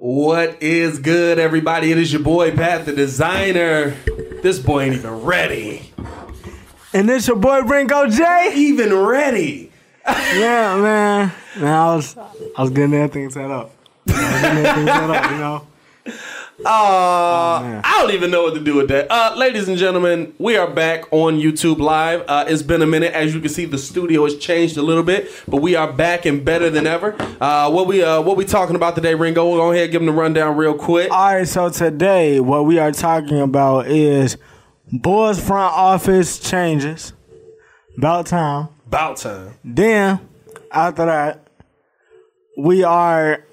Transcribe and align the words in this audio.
What 0.00 0.62
is 0.62 1.00
good, 1.00 1.40
everybody? 1.40 1.90
It 1.90 1.98
is 1.98 2.12
your 2.12 2.22
boy 2.22 2.54
Pat, 2.54 2.86
the 2.86 2.92
designer. 2.92 3.96
This 4.44 4.60
boy 4.60 4.82
ain't 4.82 4.94
even 4.94 5.24
ready. 5.24 5.92
And 6.94 7.08
this 7.08 7.26
your 7.26 7.34
boy 7.34 7.62
Ringo 7.62 8.08
J. 8.08 8.52
Even 8.54 8.94
ready. 8.94 9.72
Yeah, 10.06 10.80
man. 10.80 11.32
Man, 11.56 11.74
I 11.74 11.96
was 11.96 12.16
I 12.16 12.62
was 12.62 12.70
getting 12.70 12.92
that 12.92 13.12
thing 13.12 13.28
set 13.30 13.50
up. 13.50 13.72
I 14.06 14.12
was 14.12 14.40
getting 14.40 14.62
that 14.62 14.76
thing 14.76 14.86
set 14.86 15.10
up, 15.10 15.30
you 15.32 15.36
know. 15.38 15.66
Uh, 16.64 17.80
I 17.84 17.98
don't 18.00 18.12
even 18.12 18.32
know 18.32 18.42
what 18.42 18.54
to 18.54 18.60
do 18.60 18.74
with 18.74 18.88
that. 18.88 19.06
Uh, 19.08 19.32
ladies 19.36 19.68
and 19.68 19.78
gentlemen, 19.78 20.34
we 20.38 20.56
are 20.56 20.68
back 20.68 21.04
on 21.12 21.38
YouTube 21.38 21.78
Live. 21.78 22.24
Uh, 22.26 22.46
it's 22.48 22.64
been 22.64 22.82
a 22.82 22.86
minute. 22.86 23.12
As 23.14 23.32
you 23.32 23.40
can 23.40 23.48
see, 23.48 23.64
the 23.64 23.78
studio 23.78 24.24
has 24.24 24.36
changed 24.38 24.76
a 24.76 24.82
little 24.82 25.04
bit, 25.04 25.30
but 25.46 25.58
we 25.58 25.76
are 25.76 25.92
back 25.92 26.26
and 26.26 26.44
better 26.44 26.68
than 26.68 26.84
ever. 26.84 27.14
Uh, 27.40 27.70
what 27.70 27.86
we 27.86 28.02
uh, 28.02 28.20
what 28.22 28.36
we 28.36 28.44
talking 28.44 28.74
about 28.74 28.96
today, 28.96 29.14
Ringo? 29.14 29.48
We'll 29.48 29.58
go 29.58 29.70
ahead 29.70 29.84
and 29.84 29.92
give 29.92 30.00
them 30.00 30.06
the 30.06 30.20
rundown 30.20 30.56
real 30.56 30.74
quick. 30.74 31.12
All 31.12 31.34
right, 31.34 31.46
so 31.46 31.70
today 31.70 32.40
what 32.40 32.64
we 32.64 32.80
are 32.80 32.90
talking 32.90 33.40
about 33.40 33.86
is 33.86 34.36
Bulls 34.90 35.38
front 35.38 35.72
office 35.72 36.40
changes. 36.40 37.12
About 37.96 38.26
time. 38.26 38.68
About 38.88 39.18
time. 39.18 39.54
Then 39.62 40.18
after 40.72 41.06
that, 41.06 41.46
we 42.56 42.82
are. 42.82 43.44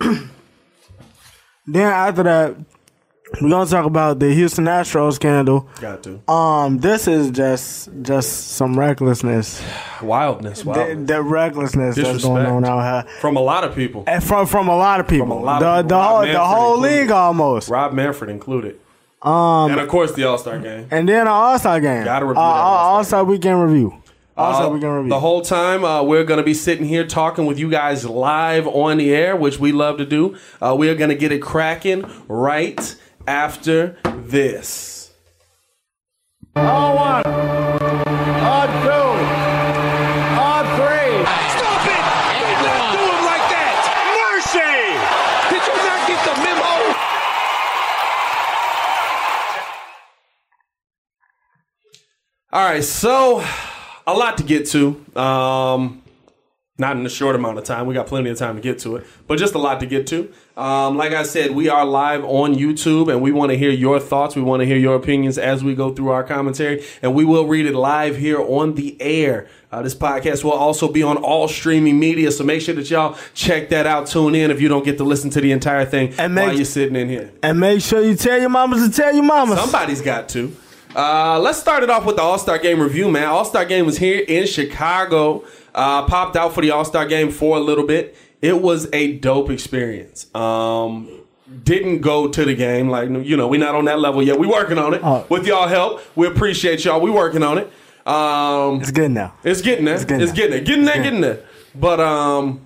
then 1.66 1.86
after 1.86 2.22
that, 2.24 2.56
we're 3.40 3.50
gonna 3.50 3.68
talk 3.68 3.84
about 3.86 4.20
the 4.20 4.32
Houston 4.32 4.66
Astros 4.66 5.14
scandal. 5.14 5.68
Got 5.80 6.02
to. 6.04 6.30
Um, 6.30 6.78
this 6.78 7.08
is 7.08 7.30
just 7.30 7.88
just 8.02 8.50
some 8.52 8.78
recklessness. 8.78 9.60
Wildness. 10.02 10.62
The, 10.62 10.68
Wildness. 10.70 11.08
the 11.08 11.22
recklessness 11.22 11.96
that's 11.96 12.06
going 12.06 12.16
Disrespect. 12.18 12.50
on 12.50 12.64
out 12.64 13.06
here. 13.06 13.14
From 13.20 13.36
a 13.36 13.40
lot 13.40 13.64
of 13.64 13.74
people. 13.74 14.04
And 14.06 14.22
from 14.22 14.46
from 14.46 14.68
a 14.68 14.76
lot 14.76 15.00
of 15.00 15.08
people. 15.08 15.26
From 15.26 15.32
a 15.38 15.40
lot 15.40 15.58
the, 15.60 15.66
of 15.66 15.84
people. 15.84 15.88
the 15.98 16.02
whole 16.04 16.22
the 16.26 16.38
whole 16.44 16.74
included. 16.74 17.00
league 17.00 17.10
almost. 17.10 17.68
Rob 17.68 17.92
Manfred 17.92 18.30
included. 18.30 18.78
Um, 19.22 19.70
and 19.72 19.80
of 19.80 19.88
course, 19.88 20.12
the 20.12 20.24
All 20.24 20.36
Star 20.38 20.58
game. 20.58 20.86
and 20.90 21.08
then 21.08 21.22
an 21.22 21.28
All 21.28 21.58
Star 21.58 21.80
game. 21.80 22.04
Gotta 22.04 22.26
uh, 22.26 22.28
review 22.28 22.34
that 22.34 22.40
All-Star 22.40 22.94
All 22.96 23.04
Star 23.04 23.24
weekend 23.24 23.62
review. 23.62 24.02
All 24.36 24.52
Star 24.54 24.66
Uh, 24.66 24.70
weekend 24.70 24.94
review. 24.96 25.10
The 25.10 25.20
whole 25.20 25.42
time 25.42 25.84
uh, 25.84 26.02
we're 26.02 26.24
going 26.24 26.38
to 26.38 26.44
be 26.44 26.54
sitting 26.54 26.86
here 26.86 27.06
talking 27.06 27.46
with 27.46 27.58
you 27.58 27.70
guys 27.70 28.04
live 28.04 28.66
on 28.66 28.96
the 28.96 29.14
air, 29.14 29.36
which 29.36 29.58
we 29.60 29.70
love 29.72 29.98
to 29.98 30.04
do. 30.04 30.36
Uh, 30.60 30.74
we 30.76 30.88
are 30.88 30.94
going 30.96 31.10
to 31.10 31.16
get 31.16 31.30
it 31.32 31.40
cracking 31.40 32.04
right 32.26 32.96
after 33.28 33.96
this. 34.04 35.12
On 36.56 36.94
one. 36.96 37.26
On 37.26 38.68
two. 38.82 39.04
On 40.38 40.64
three. 40.78 41.14
Stop 41.54 41.86
it! 41.86 42.04
Don't 42.62 42.90
do 42.94 43.02
him 43.10 43.24
like 43.26 43.46
that! 43.54 43.78
Mercy! 44.18 44.74
Did 45.50 45.62
you 45.66 45.74
not 45.78 46.00
get 46.06 46.20
the 46.26 46.34
memo? 46.42 46.94
All 52.52 52.64
right, 52.64 52.84
so 52.84 53.40
a 54.06 54.12
lot 54.14 54.38
to 54.38 54.44
get 54.44 54.66
to. 54.68 55.04
Um, 55.18 56.00
not 56.76 56.96
in 56.96 57.06
a 57.06 57.08
short 57.08 57.36
amount 57.36 57.56
of 57.56 57.62
time. 57.62 57.86
We 57.86 57.94
got 57.94 58.08
plenty 58.08 58.30
of 58.30 58.36
time 58.36 58.56
to 58.56 58.60
get 58.60 58.80
to 58.80 58.96
it, 58.96 59.06
but 59.28 59.38
just 59.38 59.54
a 59.54 59.58
lot 59.58 59.78
to 59.78 59.86
get 59.86 60.08
to. 60.08 60.32
Um, 60.56 60.96
like 60.96 61.12
I 61.12 61.22
said, 61.22 61.52
we 61.52 61.68
are 61.68 61.84
live 61.86 62.24
on 62.24 62.56
YouTube, 62.56 63.12
and 63.12 63.22
we 63.22 63.30
want 63.30 63.52
to 63.52 63.56
hear 63.56 63.70
your 63.70 64.00
thoughts. 64.00 64.34
We 64.34 64.42
want 64.42 64.58
to 64.60 64.66
hear 64.66 64.76
your 64.76 64.96
opinions 64.96 65.38
as 65.38 65.62
we 65.62 65.76
go 65.76 65.94
through 65.94 66.08
our 66.08 66.24
commentary, 66.24 66.84
and 67.00 67.14
we 67.14 67.24
will 67.24 67.46
read 67.46 67.66
it 67.66 67.76
live 67.76 68.16
here 68.16 68.40
on 68.40 68.74
the 68.74 69.00
air. 69.00 69.46
Uh, 69.70 69.82
this 69.82 69.94
podcast 69.94 70.42
will 70.42 70.50
also 70.52 70.90
be 70.90 71.04
on 71.04 71.16
all 71.16 71.46
streaming 71.46 72.00
media, 72.00 72.32
so 72.32 72.42
make 72.42 72.60
sure 72.60 72.74
that 72.74 72.90
y'all 72.90 73.16
check 73.34 73.68
that 73.68 73.86
out. 73.86 74.08
Tune 74.08 74.34
in 74.34 74.50
if 74.50 74.60
you 74.60 74.66
don't 74.68 74.84
get 74.84 74.98
to 74.98 75.04
listen 75.04 75.30
to 75.30 75.40
the 75.40 75.52
entire 75.52 75.84
thing 75.84 76.12
And 76.18 76.34
make- 76.34 76.46
while 76.48 76.56
you're 76.56 76.64
sitting 76.64 76.96
in 76.96 77.08
here. 77.08 77.30
and 77.44 77.60
make 77.60 77.82
sure 77.82 78.02
you 78.02 78.16
tell 78.16 78.40
your 78.40 78.48
mamas 78.50 78.88
to 78.88 78.92
tell 78.92 79.14
your 79.14 79.22
mamas. 79.24 79.60
Somebody's 79.60 80.00
got 80.02 80.28
to. 80.30 80.54
Uh, 80.94 81.38
let's 81.40 81.58
start 81.58 81.82
it 81.82 81.90
off 81.90 82.04
with 82.04 82.16
the 82.16 82.22
All 82.22 82.38
Star 82.38 82.58
Game 82.58 82.80
review, 82.80 83.10
man. 83.10 83.26
All 83.28 83.44
Star 83.44 83.64
Game 83.64 83.86
was 83.86 83.98
here 83.98 84.24
in 84.26 84.46
Chicago. 84.46 85.44
Uh, 85.74 86.04
popped 86.06 86.36
out 86.36 86.54
for 86.54 86.60
the 86.60 86.70
All 86.70 86.84
Star 86.84 87.04
Game 87.06 87.30
for 87.30 87.56
a 87.56 87.60
little 87.60 87.86
bit. 87.86 88.16
It 88.40 88.60
was 88.62 88.88
a 88.92 89.12
dope 89.18 89.50
experience. 89.50 90.32
Um, 90.34 91.08
didn't 91.64 92.00
go 92.00 92.28
to 92.28 92.44
the 92.44 92.54
game, 92.54 92.88
like 92.88 93.08
you 93.08 93.36
know, 93.36 93.48
we're 93.48 93.60
not 93.60 93.74
on 93.74 93.86
that 93.86 93.98
level 93.98 94.22
yet. 94.22 94.38
We 94.38 94.46
working 94.46 94.78
on 94.78 94.94
it 94.94 95.00
Oh. 95.02 95.24
with 95.28 95.46
y'all 95.46 95.68
help. 95.68 96.00
We 96.16 96.26
appreciate 96.26 96.84
y'all. 96.84 97.00
We 97.00 97.10
working 97.10 97.42
on 97.42 97.58
it. 97.58 97.70
Um, 98.06 98.80
It's 98.80 98.90
good 98.90 99.10
now. 99.10 99.34
it's 99.42 99.62
getting 99.62 99.84
there. 99.86 99.94
It's 99.94 100.04
getting 100.04 100.26
getting, 100.26 100.36
there. 100.36 100.48
there. 100.50 100.60
Getting 100.60 100.84
there. 100.84 101.02
Getting 101.02 101.20
there. 101.22 101.38
But 101.74 102.00
um, 102.00 102.63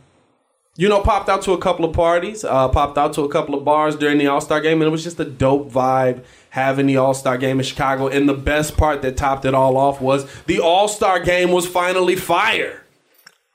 you 0.78 0.88
know, 0.88 1.00
popped 1.00 1.28
out 1.28 1.42
to 1.42 1.52
a 1.52 1.58
couple 1.58 1.84
of 1.84 1.92
parties. 1.92 2.44
Uh, 2.44 2.68
popped 2.68 2.96
out 2.96 3.12
to 3.14 3.22
a 3.22 3.28
couple 3.28 3.56
of 3.56 3.64
bars 3.64 3.96
during 3.96 4.16
the 4.16 4.28
All 4.28 4.40
Star 4.40 4.60
game, 4.60 4.80
and 4.80 4.86
it 4.86 4.90
was 4.90 5.02
just 5.02 5.18
a 5.18 5.24
dope 5.24 5.72
vibe 5.72 6.22
having 6.50 6.86
the 6.86 6.96
All 6.96 7.14
Star 7.14 7.36
game 7.36 7.58
in 7.58 7.64
Chicago. 7.64 8.06
And 8.06 8.28
the 8.28 8.34
best 8.34 8.76
part 8.76 9.02
that 9.02 9.16
topped 9.16 9.44
it 9.44 9.54
all 9.54 9.76
off 9.76 10.00
was 10.00 10.24
the 10.44 10.60
All 10.60 10.86
Star 10.86 11.18
game 11.18 11.50
was 11.50 11.66
finally 11.66 12.14
fire. 12.14 12.84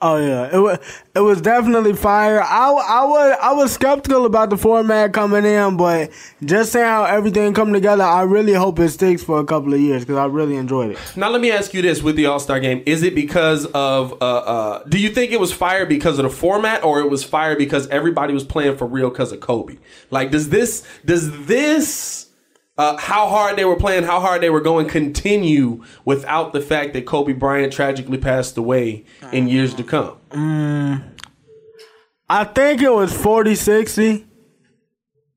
Oh 0.05 0.17
yeah, 0.17 0.53
it 0.53 0.59
was 0.59 0.79
it 1.15 1.21
was 1.21 1.39
definitely 1.39 1.93
fire. 1.93 2.41
I, 2.41 2.71
I 2.71 3.05
was 3.05 3.37
I 3.41 3.53
was 3.53 3.71
skeptical 3.71 4.25
about 4.25 4.49
the 4.49 4.57
format 4.57 5.13
coming 5.13 5.45
in, 5.45 5.77
but 5.77 6.11
just 6.43 6.73
seeing 6.73 6.83
how 6.83 7.05
everything 7.05 7.53
come 7.53 7.71
together, 7.71 8.03
I 8.03 8.23
really 8.23 8.51
hope 8.51 8.79
it 8.79 8.89
sticks 8.89 9.23
for 9.23 9.39
a 9.39 9.45
couple 9.45 9.73
of 9.73 9.79
years 9.79 10.01
because 10.01 10.17
I 10.17 10.25
really 10.25 10.57
enjoyed 10.57 10.91
it. 10.91 10.97
Now 11.15 11.29
let 11.29 11.39
me 11.39 11.51
ask 11.51 11.73
you 11.73 11.81
this: 11.81 12.03
with 12.03 12.17
the 12.17 12.25
All 12.25 12.41
Star 12.41 12.59
game, 12.59 12.83
is 12.85 13.01
it 13.01 13.15
because 13.15 13.65
of? 13.67 14.21
Uh, 14.21 14.25
uh, 14.25 14.83
do 14.89 14.99
you 14.99 15.09
think 15.09 15.31
it 15.31 15.39
was 15.39 15.53
fire 15.53 15.85
because 15.85 16.19
of 16.19 16.23
the 16.23 16.29
format, 16.29 16.83
or 16.83 16.99
it 16.99 17.09
was 17.09 17.23
fire 17.23 17.55
because 17.55 17.87
everybody 17.87 18.33
was 18.33 18.43
playing 18.43 18.75
for 18.75 18.85
real 18.85 19.09
because 19.09 19.31
of 19.31 19.39
Kobe? 19.39 19.77
Like, 20.11 20.31
does 20.31 20.49
this 20.49 20.85
does 21.05 21.45
this 21.45 22.22
uh, 22.77 22.97
how 22.97 23.27
hard 23.29 23.55
they 23.55 23.65
were 23.65 23.75
playing, 23.75 24.03
how 24.03 24.19
hard 24.19 24.41
they 24.41 24.49
were 24.49 24.61
going, 24.61 24.87
continue 24.87 25.83
without 26.05 26.53
the 26.53 26.61
fact 26.61 26.93
that 26.93 27.05
Kobe 27.05 27.33
Bryant 27.33 27.71
tragically 27.71 28.17
passed 28.17 28.57
away 28.57 29.05
in 29.31 29.47
years 29.47 29.73
to 29.75 29.83
come? 29.83 30.17
I 32.29 32.43
think 32.45 32.81
it 32.81 32.91
was 32.91 33.13
40 33.15 33.55
60. 33.55 34.25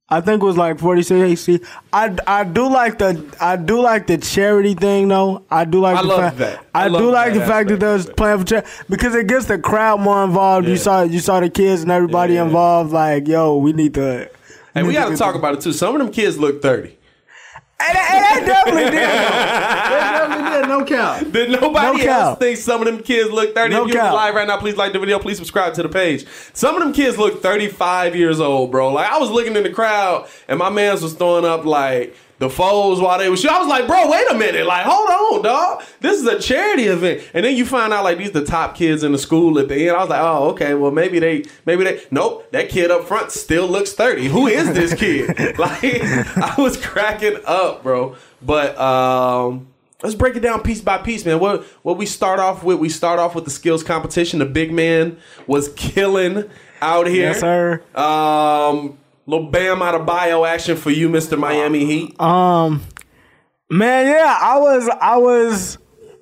I 0.08 0.20
think 0.20 0.40
it 0.40 0.46
was 0.46 0.56
like 0.56 0.78
40 0.78 1.02
60. 1.02 1.60
I, 1.92 2.16
I 2.28 2.44
do 2.44 2.68
like 2.70 2.98
the 2.98 3.36
I 3.40 3.56
do 3.56 3.80
like 3.82 4.06
the 4.06 4.16
charity 4.18 4.74
thing 4.74 5.08
though. 5.08 5.44
I 5.50 5.64
do 5.64 5.80
like 5.80 5.96
I 5.98 6.02
the 6.02 6.08
love 6.08 6.20
fact 6.20 6.38
that. 6.38 6.64
I 6.74 6.84
I, 6.84 6.88
do 6.88 7.10
like 7.10 7.34
the 7.34 7.40
fact 7.40 7.68
that 7.70 7.80
they 7.80 7.86
of 7.88 7.92
was 7.94 8.08
it. 8.08 8.16
playing 8.16 8.38
for 8.38 8.44
charity 8.44 8.68
because 8.88 9.16
it 9.16 9.26
gets 9.26 9.46
the 9.46 9.58
crowd 9.58 10.00
more 10.00 10.22
involved. 10.24 10.68
You 10.68 10.76
saw 10.76 11.02
you 11.02 11.18
saw 11.18 11.40
the 11.40 11.50
kids 11.50 11.82
and 11.82 11.90
everybody 11.90 12.34
Yeah. 12.34 12.44
involved 12.44 12.92
like, 12.92 13.26
yo, 13.26 13.58
we 13.58 13.72
need 13.72 13.94
to 13.94 14.30
And 14.76 14.86
we 14.86 14.92
got 14.92 15.08
to 15.08 15.16
talk 15.16 15.34
about 15.34 15.54
it 15.54 15.60
too. 15.60 15.72
Some 15.72 15.96
of 15.96 16.00
them 16.00 16.12
kids 16.12 16.38
look 16.38 16.62
thirty. 16.62 16.96
And, 17.78 17.96
and 17.98 18.24
they 18.40 18.46
definitely 18.46 18.84
did. 18.84 18.92
though. 18.94 18.98
They 19.00 20.00
definitely 20.00 20.50
did. 20.50 20.68
No 20.68 20.84
count. 20.84 21.32
Did 21.32 21.50
nobody 21.50 21.98
No 21.98 22.04
cap. 22.04 22.20
else 22.22 22.38
think 22.38 22.56
some 22.58 22.80
of 22.80 22.86
them 22.86 23.02
kids 23.02 23.30
look 23.30 23.54
30? 23.54 23.74
No 23.74 23.82
if 23.86 23.92
you're 23.92 24.02
cap. 24.02 24.14
live 24.14 24.34
right 24.34 24.46
now, 24.48 24.56
please 24.58 24.76
like 24.76 24.92
the 24.94 24.98
video. 24.98 25.18
Please 25.18 25.36
subscribe 25.36 25.74
to 25.74 25.82
the 25.82 25.88
page. 25.88 26.24
Some 26.54 26.74
of 26.74 26.80
them 26.82 26.92
kids 26.94 27.18
look 27.18 27.42
35 27.42 28.16
years 28.16 28.40
old, 28.40 28.70
bro. 28.70 28.92
Like, 28.92 29.10
I 29.10 29.18
was 29.18 29.30
looking 29.30 29.56
in 29.56 29.62
the 29.62 29.70
crowd, 29.70 30.26
and 30.48 30.58
my 30.58 30.70
mans 30.70 31.02
was 31.02 31.12
throwing 31.14 31.44
up, 31.44 31.64
like, 31.66 32.16
the 32.38 32.50
foes 32.50 33.00
while 33.00 33.18
they 33.18 33.30
were 33.30 33.36
shooting. 33.36 33.56
I 33.56 33.58
was 33.58 33.68
like, 33.68 33.86
bro, 33.86 34.10
wait 34.10 34.30
a 34.30 34.34
minute. 34.34 34.66
Like, 34.66 34.84
hold 34.84 35.08
on, 35.08 35.42
dog. 35.42 35.82
This 36.00 36.20
is 36.20 36.26
a 36.26 36.38
charity 36.38 36.84
event. 36.84 37.22
And 37.32 37.44
then 37.44 37.56
you 37.56 37.64
find 37.64 37.92
out, 37.92 38.04
like, 38.04 38.18
these 38.18 38.32
the 38.32 38.44
top 38.44 38.74
kids 38.74 39.02
in 39.02 39.12
the 39.12 39.18
school 39.18 39.58
at 39.58 39.68
the 39.68 39.88
end. 39.88 39.96
I 39.96 40.00
was 40.00 40.10
like, 40.10 40.20
oh, 40.20 40.50
okay, 40.50 40.74
well, 40.74 40.90
maybe 40.90 41.18
they, 41.18 41.44
maybe 41.64 41.84
they, 41.84 42.02
nope, 42.10 42.50
that 42.52 42.68
kid 42.68 42.90
up 42.90 43.04
front 43.04 43.32
still 43.32 43.66
looks 43.66 43.92
30. 43.94 44.28
Who 44.28 44.46
is 44.46 44.72
this 44.74 44.94
kid? 44.94 45.28
like, 45.58 45.82
I 45.82 46.54
was 46.58 46.76
cracking 46.76 47.38
up, 47.46 47.82
bro. 47.82 48.16
But, 48.42 48.78
um, 48.78 49.68
Let's 50.02 50.14
break 50.14 50.36
it 50.36 50.40
down 50.40 50.62
piece 50.62 50.82
by 50.82 50.98
piece, 50.98 51.24
man. 51.24 51.40
What 51.40 51.64
what 51.82 51.96
we 51.96 52.04
start 52.04 52.38
off 52.38 52.62
with? 52.62 52.78
We 52.78 52.90
start 52.90 53.18
off 53.18 53.34
with 53.34 53.44
the 53.44 53.50
skills 53.50 53.82
competition. 53.82 54.40
The 54.40 54.44
big 54.44 54.70
man 54.70 55.16
was 55.46 55.72
killing 55.72 56.44
out 56.82 57.06
here. 57.06 57.32
Yes, 57.32 57.40
sir. 57.40 57.82
Um, 57.94 58.98
little 59.26 59.48
Bam 59.48 59.78
Adebayo 59.78 60.46
action 60.48 60.76
for 60.76 60.90
you, 60.90 61.08
Mister 61.08 61.36
Miami 61.36 61.84
Heat. 61.84 62.20
Um, 62.20 62.82
man, 63.70 64.06
yeah, 64.06 64.38
I 64.40 64.58
was, 64.58 64.88
I 65.00 65.16
was, 65.16 65.78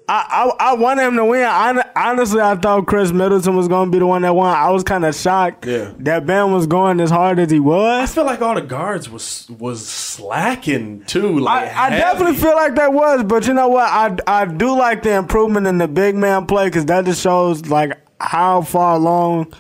I, 0.08 0.52
I, 0.58 0.70
I 0.70 0.74
wanted 0.74 1.04
him 1.06 1.16
to 1.16 1.24
win. 1.24 1.44
I, 1.44 1.82
honestly, 1.96 2.40
I 2.40 2.56
thought 2.56 2.86
Khris 2.86 3.12
Middleton 3.12 3.56
was 3.56 3.68
going 3.68 3.90
to 3.90 3.92
be 3.92 3.98
the 3.98 4.06
one 4.06 4.22
that 4.22 4.34
won. 4.34 4.54
I 4.54 4.70
was 4.70 4.82
kind 4.84 5.04
of 5.04 5.14
shocked 5.14 5.64
Yeah. 5.66 5.92
that 6.00 6.26
Bam 6.26 6.52
was 6.52 6.66
going 6.66 7.00
as 7.00 7.10
hard 7.10 7.38
as 7.38 7.50
he 7.50 7.60
was. 7.60 8.10
I 8.10 8.12
feel 8.12 8.24
like 8.26 8.42
all 8.42 8.54
the 8.54 8.60
guards 8.60 9.08
was 9.08 9.48
was 9.58 9.86
slacking 9.86 11.04
too. 11.06 11.38
Like 11.38 11.74
I, 11.74 11.86
I 11.86 11.90
definitely 11.90 12.36
feel 12.36 12.54
like 12.54 12.74
that 12.76 12.92
was, 12.92 13.22
but 13.24 13.46
you 13.46 13.54
know 13.54 13.68
what? 13.68 13.88
I, 13.88 14.16
I 14.26 14.44
do 14.46 14.76
like 14.76 15.02
the 15.02 15.14
improvement 15.14 15.66
in 15.66 15.78
the 15.78 15.88
big 15.88 16.14
man 16.16 16.46
play 16.46 16.66
because 16.66 16.84
that 16.86 17.04
just 17.06 17.22
shows 17.22 17.66
like 17.66 17.92
how 18.20 18.60
far 18.62 18.94
along 18.96 19.52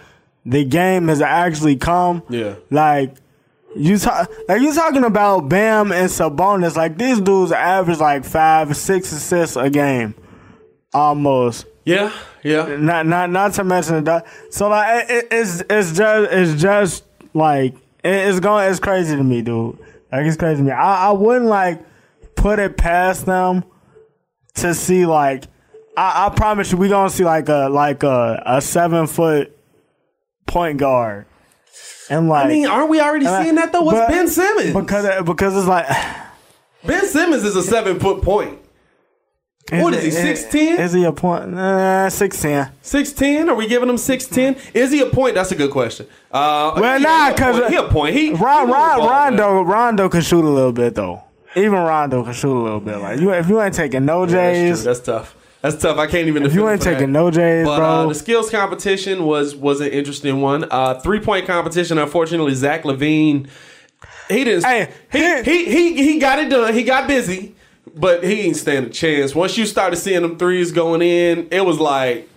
the 0.46 0.64
game 0.64 1.08
has 1.08 1.22
actually 1.22 1.76
come. 1.76 2.22
Yeah. 2.28 2.56
Like 2.70 3.14
you 3.76 3.98
talk, 3.98 4.30
like 4.48 4.62
you 4.62 4.72
talking 4.74 5.04
about 5.04 5.48
Bam 5.48 5.92
and 5.92 6.08
Sabonis. 6.08 6.76
Like 6.76 6.96
these 6.98 7.20
dudes 7.20 7.52
average 7.52 7.98
like 7.98 8.24
five, 8.24 8.76
six 8.76 9.12
assists 9.12 9.56
a 9.56 9.70
game, 9.70 10.14
almost. 10.92 11.66
Yeah, 11.84 12.12
yeah. 12.42 12.76
Not 12.76 13.06
not 13.06 13.30
not 13.30 13.52
to 13.54 13.64
mention 13.64 14.04
that. 14.04 14.26
So 14.50 14.68
like 14.68 15.10
it, 15.10 15.28
it's 15.30 15.62
it's 15.68 15.96
just 15.96 16.32
it's 16.32 16.60
just 16.62 17.04
like 17.34 17.74
it, 18.02 18.14
it's 18.28 18.40
going 18.40 18.70
it's 18.70 18.80
crazy 18.80 19.16
to 19.16 19.24
me, 19.24 19.42
dude. 19.42 19.78
Like 20.10 20.26
it's 20.26 20.36
crazy 20.36 20.58
to 20.58 20.62
me. 20.62 20.72
I, 20.72 21.08
I 21.08 21.12
wouldn't 21.12 21.46
like 21.46 21.80
put 22.36 22.58
it 22.58 22.76
past 22.76 23.26
them 23.26 23.64
to 24.54 24.74
see 24.74 25.04
like 25.04 25.44
I, 25.96 26.26
I 26.26 26.34
promise 26.34 26.72
you 26.72 26.78
we 26.78 26.88
gonna 26.88 27.10
see 27.10 27.24
like 27.24 27.48
a 27.48 27.68
like 27.68 28.02
a 28.02 28.42
a 28.46 28.60
seven 28.60 29.06
foot 29.06 29.56
point 30.46 30.78
guard. 30.78 31.26
And 32.10 32.28
like 32.28 32.46
I 32.46 32.48
mean, 32.48 32.66
aren't 32.66 32.90
we 32.90 33.00
already 33.00 33.26
seeing 33.26 33.54
that 33.56 33.72
though? 33.72 33.82
What's 33.82 33.98
but- 33.98 34.08
Ben 34.08 34.28
Simmons? 34.28 34.74
Because 34.74 35.24
because 35.24 35.56
it's 35.56 35.66
like 35.66 35.86
ben 36.84 37.06
Simmons 37.06 37.44
is 37.44 37.56
a 37.56 37.62
seven 37.62 37.98
foot 37.98 38.22
point. 38.22 38.58
What 39.70 39.94
is 39.94 40.14
he, 40.14 40.32
6'10"? 40.58 40.78
Is 40.78 40.92
he 40.92 41.04
a 41.04 41.12
point? 41.12 41.54
Uh, 41.54 42.10
six 42.10 42.40
ten. 42.42 42.70
Six 42.82 43.12
ten? 43.12 43.48
Are 43.48 43.54
we 43.54 43.66
giving 43.66 43.88
him 43.88 43.96
six 43.96 44.26
ten? 44.26 44.56
Is 44.74 44.92
he 44.92 45.00
a 45.00 45.06
point? 45.06 45.34
That's 45.34 45.52
a 45.52 45.54
good 45.56 45.70
question. 45.70 46.06
Uh, 46.30 46.72
Well, 46.76 47.00
nah, 47.00 47.26
he 47.28 47.32
a 47.32 47.34
'cause, 47.34 47.58
point. 47.60 47.70
he 47.70 47.76
a 47.76 47.82
point. 47.84 48.14
He 48.14 48.30
Ron, 48.34 48.66
he 48.68 48.72
Ron, 48.74 48.98
ball, 48.98 49.08
Rondo, 49.08 49.62
Rondo 49.62 50.08
can 50.10 50.20
shoot 50.20 50.44
a 50.44 50.50
little 50.50 50.72
bit 50.72 50.94
though. 50.94 51.22
Even 51.56 51.72
Rondo 51.72 52.22
can 52.24 52.34
shoot 52.34 52.54
a 52.54 52.62
little 52.62 52.80
bit. 52.80 52.98
Like 52.98 53.18
you, 53.20 53.30
if 53.32 53.48
you 53.48 53.62
ain't 53.62 53.74
taking 53.74 54.04
no 54.04 54.26
man. 54.26 54.32
That's, 54.34 54.58
J's. 54.80 54.84
That's 54.84 55.00
tough. 55.00 55.34
That's 55.64 55.76
tough. 55.82 55.96
I 55.96 56.06
can't 56.06 56.28
even. 56.28 56.44
if 56.44 56.52
you 56.52 56.68
ain't 56.68 56.82
taking 56.82 57.10
no 57.10 57.30
J's, 57.30 57.64
But 57.66 57.78
bro. 57.78 57.86
uh, 57.86 58.06
the 58.08 58.14
skills 58.14 58.50
competition 58.50 59.24
was 59.24 59.56
was 59.56 59.80
an 59.80 59.88
interesting 59.88 60.42
one. 60.42 60.66
Uh, 60.70 61.00
three 61.00 61.20
point 61.20 61.46
competition. 61.46 61.96
Unfortunately, 61.96 62.54
Zach 62.54 62.82
LaVine, 62.82 63.48
he 64.28 64.44
didn't. 64.44 64.62
Hey, 64.64 64.92
he, 65.10 65.42
he 65.42 65.64
he 65.64 66.04
he 66.12 66.18
got 66.18 66.38
it 66.38 66.50
done. 66.50 66.74
He 66.74 66.82
got 66.82 67.08
busy, 67.08 67.54
but 67.96 68.22
he 68.22 68.42
ain't 68.42 68.56
stand 68.56 68.88
a 68.88 68.90
chance. 68.90 69.34
Once 69.34 69.56
you 69.56 69.64
started 69.64 69.96
seeing 69.96 70.20
them 70.20 70.36
threes 70.36 70.70
going 70.70 71.00
in, 71.00 71.48
it 71.50 71.64
was 71.64 71.80
like. 71.80 72.28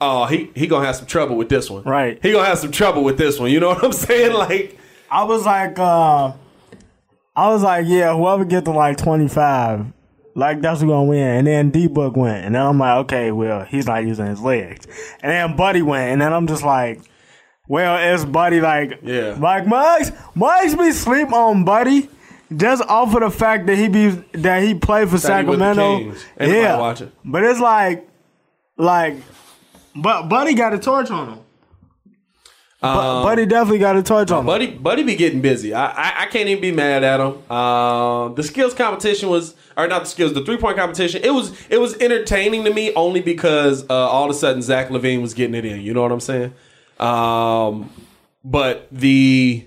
Oh, 0.00 0.24
he 0.26 0.50
he 0.56 0.66
gonna 0.66 0.84
have 0.84 0.96
some 0.96 1.06
trouble 1.06 1.36
with 1.36 1.48
this 1.48 1.70
one. 1.70 1.84
Right. 1.84 2.18
He 2.20 2.32
gonna 2.32 2.44
have 2.48 2.58
some 2.58 2.72
trouble 2.72 3.04
with 3.04 3.16
this 3.16 3.38
one. 3.38 3.52
You 3.52 3.60
know 3.60 3.68
what 3.74 3.84
I'm 3.84 3.92
saying? 3.92 4.32
Like, 4.34 4.76
I 5.08 5.22
was 5.22 5.46
like, 5.46 5.78
uh, 5.78 6.32
I 7.36 7.48
was 7.50 7.62
like, 7.62 7.86
yeah, 7.86 8.12
whoever 8.14 8.44
get 8.44 8.64
to 8.64 8.72
like 8.72 8.96
twenty 8.98 9.28
five, 9.28 9.86
like 10.34 10.60
that's 10.60 10.80
who 10.80 10.88
gonna 10.88 11.04
win. 11.04 11.18
And 11.38 11.46
then 11.46 11.70
D 11.70 11.86
Book 11.86 12.16
went, 12.16 12.44
and 12.44 12.54
then 12.54 12.62
I'm 12.62 12.78
like, 12.78 12.96
okay, 13.04 13.32
well, 13.32 13.64
he's 13.64 13.86
not 13.86 14.04
using 14.04 14.26
his 14.26 14.40
legs. 14.40 14.86
And 15.22 15.30
then 15.32 15.56
Buddy 15.56 15.82
went, 15.82 16.12
and 16.12 16.20
then 16.20 16.32
I'm 16.32 16.46
just 16.46 16.62
like, 16.62 17.00
well, 17.68 17.96
it's 18.14 18.24
Buddy 18.24 18.60
like, 18.60 19.00
Yeah. 19.02 19.36
like 19.38 19.66
Muggs, 19.66 20.12
Muggs 20.34 20.74
be 20.74 20.92
sleep 20.92 21.32
on 21.32 21.64
Buddy. 21.64 22.08
Just 22.54 22.82
off 22.82 23.14
of 23.14 23.20
the 23.20 23.30
fact 23.30 23.66
that 23.66 23.76
he 23.76 23.88
be 23.88 24.08
that 24.34 24.62
he 24.62 24.74
played 24.74 25.08
for 25.08 25.16
That 25.18 25.44
he 25.44 25.48
with 25.48 25.58
the 25.58 25.74
Sacramento, 25.74 25.98
Kings. 25.98 26.24
Ain't 26.38 26.52
nobody 26.62 27.04
yeah. 27.04 27.10
But 27.24 27.42
it's 27.44 27.58
like, 27.58 28.08
like, 28.76 29.16
but 29.96 30.28
Buddy 30.28 30.54
got 30.54 30.74
a 30.74 30.78
torch 30.78 31.10
on 31.10 31.28
him. 31.30 31.38
Bu- 32.92 33.22
Buddy 33.22 33.46
definitely 33.46 33.78
got 33.78 33.96
a 33.96 34.02
torch 34.02 34.30
on 34.30 34.40
him. 34.40 34.46
Buddy, 34.46 34.66
Buddy 34.72 35.02
be 35.04 35.14
getting 35.14 35.40
busy. 35.40 35.72
I, 35.72 35.86
I, 35.86 36.22
I 36.22 36.26
can't 36.26 36.48
even 36.48 36.60
be 36.60 36.72
mad 36.72 37.02
at 37.02 37.20
him. 37.20 37.50
Um, 37.50 38.34
the 38.34 38.42
skills 38.42 38.74
competition 38.74 39.28
was, 39.30 39.54
or 39.76 39.86
not 39.86 40.00
the 40.00 40.08
skills, 40.08 40.34
the 40.34 40.44
three 40.44 40.58
point 40.58 40.76
competition. 40.76 41.22
It 41.24 41.30
was, 41.32 41.52
it 41.70 41.78
was 41.80 41.96
entertaining 41.98 42.64
to 42.64 42.74
me 42.74 42.92
only 42.94 43.20
because 43.20 43.88
uh, 43.88 43.94
all 43.94 44.24
of 44.24 44.30
a 44.30 44.34
sudden 44.34 44.60
Zach 44.60 44.88
LaVine 44.88 45.22
was 45.22 45.34
getting 45.34 45.54
it 45.54 45.64
in. 45.64 45.80
You 45.80 45.94
know 45.94 46.02
what 46.02 46.12
I'm 46.12 46.20
saying? 46.20 46.52
Um, 47.00 47.90
but 48.44 48.86
the 48.92 49.66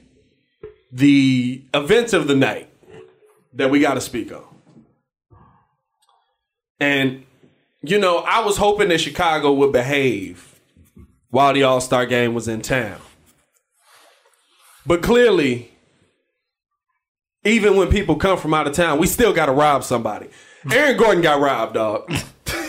the 0.91 1.61
events 1.73 2.13
of 2.13 2.27
the 2.27 2.35
night 2.35 2.69
that 3.53 3.69
we 3.69 3.79
got 3.79 3.95
to 3.95 4.01
speak 4.01 4.31
on, 4.31 4.43
and 6.79 7.23
you 7.81 7.99
know, 7.99 8.17
I 8.19 8.43
was 8.43 8.57
hoping 8.57 8.89
that 8.89 8.99
Chicago 8.99 9.51
would 9.53 9.71
behave 9.71 10.59
while 11.29 11.53
the 11.53 11.63
All 11.63 11.81
Star 11.81 12.05
game 12.05 12.33
was 12.33 12.47
in 12.47 12.61
town. 12.61 12.99
But 14.87 15.03
clearly, 15.03 15.71
even 17.43 17.75
when 17.75 17.89
people 17.89 18.15
come 18.15 18.37
from 18.37 18.53
out 18.53 18.67
of 18.67 18.73
town, 18.73 18.99
we 18.99 19.07
still 19.07 19.33
got 19.33 19.47
to 19.47 19.51
rob 19.51 19.83
somebody. 19.83 20.29
Aaron 20.71 20.97
Gordon 20.97 21.21
got 21.21 21.41
robbed, 21.41 21.73
dog. 21.73 22.11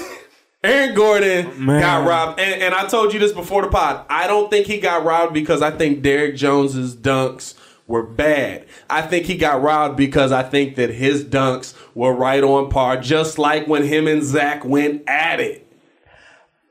Aaron 0.64 0.94
Gordon 0.94 1.64
Man. 1.64 1.80
got 1.80 2.06
robbed. 2.06 2.40
And, 2.40 2.60
and 2.62 2.74
I 2.74 2.86
told 2.88 3.12
you 3.12 3.20
this 3.20 3.32
before 3.32 3.62
the 3.62 3.68
pod. 3.68 4.04
I 4.10 4.26
don't 4.26 4.50
think 4.50 4.66
he 4.66 4.78
got 4.80 5.04
robbed 5.04 5.32
because 5.32 5.62
I 5.62 5.70
think 5.70 6.02
Derrick 6.02 6.34
Jones's 6.34 6.96
dunks 6.96 7.54
were 7.86 8.02
bad. 8.02 8.66
I 8.90 9.02
think 9.02 9.26
he 9.26 9.36
got 9.36 9.62
robbed 9.62 9.96
because 9.96 10.32
I 10.32 10.42
think 10.42 10.74
that 10.76 10.90
his 10.90 11.24
dunks 11.24 11.74
were 11.94 12.12
right 12.12 12.42
on 12.42 12.68
par, 12.68 12.98
just 13.00 13.38
like 13.38 13.66
when 13.68 13.84
him 13.84 14.08
and 14.08 14.22
Zach 14.22 14.64
went 14.64 15.08
at 15.08 15.38
it. 15.40 15.64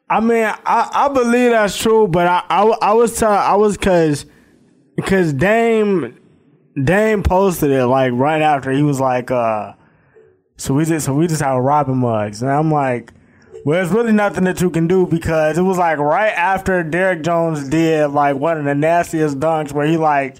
I 0.10 0.20
mean, 0.20 0.44
I, 0.44 0.90
I 0.94 1.08
believe 1.10 1.52
that's 1.52 1.78
true, 1.78 2.08
but 2.08 2.28
I 2.28 2.44
I, 2.50 2.64
I 2.64 2.94
was 2.94 3.18
tell 3.18 3.32
I 3.32 3.56
was 3.56 3.76
cause 3.78 4.26
cause 5.06 5.34
Dame 5.34 6.18
Dame 6.82 7.24
posted 7.24 7.72
it 7.72 7.86
like 7.88 8.12
right 8.14 8.42
after 8.42 8.72
he 8.72 8.84
was 8.84 9.00
like, 9.00 9.32
uh, 9.32 9.74
so 10.58 10.74
we 10.74 10.86
just 10.86 11.06
so 11.06 11.14
we 11.14 11.28
just 11.28 11.42
have 11.42 11.62
Robin 11.64 11.98
mugs, 11.98 12.42
and 12.42 12.52
I'm 12.52 12.72
like, 12.72 13.14
well, 13.66 13.78
there's 13.80 13.92
really 13.92 14.12
nothing 14.14 14.44
that 14.46 14.62
you 14.62 14.70
can 14.70 14.88
do 14.88 15.06
because 15.08 15.58
it 15.58 15.62
was 15.64 15.78
like 15.78 15.98
right 16.00 16.30
after 16.34 16.84
Derrick 16.84 17.24
Jones 17.24 17.68
did 17.70 18.08
like 18.08 18.36
one 18.38 18.58
of 18.58 18.66
the 18.66 18.76
nastiest 18.76 19.40
dunks 19.40 19.72
where 19.72 19.88
he 19.88 19.98
like. 19.98 20.38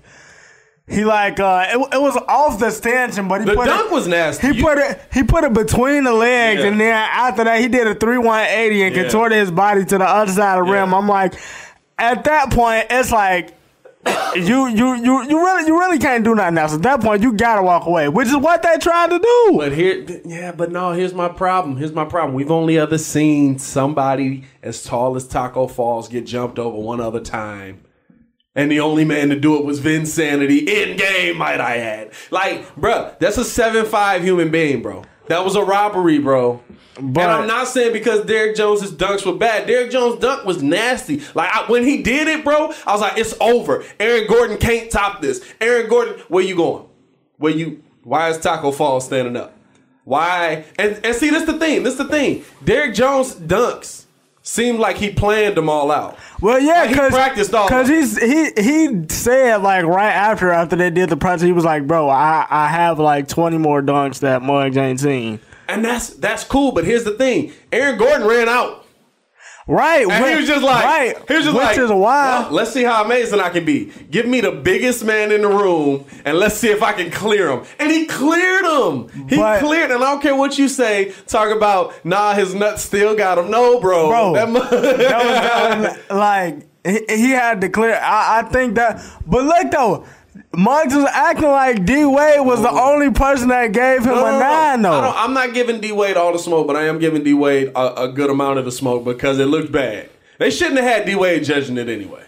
He 0.90 1.04
like 1.04 1.38
uh, 1.38 1.66
it, 1.68 1.96
it 1.96 2.02
was 2.02 2.16
off 2.30 2.60
the 2.60 2.72
stanchion, 2.72 3.28
but 3.28 3.42
he 3.42 3.46
The 3.46 3.56
put 3.56 3.66
dunk 3.66 3.88
it, 3.88 3.92
was 3.94 4.08
nasty. 4.08 4.48
He 4.48 4.54
You- 4.60 4.64
put 4.64 4.78
it 4.78 5.02
he 5.14 5.22
put 5.22 5.44
it 5.44 5.52
between 5.52 6.06
the 6.06 6.14
legs, 6.14 6.62
Yeah. 6.62 6.68
and 6.70 6.80
then 6.80 6.94
after 6.94 7.44
that 7.44 7.60
he 7.60 7.68
did 7.68 7.88
a 7.88 7.94
three 7.94 8.18
one 8.18 8.46
eighty 8.46 8.84
and 8.84 8.96
Yeah. 8.96 9.02
contorted 9.02 9.38
his 9.38 9.52
body 9.52 9.84
to 9.84 9.98
the 9.98 10.06
other 10.06 10.32
side 10.32 10.58
of 10.60 10.66
the 10.66 10.72
rim. 10.72 10.94
I'm 10.94 11.10
like, 11.10 11.34
at 11.98 12.24
that 12.24 12.52
point, 12.54 12.88
it's 12.90 13.12
like 13.12 13.54
you 14.36 14.68
you 14.68 14.96
you 14.96 15.24
you 15.24 15.38
really 15.40 15.68
you 15.68 15.80
really 15.80 16.00
can't 16.00 16.24
do 16.24 16.36
nothing 16.36 16.58
else. 16.58 16.74
At 16.74 16.82
that 16.84 17.02
point, 17.02 17.22
you 17.22 17.34
gotta 17.34 17.62
walk 17.62 17.86
away, 17.86 18.10
which 18.10 18.28
is 18.28 18.38
what 18.38 18.62
they 18.64 18.78
tried 18.78 19.10
to 19.10 19.20
do. 19.20 19.54
But 19.58 19.72
here, 19.74 20.06
yeah, 20.26 20.52
but 20.52 20.72
no. 20.72 20.92
Here's 20.92 21.14
my 21.14 21.30
problem. 21.30 21.78
Here's 21.78 21.94
my 21.94 22.06
problem. 22.06 22.34
We've 22.34 22.52
only 22.52 22.78
ever 22.78 22.98
seen 22.98 23.60
somebody 23.60 24.44
as 24.62 24.84
tall 24.84 25.16
as 25.16 25.28
Tacko 25.28 25.70
Falls 25.70 26.08
get 26.08 26.26
jumped 26.26 26.60
over 26.60 26.78
one 26.78 27.02
other 27.02 27.20
time, 27.20 27.84
and 28.56 28.72
the 28.72 28.80
only 28.80 29.06
man 29.06 29.30
to 29.30 29.40
do 29.40 29.58
it 29.58 29.66
was 29.66 29.80
Vinsanity 29.80 30.68
in 30.68 30.98
game. 30.98 31.38
Might 31.38 31.62
I 31.62 31.78
add? 31.78 32.12
Like, 32.32 32.76
bruh, 32.76 33.18
that's 33.20 33.38
a 33.38 33.44
seven 33.46 33.86
five 33.86 34.24
human 34.24 34.52
being, 34.52 34.82
bro. 34.82 35.04
That 35.28 35.44
was 35.44 35.56
a 35.56 35.64
robbery, 35.64 36.20
bro. 36.20 36.62
But- 37.00 37.24
and 37.24 37.32
I'm 37.32 37.48
not 37.48 37.68
saying 37.68 37.94
because 37.94 38.26
Derrick 38.26 38.56
Jones's 38.56 38.92
dunks 38.92 39.26
were 39.26 39.36
bad. 39.38 39.68
Derrick 39.68 39.92
Jones' 39.92 40.20
dunk 40.20 40.46
was 40.46 40.64
nasty. 40.64 41.22
Like 41.36 41.50
I, 41.54 41.70
when 41.70 41.84
he 41.84 42.02
did 42.02 42.28
it, 42.28 42.44
bro, 42.44 42.74
I 42.88 42.92
was 42.92 43.02
like, 43.02 43.18
it's 43.18 43.36
over. 43.40 43.84
Aaron 44.00 44.26
Gordon 44.28 44.58
can't 44.58 44.90
top 44.90 45.22
this. 45.22 45.44
Aaron 45.62 45.88
Gordon, 45.90 46.16
where 46.28 46.44
you 46.44 46.56
going? 46.56 46.86
Where 47.38 47.54
you? 47.54 47.84
Why 48.04 48.30
is 48.30 48.38
Tacko 48.40 48.72
Fall 48.74 49.00
standing 49.00 49.36
up? 49.36 49.54
Why? 50.06 50.66
And 50.80 51.00
and 51.04 51.16
see, 51.16 51.30
this 51.30 51.44
the 51.44 51.60
thing. 51.60 51.84
This 51.84 51.96
the 51.98 52.06
thing. 52.06 52.44
Derrick 52.64 52.96
Jones 52.96 53.36
dunks 53.36 54.06
seemed 54.48 54.80
like 54.80 54.98
he 54.98 55.12
planned 55.12 55.56
them 55.56 55.70
all 55.70 55.92
out. 55.92 56.18
Well, 56.42 56.60
yeah, 56.60 56.84
Like, 56.84 56.90
he 56.90 56.96
practiced 56.96 57.54
all 57.54 57.68
he's 57.88 58.18
he 58.22 58.52
he 58.58 59.06
said 59.10 59.62
like 59.62 59.86
right 59.86 60.12
after 60.12 60.52
after 60.52 60.76
they 60.76 60.90
did 60.90 61.10
the 61.10 61.18
project, 61.18 61.46
he 61.46 61.52
was 61.52 61.66
like, 61.66 61.86
"Bro, 61.86 62.10
I 62.10 62.48
I 62.50 62.68
have 62.68 62.98
like 63.00 63.28
twenty 63.28 63.58
more 63.58 63.82
dunks 63.82 64.20
that 64.20 64.42
Muggs 64.42 64.78
ain't 64.78 65.00
seen." 65.00 65.40
And 65.68 65.84
that's 65.84 66.10
that's 66.10 66.44
cool. 66.44 66.72
But 66.72 66.86
here's 66.86 67.04
the 67.04 67.12
thing. 67.12 67.52
Aaron 67.72 67.98
Gordon 67.98 68.26
ran 68.28 68.48
out. 68.48 68.86
Right, 69.70 70.08
And 70.10 70.26
he 70.26 70.36
was 70.38 70.48
just 70.48 70.64
like, 70.64 70.86
right, 70.86 71.16
he 71.28 71.34
was 71.36 71.44
just 71.44 71.56
which 71.58 71.66
like, 71.66 71.78
is 71.78 71.92
wild. 71.92 72.46
"Well, 72.46 72.54
let's 72.54 72.72
see 72.72 72.84
how 72.84 73.04
amazing 73.04 73.42
I 73.42 73.50
can 73.50 73.66
be. 73.66 73.92
Give 74.10 74.26
me 74.26 74.40
the 74.40 74.52
biggest 74.54 75.04
man 75.04 75.30
in 75.34 75.42
the 75.42 75.50
room, 75.50 76.06
and 76.24 76.38
let's 76.38 76.56
see 76.56 76.70
if 76.70 76.82
I 76.82 76.94
can 76.94 77.12
clear 77.12 77.50
him. 77.52 77.66
And 77.78 77.92
he 77.92 78.06
cleared 78.06 78.64
him. 78.64 79.28
He 79.28 79.36
But- 79.36 79.60
cleared, 79.60 79.92
and 79.92 80.02
I 80.02 80.12
don't 80.12 80.22
care 80.22 80.36
what 80.36 80.58
you 80.58 80.70
say. 80.70 81.12
Talk 81.28 81.50
about, 81.54 81.94
nah, 82.06 82.34
his 82.34 82.56
nuts 82.56 82.84
still 82.84 83.14
got 83.14 83.38
him. 83.38 83.52
No, 83.52 83.82
bro, 83.82 84.08
Bro, 84.08 84.34
That 84.36 84.54
that 84.54 84.72
was, 84.72 85.00
that 85.00 85.80
was 85.82 86.10
like 86.18 86.68
he, 86.86 87.02
he 87.10 87.30
had 87.32 87.60
to 87.60 87.68
clear. 87.68 87.96
I, 88.02 88.40
I 88.40 88.42
think 88.44 88.76
that. 88.76 89.02
But 89.26 89.44
look 89.44 89.70
though, 89.72 90.06
Muggs 90.56 90.94
was 90.96 91.06
acting 91.06 91.50
like 91.50 91.86
D 91.86 92.06
Wade 92.06 92.46
was 92.46 92.62
the 92.62 92.70
only 92.72 93.12
person 93.12 93.50
that 93.50 93.72
gave 93.72 94.04
him 94.04 94.12
a 94.18 94.22
nine 94.40 94.42
I 94.44 94.76
don't- 94.76 94.82
though. 94.84 95.14
I'm 95.16 95.34
not 95.34 95.54
giving 95.54 95.80
D 95.82 95.92
Wade 95.92 96.18
all 96.18 96.34
the 96.34 96.40
smoke, 96.40 96.68
but 96.68 96.76
I 96.76 96.84
am 96.88 97.00
giving 97.00 97.24
D 97.24 97.34
Wade 97.34 97.72
a, 97.76 98.04
a 98.04 98.08
good 98.10 98.30
amount 98.30 98.60
of 98.60 98.66
the 98.66 98.72
smoke 98.72 99.04
because 99.06 99.40
it 99.40 99.46
looked 99.46 99.72
bad. 99.72 100.10
They 100.40 100.50
shouldn't 100.52 100.78
have 100.80 100.86
had 100.86 101.06
D 101.06 101.16
Wade 101.16 101.44
judging 101.44 101.78
it 101.78 101.90
anyway. 101.90 102.24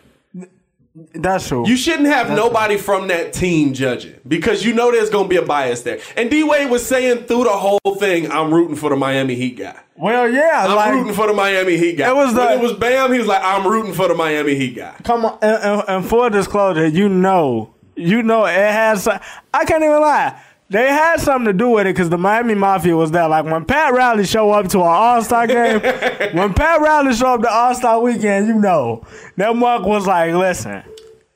That's 1.13 1.47
true. 1.47 1.67
You 1.67 1.77
shouldn't 1.77 2.07
have 2.07 2.29
nobody 2.31 2.75
from 2.75 3.07
that 3.07 3.31
team 3.31 3.73
judging 3.73 4.15
because 4.27 4.65
you 4.65 4.73
know 4.73 4.91
there's 4.91 5.09
going 5.09 5.25
to 5.25 5.29
be 5.29 5.37
a 5.37 5.41
bias 5.45 5.83
there. 5.83 5.99
And 6.17 6.29
D 6.29 6.43
Wade 6.43 6.69
was 6.69 6.85
saying 6.85 7.25
through 7.25 7.43
the 7.45 7.51
whole 7.51 7.79
thing, 7.99 8.29
"I'm 8.31 8.53
rooting 8.53 8.75
for 8.75 8.89
the 8.89 8.95
Miami 8.97 9.35
Heat 9.35 9.57
guy. 9.57 9.75
well, 9.95 10.29
yeah, 10.29 10.65
I'm 10.67 10.75
like 10.75 10.93
rooting 10.93 11.13
for 11.13 11.27
the 11.27 11.33
Miami 11.33 11.77
Heat 11.77 11.97
guy." 11.97 12.09
It 12.09 12.15
was 12.15 12.33
when 12.33 12.35
the- 12.47 12.53
it 12.53 12.59
was 12.59 12.73
Bam. 12.73 13.13
He 13.13 13.19
was 13.19 13.27
like, 13.27 13.41
"I'm 13.43 13.65
rooting 13.67 13.93
for 13.93 14.07
the 14.07 14.15
Miami 14.15 14.55
Heat 14.55 14.75
guy." 14.75 14.93
come 15.03 15.25
on. 15.25 15.37
And, 15.41 15.63
and, 15.63 15.83
and 15.87 16.05
full 16.05 16.29
disclosure, 16.31 16.87
you 16.87 17.07
know, 17.07 17.73
you 17.99 18.23
know, 18.23 18.45
it 18.45 18.53
has. 18.53 19.07
I 19.07 19.65
can't 19.65 19.83
even 19.83 19.99
lie. 20.01 20.41
They 20.71 20.87
had 20.87 21.19
something 21.19 21.45
to 21.45 21.53
do 21.53 21.69
with 21.69 21.87
it 21.87 21.93
because 21.95 22.09
the 22.09 22.17
Miami 22.17 22.53
Mafia 22.53 22.95
was 22.95 23.09
there. 23.09 23.27
Like 23.27 23.45
when 23.45 23.65
Pat 23.65 23.91
Riley 23.91 24.25
show 24.25 24.51
up 24.51 24.67
to 24.69 24.79
an 24.81 24.87
All 24.87 25.23
Star 25.23 25.47
game, 25.47 25.79
when 26.33 26.53
Pat 26.53 26.79
Riley 26.79 27.13
show 27.13 27.33
up 27.33 27.41
to 27.41 27.49
All 27.51 27.73
Star 27.73 27.99
weekend, 27.99 28.47
you 28.47 28.53
know 28.55 29.03
that 29.37 29.55
Mark 29.55 29.83
was 29.83 30.05
like, 30.05 30.33
"Listen, 30.33 30.83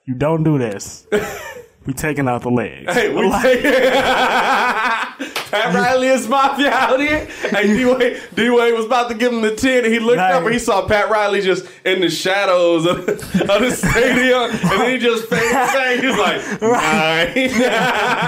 you 0.05 0.13
don't 0.13 0.43
do 0.43 0.57
this. 0.59 1.07
we 1.85 1.93
taking 1.93 2.27
out 2.27 2.41
the 2.43 2.51
legs." 2.51 2.93
Hey, 2.93 3.13
we 3.13 3.29
take 3.41 3.63
Pat 5.53 5.73
Riley 5.75 6.07
is 6.07 6.27
mafia 6.27 6.71
out 6.71 6.99
here. 6.99 7.27
And 7.55 7.67
D 7.77 7.85
Wade, 7.85 8.21
D 8.33 8.49
Wade 8.49 8.73
was 8.73 8.85
about 8.85 9.09
to 9.09 9.13
give 9.15 9.31
him 9.31 9.41
the 9.41 9.55
10, 9.55 9.85
and 9.85 9.93
he 9.93 9.99
looked 9.99 10.17
Nice. 10.17 10.33
up 10.33 10.43
and 10.43 10.51
he 10.53 10.57
saw 10.59 10.87
Pat 10.87 11.09
Riley 11.11 11.41
just 11.41 11.65
in 11.85 12.01
the 12.01 12.09
shadows 12.09 12.87
of, 12.87 13.07
of 13.07 13.17
the 13.61 13.71
stadium, 13.71 14.49
and 14.49 14.81
then 14.81 14.89
he 14.89 14.97
just 14.97 15.27
faded 15.29 15.51
back. 15.51 15.99
He 15.99 16.07
was 16.07 16.17
like, 16.17 16.41
nine. 16.61 17.53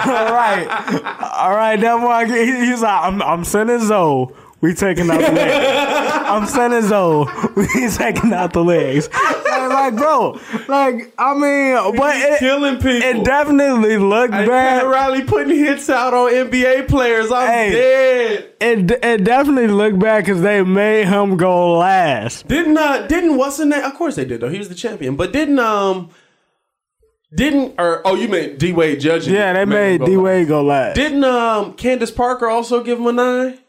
all 0.05 0.31
right, 0.35 0.67
all 1.39 1.55
right. 1.55 1.79
That 1.79 2.27
he, 2.29 2.67
he's 2.67 2.81
like, 2.83 3.03
"I'm, 3.03 3.21
I'm 3.23 3.43
sending 3.43 3.79
Zo." 3.79 4.35
We 4.65 4.73
taking 4.73 5.11
out 5.11 5.19
the 5.21 5.31
legs. 5.31 6.23
I'm 6.27 6.47
sending 6.47 6.81
Zo. 6.81 7.25
We 7.55 7.67
taking 7.89 8.33
out 8.33 8.51
the 8.53 8.63
legs. 8.63 9.09
Like, 9.13 9.95
bro, 9.95 10.39
like, 10.67 11.13
I 11.17 11.33
mean, 11.35 11.95
but 11.95 12.15
it, 12.15 12.39
killing 12.39 12.77
people. 12.77 13.01
it 13.07 13.23
definitely 13.23 13.97
looked 13.97 14.33
And 14.33 14.47
bad. 14.47 14.85
Riley 14.87 15.23
putting 15.23 15.55
hits 15.57 15.89
out 15.89 16.13
on 16.13 16.31
NBA 16.31 16.87
players. 16.87 17.31
I'm 17.31 17.47
Hey. 17.47 17.71
dead. 17.71 18.53
It 18.59 18.91
it 19.03 19.23
definitely 19.23 19.67
looked 19.67 19.99
bad 19.99 20.25
because 20.25 20.41
they 20.41 20.63
made 20.63 21.07
him 21.07 21.37
go 21.37 21.77
last. 21.77 22.47
Didn't 22.47 22.77
uh 22.77 23.05
didn't 23.07 23.37
what's 23.37 23.57
the 23.57 23.65
name? 23.65 23.83
Of 23.83 23.93
course 23.95 24.15
they 24.15 24.25
did 24.25 24.41
though. 24.41 24.49
He 24.49 24.57
was 24.57 24.69
the 24.69 24.75
champion. 24.75 25.15
But 25.15 25.31
didn't 25.31 25.59
um 25.59 26.09
didn't 27.33 27.75
or 27.79 28.01
oh 28.05 28.15
you 28.15 28.27
meant 28.27 28.57
D 28.59 28.71
Wade 28.73 28.99
judging? 28.99 29.33
Yeah, 29.35 29.53
they 29.53 29.61
him 29.63 29.69
made 29.69 30.03
D. 30.05 30.17
Wade 30.17 30.47
go 30.47 30.63
last. 30.63 30.95
Didn't 30.95 31.23
um 31.23 31.73
Candace 31.73 32.11
Parker 32.11 32.49
also 32.49 32.83
give 32.83 32.99
him 32.99 33.07
a 33.07 33.11
nine? 33.13 33.59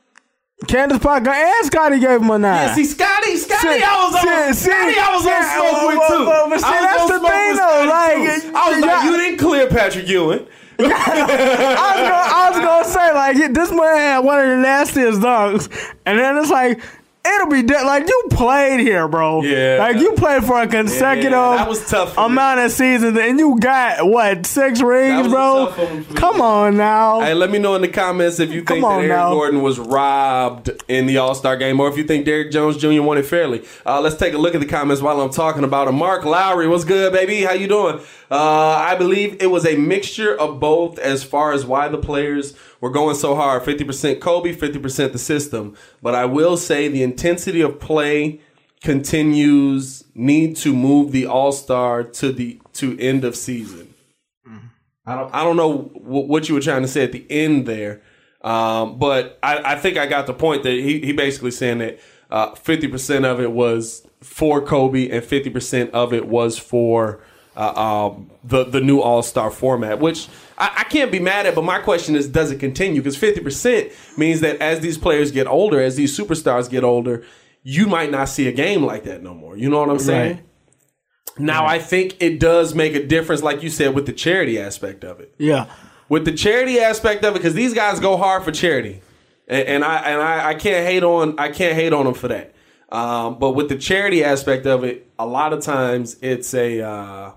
Candace 0.66 0.98
Parker 1.00 1.30
and 1.30 1.66
Scottie 1.66 2.00
gave 2.00 2.20
him 2.22 2.30
a 2.30 2.38
nine. 2.38 2.68
Yeah, 2.68 2.74
see 2.74 2.84
Scottie, 2.86 3.36
Scottie, 3.36 3.78
See- 3.78 3.84
I 3.84 4.04
was 4.06 4.14
on 4.14 4.54
see- 4.54 4.64
Scottie, 4.64 4.98
I 4.98 5.14
was 5.14 5.26
on 5.26 5.30
yeah, 5.32 5.52
smoke 5.52 5.88
with 5.88 6.08
too. 6.08 6.24
but 6.50 6.58
see, 6.60 6.66
I 6.66 6.80
that's 6.80 7.10
the 7.12 7.20
thing, 7.20 7.56
though, 7.56 7.84
like, 7.90 8.42
too. 8.42 8.52
I 8.56 8.70
was 8.70 8.80
like, 8.84 9.04
you 9.04 9.16
didn't 9.18 9.38
clear 9.38 9.68
Patrick 9.68 10.08
Ewing. 10.08 10.46
I 10.78 10.82
was, 10.82 10.88
gonna, 10.88 12.12
I 12.14 12.50
was 12.50 12.58
gonna 12.60 12.84
say 12.84 13.12
like 13.14 13.52
this 13.54 13.70
man 13.70 13.96
had 13.96 14.18
one 14.20 14.40
of 14.40 14.46
the 14.48 14.56
nastiest 14.56 15.20
dunks, 15.20 15.94
and 16.06 16.18
then 16.18 16.36
it's 16.38 16.50
like 16.50 16.80
it'll 17.34 17.48
be 17.50 17.62
de- 17.62 17.84
like 17.84 18.06
you 18.06 18.22
played 18.30 18.80
here, 18.80 19.08
bro. 19.08 19.42
Yeah. 19.42 19.76
like 19.78 19.96
you 19.98 20.12
played 20.12 20.44
for 20.44 20.60
a 20.62 20.66
consecutive 20.66 21.32
Yeah, 21.32 21.56
that 21.56 21.68
was 21.68 21.88
tough 21.88 22.16
me. 22.16 22.24
amount 22.24 22.60
of 22.60 22.70
seasons, 22.72 23.18
and 23.18 23.38
you 23.38 23.58
got 23.58 24.06
what 24.06 24.46
six 24.46 24.80
rings, 24.80 25.28
bro? 25.28 25.66
tough 25.66 25.78
one 25.78 26.04
for 26.04 26.12
me. 26.12 26.18
Come 26.18 26.40
on 26.40 26.76
now. 26.76 27.20
Hey, 27.20 27.34
let 27.34 27.50
me 27.50 27.58
know 27.58 27.74
in 27.74 27.82
the 27.82 27.88
comments 27.88 28.38
if 28.40 28.50
you 28.50 28.62
think 28.62 28.80
that 28.82 28.86
on 28.86 28.98
Eric 29.00 29.08
now. 29.08 29.30
Gordon 29.32 29.62
was 29.62 29.78
robbed 29.78 30.70
in 30.88 31.06
the 31.06 31.18
All 31.18 31.34
Star 31.34 31.56
game, 31.56 31.80
or 31.80 31.88
if 31.88 31.96
you 31.96 32.04
think 32.04 32.24
Derrick 32.24 32.50
Jones 32.50 32.76
Jr. 32.76 33.02
won 33.02 33.18
it 33.18 33.26
fairly. 33.26 33.62
Uh, 33.84 34.00
let's 34.00 34.16
take 34.16 34.34
a 34.34 34.38
look 34.38 34.54
at 34.54 34.60
the 34.60 34.66
comments 34.66 35.02
while 35.02 35.20
I'm 35.20 35.30
talking 35.30 35.64
about 35.64 35.88
him. 35.88 35.96
Mark 35.96 36.24
Lowry, 36.24 36.68
what's 36.68 36.84
good, 36.84 37.12
baby? 37.12 37.42
How 37.42 37.52
you 37.52 37.68
doing? 37.68 38.00
Uh, 38.30 38.84
I 38.88 38.96
believe 38.96 39.36
it 39.40 39.46
was 39.48 39.64
a 39.64 39.76
mixture 39.76 40.36
of 40.36 40.58
both 40.58 40.98
as 40.98 41.22
far 41.22 41.52
as 41.52 41.64
why 41.64 41.88
the 41.88 41.98
players 41.98 42.56
were 42.80 42.90
going 42.90 43.14
so 43.14 43.34
hard. 43.36 43.62
50% 43.62 44.20
Kobe, 44.20 44.52
50% 44.54 45.12
the 45.12 45.18
system. 45.18 45.76
But 46.02 46.14
I 46.14 46.24
will 46.24 46.56
say 46.56 46.88
the 46.88 47.02
intensity 47.02 47.60
of 47.60 47.78
play 47.78 48.40
continues. 48.82 50.04
Need 50.14 50.56
to 50.56 50.74
move 50.74 51.12
the 51.12 51.26
All 51.26 51.52
Star 51.52 52.02
to 52.02 52.32
the 52.32 52.60
to 52.74 52.98
end 52.98 53.24
of 53.24 53.36
season. 53.36 53.94
I 55.06 55.14
don't 55.14 55.34
I 55.34 55.44
don't 55.44 55.56
know 55.56 55.90
w- 55.94 56.26
what 56.26 56.48
you 56.48 56.54
were 56.54 56.60
trying 56.60 56.82
to 56.82 56.88
say 56.88 57.04
at 57.04 57.12
the 57.12 57.24
end 57.30 57.66
there, 57.66 58.02
um, 58.42 58.98
but 58.98 59.38
I, 59.42 59.74
I 59.74 59.76
think 59.76 59.98
I 59.98 60.06
got 60.06 60.26
the 60.26 60.34
point 60.34 60.64
that 60.64 60.72
he 60.72 61.00
he 61.00 61.12
basically 61.12 61.52
saying 61.52 61.78
that 61.78 62.58
fifty 62.58 62.88
percent 62.88 63.24
of 63.24 63.40
it 63.40 63.52
was 63.52 64.06
for 64.20 64.60
Kobe 64.60 65.08
and 65.08 65.24
fifty 65.24 65.50
percent 65.50 65.92
of 65.92 66.12
it 66.12 66.26
was 66.26 66.58
for 66.58 67.20
uh, 67.56 68.08
um, 68.10 68.30
the 68.44 68.64
the 68.64 68.80
new 68.80 69.00
All 69.00 69.22
Star 69.22 69.50
format, 69.50 69.98
which 69.98 70.28
I, 70.58 70.74
I 70.78 70.84
can't 70.84 71.10
be 71.10 71.18
mad 71.18 71.46
at. 71.46 71.54
But 71.54 71.64
my 71.64 71.78
question 71.78 72.14
is, 72.16 72.28
does 72.28 72.50
it 72.50 72.60
continue? 72.60 73.00
Because 73.00 73.16
fifty 73.16 73.40
percent 73.40 73.92
means 74.16 74.40
that 74.40 74.60
as 74.60 74.80
these 74.80 74.98
players 74.98 75.30
get 75.30 75.46
older, 75.46 75.80
as 75.80 75.96
these 75.96 76.16
superstars 76.16 76.68
get 76.70 76.84
older, 76.84 77.24
you 77.62 77.86
might 77.86 78.10
not 78.10 78.28
see 78.28 78.46
a 78.48 78.52
game 78.52 78.84
like 78.84 79.04
that 79.04 79.22
no 79.22 79.34
more. 79.34 79.56
You 79.56 79.70
know 79.70 79.80
what 79.80 79.90
I'm 79.90 79.98
saying? 79.98 80.36
Right. 80.36 80.42
Now 81.38 81.66
I 81.66 81.78
think 81.78 82.16
it 82.20 82.40
does 82.40 82.74
make 82.74 82.94
a 82.94 83.06
difference, 83.06 83.42
like 83.42 83.62
you 83.62 83.68
said, 83.68 83.94
with 83.94 84.06
the 84.06 84.12
charity 84.12 84.58
aspect 84.58 85.04
of 85.04 85.20
it. 85.20 85.34
yeah, 85.38 85.66
With 86.08 86.24
the 86.24 86.32
charity 86.32 86.78
aspect 86.80 87.24
of 87.24 87.34
it, 87.34 87.38
because 87.38 87.52
these 87.54 87.74
guys 87.74 88.00
go 88.00 88.16
hard 88.16 88.42
for 88.42 88.52
charity, 88.52 89.02
and, 89.48 89.68
and 89.68 89.84
I 89.84 89.96
and 89.98 90.22
I, 90.22 90.48
I 90.50 90.54
can't 90.54 90.86
hate 90.86 91.02
on 91.02 91.38
I 91.38 91.50
can't 91.50 91.74
hate 91.74 91.92
on 91.92 92.04
them 92.06 92.14
for 92.14 92.28
that. 92.28 92.54
Um, 92.88 93.38
but 93.38 93.50
with 93.50 93.68
the 93.68 93.76
charity 93.76 94.22
aspect 94.24 94.64
of 94.64 94.84
it, 94.84 95.10
a 95.18 95.26
lot 95.26 95.52
of 95.52 95.60
times 95.60 96.16
it's 96.22 96.54
a 96.54 96.80
uh, 96.80 97.32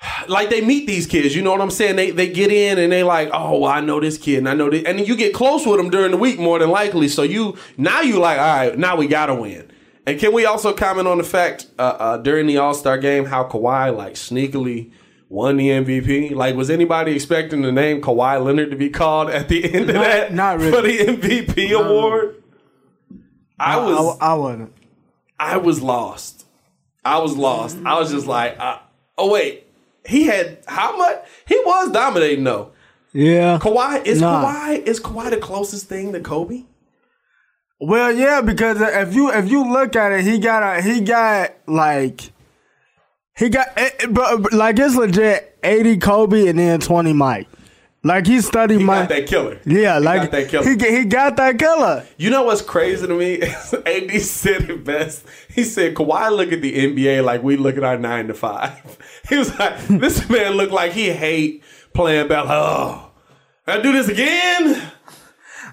like 0.28 0.50
they 0.50 0.60
meet 0.60 0.86
these 0.86 1.06
kids. 1.06 1.34
You 1.34 1.42
know 1.42 1.50
what 1.52 1.60
I'm 1.60 1.70
saying? 1.70 1.96
They 1.96 2.10
they 2.10 2.28
get 2.28 2.50
in 2.52 2.78
and 2.78 2.92
they 2.92 3.02
like, 3.02 3.30
oh, 3.32 3.58
well, 3.60 3.70
I 3.70 3.80
know 3.80 4.00
this 4.00 4.18
kid, 4.18 4.38
and 4.38 4.48
I 4.48 4.54
know 4.54 4.70
this, 4.70 4.84
and 4.84 5.06
you 5.06 5.16
get 5.16 5.34
close 5.34 5.66
with 5.66 5.76
them 5.76 5.90
during 5.90 6.10
the 6.12 6.16
week 6.16 6.38
more 6.38 6.58
than 6.58 6.70
likely. 6.70 7.08
So 7.08 7.22
you 7.22 7.56
now 7.76 8.00
you 8.00 8.18
like, 8.18 8.38
all 8.38 8.56
right, 8.68 8.78
now 8.78 8.96
we 8.96 9.06
gotta 9.08 9.34
win. 9.34 9.70
And 10.06 10.18
can 10.18 10.32
we 10.32 10.46
also 10.46 10.72
comment 10.72 11.06
on 11.06 11.18
the 11.18 11.24
fact 11.24 11.66
uh, 11.78 11.82
uh, 11.82 12.16
during 12.16 12.46
the 12.46 12.56
All 12.56 12.72
Star 12.74 12.96
game 12.96 13.26
how 13.26 13.44
Kawhi 13.44 13.94
like 13.94 14.14
sneakily 14.14 14.90
won 15.28 15.58
the 15.58 15.68
MVP? 15.68 16.34
Like, 16.34 16.54
was 16.56 16.70
anybody 16.70 17.12
expecting 17.14 17.60
the 17.60 17.72
name 17.72 18.00
Kawhi 18.00 18.42
Leonard 18.42 18.70
to 18.70 18.76
be 18.76 18.88
called 18.88 19.28
at 19.28 19.48
the 19.48 19.62
end 19.74 19.90
of 19.90 19.96
Not- 19.96 20.04
that 20.04 20.32
not 20.32 20.58
really. 20.60 20.70
for 21.06 21.12
the 21.16 21.28
MVP 21.28 21.72
award? 21.72 22.42
I 23.60 23.76
was 23.76 24.18
I, 24.20 24.26
I 24.30 24.34
wasn't. 24.34 24.72
I 25.38 25.56
was 25.58 25.82
lost. 25.82 26.46
I 27.04 27.18
was 27.18 27.36
lost. 27.36 27.76
I 27.84 27.98
was 27.98 28.10
just 28.10 28.26
like, 28.26 28.58
uh, 28.58 28.78
oh 29.18 29.30
wait, 29.30 29.66
he 30.08 30.24
had 30.24 30.58
how 30.66 30.96
much? 30.96 31.22
He 31.46 31.60
was 31.66 31.92
dominating 31.92 32.42
though. 32.42 32.72
Yeah. 33.12 33.58
Kawhi 33.58 34.04
is 34.06 34.20
Nah. 34.20 34.42
Kawhi 34.42 34.82
is 34.82 35.00
Kawhi 35.00 35.30
the 35.30 35.36
closest 35.36 35.86
thing 35.86 36.12
to 36.12 36.20
Kobe? 36.20 36.64
Well, 37.78 38.12
yeah, 38.12 38.40
because 38.40 38.80
if 38.80 39.14
you 39.14 39.30
if 39.30 39.50
you 39.50 39.70
look 39.70 39.94
at 39.96 40.12
it, 40.12 40.24
he 40.24 40.38
got 40.38 40.62
a 40.62 40.80
he 40.80 41.00
got 41.02 41.52
like 41.66 42.32
he 43.36 43.50
got 43.50 43.68
eh, 43.76 43.90
eh, 44.00 44.06
but 44.10 44.42
but, 44.42 44.52
like 44.54 44.78
it's 44.78 44.96
legit 44.96 45.58
eighty 45.62 45.98
Kobe 45.98 46.48
and 46.48 46.58
then 46.58 46.80
twenty 46.80 47.12
Mike. 47.12 47.46
Like 48.04 48.26
he 48.26 48.40
studied 48.40 48.78
my. 48.78 48.80
He 48.80 48.84
Mike. 48.84 49.08
got 49.08 49.16
that 49.16 49.26
killer. 49.26 49.60
yeah, 49.66 49.98
He 49.98 50.04
like 50.04 50.20
got 50.22 50.30
that 50.30 50.48
killer. 50.48 50.64
he 50.64 50.96
he 50.98 51.04
got 51.04 51.36
that 51.36 51.58
killer. 51.58 52.06
You 52.16 52.30
know 52.30 52.44
what's 52.44 52.62
crazy 52.62 53.06
to 53.06 53.14
me? 53.14 53.42
AD 53.86 54.20
said 54.22 54.70
it 54.70 54.84
best. 54.84 55.24
He 55.52 55.64
said, 55.64 55.94
Kawhi 55.94 56.30
look 56.34 56.52
at 56.52 56.62
the 56.62 56.72
NBA 56.94 57.24
like 57.24 57.42
we 57.42 57.56
look 57.56 57.76
at 57.76 57.82
our 57.84 57.98
nine 57.98 58.28
to 58.28 58.34
five. 58.34 58.96
He 59.28 59.36
was 59.36 59.58
like, 59.58 59.76
this 59.88 60.26
man 60.30 60.52
looked 60.52 60.72
like 60.72 60.92
he 60.92 61.10
hate 61.10 61.62
playing 61.92 62.28
ball. 62.28 62.46
Oh, 62.48 63.10
I 63.66 63.78
do 63.78 63.92
this 63.92 64.08
again? 64.08 64.90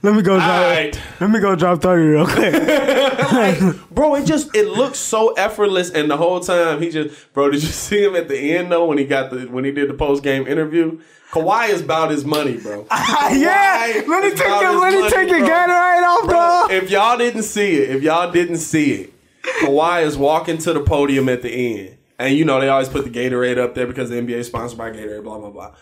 Let 0.06 0.16
me 0.16 0.22
go 0.22 0.36
drop. 0.38 0.48
right. 0.48 1.02
Let 1.20 1.30
me 1.32 1.40
go 1.40 1.56
drop 1.56 1.82
thirty 1.82 2.04
real 2.04 2.28
quick. 2.28 2.54
Bro, 3.92 4.16
it 4.16 4.26
just 4.26 4.56
it 4.56 4.68
looks 4.70 5.00
so 5.00 5.34
effortless 5.34 5.90
and 5.90 6.12
the 6.12 6.18
whole 6.18 6.40
time 6.40 6.80
he 6.82 6.92
just 6.92 7.34
bro, 7.34 7.50
did 7.50 7.64
you 7.64 7.70
see 7.88 8.04
him 8.04 8.16
at 8.16 8.28
the 8.28 8.38
end 8.56 8.72
though 8.72 8.86
when 8.86 9.00
he 9.00 9.06
got 9.06 9.32
the 9.32 9.46
when 9.48 9.66
he 9.66 9.72
did 9.72 9.90
the 9.90 9.96
post 9.96 10.22
game 10.22 10.46
interview? 10.48 11.02
Kawhi 11.32 11.70
is 11.70 11.82
about 11.82 12.12
his 12.12 12.24
money, 12.24 12.58
bro. 12.58 12.86
Ah, 12.92 13.32
yeah, 13.34 14.04
let 14.08 14.24
me 14.24 14.30
take 14.30 14.62
your 14.62 14.80
let 14.80 14.94
me 14.94 15.10
take 15.10 15.28
your. 15.30 15.40
Gatorade 15.40 16.04
off, 16.04 16.26
Bro, 16.26 16.68
bro. 16.68 16.78
if 16.78 16.92
y'all 16.92 17.18
didn't 17.18 17.44
see 17.44 17.74
it, 17.78 17.90
if 17.90 18.04
y'all 18.04 18.32
didn't 18.32 18.58
see 18.58 18.92
it, 18.94 19.14
Kawhi 19.62 20.04
is 20.04 20.16
walking 20.18 20.60
to 20.60 20.72
the 20.74 20.82
podium 20.82 21.28
at 21.30 21.42
the 21.42 21.50
end. 21.50 21.98
And 22.20 22.38
you 22.38 22.46
know, 22.46 22.62
they 22.62 22.70
always 22.70 22.88
put 22.90 23.04
the 23.04 23.10
Gatorade 23.10 23.58
up 23.58 23.76
there 23.76 23.88
because 23.88 24.10
the 24.10 24.16
NBA 24.18 24.30
is 24.36 24.48
sponsored 24.48 24.78
by 24.78 24.92
Gatorade, 24.92 25.24
blah, 25.24 25.40
blah, 25.40 25.50
blah. 25.50 25.76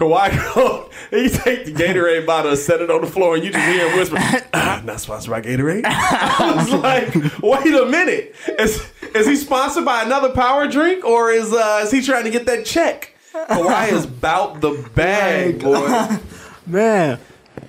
Kawhi 0.00 0.30
he 1.10 1.28
take 1.28 1.66
the 1.66 1.72
Gatorade 1.72 2.24
bottle, 2.24 2.56
set 2.56 2.80
it 2.80 2.90
on 2.90 3.02
the 3.02 3.06
floor, 3.06 3.34
and 3.34 3.44
you 3.44 3.50
just 3.52 3.64
hear 3.66 3.86
him 3.86 3.98
whisper, 3.98 4.16
ah, 4.54 4.80
not 4.84 4.98
sponsored 4.98 5.30
by 5.30 5.42
Gatorade. 5.42 5.82
I 5.86 6.54
was 6.56 6.72
like, 6.72 7.14
wait 7.42 7.74
a 7.74 7.84
minute. 7.84 8.34
As, 8.58 8.90
is 9.14 9.26
he 9.26 9.36
sponsored 9.36 9.84
by 9.84 10.02
another 10.02 10.30
power 10.30 10.66
drink 10.66 11.04
or 11.04 11.30
is 11.30 11.52
uh, 11.52 11.80
is 11.82 11.90
he 11.90 12.00
trying 12.00 12.24
to 12.24 12.30
get 12.30 12.46
that 12.46 12.64
check? 12.64 13.14
Kawhi 13.34 13.92
is 13.92 14.06
bout 14.06 14.62
the 14.62 14.88
bag, 14.94 15.60
boy. 15.60 16.18
Man, 16.66 17.18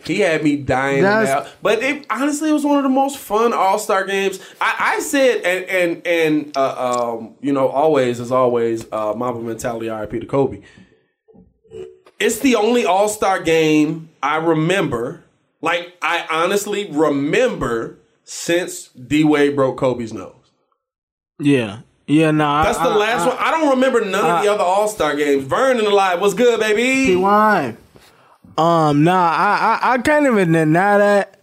He 0.06 0.22
had 0.22 0.42
me 0.44 0.56
dying 0.56 1.04
That's- 1.04 1.30
out. 1.30 1.52
But 1.62 1.84
it, 1.84 2.06
honestly, 2.10 2.50
it 2.50 2.54
was 2.54 2.64
one 2.64 2.78
of 2.78 2.84
the 2.84 2.90
most 2.90 3.18
fun 3.18 3.52
All 3.52 3.78
Star 3.78 4.06
games. 4.06 4.40
I, 4.62 4.96
I 4.96 5.00
said, 5.02 5.42
and 5.42 5.66
and 5.66 6.08
and 6.08 6.58
uh, 6.58 7.14
um, 7.18 7.36
you 7.42 7.52
know, 7.52 7.68
always 7.68 8.20
as 8.22 8.32
always, 8.32 8.86
uh, 8.92 9.14
Mamba 9.16 9.42
mentality. 9.42 9.90
R.I.P. 9.90 10.22
to 10.22 10.26
Kobe. 10.26 10.62
It's 12.22 12.40
the 12.40 12.56
only 12.56 12.86
All 12.86 13.08
Star 13.10 13.42
game 13.42 14.10
I 14.22 14.38
remember. 14.38 15.24
Like 15.62 15.98
I 16.02 16.26
honestly 16.30 16.90
remember 16.92 17.98
since 18.24 18.88
D 18.90 19.24
Wade 19.24 19.56
broke 19.56 19.78
Kobe's 19.78 20.14
nose. 20.14 20.34
yeah, 21.40 21.82
yeah. 22.08 22.32
Nah, 22.32 22.64
That's 22.64 22.78
the 22.78 22.84
I, 22.86 22.96
last 22.96 23.22
I, 23.24 23.28
one. 23.28 23.38
I 23.40 23.52
don't 23.52 23.70
remember 23.72 24.02
none 24.06 24.38
of 24.38 24.44
the 24.44 24.52
other 24.52 24.64
All 24.64 24.88
Star 24.88 25.16
games. 25.16 25.44
Vernon 25.44 25.86
alive. 25.86 26.22
What's 26.22 26.34
good, 26.34 26.60
baby? 26.60 27.16
Why? 27.16 27.76
Um, 28.58 29.04
nah, 29.04 29.32
I, 29.32 29.80
I, 29.82 29.94
I 29.94 29.98
can't 30.00 30.26
even 30.26 30.52
deny 30.52 30.98
that. 30.98 31.40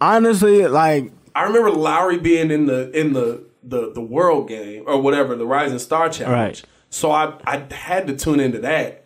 Honestly, 0.00 0.66
like, 0.66 1.10
I 1.34 1.42
remember 1.44 1.70
Lowry 1.70 2.18
being 2.18 2.50
in 2.50 2.66
the 2.66 2.90
in 2.98 3.12
the 3.12 3.44
the 3.62 3.92
the 3.92 4.00
World 4.00 4.48
Game 4.48 4.84
or 4.86 5.00
whatever 5.00 5.34
the 5.36 5.46
Rising 5.46 5.78
Star 5.78 6.08
Challenge. 6.08 6.32
Right. 6.32 6.62
So 6.90 7.10
I 7.10 7.34
I 7.44 7.66
had 7.72 8.06
to 8.06 8.16
tune 8.16 8.40
into 8.40 8.58
that, 8.60 9.04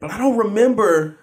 but 0.00 0.10
I 0.10 0.18
don't 0.18 0.36
remember 0.36 1.18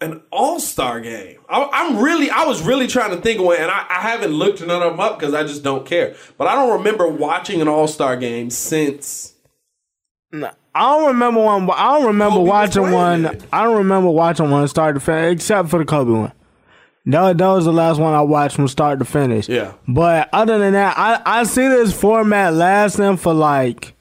an 0.00 0.22
All 0.30 0.60
Star 0.60 1.00
game. 1.00 1.38
I, 1.48 1.68
I'm 1.72 1.98
really 1.98 2.30
I 2.30 2.44
was 2.44 2.62
really 2.62 2.86
trying 2.86 3.10
to 3.10 3.16
think 3.18 3.38
of 3.40 3.46
one, 3.46 3.58
and 3.58 3.70
I, 3.70 3.86
I 3.88 4.00
haven't 4.00 4.32
looked 4.32 4.60
none 4.60 4.82
of 4.82 4.92
them 4.92 5.00
up 5.00 5.18
because 5.18 5.34
I 5.34 5.42
just 5.42 5.62
don't 5.62 5.86
care. 5.86 6.16
But 6.36 6.48
I 6.48 6.54
don't 6.54 6.78
remember 6.78 7.08
watching 7.08 7.60
an 7.60 7.68
All 7.68 7.88
Star 7.88 8.16
game 8.16 8.50
since. 8.50 9.34
I 10.32 10.50
don't 10.74 11.06
remember 11.06 11.42
one. 11.42 11.70
I 11.70 11.96
don't 11.96 12.06
remember 12.06 12.36
Kobe 12.36 12.48
watching 12.48 12.90
one. 12.90 13.26
I 13.52 13.64
don't 13.64 13.78
remember 13.78 14.10
watching 14.10 14.50
one 14.50 14.68
start 14.68 14.94
to 14.96 15.00
finish, 15.00 15.36
except 15.36 15.70
for 15.70 15.78
the 15.78 15.86
Kobe 15.86 16.12
one. 16.12 16.32
That, 17.06 17.38
that 17.38 17.46
was 17.46 17.64
the 17.64 17.72
last 17.72 17.98
one 17.98 18.12
I 18.12 18.20
watched 18.20 18.56
from 18.56 18.66
start 18.68 18.98
to 18.98 19.04
finish. 19.04 19.48
Yeah. 19.48 19.74
But 19.86 20.28
other 20.32 20.58
than 20.58 20.72
that, 20.72 20.98
I, 20.98 21.22
I 21.24 21.44
see 21.44 21.66
this 21.68 21.98
format 21.98 22.52
lasting 22.52 23.16
for 23.16 23.32
like 23.32 23.95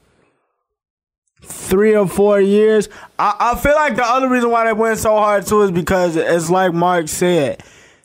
three 1.45 1.95
or 1.95 2.07
four 2.07 2.39
years. 2.41 2.89
I, 3.19 3.35
I 3.53 3.55
feel 3.59 3.73
like 3.75 3.95
the 3.95 4.03
other 4.05 4.27
reason 4.29 4.49
why 4.51 4.65
they 4.65 4.73
went 4.73 4.99
so 4.99 5.15
hard 5.15 5.45
too 5.45 5.61
is 5.63 5.71
because 5.71 6.15
it's 6.15 6.49
like 6.49 6.73
Mark 6.73 7.07
said. 7.07 7.63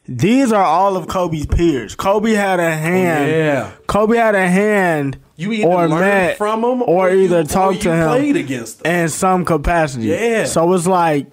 These 0.09 0.51
are 0.51 0.65
all 0.65 0.97
of 0.97 1.07
Kobe's 1.07 1.47
peers. 1.47 1.95
Kobe 1.95 2.33
had 2.33 2.59
a 2.59 2.75
hand. 2.75 3.31
Yeah. 3.31 3.71
Kobe 3.87 4.17
had 4.17 4.35
a 4.35 4.49
hand. 4.49 5.19
You 5.37 5.53
either 5.53 5.69
or 5.69 5.89
met 5.89 6.37
from 6.37 6.65
him, 6.65 6.83
or, 6.83 7.11
you- 7.11 7.21
either 7.25 7.41
or 7.41 7.45
talked 7.45 7.77
you 7.77 7.83
to 7.85 7.95
him 7.95 8.09
played 8.09 8.37
against 8.37 8.85
him. 8.85 8.93
in 8.93 9.09
some 9.09 9.45
capacity. 9.45 10.07
Yeah. 10.07 10.47
So 10.47 10.73
it's 10.75 10.87
like 10.89 11.29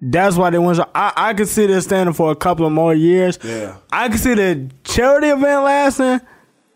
that's 0.00 0.34
why 0.36 0.50
they 0.50 0.58
went. 0.58 0.78
So 0.78 0.90
I 0.94 1.12
I 1.14 1.34
could 1.34 1.46
see 1.46 1.66
this 1.66 1.84
standing 1.84 2.12
for 2.14 2.32
a 2.32 2.34
couple 2.36 2.66
of 2.66 2.72
more 2.72 2.94
years. 2.94 3.38
Yeah. 3.44 3.76
I 3.92 4.08
could 4.08 4.18
see 4.18 4.34
the 4.34 4.70
charity 4.82 5.28
event 5.28 5.62
lasting, 5.62 6.20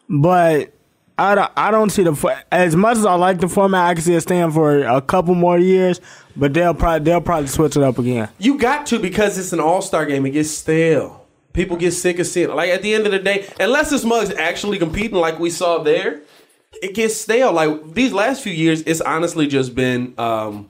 but 0.09 0.73
I 1.17 1.35
don't. 1.35 1.53
I 1.57 1.71
don't 1.71 1.91
see 1.91 2.03
the 2.03 2.45
as 2.51 2.75
much 2.75 2.97
as 2.97 3.07
I 3.07 3.15
like 3.15 3.39
the 3.39 3.49
format. 3.49 3.87
I 3.87 3.95
can 3.95 4.03
see 4.03 4.15
it 4.15 4.21
stand 4.21 4.53
for 4.53 4.85
a 4.85 5.01
couple 5.01 5.35
more 5.35 5.59
years, 5.59 6.01
but 6.35 6.53
they'll 6.53 6.75
probably 6.75 7.05
they'll 7.05 7.21
probably 7.21 7.47
switch 7.47 7.77
it 7.77 7.83
up 7.85 7.99
again. 7.99 8.29
You 8.39 8.59
got 8.59 8.87
to 8.87 8.99
because 8.99 9.39
it's 9.39 9.53
an 9.53 9.61
all 9.61 9.81
star 9.81 10.07
game. 10.07 10.27
It 10.27 10.31
gets 10.31 10.51
stale. 10.51 11.25
People 11.53 11.77
get 11.77 11.93
sick 11.93 12.19
of 12.19 12.27
seeing 12.27 12.51
it. 12.51 12.55
Like 12.55 12.71
at 12.71 12.83
the 12.83 12.95
end 12.95 13.07
of 13.07 13.13
the 13.13 13.21
day, 13.21 13.49
unless 13.61 13.91
this 13.91 14.05
mug's 14.05 14.33
actually 14.33 14.79
competing 14.79 15.17
like 15.17 15.39
we 15.39 15.51
saw 15.51 15.85
there, 15.85 16.23
it 16.83 16.95
gets 16.95 17.15
stale. 17.15 17.53
Like 17.53 17.95
these 17.95 18.13
last 18.13 18.43
few 18.43 18.53
years, 18.53 18.83
it's 18.83 19.01
honestly 19.01 19.47
just 19.47 19.77
been 19.77 20.15
um 20.19 20.69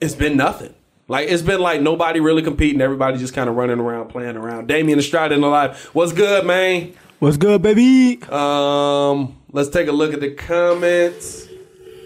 it's 0.00 0.14
been 0.14 0.38
nothing. 0.38 0.74
Like 1.08 1.28
it's 1.28 1.42
been 1.42 1.60
like 1.60 1.82
nobody 1.82 2.20
really 2.20 2.40
competing. 2.40 2.80
Everybody 2.80 3.18
just 3.18 3.34
kind 3.34 3.50
of 3.50 3.56
running 3.56 3.80
around, 3.80 4.08
playing 4.08 4.36
around. 4.38 4.66
Damien 4.66 4.98
Estrada 4.98 5.34
in 5.34 5.42
the 5.42 5.48
live. 5.48 5.78
What's 5.92 6.14
good, 6.14 6.46
man? 6.46 6.94
What's 7.20 7.36
good, 7.36 7.60
baby? 7.60 8.18
Um, 8.30 9.36
let's 9.52 9.68
take 9.68 9.88
a 9.88 9.92
look 9.92 10.14
at 10.14 10.20
the 10.20 10.30
comments. 10.30 11.46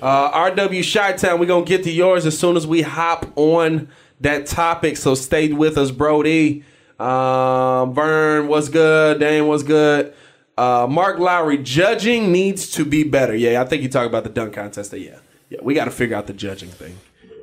Uh, 0.03 0.51
RW 0.51 0.93
Chi-Town, 0.93 1.39
we're 1.39 1.47
gonna 1.47 1.65
get 1.65 1.85
to 1.85 1.91
yours 1.93 2.27
as 2.27 2.37
soon 2.37 2.57
as 2.57 2.67
we 2.67 2.83
hop 2.83 3.27
on 3.37 3.87
that 4.23 4.47
topic. 4.47 4.97
So 4.97 5.15
stay 5.15 5.53
with 5.53 5.79
us, 5.79 5.93
Brody. 5.93 6.65
Um, 6.99 7.95
Vern, 7.95 8.49
what's 8.49 8.69
good? 8.69 9.21
Dane, 9.21 9.47
what's 9.47 9.63
good? 9.63 10.13
Uh, 10.59 10.89
Mark 10.91 11.21
Lowry, 11.21 11.59
judging 11.59 12.33
needs 12.33 12.69
to 12.73 12.85
be 12.85 13.05
better. 13.05 13.37
Yeah, 13.37 13.63
I 13.63 13.67
think 13.67 13.85
you 13.85 13.89
talk 13.89 14.09
about 14.09 14.25
the 14.25 14.31
dunk 14.31 14.55
contest. 14.55 14.93
Yeah, 14.95 15.19
yeah, 15.49 15.61
we 15.63 15.75
got 15.75 15.85
to 15.85 15.93
figure 15.93 16.17
out 16.17 16.27
the 16.27 16.33
judging 16.33 16.71
thing. 16.71 16.99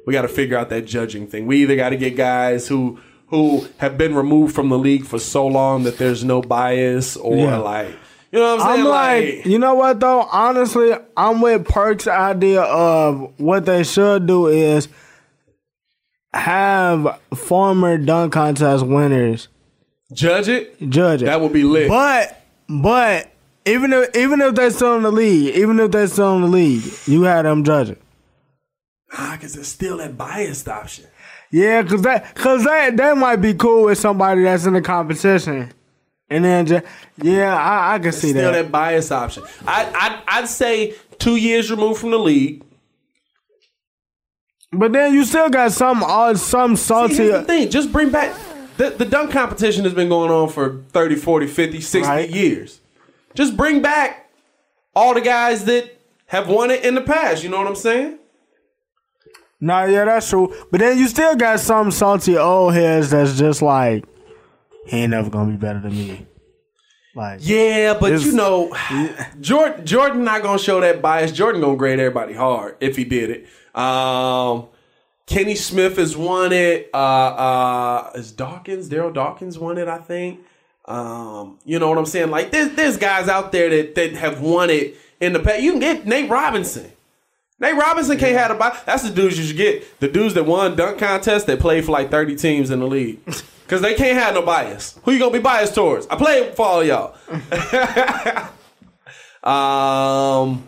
We 0.05 0.11
got 0.11 0.23
to 0.23 0.27
figure 0.27 0.57
out 0.57 0.67
that 0.71 0.81
judging 0.81 1.25
thing. 1.25 1.47
We 1.47 1.61
either 1.61 1.77
got 1.77 1.91
to 1.91 1.97
get 1.97 2.17
guys 2.17 2.67
who 2.67 2.99
who 3.31 3.65
have 3.77 3.97
been 3.97 4.13
removed 4.13 4.53
from 4.53 4.69
the 4.69 4.77
league 4.77 5.05
for 5.05 5.17
so 5.17 5.47
long 5.47 5.83
that 5.83 5.97
there's 5.97 6.23
no 6.23 6.41
bias, 6.41 7.17
or 7.17 7.35
Yeah. 7.35 7.57
like, 7.57 7.87
you 8.31 8.39
know 8.39 8.55
what 8.57 8.61
I'm 8.65 8.75
saying? 8.75 8.85
I'm 8.85 8.91
like, 8.91 9.45
you 9.45 9.57
know 9.57 9.73
what 9.75 9.99
though? 9.99 10.21
Honestly, 10.31 10.93
I'm 11.17 11.41
with 11.41 11.65
Perk's 11.67 12.07
idea 12.07 12.61
of 12.61 13.33
what 13.39 13.65
they 13.65 13.83
should 13.83 14.27
do 14.27 14.47
is 14.47 14.87
have 16.33 17.19
former 17.35 17.97
dunk 17.97 18.33
contest 18.33 18.85
winners 18.85 19.47
judge 20.13 20.47
it. 20.47 20.89
judge 20.89 21.21
it. 21.21 21.25
That 21.25 21.41
would 21.41 21.53
be 21.53 21.63
lit. 21.63 21.89
But 21.89 22.41
but 22.69 23.29
even 23.65 23.91
if 23.93 24.15
even 24.15 24.41
if 24.41 24.55
they're 24.55 24.71
still 24.71 24.95
in 24.95 25.03
the 25.03 25.11
league, 25.11 25.55
even 25.55 25.79
if 25.79 25.91
they're 25.91 26.07
still 26.07 26.35
in 26.35 26.41
the 26.43 26.47
league, 26.47 26.83
you 27.05 27.23
had 27.23 27.43
them 27.45 27.63
judge 27.63 27.89
it. 27.89 28.01
Ah, 29.13 29.35
because 29.37 29.57
it's 29.57 29.67
still 29.67 29.97
that 29.97 30.17
biased 30.17 30.67
option. 30.69 31.05
Yeah, 31.51 31.83
cause 31.83 32.01
that 32.03 32.33
cause 32.35 32.63
that 32.63 32.95
that 32.97 33.17
might 33.17 33.35
be 33.37 33.53
cool 33.53 33.85
with 33.85 33.97
somebody 33.97 34.43
that's 34.43 34.65
in 34.65 34.73
the 34.73 34.81
competition. 34.81 35.71
And 36.29 36.45
then 36.45 36.65
just 36.65 36.85
yeah, 37.21 37.53
I, 37.55 37.95
I 37.95 37.99
can 37.99 38.13
see 38.13 38.29
Still 38.29 38.51
that. 38.53 38.63
that 38.63 38.71
bias 38.71 39.11
option. 39.11 39.43
I, 39.67 40.21
I 40.27 40.39
I'd 40.39 40.47
say 40.47 40.95
two 41.19 41.35
years 41.35 41.69
removed 41.69 41.99
from 41.99 42.11
the 42.11 42.19
league. 42.19 42.63
But 44.71 44.93
then 44.93 45.13
you 45.13 45.25
still 45.25 45.49
got 45.49 45.73
some 45.73 46.01
odd 46.03 46.39
some 46.39 46.77
See, 46.77 46.83
salty 46.85 47.15
here's 47.15 47.31
the 47.31 47.39
uh, 47.39 47.43
thing. 47.43 47.69
Just 47.69 47.91
bring 47.91 48.09
back 48.09 48.33
the, 48.77 48.91
the 48.91 49.03
dunk 49.05 49.31
competition 49.31 49.83
has 49.83 49.93
been 49.93 50.07
going 50.07 50.31
on 50.31 50.47
for 50.47 50.77
30, 50.93 51.15
40, 51.15 51.47
50, 51.47 51.81
60 51.81 52.07
Right. 52.09 52.29
years. 52.29 52.79
Just 53.33 53.57
bring 53.57 53.81
back 53.81 54.29
all 54.95 55.13
the 55.13 55.19
guys 55.21 55.65
that 55.65 55.99
have 56.27 56.47
won 56.47 56.71
it 56.71 56.85
in 56.85 56.95
the 56.95 57.01
past. 57.01 57.43
You 57.43 57.49
know 57.49 57.57
what 57.57 57.67
I'm 57.67 57.75
saying? 57.75 58.17
No, 59.61 59.85
yeah, 59.85 60.05
that's 60.05 60.27
true. 60.29 60.53
But 60.71 60.79
then 60.79 60.97
you 60.97 61.07
still 61.07 61.35
got 61.35 61.59
some 61.59 61.91
salty 61.91 62.35
old 62.35 62.73
heads 62.73 63.11
that's 63.11 63.37
just 63.37 63.61
like, 63.61 64.03
he 64.87 64.97
ain't 64.97 65.11
never 65.11 65.29
gonna 65.29 65.51
be 65.51 65.57
better 65.57 65.79
than 65.79 65.91
me. 65.91 66.25
Like, 67.13 67.39
Yeah, 67.43 67.97
but 67.99 68.21
you 68.21 68.31
know, 68.31 68.75
Jordan 69.39 69.85
Jordan 69.85 70.23
not 70.23 70.41
gonna 70.41 70.57
show 70.57 70.79
that 70.81 71.01
bias. 71.01 71.31
Jordan 71.31 71.61
gonna 71.61 71.77
grade 71.77 71.99
everybody 71.99 72.33
hard 72.33 72.77
if 72.79 72.95
he 72.95 73.03
did 73.03 73.29
it. 73.29 73.79
Um, 73.79 74.67
Kenny 75.27 75.55
Smith 75.55 75.97
has 75.97 76.17
won 76.17 76.51
it. 76.53 76.89
Uh, 76.93 76.97
uh, 76.97 78.11
is 78.15 78.31
Dawkins 78.31 78.89
Darryl 78.89 79.13
Dawkins 79.13 79.59
won 79.59 79.77
it? 79.77 79.87
I 79.87 79.97
think. 79.99 80.39
Um, 80.85 81.59
you 81.63 81.79
know 81.79 81.89
what 81.89 81.97
I'm 81.97 82.05
saying? 82.05 82.31
Like 82.31 82.51
there's 82.51 82.71
there's 82.75 82.97
guys 82.97 83.27
out 83.27 83.51
there 83.51 83.69
that 83.69 83.95
that 83.95 84.13
have 84.13 84.41
won 84.41 84.69
it 84.69 84.95
in 85.19 85.33
the 85.33 85.39
past. 85.39 85.61
You 85.61 85.71
can 85.71 85.79
get 85.79 86.07
Nate 86.07 86.29
Robinson. 86.29 86.91
Nate 87.61 87.75
Robinson 87.75 88.17
can't 88.17 88.35
have 88.35 88.49
a 88.49 88.55
bias. 88.55 88.81
That's 88.81 89.03
the 89.03 89.11
dudes 89.11 89.37
you 89.37 89.45
should 89.45 89.55
get. 89.55 89.99
The 89.99 90.07
dudes 90.07 90.33
that 90.33 90.45
won 90.45 90.75
dunk 90.75 90.97
contests 90.97 91.43
that 91.43 91.59
played 91.59 91.85
for 91.85 91.91
like 91.91 92.09
30 92.09 92.35
teams 92.35 92.71
in 92.71 92.79
the 92.79 92.87
league. 92.87 93.19
Cause 93.67 93.81
they 93.81 93.93
can't 93.93 94.17
have 94.17 94.33
no 94.33 94.41
bias. 94.41 94.99
Who 95.03 95.13
you 95.13 95.19
gonna 95.19 95.31
be 95.31 95.39
biased 95.39 95.75
towards? 95.75 96.05
I 96.07 96.17
played 96.17 96.55
for 96.55 96.65
all 96.65 96.83
y'all. 96.83 97.15
um, 100.43 100.67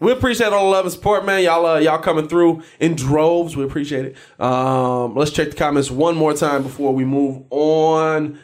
we 0.00 0.10
appreciate 0.10 0.52
all 0.52 0.64
the 0.64 0.70
love 0.70 0.86
and 0.86 0.92
support, 0.92 1.24
man. 1.24 1.44
Y'all, 1.44 1.64
uh, 1.64 1.78
y'all 1.78 2.00
coming 2.00 2.26
through 2.26 2.64
in 2.80 2.96
droves. 2.96 3.56
We 3.56 3.62
appreciate 3.62 4.06
it. 4.06 4.16
Um, 4.42 5.14
let's 5.14 5.30
check 5.30 5.50
the 5.50 5.56
comments 5.56 5.88
one 5.88 6.16
more 6.16 6.34
time 6.34 6.64
before 6.64 6.92
we 6.92 7.04
move 7.04 7.44
on. 7.50 8.40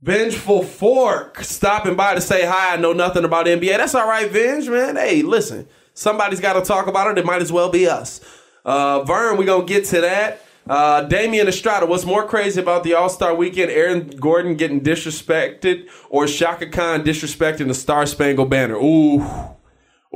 Vengeful 0.00 0.62
Fork 0.62 1.44
stopping 1.44 1.96
by 1.96 2.14
to 2.14 2.22
say 2.22 2.46
hi. 2.46 2.72
I 2.72 2.76
know 2.78 2.94
nothing 2.94 3.24
about 3.24 3.44
NBA. 3.44 3.76
That's 3.76 3.94
all 3.94 4.08
right, 4.08 4.30
Venge, 4.30 4.70
man. 4.70 4.96
Hey, 4.96 5.20
listen, 5.20 5.68
somebody's 6.00 6.40
got 6.40 6.54
to 6.54 6.62
talk 6.62 6.86
about 6.86 7.10
it. 7.10 7.18
It 7.18 7.26
might 7.26 7.42
as 7.42 7.52
well 7.52 7.68
be 7.70 7.86
us. 7.86 8.20
Uh, 8.64 9.02
Vern, 9.04 9.36
we 9.36 9.44
gonna 9.44 9.64
get 9.64 9.84
to 9.86 10.00
that. 10.00 10.44
Uh, 10.68 11.02
Damian 11.02 11.48
Estrada, 11.48 11.86
what's 11.86 12.04
more 12.04 12.26
crazy 12.26 12.60
about 12.60 12.84
the 12.84 12.94
All 12.94 13.08
Star 13.08 13.34
Weekend? 13.34 13.70
Aaron 13.70 14.08
Gordon 14.08 14.54
getting 14.56 14.80
disrespected, 14.80 15.88
or 16.10 16.26
Chaka 16.26 16.68
Khan 16.68 17.02
disrespecting 17.02 17.66
the 17.68 17.74
Star 17.74 18.04
Spangled 18.06 18.50
Banner? 18.50 18.76
Ooh, 18.76 19.20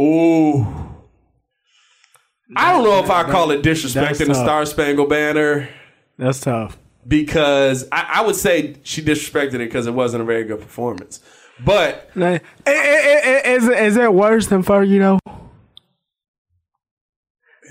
ooh. 0.00 0.66
I 2.56 2.72
don't 2.72 2.84
know 2.84 3.02
if 3.02 3.10
I 3.10 3.24
call 3.30 3.50
it 3.50 3.62
disrespecting 3.62 4.26
the. 4.28 4.34
Star 4.34 4.64
Spangled 4.66 5.08
Banner 5.08 5.68
that's 6.18 6.40
tough. 6.40 6.76
because 7.08 7.88
I, 7.90 8.16
I 8.16 8.22
would 8.26 8.36
say 8.36 8.76
she 8.84 9.02
disrespected 9.02 9.54
it 9.54 9.58
because 9.58 9.86
it 9.86 9.94
wasn't 9.94 10.22
a 10.22 10.26
very 10.26 10.44
good 10.44 10.60
performance. 10.60 11.20
But 11.64 12.10
Is 12.14 12.40
it- 12.66 13.78
is 13.78 13.96
it 13.96 14.12
worse 14.12 14.46
than 14.48 14.62
Fergie 14.62 14.98
though? 15.00 15.18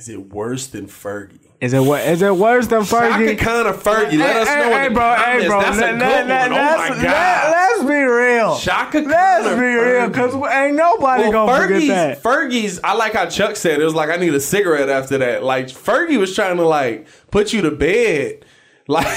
Is 0.04 0.10
it 0.10 0.34
worse 0.34 0.68
than 0.68 0.88
Fergie? 0.88 1.40
Is 1.62 1.72
it 1.72 1.80
what? 1.80 2.02
Is 2.06 2.22
it 2.22 2.36
worse 2.36 2.68
than 2.68 2.82
Fergie? 2.82 3.38
Chaka? 3.38 3.44
Khan 3.46 3.68
or 3.68 3.74
Fergie? 3.74 4.18
Let 4.20 4.36
Hey, 4.36 4.42
us 4.42 4.48
know 4.50 4.78
hey, 4.78 4.88
bro, 4.90 5.16
hey, 5.16 5.48
bro. 5.48 5.62
That's 5.62 5.78
a 5.78 5.80
good 5.80 6.00
let- 6.02 6.28
let- 6.28 6.52
one. 6.52 6.60
Oh 6.60 6.62
let's- 6.62 6.90
my 6.98 7.04
god. 7.04 7.52
Let's 7.54 7.84
be 7.90 7.96
real. 8.02 8.58
Chaka 8.60 9.02
Khan 9.02 9.10
Let's 9.12 9.50
be 9.56 9.66
real, 9.66 10.10
cause 10.10 10.36
ain't 10.52 10.76
nobody 10.76 11.24
Well, 11.24 11.32
gonna 11.32 11.52
Fergie's, 11.54 11.82
forget 11.84 12.22
that. 12.22 12.22
Fergie's, 12.22 12.80
I 12.84 12.94
like 12.96 13.14
how 13.14 13.28
Chuck 13.28 13.56
said 13.56 13.80
it 13.80 13.86
was 13.86 13.94
like 13.96 14.10
I 14.10 14.18
need 14.18 14.34
a 14.34 14.42
cigarette 14.42 14.90
after 14.90 15.18
that. 15.20 15.42
Like 15.46 15.68
Fergie 15.68 16.20
was 16.20 16.36
trying 16.36 16.58
to 16.58 16.66
like 16.66 17.08
put 17.32 17.54
you 17.54 17.62
to 17.62 17.72
bed, 17.72 18.44
like 18.90 19.08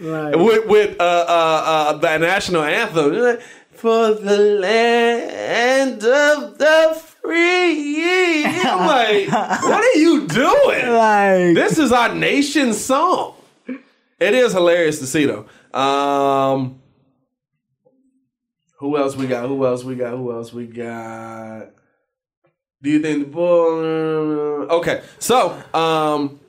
Right. 0.00 0.38
with 0.38 0.66
with 0.68 1.00
uh, 1.00 1.02
uh, 1.02 1.62
uh, 1.66 1.92
the 1.94 2.18
national 2.18 2.62
anthem 2.62 3.38
for 3.72 4.14
the 4.14 4.38
land 4.60 6.04
of 6.04 6.56
the. 6.58 7.02
I'm 7.34 8.86
like, 8.86 9.30
what 9.62 9.84
are 9.84 9.98
you 9.98 10.26
doing? 10.26 10.92
Like, 10.92 11.54
This 11.54 11.78
is 11.78 11.92
our 11.92 12.14
nation's 12.14 12.82
song. 12.82 13.34
It 14.18 14.34
is 14.34 14.52
hilarious 14.52 14.98
to 15.00 15.06
see 15.06 15.26
though. 15.26 15.46
Um, 15.78 16.80
who 18.78 18.96
else 18.96 19.14
we 19.16 19.26
got? 19.26 19.46
Who 19.48 19.66
else 19.66 19.84
we 19.84 19.94
got? 19.94 20.16
Who 20.16 20.32
else 20.32 20.52
we 20.52 20.66
got? 20.66 21.70
Do 22.82 22.90
you 22.90 23.00
think 23.00 23.24
the 23.26 23.30
bull? 23.30 24.70
Okay, 24.70 25.02
so 25.18 25.50
um, 25.74 26.40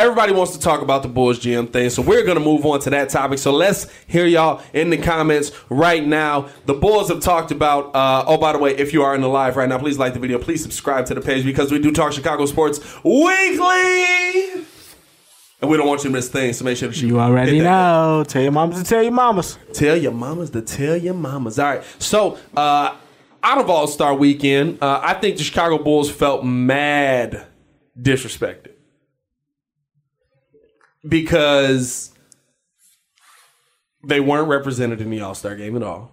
everybody 0.00 0.32
wants 0.32 0.52
to 0.52 0.58
talk 0.58 0.80
about 0.80 1.02
the 1.02 1.08
Bulls 1.08 1.38
GM 1.38 1.70
thing, 1.70 1.90
so 1.90 2.00
we're 2.00 2.24
gonna 2.24 2.40
move 2.40 2.64
on 2.64 2.80
to 2.80 2.90
that 2.90 3.10
topic. 3.10 3.38
So 3.38 3.52
let's 3.52 3.86
hear 4.06 4.26
y'all 4.26 4.62
in 4.72 4.88
the 4.88 4.96
comments 4.96 5.52
right 5.68 6.04
now. 6.04 6.48
The 6.64 6.74
Bulls 6.74 7.08
have 7.10 7.20
talked 7.20 7.50
about. 7.50 7.94
Uh, 7.94 8.24
oh, 8.26 8.38
by 8.38 8.52
the 8.52 8.58
way, 8.58 8.74
if 8.76 8.92
you 8.94 9.02
are 9.02 9.14
in 9.14 9.20
the 9.20 9.28
live 9.28 9.56
right 9.56 9.68
now, 9.68 9.78
please 9.78 9.98
like 9.98 10.14
the 10.14 10.18
video. 10.18 10.38
Please 10.38 10.62
subscribe 10.62 11.04
to 11.06 11.14
the 11.14 11.20
page 11.20 11.44
because 11.44 11.70
we 11.70 11.78
do 11.78 11.92
talk 11.92 12.12
Chicago 12.12 12.46
sports 12.46 12.80
weekly. 13.04 14.64
And 15.62 15.70
we 15.70 15.76
don't 15.76 15.86
want 15.86 16.02
you 16.02 16.08
to 16.08 16.14
miss 16.16 16.30
things, 16.30 16.56
so 16.56 16.64
make 16.64 16.78
sure 16.78 16.88
that 16.88 17.00
you, 17.02 17.08
you 17.08 17.20
already 17.20 17.60
know. 17.60 18.24
Tell 18.26 18.42
your 18.42 18.52
mamas 18.52 18.82
to 18.82 18.88
tell 18.88 19.02
your 19.02 19.12
mamas. 19.12 19.58
Tell 19.74 19.96
your 19.96 20.12
mamas 20.12 20.48
to 20.50 20.62
tell 20.62 20.96
your 20.96 21.12
mamas. 21.12 21.58
All 21.58 21.66
right. 21.66 21.84
So, 21.98 22.38
uh, 22.56 22.96
out 23.42 23.58
of 23.58 23.68
All 23.68 23.86
Star 23.86 24.14
Weekend, 24.14 24.82
uh, 24.82 25.00
I 25.02 25.12
think 25.12 25.36
the 25.36 25.44
Chicago 25.44 25.76
Bulls 25.76 26.10
felt 26.10 26.46
mad 26.46 27.46
disrespected 28.00 28.69
because 31.06 32.12
they 34.06 34.20
weren't 34.20 34.48
represented 34.48 35.00
in 35.00 35.10
the 35.10 35.20
All 35.20 35.34
Star 35.34 35.56
game 35.56 35.76
at 35.76 35.82
all. 35.82 36.12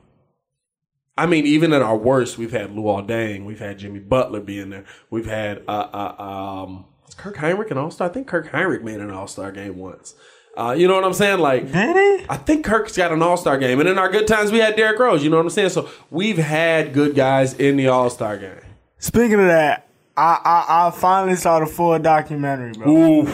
I 1.17 1.25
mean, 1.25 1.47
even 1.47 1.73
at 1.73 1.81
our 1.81 1.97
worst, 1.97 2.37
we've 2.37 2.51
had 2.51 2.71
Luol 2.71 3.07
Deng, 3.07 3.45
we've 3.45 3.59
had 3.59 3.79
Jimmy 3.79 3.99
Butler 3.99 4.39
being 4.39 4.69
there, 4.69 4.85
we've 5.09 5.25
had 5.25 5.63
uh, 5.67 5.87
uh, 5.91 6.21
um, 6.21 6.85
Kirk 7.17 7.37
Hinrich 7.37 7.71
an 7.71 7.77
All 7.77 7.89
Star? 7.89 8.09
I 8.09 8.13
think 8.13 8.27
Kirk 8.27 8.51
Hinrich 8.51 8.83
made 8.83 8.99
an 8.99 9.11
All 9.11 9.27
Star 9.27 9.51
game 9.51 9.77
once. 9.77 10.15
Uh, 10.55 10.75
you 10.77 10.87
know 10.87 10.95
what 10.95 11.03
I'm 11.03 11.13
saying? 11.13 11.39
Like? 11.39 11.65
I 11.73 12.37
think 12.37 12.65
Kirk's 12.65 12.97
got 12.97 13.11
an 13.11 13.21
All 13.21 13.37
Star 13.37 13.57
game, 13.57 13.79
and 13.79 13.87
in 13.87 13.97
our 13.97 14.09
good 14.09 14.27
times, 14.27 14.51
we 14.51 14.59
had 14.59 14.75
Derrick 14.75 14.99
Rose. 14.99 15.23
You 15.23 15.29
know 15.29 15.37
what 15.37 15.45
I'm 15.45 15.49
saying? 15.49 15.69
So 15.69 15.89
we've 16.09 16.37
had 16.37 16.93
good 16.93 17.15
guys 17.15 17.53
in 17.53 17.77
the 17.77 17.87
All 17.87 18.09
Star 18.09 18.37
game. 18.37 18.59
Speaking 18.99 19.39
of 19.39 19.47
that, 19.47 19.87
I, 20.15 20.39
I 20.43 20.87
I 20.87 20.91
finally 20.91 21.35
saw 21.35 21.59
the 21.59 21.67
full 21.67 21.97
documentary, 21.99 22.73
bro. 22.73 22.89
Ooh, 22.89 23.25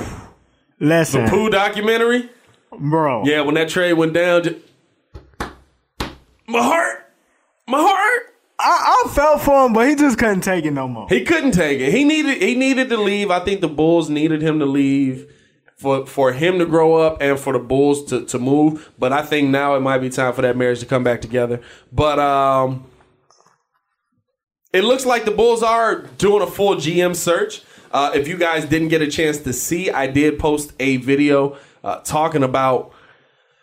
Listen, 0.83 1.29
Pooh 1.29 1.49
documentary. 1.49 2.29
bro. 2.77 3.23
Yeah, 3.25 3.39
when 3.41 3.55
that 3.55 3.69
trade 3.69 3.93
went 3.93 4.11
down, 4.11 4.43
just, 4.43 4.57
my 6.45 6.61
heart, 6.61 7.09
my 7.65 7.79
heart. 7.79 8.35
I, 8.59 9.03
I 9.05 9.09
felt 9.13 9.41
for 9.41 9.65
him, 9.65 9.71
but 9.71 9.87
he 9.87 9.95
just 9.95 10.17
couldn't 10.17 10.41
take 10.41 10.65
it 10.65 10.71
no 10.71 10.89
more. 10.89 11.07
He 11.07 11.23
couldn't 11.23 11.51
take 11.53 11.79
it. 11.79 11.93
He 11.93 12.03
needed 12.03 12.41
he 12.41 12.55
needed 12.55 12.89
to 12.89 12.97
leave. 12.97 13.31
I 13.31 13.39
think 13.39 13.61
the 13.61 13.69
Bulls 13.69 14.09
needed 14.09 14.41
him 14.41 14.59
to 14.59 14.65
leave 14.65 15.33
for 15.77 16.05
for 16.05 16.33
him 16.33 16.59
to 16.59 16.65
grow 16.65 16.95
up 16.95 17.17
and 17.21 17.39
for 17.39 17.53
the 17.53 17.59
Bulls 17.59 18.03
to, 18.05 18.25
to 18.25 18.37
move. 18.37 18.91
But 18.99 19.13
I 19.13 19.21
think 19.21 19.49
now 19.49 19.75
it 19.75 19.79
might 19.79 19.99
be 19.99 20.09
time 20.09 20.33
for 20.33 20.41
that 20.41 20.57
marriage 20.57 20.81
to 20.81 20.85
come 20.85 21.03
back 21.03 21.21
together. 21.21 21.61
But 21.93 22.19
um 22.19 22.85
it 24.73 24.83
looks 24.83 25.05
like 25.05 25.23
the 25.23 25.31
Bulls 25.31 25.63
are 25.63 26.01
doing 26.17 26.41
a 26.41 26.47
full 26.47 26.75
GM 26.75 27.15
search. 27.15 27.61
Uh, 27.93 28.11
if 28.15 28.27
you 28.27 28.37
guys 28.37 28.65
didn't 28.65 28.87
get 28.87 29.03
a 29.03 29.07
chance 29.07 29.37
to 29.37 29.53
see, 29.53 29.91
I 29.91 30.07
did 30.07 30.39
post 30.39 30.73
a 30.79 30.97
video 30.97 31.57
uh, 31.83 31.99
talking 31.99 32.41
about 32.43 32.91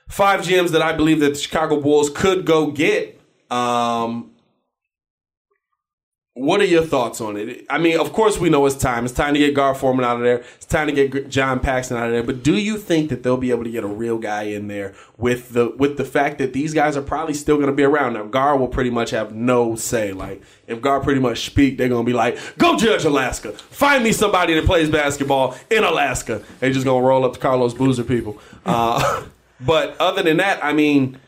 five 0.08 0.42
GMs 0.42 0.70
that 0.70 0.82
I 0.82 0.92
believe 0.92 1.18
that 1.20 1.30
the 1.30 1.38
Chicago 1.38 1.80
Bulls 1.80 2.08
could 2.08 2.46
go 2.46 2.70
get. 2.70 3.20
Um, 3.50 4.29
what 6.40 6.58
are 6.62 6.64
your 6.64 6.82
thoughts 6.82 7.20
on 7.20 7.36
it? 7.36 7.66
I 7.68 7.76
mean, 7.76 8.00
of 8.00 8.14
course, 8.14 8.38
we 8.38 8.48
know 8.48 8.64
it's 8.64 8.74
time. 8.74 9.04
It's 9.04 9.12
time 9.12 9.34
to 9.34 9.38
get 9.38 9.54
Gar 9.54 9.74
Forman 9.74 10.06
out 10.06 10.16
of 10.16 10.22
there. 10.22 10.42
It's 10.56 10.64
time 10.64 10.86
to 10.86 10.92
get 10.92 11.28
John 11.28 11.60
Paxson 11.60 11.98
out 11.98 12.06
of 12.06 12.12
there. 12.12 12.22
But 12.22 12.42
do 12.42 12.56
you 12.56 12.78
think 12.78 13.10
that 13.10 13.22
they'll 13.22 13.36
be 13.36 13.50
able 13.50 13.64
to 13.64 13.70
get 13.70 13.84
a 13.84 13.88
real 13.88 14.16
guy 14.16 14.44
in 14.44 14.66
there 14.66 14.94
with 15.18 15.50
the 15.50 15.74
with 15.76 15.98
the 15.98 16.04
fact 16.04 16.38
that 16.38 16.54
these 16.54 16.72
guys 16.72 16.96
are 16.96 17.02
probably 17.02 17.34
still 17.34 17.56
going 17.56 17.68
to 17.68 17.74
be 17.74 17.82
around? 17.82 18.14
Now, 18.14 18.24
Gar 18.24 18.56
will 18.56 18.68
pretty 18.68 18.88
much 18.88 19.10
have 19.10 19.34
no 19.34 19.76
say. 19.76 20.12
Like, 20.12 20.42
if 20.66 20.80
Gar 20.80 21.00
pretty 21.00 21.20
much 21.20 21.44
speak, 21.44 21.76
they're 21.76 21.90
going 21.90 22.06
to 22.06 22.10
be 22.10 22.16
like, 22.16 22.38
"Go 22.56 22.74
judge 22.78 23.04
Alaska. 23.04 23.52
Find 23.52 24.02
me 24.02 24.12
somebody 24.12 24.54
that 24.54 24.64
plays 24.64 24.88
basketball 24.88 25.58
in 25.68 25.84
Alaska." 25.84 26.42
They're 26.58 26.72
just 26.72 26.86
going 26.86 27.02
to 27.02 27.06
roll 27.06 27.26
up 27.26 27.34
the 27.34 27.38
Carlos 27.38 27.74
Boozer 27.74 28.04
people. 28.04 28.38
Uh, 28.64 29.24
but 29.60 29.94
other 30.00 30.22
than 30.22 30.38
that, 30.38 30.64
I 30.64 30.72
mean 30.72 31.18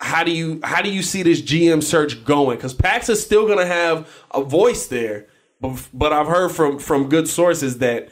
how 0.00 0.24
do 0.24 0.30
you 0.30 0.60
how 0.62 0.82
do 0.82 0.90
you 0.90 1.02
see 1.02 1.22
this 1.22 1.40
GM 1.40 1.82
search 1.82 2.24
going? 2.24 2.56
Because 2.56 2.74
Pax 2.74 3.08
is 3.08 3.22
still 3.22 3.46
going 3.46 3.58
to 3.58 3.66
have 3.66 4.08
a 4.30 4.42
voice 4.42 4.86
there, 4.86 5.26
but 5.60 5.88
but 5.92 6.12
I've 6.12 6.26
heard 6.26 6.50
from 6.50 6.78
from 6.78 7.08
good 7.08 7.28
sources 7.28 7.78
that 7.78 8.10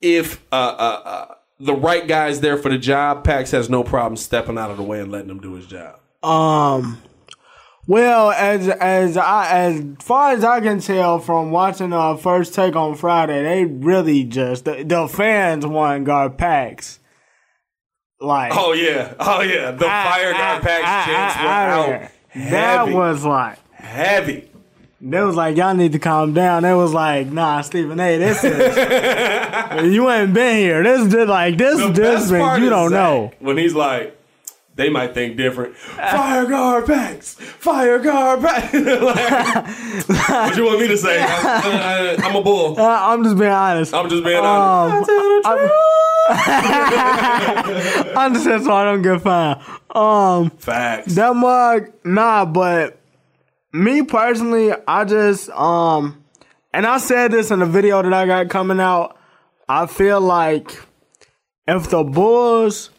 if 0.00 0.42
uh, 0.52 0.54
uh, 0.54 1.02
uh, 1.04 1.34
the 1.58 1.74
right 1.74 2.06
guy 2.06 2.28
is 2.28 2.40
there 2.40 2.58
for 2.58 2.68
the 2.68 2.78
job, 2.78 3.24
Pax 3.24 3.50
has 3.52 3.70
no 3.70 3.82
problem 3.82 4.16
stepping 4.16 4.58
out 4.58 4.70
of 4.70 4.76
the 4.76 4.82
way 4.82 5.00
and 5.00 5.10
letting 5.10 5.30
him 5.30 5.40
do 5.40 5.54
his 5.54 5.66
job. 5.66 5.98
Um. 6.22 7.02
Well, 7.86 8.30
as 8.30 8.68
as 8.68 9.16
I 9.18 9.48
as 9.50 9.84
far 10.00 10.32
as 10.32 10.42
I 10.42 10.60
can 10.60 10.80
tell 10.80 11.18
from 11.18 11.50
watching 11.50 11.92
uh 11.92 12.16
first 12.16 12.54
take 12.54 12.76
on 12.76 12.94
Friday, 12.94 13.42
they 13.42 13.64
really 13.66 14.24
just 14.24 14.64
the, 14.64 14.84
the 14.84 15.06
fans 15.06 15.66
want 15.66 16.06
GarPax. 16.06 16.98
Like 18.24 18.52
Oh 18.54 18.72
yeah, 18.72 19.14
oh 19.20 19.40
yeah, 19.42 19.70
the 19.72 19.86
I- 19.86 20.04
fire 20.04 20.32
guy 20.32 20.56
I- 20.56 20.60
Pax 20.60 20.82
I- 20.84 21.04
chants 21.04 21.36
were 21.36 21.48
out 21.48 22.10
That 22.50 22.78
heavy, 22.80 22.92
was 22.94 23.24
like 23.24 23.58
heavy. 23.74 24.50
they 25.00 25.20
was 25.22 25.36
like 25.36 25.56
y'all 25.56 25.74
need 25.74 25.92
to 25.92 25.98
calm 25.98 26.32
down. 26.34 26.62
They 26.62 26.74
was 26.74 26.92
like 26.94 27.26
nah, 27.28 27.60
Stephen 27.60 28.00
A. 28.00 28.18
This 28.18 28.42
is 28.42 29.92
you 29.94 30.10
ain't 30.10 30.32
been 30.34 30.56
here. 30.56 30.82
This 30.82 31.12
is 31.14 31.28
like 31.28 31.56
this 31.58 31.78
The 31.80 31.88
this 31.90 32.30
been 32.30 32.62
you 32.62 32.70
don't 32.70 32.90
Zach, 32.90 32.98
know. 32.98 33.32
when 33.40 33.56
he's 33.58 33.74
like. 33.74 34.16
They 34.76 34.88
might 34.90 35.14
think 35.14 35.36
different. 35.36 35.76
Fire 35.76 36.46
GarPax. 36.46 37.34
Fire 37.36 38.00
GarPax. 38.00 38.72
like, 40.08 40.28
what 40.28 40.56
you 40.56 40.64
want 40.64 40.80
me 40.80 40.88
to 40.88 40.96
say? 40.96 41.18
I, 41.22 42.16
am 42.18 42.34
a 42.34 42.42
bull. 42.42 42.78
Uh, 42.78 42.82
I'm 43.12 43.22
just 43.22 43.38
being 43.38 43.50
honest. 43.52 43.94
I'm 43.94 44.08
just 44.10 44.24
being 44.24 44.36
Um, 44.36 44.44
honest. 44.44 45.10
I'm- 45.46 45.70
I'm 48.16 48.32
just 48.34 48.64
so 48.64 48.72
I 48.72 48.84
don't 48.84 49.02
get 49.02 49.20
fined. 49.20 49.60
Um. 49.94 50.50
Facts. 50.58 51.14
That 51.14 51.36
mug, 51.36 51.92
nah, 52.04 52.44
but 52.46 52.98
me 53.72 54.02
personally, 54.02 54.72
I 54.88 55.04
just 55.04 55.50
um 55.50 56.24
and 56.72 56.86
I 56.86 56.98
said 56.98 57.30
this 57.32 57.50
in 57.50 57.58
the 57.60 57.66
video 57.66 58.02
that 58.02 58.12
I 58.12 58.26
got 58.26 58.48
coming 58.48 58.80
out. 58.80 59.18
I 59.68 59.86
feel 59.86 60.20
like 60.20 60.80
if 61.68 61.90
the 61.90 62.02
Bulls 62.04 62.90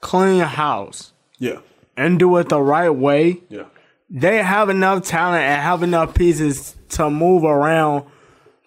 clean 0.00 0.40
house 0.40 1.11
yeah. 1.42 1.58
and 1.96 2.18
do 2.18 2.36
it 2.38 2.48
the 2.48 2.60
right 2.60 2.90
way, 2.90 3.40
Yeah. 3.48 3.64
they 4.08 4.42
have 4.42 4.68
enough 4.70 5.04
talent 5.06 5.42
and 5.42 5.60
have 5.60 5.82
enough 5.82 6.14
pieces 6.14 6.76
to 6.90 7.10
move 7.10 7.44
around 7.44 8.04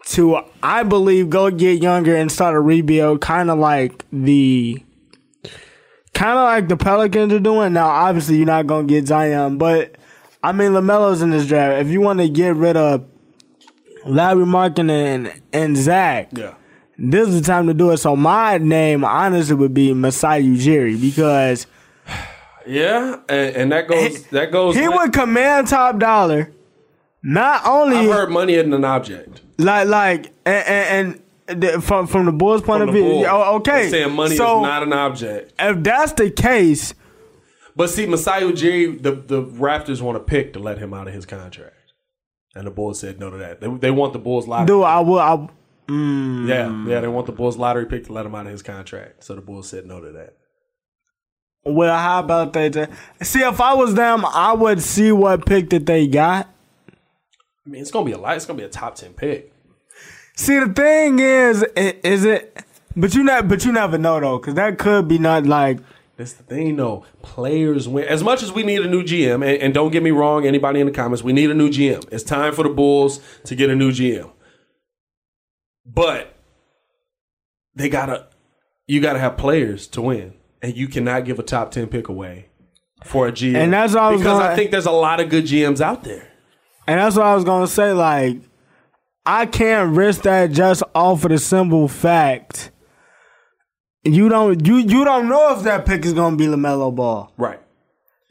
to 0.08 0.40
I 0.62 0.84
believe 0.84 1.30
go 1.30 1.50
get 1.50 1.82
younger 1.82 2.16
and 2.16 2.32
start 2.32 2.56
a 2.56 2.60
rebuild 2.60 3.22
kind 3.22 3.50
of 3.50 3.58
like 3.58 4.06
the 4.12 4.84
kind 6.14 6.38
of 6.38 6.44
like 6.46 6.68
the 6.68 6.78
Pelicans 6.78 7.34
are 7.34 7.40
doing. 7.40 7.74
Now 7.74 7.88
obviously 7.88 8.38
you're 8.38 8.46
not 8.46 8.68
going 8.68 8.88
to 8.88 8.94
get 8.94 9.08
Zion, 9.08 9.58
but 9.58 9.96
I 10.44 10.52
mean 10.52 10.72
LaMelo's 10.74 11.22
in 11.22 11.32
this 11.32 11.48
draft. 11.48 11.82
If 11.86 11.92
you 11.92 12.02
want 12.02 12.20
to 12.20 12.30
get 12.30 12.56
rid 12.56 12.78
of 12.78 13.06
Lauri 14.06 14.46
Markkanen 14.46 14.92
and 14.92 15.42
and 15.54 15.78
Zach, 15.78 16.30
Yeah. 16.34 16.54
this 17.00 17.28
is 17.30 17.42
the 17.42 17.46
time 17.48 17.66
to 17.68 17.74
do 17.74 17.90
it. 17.92 17.98
So 17.98 18.16
my 18.16 18.58
name 18.60 19.04
honestly 19.04 19.56
would 19.56 19.74
be 19.74 19.94
Masai 19.94 20.44
Ujiri 20.44 21.02
because 21.02 21.66
Yeah, 22.68 23.20
and, 23.30 23.56
and 23.56 23.72
that 23.72 23.88
goes 23.88 24.24
that 24.28 24.52
goes. 24.52 24.76
he 24.76 24.88
with- 24.88 24.98
would 24.98 25.14
command 25.14 25.68
top 25.68 26.00
dollar. 26.00 26.52
Not 27.24 27.66
only 27.66 27.98
I've 27.98 28.06
heard 28.12 28.30
money 28.30 28.54
isn't 28.54 28.74
an 28.74 28.86
object. 28.86 29.42
Like, 29.58 29.88
like, 29.88 30.26
and, 30.46 30.68
and, 30.68 31.22
and 31.48 31.62
the, 31.64 31.82
from 31.82 32.06
from 32.08 32.26
the 32.26 32.32
Bulls' 32.32 32.62
point 32.62 32.82
From 32.82 32.90
of 32.90 32.96
view, 32.96 33.04
Bulls. 33.04 33.26
oh, 33.30 33.56
okay. 33.58 33.72
They're 33.84 33.90
saying 33.90 34.14
money 34.16 34.36
so 34.36 34.60
is 34.60 34.64
not 34.64 34.84
an 34.84 34.94
object. 34.94 35.54
if 35.58 35.82
that's 35.84 36.12
the 36.14 36.30
case, 36.30 36.94
But 37.76 37.90
see, 37.90 38.06
Masai 38.06 38.42
Ujiri, 38.42 39.02
the 39.02 39.12
the 39.12 39.42
Raptors 39.44 40.02
want 40.02 40.18
to 40.18 40.24
pick 40.24 40.54
to 40.54 40.60
let 40.60 40.78
him 40.78 40.94
out 40.94 41.08
of 41.08 41.14
his 41.16 41.26
contract, 41.26 41.76
and 42.54 42.68
the 42.68 42.72
Bulls 42.72 43.00
said 43.00 43.20
no 43.20 43.32
to 43.32 43.38
that. 43.38 43.60
They, 43.60 43.70
they 43.70 43.92
want 43.92 44.14
the 44.14 44.20
Bulls 44.20 44.48
lottery. 44.48 44.68
Dude, 44.68 44.84
I 44.84 45.00
will. 45.00 45.20
I, 45.20 45.48
mm. 45.88 46.48
Yeah, 46.48 46.86
yeah, 46.88 47.00
they 47.00 47.08
want 47.08 47.26
the 47.26 47.32
Bulls 47.32 47.58
lottery 47.58 47.86
pick 47.88 48.06
to 48.06 48.14
let 48.14 48.26
him 48.28 48.36
out 48.36 48.46
of 48.46 48.52
his 48.52 48.62
contract. 48.62 49.24
So 49.24 49.34
the 49.36 49.42
Bulls 49.42 49.68
said 49.70 49.86
no 49.88 50.00
to 50.00 50.12
that. 50.12 50.36
Well, 51.66 51.98
how 51.98 52.20
about 52.20 52.54
that? 52.54 52.90
See, 53.22 53.42
if 53.42 53.60
I 53.60 53.74
was 53.74 53.96
them, 53.96 54.26
I 54.26 54.54
would 54.54 54.82
see 54.82 55.12
what 55.12 55.46
pick 55.46 55.70
that 55.72 55.86
they 55.86 56.08
got. 56.08 56.48
I 57.66 57.70
mean, 57.70 57.82
it's 57.82 57.92
gonna 57.92 58.06
be 58.06 58.12
a 58.12 58.18
lot. 58.18 58.36
It's 58.36 58.46
gonna 58.46 58.58
be 58.58 58.66
a 58.66 58.70
top 58.70 58.96
ten 58.96 59.14
pick. 59.14 59.52
See, 60.36 60.60
the 60.60 60.72
thing 60.72 61.20
is, 61.20 61.64
is 61.76 62.26
it? 62.26 62.64
But 62.96 63.16
you 63.16 63.24
not, 63.24 63.48
but 63.48 63.66
you 63.66 63.72
never 63.72 63.98
know 63.98 64.20
though, 64.20 64.38
because 64.38 64.54
that 64.56 64.78
could 64.78 65.08
be 65.08 65.18
not 65.18 65.46
like. 65.46 65.80
That's 66.18 66.34
the 66.34 66.44
thing, 66.44 66.78
though. 66.78 67.06
Players 67.22 67.90
win. 67.90 68.08
As 68.08 68.24
much 68.24 68.42
as 68.42 68.52
we 68.52 68.64
need 68.64 68.82
a 68.82 68.88
new 68.88 69.04
GM, 69.04 69.46
and, 69.46 69.62
and 69.62 69.74
don't 69.74 69.92
get 69.92 70.02
me 70.02 70.12
wrong, 70.12 70.46
anybody 70.46 70.80
in 70.80 70.86
the 70.86 70.94
comments, 70.94 71.24
we 71.24 71.34
need 71.34 71.50
a 71.52 71.54
new 71.54 71.70
GM. 71.70 72.08
It's 72.12 72.24
time 72.24 72.54
for 72.54 72.64
the 72.64 72.70
Bulls 72.70 73.20
to 73.44 73.56
get 73.56 73.70
a 73.70 73.76
new 73.76 73.92
GM. 73.92 74.32
But 75.86 76.34
they 77.76 77.90
gotta, 77.90 78.28
you 78.88 79.02
gotta 79.02 79.20
have 79.20 79.36
players 79.36 79.88
to 79.88 80.02
win, 80.02 80.36
and 80.66 80.76
you 80.76 80.88
cannot 80.88 81.26
give 81.26 81.38
a 81.38 81.44
top 81.44 81.72
ten 81.72 81.88
pick 81.88 82.08
away 82.10 82.48
for 83.04 83.28
a 83.28 83.32
GM. 83.32 83.56
And 83.56 83.72
that's 83.74 83.96
I 83.96 84.10
was 84.12 84.22
because 84.22 84.40
gonna- 84.40 84.52
I 84.52 84.56
think 84.56 84.72
there's 84.72 84.88
a 84.88 84.92
lot 84.92 85.20
of 85.20 85.30
good 85.30 85.46
GMs 85.46 85.80
out 85.80 86.04
there. 86.04 86.28
And 86.88 87.00
that's 87.00 87.16
what 87.16 87.26
I 87.26 87.36
was 87.36 87.44
gonna 87.44 87.68
say. 87.68 87.94
Like, 87.94 88.38
I 89.26 89.46
can't 89.46 89.96
risk 89.96 90.24
that 90.24 90.52
just 90.52 90.82
off 90.94 91.24
of 91.24 91.30
the 91.30 91.38
simple 91.38 91.88
fact. 91.88 92.72
You 94.04 94.30
don't 94.30 94.66
you 94.66 94.78
you 94.78 95.04
don't 95.06 95.28
know 95.30 95.56
if 95.56 95.64
that 95.64 95.86
pick 95.86 96.06
is 96.06 96.14
gonna 96.14 96.36
be 96.36 96.46
Lamelo 96.48 96.94
Ball. 96.94 97.32
Right. 97.38 97.60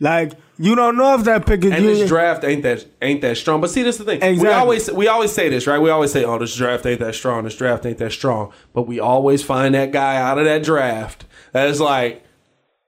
Like 0.00 0.32
you 0.58 0.76
don't 0.76 0.96
know 0.96 1.14
if 1.16 1.24
that 1.24 1.46
pick 1.46 1.64
is. 1.64 1.72
And 1.72 1.84
you, 1.84 1.94
this 1.96 2.08
draft 2.08 2.44
ain't 2.44 2.62
that 2.62 2.84
ain't 3.02 3.20
that 3.22 3.36
strong. 3.36 3.60
But 3.60 3.70
see, 3.70 3.82
this 3.82 3.98
is 3.98 4.04
the 4.04 4.16
thing. 4.16 4.40
We 4.40 4.48
always 4.48 4.90
we 4.92 5.08
always 5.08 5.32
say 5.32 5.48
this, 5.48 5.66
right? 5.66 5.80
We 5.80 5.90
always 5.90 6.12
say, 6.12 6.24
"Oh, 6.24 6.38
this 6.38 6.54
draft 6.56 6.86
ain't 6.86 7.00
that 7.00 7.14
strong. 7.14 7.44
This 7.44 7.56
draft 7.56 7.84
ain't 7.86 7.98
that 7.98 8.12
strong." 8.12 8.52
But 8.72 8.82
we 8.82 9.00
always 9.00 9.42
find 9.42 9.74
that 9.74 9.90
guy 9.92 10.16
out 10.16 10.38
of 10.38 10.44
that 10.44 10.62
draft 10.62 11.24
that 11.52 11.68
is 11.68 11.80
like, 11.80 12.23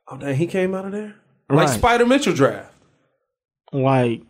"Oh, 0.08 0.16
dang, 0.16 0.34
he 0.36 0.46
came 0.46 0.74
out 0.74 0.84
of 0.86 0.92
there." 0.92 1.14
Like 1.48 1.68
Spida 1.68 2.06
Mitchell 2.08 2.32
draft. 2.34 2.72
like, 3.72 4.22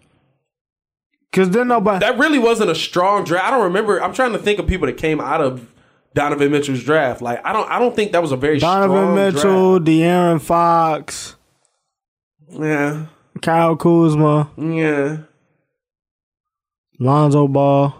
cause 1.32 1.50
then 1.50 1.68
nobody. 1.68 2.00
That 2.04 2.18
really 2.18 2.38
wasn't 2.38 2.70
a 2.70 2.74
strong 2.74 3.24
draft. 3.24 3.46
I 3.46 3.50
don't 3.50 3.64
remember. 3.64 4.02
I'm 4.02 4.12
trying 4.12 4.32
to 4.32 4.38
think 4.38 4.58
of 4.58 4.66
people 4.66 4.86
that 4.86 4.96
came 4.98 5.20
out 5.20 5.40
of 5.40 5.66
Donovan 6.14 6.50
Mitchell's 6.50 6.82
draft. 6.82 7.22
Like, 7.22 7.40
I 7.44 7.52
don't 7.52 7.70
I 7.70 7.78
don't 7.78 7.94
think 7.96 8.12
that 8.12 8.20
was 8.22 8.32
a 8.32 8.36
very 8.36 8.58
strong. 8.60 8.88
Donovan 8.88 9.14
Mitchell, 9.14 9.80
De'Aaron 9.80 10.40
Fox, 10.40 11.36
yeah, 12.50 13.06
Kyle 13.42 13.76
Kuzma, 13.76 14.50
Yeah, 14.58 14.64
yeah, 14.74 15.16
Lonzo 16.98 17.46
Ball. 17.48 17.94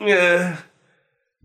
yeah. 0.00 0.58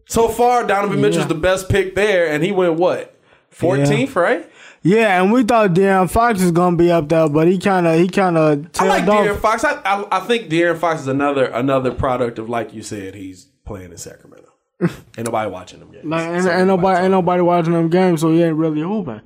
So 0.08 0.28
far, 0.28 0.66
Donovan 0.66 1.02
Mitchell's 1.02 1.24
Yeah. 1.24 1.28
the 1.30 1.36
best 1.36 1.70
pick 1.70 1.96
there, 1.96 2.28
and 2.28 2.44
he 2.44 2.52
went 2.52 2.76
what? 2.76 3.16
14th, 3.52 4.16
right? 4.16 4.50
Yeah, 4.84 5.22
and 5.22 5.32
we 5.32 5.44
thought 5.44 5.74
De'Aaron 5.74 6.12
Fox 6.12 6.42
was 6.42 6.52
gonna 6.52 6.76
be 6.76 6.92
up 6.92 7.08
there, 7.08 7.30
but 7.30 7.48
he 7.48 7.58
kind 7.58 7.88
of 7.88 7.98
he 7.98 8.10
kind 8.10 8.38
of 8.38 8.68
I 8.80 8.86
like 8.86 9.06
tailed 9.06 9.28
De'Aaron. 9.28 9.40
Fox. 9.40 9.64
I, 9.64 9.82
I 9.86 10.18
I 10.18 10.20
think 10.22 10.50
De'Aaron 10.50 10.78
Fox 10.78 11.02
is 11.02 11.08
another 11.08 11.46
another 11.46 11.92
product 11.92 12.38
of 12.38 12.50
like 12.50 12.74
you 12.74 12.84
said, 12.84 13.16
he's 13.16 13.46
playing 13.66 13.92
in 13.92 13.98
Sacramento. 13.98 14.50
ain't 14.82 15.26
nobody 15.26 15.50
watching 15.50 15.80
them 15.80 15.90
games. 15.90 16.04
Like, 16.06 16.28
ain't, 16.28 16.44
So 16.44 16.52
ain't 16.52 16.68
nobody 16.68 17.02
ain't 17.02 17.12
nobody 17.12 17.42
watching 17.42 17.72
them 17.72 17.90
games, 17.90 18.20
so 18.20 18.32
he 18.32 18.44
ain't 18.44 18.58
really 18.58 18.82
hooping. 18.82 19.22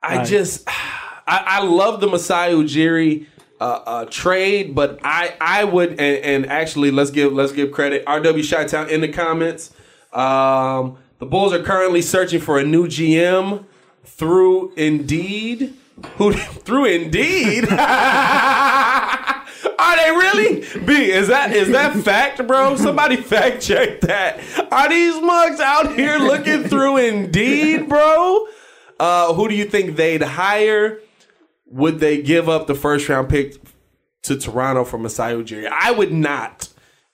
I 0.00 0.24
just 0.24 0.62
I, 0.68 1.44
I 1.46 1.64
love 1.64 2.00
the 2.00 2.06
Masai 2.06 2.52
Ujiri 2.52 3.26
uh, 3.60 3.64
uh, 3.64 4.04
trade, 4.04 4.76
but 4.76 5.00
I 5.02 5.34
I 5.40 5.64
would 5.64 5.90
and, 5.90 6.00
and 6.00 6.46
actually 6.46 6.92
let's 6.92 7.10
give 7.10 7.32
let's 7.32 7.50
give 7.50 7.72
credit 7.72 8.04
RW 8.06 8.48
Chi-Town 8.48 8.90
in 8.90 9.00
the 9.00 9.08
comments. 9.08 9.72
Um, 10.12 10.98
the 11.18 11.26
Bulls 11.26 11.52
are 11.52 11.62
currently 11.62 12.02
searching 12.02 12.40
for 12.40 12.60
a 12.60 12.64
new 12.64 12.86
GM 12.86 13.64
through 14.04 14.72
Indeed. 14.74 15.74
Who 16.16 16.32
through 16.64 16.86
Indeed? 16.86 17.66
Are 19.78 19.96
they 19.96 20.10
really? 20.10 20.60
B, 20.84 21.10
is 21.10 21.28
that 21.28 21.52
is 21.52 21.70
that 21.70 21.96
fact, 21.96 22.46
bro? 22.46 22.76
Somebody 22.76 23.16
fact 23.22 23.62
check 23.62 24.00
that. 24.02 24.40
Are 24.72 24.88
these 24.88 25.20
mugs 25.20 25.60
out 25.60 25.94
here 25.94 26.18
looking 26.18 26.64
through 26.64 26.98
Indeed, 26.98 27.88
bro? 27.88 28.46
Uh, 28.98 29.34
who 29.34 29.48
do 29.48 29.54
you 29.54 29.64
think 29.64 29.96
they'd 29.96 30.22
hire? 30.22 31.00
Would 31.66 32.00
they 32.00 32.22
give 32.22 32.48
up 32.48 32.66
the 32.66 32.74
first 32.74 33.08
round 33.08 33.28
pick 33.28 33.56
to 34.22 34.36
Toronto 34.36 34.84
for 34.84 34.98
Masai 34.98 35.32
Ujiri? 35.32 35.68
I 35.70 35.90
would 35.90 36.12
not 36.12 36.68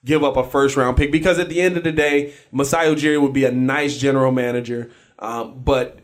give 0.05 0.23
up 0.23 0.37
a 0.37 0.43
first 0.43 0.75
round 0.77 0.97
pick 0.97 1.11
because 1.11 1.39
at 1.39 1.49
the 1.49 1.61
end 1.61 1.77
of 1.77 1.83
the 1.83 1.91
day, 1.91 2.33
Masai 2.51 2.85
Ujiri 2.85 3.21
would 3.21 3.33
be 3.33 3.45
a 3.45 3.51
nice 3.51 3.97
general 3.97 4.31
manager, 4.31 4.91
um, 5.19 5.61
but 5.63 5.98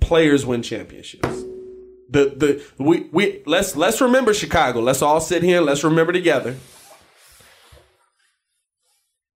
players 0.00 0.44
win 0.46 0.62
championships. 0.62 1.42
The 2.08 2.34
the 2.36 2.62
we 2.78 3.08
we 3.12 3.42
let's 3.46 3.74
let's 3.76 4.00
remember 4.00 4.34
Chicago. 4.34 4.80
Let's 4.80 5.02
all 5.02 5.20
sit 5.20 5.42
here 5.42 5.58
and 5.58 5.66
let's 5.66 5.84
remember 5.84 6.12
together. 6.12 6.56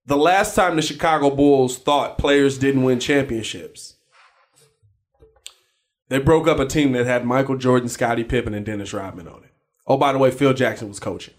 The 0.04 0.16
last 0.16 0.54
time 0.54 0.76
the 0.76 0.82
Chicago 0.82 1.30
Bulls 1.30 1.78
thought 1.78 2.18
players 2.18 2.58
didn't 2.58 2.84
win 2.84 3.00
championships, 3.00 3.96
they 6.08 6.18
broke 6.18 6.46
up 6.46 6.60
a 6.60 6.66
team 6.66 6.92
that 6.92 7.06
had 7.06 7.24
Michael 7.24 7.56
Jordan, 7.56 7.88
Scottie 7.88 8.22
Pippen, 8.22 8.54
and 8.54 8.64
Dennis 8.64 8.92
Rodman 8.92 9.26
on 9.26 9.42
it. 9.42 9.50
Oh, 9.86 9.96
by 9.96 10.12
the 10.12 10.18
way, 10.18 10.30
Phil 10.30 10.52
Jackson 10.52 10.88
was 10.88 11.00
coaching. 11.00 11.34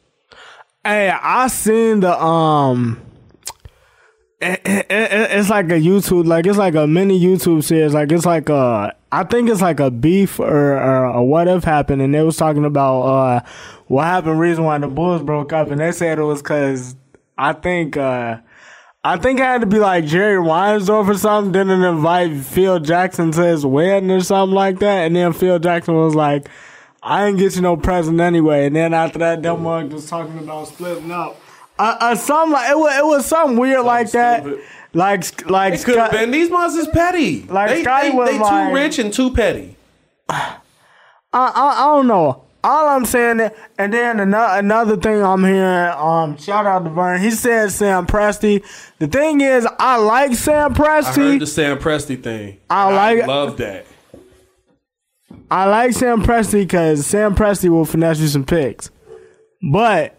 Hey, 0.84 1.10
I 1.10 1.48
seen 1.48 2.02
the 2.02 2.22
um. 2.22 3.07
It, 4.40 4.62
it, 4.66 4.86
it- 4.92 5.32
it's 5.32 5.50
like 5.50 5.66
a 5.68 5.80
YouTube, 5.80 6.26
like 6.28 6.46
it's 6.46 6.58
like 6.58 6.76
a 6.76 6.86
mini 6.86 7.20
YouTube 7.20 7.64
series. 7.64 7.94
Like 7.94 8.12
it's 8.12 8.26
like 8.26 8.50
a, 8.50 8.96
I 9.12 9.24
think 9.24 9.50
it's 9.50 9.62
like 9.62 9.80
a 9.80 9.90
beef 9.90 10.40
or, 10.40 10.78
or 10.78 11.06
a 11.06 11.24
what 11.24 11.48
if 11.48 11.64
happened, 11.64 12.02
and 12.02 12.14
they 12.14 12.22
was 12.22 12.38
talking 12.38 12.66
about 12.66 13.02
uh 13.02 13.40
what 13.88 14.04
happened, 14.06 14.40
reason 14.40 14.64
why 14.64 14.78
the 14.78 14.88
Bulls 14.88 15.24
broke 15.24 15.54
up, 15.54 15.72
and 15.72 15.80
they 15.82 15.92
said 15.92 16.20
it 16.20 16.24
was 16.24 16.42
because 16.42 16.96
I 17.38 17.54
think 17.54 17.98
uh 17.98 18.38
I 19.04 19.18
think 19.18 19.40
it 19.40 19.44
had 19.44 19.62
to 19.62 19.68
be 19.68 19.80
like 19.80 20.06
Jerry 20.06 20.36
Reinsdorf 20.36 21.08
or 21.08 21.18
something 21.18 21.52
didn't 21.54 21.82
invite 21.82 22.36
Phil 22.44 22.80
Jackson 22.80 23.32
to 23.32 23.44
his 23.44 23.66
wedding 23.66 24.12
or 24.12 24.22
something 24.22 24.54
like 24.54 24.80
that, 24.80 25.06
and 25.08 25.16
then 25.16 25.34
Phil 25.34 25.58
Jackson 25.60 25.96
was 25.96 26.14
like. 26.16 26.48
I 27.04 27.28
ain't 27.28 27.38
get 27.38 27.56
you 27.56 27.62
no 27.62 27.78
present 27.78 28.20
anyway. 28.20 28.66
And 28.66 28.76
then 28.76 28.94
after 28.94 29.20
that, 29.20 29.42
them 29.42 29.64
mug 29.64 29.94
was 29.94 30.10
talking 30.10 30.40
about 30.40 30.68
splitting 30.68 31.12
up. 31.12 31.40
Uh, 31.80 31.98
uh 32.00 32.16
something 32.16 32.54
like 32.54 32.72
it 32.72 32.78
was, 32.78 32.98
it 32.98 33.06
was 33.06 33.26
something 33.26 33.58
weird 33.58 33.86
like 33.86 34.12
that. 34.12 34.44
stupid. 34.44 34.64
Like, 34.94 35.50
like 35.50 35.74
It 35.76 35.84
could 35.84 35.98
have 35.98 36.12
been 36.12 36.32
these 36.32 36.50
months 36.50 36.76
is 36.76 36.88
petty. 36.88 37.44
Like, 37.44 37.70
they, 37.70 37.84
Scotty 37.84 38.10
they, 38.10 38.16
was 38.16 38.30
they 38.32 38.40
like- 38.40 38.70
too 38.70 38.74
rich 38.74 39.00
and 39.00 39.14
too 39.14 39.32
petty. 39.32 39.76
I, 40.30 40.58
I, 41.34 41.50
I 41.54 41.86
don't 41.96 42.08
know. 42.08 42.44
All 42.64 42.88
I'm 42.88 43.06
saying, 43.06 43.40
is- 43.40 43.52
and 43.78 43.94
then 43.94 44.20
another, 44.20 44.60
another 44.60 44.98
thing 44.98 45.22
I'm 45.24 45.44
hearing, 45.44 45.94
um, 45.96 46.38
shout 46.38 46.66
out 46.66 46.84
to 46.86 46.90
Vern. 46.90 47.22
He 47.22 47.30
said 47.32 47.72
Sam 47.72 48.08
Presti. 48.08 48.64
The 48.98 49.08
thing 49.08 49.42
is, 49.42 49.68
I 49.78 49.98
like 49.98 50.34
Sam 50.34 50.74
I 50.82 51.04
heard 51.04 51.42
the 51.42 51.46
Sam 51.48 51.78
Presti 51.78 52.22
thing. 52.22 52.58
I 52.70 52.92
like 52.92 53.20
it. 53.20 53.28
love 53.28 53.58
that. 53.58 53.86
I 55.52 55.66
like 55.66 55.94
Sam 55.94 56.24
Presti 56.24 56.62
because 56.64 57.06
Sam 57.06 57.36
Presti 57.36 57.70
will 57.70 57.86
finesse 57.86 58.20
you 58.20 58.28
some 58.28 58.46
picks. 58.46 58.90
But 59.72 60.17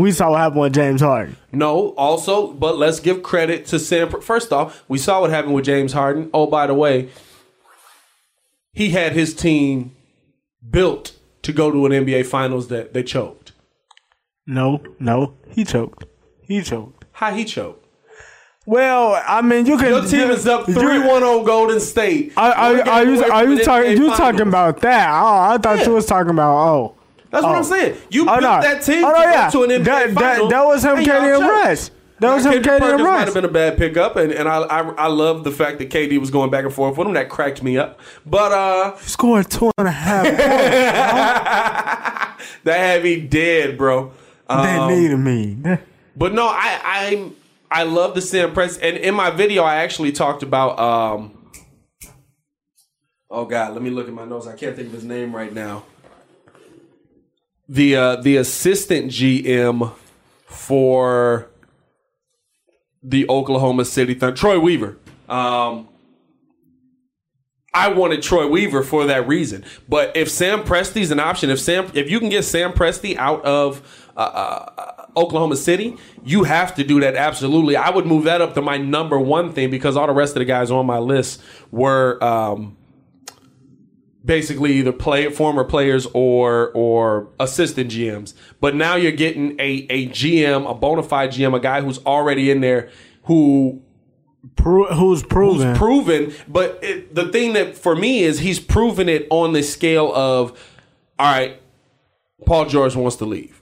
we 0.00 0.12
saw 0.12 0.30
what 0.30 0.38
happened 0.38 0.60
with 0.60 0.74
James 0.74 1.00
Harden. 1.00 1.36
No, 1.52 1.90
also, 1.90 2.52
but 2.52 2.76
let's 2.78 3.00
give 3.00 3.22
credit 3.22 3.66
to 3.66 3.78
Sam. 3.78 4.08
First 4.20 4.52
off, 4.52 4.84
we 4.88 4.98
saw 4.98 5.20
what 5.20 5.30
happened 5.30 5.54
with 5.54 5.64
James 5.64 5.92
Harden. 5.92 6.30
Oh, 6.34 6.46
by 6.46 6.66
the 6.66 6.74
way, 6.74 7.08
he 8.72 8.90
had 8.90 9.12
his 9.12 9.34
team 9.34 9.94
built 10.68 11.16
to 11.42 11.52
go 11.52 11.70
to 11.70 11.86
an 11.86 11.92
NBA 11.92 12.26
Finals 12.26 12.68
that 12.68 12.92
they 12.94 13.02
choked. 13.02 13.52
No, 14.46 14.82
no, 14.98 15.34
he 15.50 15.64
choked. 15.64 16.04
He 16.42 16.62
choked. 16.62 17.04
How 17.12 17.32
he 17.34 17.44
choked? 17.44 17.84
Well, 18.66 19.22
I 19.26 19.40
mean, 19.40 19.64
you 19.64 19.78
can. 19.78 19.88
Your 19.88 20.04
team 20.04 20.30
is 20.30 20.46
up 20.46 20.66
3 20.66 20.74
1 20.76 21.22
on 21.22 21.44
Golden 21.44 21.80
State. 21.80 22.34
Are, 22.36 22.52
are, 22.52 22.88
are 22.88 23.04
you 23.04 23.24
are 23.24 23.46
you 23.46 23.64
talking 23.64 23.90
you 23.92 23.98
Finals. 23.98 24.18
talking 24.18 24.40
about 24.42 24.80
that? 24.82 25.08
Oh, 25.10 25.38
I 25.54 25.58
thought 25.58 25.78
Yeah. 25.78 25.86
you 25.86 25.92
was 25.94 26.04
talking 26.06 26.30
about 26.30 26.54
oh. 26.54 26.97
That's 27.30 27.44
what 27.44 27.54
Oh. 27.54 27.58
I'm 27.58 27.64
saying. 27.64 27.96
You 28.10 28.22
Oh 28.22 28.26
built 28.26 28.42
no, 28.42 28.60
that 28.62 28.82
team 28.82 29.04
oh, 29.04 29.12
to 29.12 29.18
no, 29.18 29.22
yeah. 29.24 29.50
to 29.50 29.62
an 29.62 29.70
NBA 29.70 29.84
that, 29.84 30.14
that, 30.14 30.14
Finals. 30.14 30.50
that 30.50 30.66
was 30.66 30.84
him, 30.84 30.96
and. 30.98 31.42
Russ. 31.42 31.90
That 32.20 32.34
was 32.34 32.44
Now, 32.44 32.50
him, 32.50 32.62
Kendrick 32.64 32.82
and 32.82 32.98
Perkins 32.98 33.02
might 33.08 33.24
have 33.26 33.34
been 33.34 33.44
a 33.44 33.48
bad 33.48 33.78
pickup, 33.78 34.16
and, 34.16 34.32
and 34.32 34.48
I, 34.48 34.56
I 34.62 34.80
I 34.80 35.06
love 35.06 35.44
the 35.44 35.52
fact 35.52 35.78
that 35.78 35.88
KD 35.90 36.18
was 36.18 36.30
going 36.30 36.50
back 36.50 36.64
and 36.64 36.74
forth 36.74 36.96
with 36.98 37.06
him. 37.06 37.14
That 37.14 37.28
cracked 37.28 37.62
me 37.62 37.78
up. 37.78 38.00
But 38.26 38.50
uh, 38.50 38.96
Scored 38.98 39.48
two 39.48 39.70
and 39.78 39.86
a 39.86 39.92
half. 39.92 40.24
that 42.64 42.76
had 42.78 43.02
me 43.04 43.20
dead, 43.20 43.78
bro. 43.78 44.10
they 44.48 44.54
Um, 44.54 44.90
needed 44.90 45.16
me. 45.18 45.58
But 46.16 46.34
no, 46.34 46.46
I 46.48 46.80
I 46.82 47.30
I 47.70 47.82
love 47.84 48.14
the 48.16 48.20
Sam 48.22 48.52
Press, 48.52 48.76
and 48.78 48.96
in 48.96 49.14
my 49.14 49.30
video, 49.30 49.62
I 49.62 49.76
actually 49.76 50.10
talked 50.10 50.42
about 50.42 50.78
um 50.80 51.34
Oh 53.30 53.44
God, 53.44 53.74
let 53.74 53.82
me 53.82 53.90
look 53.90 54.08
at 54.08 54.14
my 54.14 54.24
notes. 54.24 54.46
I 54.46 54.56
can't 54.56 54.74
think 54.74 54.88
of 54.88 54.94
his 54.94 55.04
name 55.04 55.36
right 55.36 55.52
now. 55.52 55.84
The 57.68 57.96
uh, 57.96 58.16
the 58.16 58.36
assistant 58.36 59.10
GM 59.10 59.92
for 60.46 61.50
the 63.02 63.28
Oklahoma 63.28 63.84
City 63.84 64.14
Thunder, 64.14 64.36
Troy 64.36 64.58
Weaver. 64.58 64.96
Um, 65.28 65.88
I 67.74 67.88
wanted 67.88 68.22
Troy 68.22 68.48
Weaver 68.48 68.82
for 68.82 69.04
that 69.06 69.28
reason. 69.28 69.64
But 69.88 70.16
if 70.16 70.30
Sam 70.30 70.64
Presti's 70.64 71.10
an 71.10 71.20
option, 71.20 71.50
if 71.50 71.60
Sam, 71.60 71.90
if 71.94 72.10
you 72.10 72.18
can 72.18 72.28
get 72.28 72.44
Sam 72.44 72.72
Presti 72.72 73.16
out 73.16 73.44
of 73.44 74.08
uh, 74.16 74.20
uh, 74.20 75.06
Oklahoma 75.16 75.56
City, 75.56 75.96
you 76.24 76.44
have 76.44 76.74
to 76.76 76.84
do 76.84 77.00
that. 77.00 77.14
Absolutely, 77.14 77.76
I 77.76 77.90
would 77.90 78.06
move 78.06 78.24
that 78.24 78.40
up 78.40 78.54
to 78.54 78.62
my 78.62 78.78
number 78.78 79.18
one 79.20 79.52
thing 79.52 79.70
because 79.70 79.96
all 79.96 80.06
the 80.06 80.12
rest 80.12 80.34
of 80.34 80.40
the 80.40 80.46
guys 80.46 80.70
on 80.70 80.86
my 80.86 80.98
list 80.98 81.42
were 81.70 82.22
um, 82.24 82.77
basically 84.28 84.74
either 84.74 84.92
play 84.92 85.28
former 85.30 85.64
players 85.64 86.06
or 86.14 86.70
or 86.74 87.30
assistant 87.40 87.90
GMs. 87.90 88.34
But 88.60 88.76
now 88.76 88.94
you're 88.94 89.10
getting 89.10 89.58
a 89.58 89.86
a 89.90 90.06
GM, 90.10 90.70
a 90.70 90.74
bona 90.74 91.02
fide 91.02 91.30
GM, 91.30 91.56
a 91.56 91.60
guy 91.60 91.80
who's 91.80 91.98
already 92.06 92.52
in 92.52 92.60
there 92.60 92.90
who 93.24 93.82
Pro- 94.54 94.94
who's 94.94 95.24
proven? 95.24 95.68
who's 95.68 95.78
proven. 95.78 96.32
But 96.46 96.78
it, 96.82 97.12
the 97.14 97.26
thing 97.32 97.54
that 97.54 97.76
for 97.76 97.96
me 97.96 98.22
is 98.22 98.38
he's 98.38 98.60
proven 98.60 99.08
it 99.08 99.26
on 99.30 99.52
the 99.52 99.62
scale 99.62 100.12
of, 100.14 100.56
all 101.18 101.32
right, 101.32 101.60
Paul 102.46 102.66
George 102.66 102.94
wants 102.94 103.16
to 103.16 103.24
leave. 103.24 103.60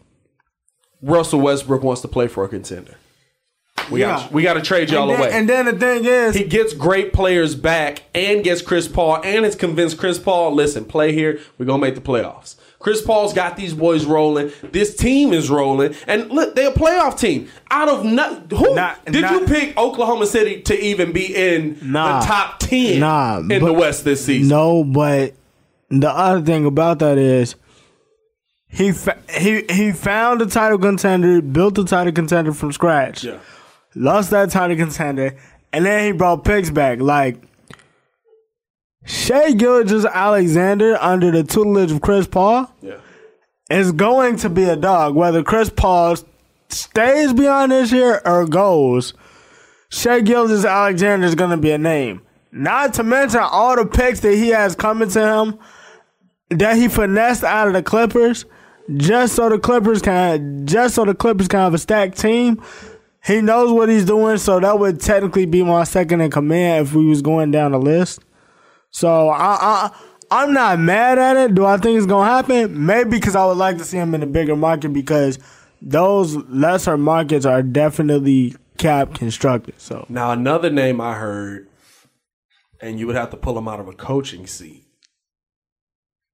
Russell 1.00 1.40
Westbrook 1.40 1.83
wants 1.83 2.02
to 2.02 2.09
play 2.09 2.29
for 2.29 2.44
a 2.44 2.48
contender. 2.48 2.96
We 3.90 4.01
Yeah. 4.01 4.16
got 4.16 4.33
we 4.33 4.42
got 4.42 4.55
to 4.55 4.62
trade 4.62 4.90
y'all 4.90 5.03
and, 5.11 5.11
then, 5.12 5.20
away. 5.20 5.31
and 5.38 5.49
then 5.49 5.64
the 5.66 5.72
thing 5.75 6.05
is, 6.05 6.35
he 6.35 6.44
gets 6.44 6.72
great 6.75 7.12
players 7.12 7.55
back 7.55 8.03
and 8.14 8.42
gets 8.42 8.62
Chris 8.62 8.88
Paul 8.88 9.20
and 9.22 9.44
has 9.44 9.55
convinced 9.55 9.99
Chris 9.99 10.18
Paul, 10.18 10.55
listen, 10.55 10.85
play 10.85 11.12
here. 11.12 11.38
We're 11.59 11.66
gonna 11.66 11.81
make 11.83 11.94
the 11.94 12.01
playoffs. 12.01 12.57
Chris 12.79 13.01
Paul's 13.03 13.33
got 13.33 13.57
these 13.57 13.72
boys 13.75 14.05
rolling. 14.05 14.51
This 14.70 14.94
team 14.94 15.33
is 15.33 15.49
rolling, 15.51 15.94
and 16.07 16.31
look, 16.31 16.55
they're 16.55 16.68
a 16.70 16.72
playoff 16.75 17.18
team. 17.18 17.49
Out 17.70 17.88
of 17.88 18.05
not, 18.05 18.53
who 18.53 18.75
Not- 18.75 19.05
did 19.07 19.22
not- 19.22 19.33
you 19.33 19.46
pick 19.46 19.77
Oklahoma 19.79 20.27
City 20.27 20.61
to 20.62 20.79
even 20.85 21.11
be 21.12 21.35
in 21.35 21.79
Nah. 21.83 22.20
the 22.20 22.27
top 22.27 22.59
ten 22.61 23.01
Nah, 23.01 23.38
in 23.38 23.49
but- 23.49 23.64
the 23.64 23.72
West 23.72 24.05
this 24.05 24.25
season? 24.25 24.49
No, 24.49 24.85
but 24.85 25.33
the 25.90 26.11
other 26.11 26.42
thing 26.42 26.64
about 26.66 26.99
that 27.01 27.18
is 27.18 27.55
he 28.68 28.92
fa- 28.92 29.16
he 29.37 29.62
he 29.70 29.92
found 29.92 30.42
a 30.42 30.46
title 30.46 30.79
contender, 30.79 31.40
built 31.40 31.79
a 31.79 31.85
title 31.85 32.12
contender 32.12 32.53
from 32.53 32.72
scratch, 32.72 33.25
Yeah, 33.25 33.38
lost 33.96 34.30
that 34.30 34.50
title 34.50 34.76
contender, 34.76 35.37
and 35.72 35.85
then 35.85 36.06
he 36.06 36.12
brought 36.12 36.44
picks 36.44 36.70
back. 36.70 37.00
Like 37.00 37.42
Shai 39.04 39.52
Gilgeous-Alexander 39.52 40.96
under 41.00 41.30
the 41.30 41.42
tutelage 41.42 41.90
of 41.90 42.00
Chris 42.00 42.26
Paul 42.26 42.70
yeah. 42.82 42.98
is 43.70 43.92
going 43.92 44.37
to 44.37 44.48
be 44.48 44.64
a 44.64 44.76
dog. 44.76 45.14
Whether 45.14 45.42
Chris 45.42 45.70
Paul 45.70 46.16
stays 46.68 47.32
beyond 47.32 47.72
this 47.72 47.90
year 47.90 48.20
or 48.24 48.46
goes, 48.46 49.14
Shai 49.88 50.20
Gilgeous-Alexander 50.20 51.26
is 51.26 51.35
going 51.35 51.50
to 51.50 51.56
be 51.56 51.70
a 51.70 51.78
name. 51.78 52.22
Not 52.52 52.94
to 52.94 53.02
mention 53.02 53.40
all 53.40 53.76
the 53.76 53.87
picks 53.87 54.20
that 54.20 54.35
he 54.35 54.48
has 54.48 54.74
coming 54.74 55.11
to 55.11 55.20
him 55.20 55.59
that 56.50 56.76
he 56.76 56.88
finessed 56.88 57.44
out 57.44 57.66
of 57.66 57.74
the 57.74 57.82
Clippers, 57.82 58.44
just 58.96 59.35
so 59.35 59.48
the 59.48 59.59
Clippers 59.59 60.00
can 60.00 60.66
just 60.66 60.94
so 60.94 61.04
the 61.04 61.14
Clippers 61.14 61.48
can 61.48 61.61
have 61.61 61.74
a 61.74 61.78
stacked 61.78 62.18
team. 62.18 62.62
He 63.26 63.40
knows 63.40 63.72
what 63.72 63.88
he's 63.88 64.04
doing, 64.04 64.38
so 64.38 64.60
that 64.60 64.78
would 64.78 65.00
technically 65.00 65.46
be 65.46 65.62
my 65.64 65.82
second 65.82 66.20
in 66.20 66.30
command 66.30 66.86
if 66.86 66.94
we 66.94 67.06
was 67.06 67.22
going 67.22 67.50
down 67.50 67.72
the 67.72 67.78
list. 67.78 68.20
So 68.90 69.28
I, 69.30 69.58
I 69.60 69.90
I'm 70.30 70.52
not 70.52 70.78
mad 70.78 71.18
at 71.18 71.36
it. 71.36 71.54
Do 71.54 71.66
I 71.66 71.76
think 71.76 71.98
it's 71.98 72.06
gonna 72.06 72.30
happen? 72.30 72.86
Maybe 72.86 73.10
because 73.10 73.34
I 73.34 73.44
would 73.44 73.56
like 73.56 73.78
to 73.78 73.84
see 73.84 73.96
him 73.96 74.14
in 74.14 74.22
a 74.22 74.26
bigger 74.26 74.56
market 74.56 74.92
because 74.92 75.38
those 75.82 76.36
lesser 76.48 76.96
markets 76.96 77.44
are 77.44 77.62
definitely 77.62 78.54
cap 78.78 79.14
constructed. 79.14 79.74
So 79.78 80.06
Now 80.08 80.30
another 80.30 80.70
name 80.70 81.00
I 81.00 81.14
heard, 81.14 81.68
and 82.80 82.98
you 82.98 83.06
would 83.08 83.16
have 83.16 83.30
to 83.30 83.36
pull 83.36 83.58
him 83.58 83.66
out 83.66 83.80
of 83.80 83.88
a 83.88 83.92
coaching 83.92 84.46
seat. 84.46 84.86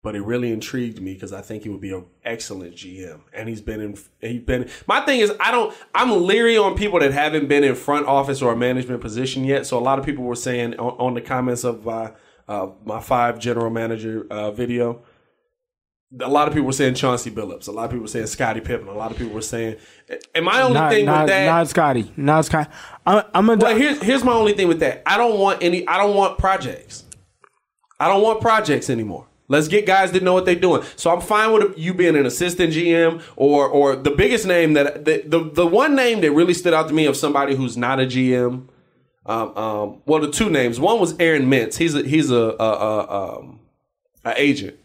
But 0.03 0.17
it 0.17 0.23
really 0.23 0.51
intrigued 0.51 1.01
me 1.01 1.15
because 1.15 1.33
I 1.33 1.43
think 1.43 1.63
he 1.63 1.69
would 1.69 1.81
be 1.81 1.93
an 1.93 2.05
excellent 2.25 2.75
GM, 2.75 3.21
and 3.33 3.49
he's 3.49 3.61
been 3.61 3.81
in. 3.81 3.97
He's 4.21 4.43
been. 4.43 4.69
My 4.89 5.01
thing 5.01 5.21
is, 5.21 5.33
I 5.39 5.53
don't. 5.53 5.73
I'm 5.95 6.27
leery 6.27 6.57
on 6.57 6.75
people 6.75 6.99
that 6.99 7.13
haven't 7.13 7.47
been 7.47 7.63
in 7.63 7.77
front 7.77 8.07
office 8.07 8.43
or 8.43 8.53
a 8.53 8.57
management 8.57 9.01
position 9.01 9.45
yet. 9.45 9.65
So 9.65 9.79
a 9.79 9.81
lot 9.81 10.01
of 10.01 10.05
people 10.05 10.25
were 10.25 10.35
saying 10.35 10.75
on, 10.75 10.97
on 10.99 11.15
the 11.15 11.21
comments 11.21 11.63
of 11.63 11.85
my 11.85 12.13
uh, 12.49 12.71
my 12.85 13.01
five 13.01 13.39
general 13.39 13.71
manager 13.71 14.27
uh, 14.29 14.51
video. 14.51 15.03
A 16.21 16.29
lot 16.29 16.49
of 16.49 16.53
people 16.53 16.67
were 16.67 16.73
saying 16.73 16.95
Chauncey 16.95 17.31
Billups. 17.31 17.69
A 17.69 17.71
lot 17.71 17.85
of 17.85 17.91
people 17.91 18.03
were 18.03 18.09
saying 18.09 18.27
Scottie 18.27 18.61
Pippen. 18.61 18.89
A 18.89 18.93
lot 18.93 19.13
of 19.13 19.17
people 19.17 19.33
were 19.33 19.41
saying. 19.41 19.77
And 20.35 20.45
my 20.45 20.61
only 20.63 20.75
not 20.75 20.93
thing 20.93 21.07
not, 21.07 21.23
with 21.23 21.29
that, 21.29 21.47
not 21.47 21.69
Scotty, 21.69 22.13
not 22.17 22.45
Scotty. 22.45 22.71
I'm, 23.07 23.25
I'm 23.33 23.47
gonna. 23.47 23.57
but 23.59 23.77
here's 23.79 24.03
here's 24.03 24.25
my 24.25 24.33
only 24.33 24.55
thing 24.55 24.67
with 24.67 24.81
that. 24.81 25.05
I 25.07 25.17
don't 25.17 25.39
want 25.39 25.63
any. 25.63 25.87
I 25.87 25.97
don't 25.97 26.17
want 26.17 26.39
projects. 26.39 27.05
I 28.01 28.09
don't 28.09 28.21
want 28.21 28.41
projects 28.41 28.91
anymore. 28.91 29.29
Let's 29.49 29.69
get 29.69 29.87
guys 29.87 30.13
that 30.13 30.23
know 30.23 30.33
what 30.33 30.47
they're 30.47 30.55
doing. 30.55 30.83
So 30.97 31.13
I'm 31.13 31.21
fine 31.21 31.53
with 31.53 31.77
you 31.77 31.93
being 31.93 32.17
an 32.17 32.25
assistant 32.27 32.73
GM 32.73 33.23
or 33.37 33.67
or 33.67 33.97
the 33.97 34.11
biggest 34.11 34.47
name 34.47 34.73
that 34.75 35.05
the 35.05 35.23
the, 35.27 35.51
the 35.53 35.67
one 35.67 35.95
name 35.95 36.21
that 36.23 36.33
really 36.33 36.55
stood 36.55 36.73
out 36.75 36.89
to 36.89 36.95
me 36.95 37.07
of 37.07 37.17
somebody 37.17 37.55
who's 37.55 37.77
not 37.77 38.01
a 38.01 38.05
GM. 38.05 38.69
Um, 39.25 39.57
um, 39.57 40.03
well, 40.05 40.21
the 40.21 40.31
two 40.31 40.51
names. 40.51 40.81
One 40.81 40.99
was 40.99 41.15
Aaron 41.21 41.51
Mintz. 41.51 41.77
He's 41.77 41.95
a 41.95 42.03
he's 42.03 42.31
a, 42.31 42.57
a, 42.59 42.73
a 42.73 43.39
um 43.39 43.61
a 44.25 44.41
agent 44.41 44.79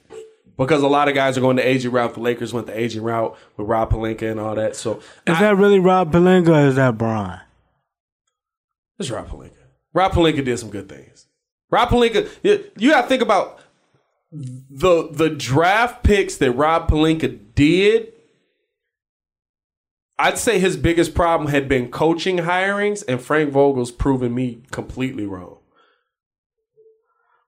because 0.58 0.82
a 0.82 0.88
lot 0.88 1.08
of 1.08 1.15
guys 1.15 1.38
are 1.38 1.41
going 1.41 1.56
the 1.56 1.67
agent 1.67 1.93
route. 1.93 2.13
The 2.13 2.20
Lakers 2.20 2.54
went 2.54 2.67
the 2.67 2.78
agent 2.78 3.04
route 3.04 3.38
with 3.56 3.67
Rob 3.67 3.91
Pelinka 3.91 4.30
and 4.30 4.39
all 4.39 4.56
that. 4.56 4.76
So 4.76 4.98
is 5.26 5.39
that 5.39 5.56
really 5.56 5.80
Rob 5.80 6.12
Pelinka 6.12 6.50
or 6.50 6.67
is 6.67 6.76
that 6.76 6.98
Brian? 6.98 7.39
It's 9.00 9.12
Rob 9.12 9.28
Pelinka. 9.28 9.52
Rob 9.93 10.12
Pelinka 10.12 10.43
did 10.43 10.58
some 10.58 10.70
good 10.70 10.89
things. 10.89 11.28
Rob 11.70 11.89
Pelinka, 11.89 12.30
you, 12.43 12.63
you 12.78 12.91
got 12.91 13.04
to 13.04 13.08
think 13.08 13.22
about 13.22 13.60
the 14.32 15.10
the 15.12 15.30
draft 15.30 16.04
picks 16.04 16.38
that 16.38 16.52
Rob 16.52 16.90
Pelinka 16.90 17.40
did. 17.56 18.13
I'd 20.20 20.38
say 20.38 20.60
his 20.60 20.78
biggest 20.78 21.13
problem 21.13 21.52
had 21.52 21.70
been 21.70 21.92
coaching 21.92 22.38
hirings, 22.38 23.04
and 23.08 23.22
Frank 23.22 23.52
Vogel's 23.52 23.92
proven 23.92 24.34
me 24.34 24.63
completely 24.72 25.26
wrong. 25.26 25.60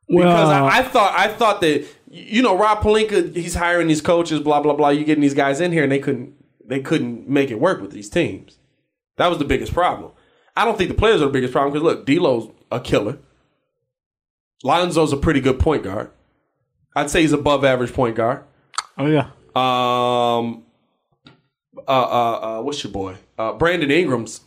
Because 0.08 0.50
I, 0.50 0.80
I 0.80 0.84
thought 0.84 1.13
I 1.18 1.28
thought 1.28 1.62
that 1.62 1.86
you 2.10 2.42
know 2.42 2.58
Rob 2.58 2.82
Pelinka, 2.82 3.36
he's 3.36 3.56
hiring 3.56 3.88
these 3.88 4.02
coaches 4.02 4.39
blah 4.39 4.60
blah 4.62 4.74
blah 4.74 4.89
you 4.89 5.04
getting 5.04 5.22
these 5.22 5.34
guys 5.34 5.62
in 5.62 5.72
here 5.72 5.84
and 5.84 5.92
they 5.92 6.00
couldn't 6.00 6.34
they 6.65 6.80
couldn't 6.80 7.28
make 7.28 7.52
it 7.52 7.60
work 7.60 7.82
with 7.82 7.92
these 7.92 8.10
teams. 8.10 8.58
That 9.18 9.28
was 9.28 9.38
the 9.38 9.46
biggest 9.46 9.74
problem. 9.74 10.12
I 10.56 10.65
don't 10.65 10.78
think 10.78 10.89
the 10.89 10.96
players 10.96 11.22
are 11.22 11.26
the 11.26 11.32
biggest 11.32 11.54
problem 11.54 11.74
because 11.74 11.84
look, 11.84 12.06
D'Lo's 12.06 12.50
a 12.72 12.80
killer. 12.80 13.18
Lonzo's 14.63 15.13
a 15.13 15.18
pretty 15.18 15.42
good 15.42 15.60
point 15.60 15.84
guard. 15.84 16.12
I'd 17.00 17.10
say 17.10 17.22
he's 17.22 17.34
above 17.34 17.64
average 17.66 17.94
point 17.94 18.16
guard. 18.16 18.44
oh 18.98 19.06
yeah. 19.08 19.30
Um, 19.56 20.64
uh, 21.88 21.92
uh, 21.92 22.60
uh, 22.60 22.62
what's 22.62 22.84
your 22.84 22.92
boy? 22.94 23.16
Uh, 23.38 23.54
Brandon 23.54 23.90
Ingram's 23.92 24.42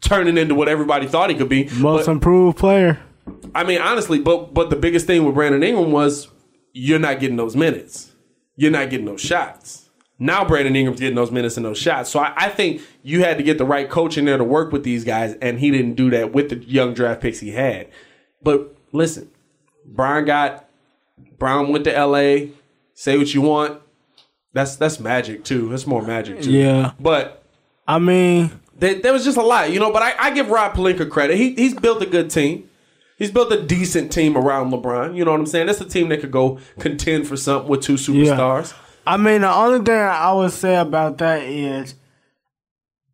turning 0.00 0.36
into 0.36 0.54
what 0.54 0.68
everybody 0.68 1.06
thought 1.06 1.30
he 1.30 1.36
could 1.36 1.48
be. 1.48 1.68
Most 1.78 2.06
But- 2.06 2.12
improved 2.12 2.58
player. 2.58 2.98
I 3.54 3.62
mean, 3.64 3.80
honestly, 3.80 4.18
but 4.18 4.52
but 4.52 4.70
the 4.70 4.76
biggest 4.76 5.06
thing 5.06 5.24
with 5.24 5.34
Brandon 5.34 5.62
Ingram 5.62 5.92
was 5.92 6.28
you're 6.72 6.98
not 6.98 7.20
getting 7.20 7.36
those 7.36 7.54
minutes. 7.54 8.10
You're 8.56 8.70
not 8.72 8.90
getting 8.90 9.06
those 9.06 9.20
shots. 9.20 9.90
Now 10.18 10.44
Brandon 10.44 10.74
Ingram's 10.74 11.00
getting 11.00 11.14
those 11.16 11.30
minutes 11.30 11.56
and 11.56 11.64
those 11.66 11.78
shots. 11.78 12.10
So 12.10 12.18
I, 12.20 12.32
I 12.36 12.48
think 12.48 12.80
you 13.02 13.22
had 13.22 13.36
to 13.38 13.42
get 13.44 13.58
the 13.58 13.64
right 13.64 13.88
coach 13.88 14.16
in 14.18 14.24
there 14.24 14.38
to 14.38 14.44
work 14.44 14.72
with 14.72 14.82
these 14.84 15.04
guys, 15.04 15.34
and 15.42 15.58
he 15.60 15.70
didn't 15.70 15.94
do 15.94 16.10
that 16.10 16.32
with 16.32 16.48
the 16.50 16.56
young 16.56 16.94
draft 16.94 17.20
picks 17.20 17.40
he 17.40 17.50
had. 17.50 17.88
But 18.42 18.74
listen, 18.92 19.30
Brian 19.86 20.24
got 20.24 20.68
Brown 21.42 21.72
went 21.72 21.84
to 21.86 22.06
LA. 22.06 22.52
Say 22.94 23.18
what 23.18 23.34
you 23.34 23.40
want. 23.40 23.82
That's 24.52 24.76
that's 24.76 25.00
magic 25.00 25.42
too. 25.42 25.70
That's 25.70 25.88
more 25.88 26.00
magic 26.00 26.42
too. 26.42 26.52
Yeah. 26.52 26.92
But 27.00 27.42
I 27.88 27.98
mean, 27.98 28.60
there, 28.78 28.94
there 28.94 29.12
was 29.12 29.24
just 29.24 29.36
a 29.36 29.42
lot, 29.42 29.72
you 29.72 29.80
know. 29.80 29.92
But 29.92 30.02
I, 30.04 30.14
I 30.20 30.30
give 30.30 30.50
Rob 30.50 30.74
Pelinka 30.74 31.10
credit. 31.10 31.36
He 31.36 31.54
he's 31.54 31.74
built 31.74 32.00
a 32.00 32.06
good 32.06 32.30
team. 32.30 32.70
He's 33.18 33.32
built 33.32 33.52
a 33.52 33.60
decent 33.60 34.12
team 34.12 34.36
around 34.36 34.70
LeBron. 34.70 35.16
You 35.16 35.24
know 35.24 35.32
what 35.32 35.40
I'm 35.40 35.46
saying? 35.46 35.66
That's 35.66 35.80
a 35.80 35.84
team 35.84 36.10
that 36.10 36.20
could 36.20 36.30
go 36.30 36.60
contend 36.78 37.26
for 37.26 37.36
something 37.36 37.68
with 37.68 37.82
two 37.82 37.94
superstars. 37.94 38.72
I 39.04 39.16
mean, 39.16 39.40
the 39.40 39.52
only 39.52 39.84
thing 39.84 39.98
I 39.98 40.32
would 40.32 40.52
say 40.52 40.76
about 40.76 41.18
that 41.18 41.42
is, 41.42 41.96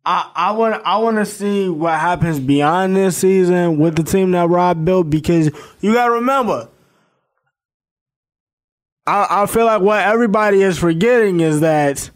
I 0.05 0.29
I 0.35 0.51
want 0.51 0.79
I 0.85 0.97
want 0.97 1.17
to 1.17 1.25
see 1.25 1.67
what 1.67 1.99
happens 1.99 2.39
beyond 2.39 2.95
this 2.95 3.17
season 3.17 3.79
with 3.79 3.95
the 3.95 4.03
team 4.03 4.29
that 4.31 4.47
Rob 4.49 4.85
built 4.85 5.09
because 5.09 5.49
you 5.81 5.93
got 5.93 6.05
to 6.05 6.11
remember. 6.11 6.69
I 9.09 9.43
I 9.43 9.45
feel 9.45 9.65
like 9.65 9.81
what 9.81 10.01
everybody 10.05 10.61
is 10.61 10.77
forgetting 10.77 11.39
is 11.39 11.59
that 11.61 12.09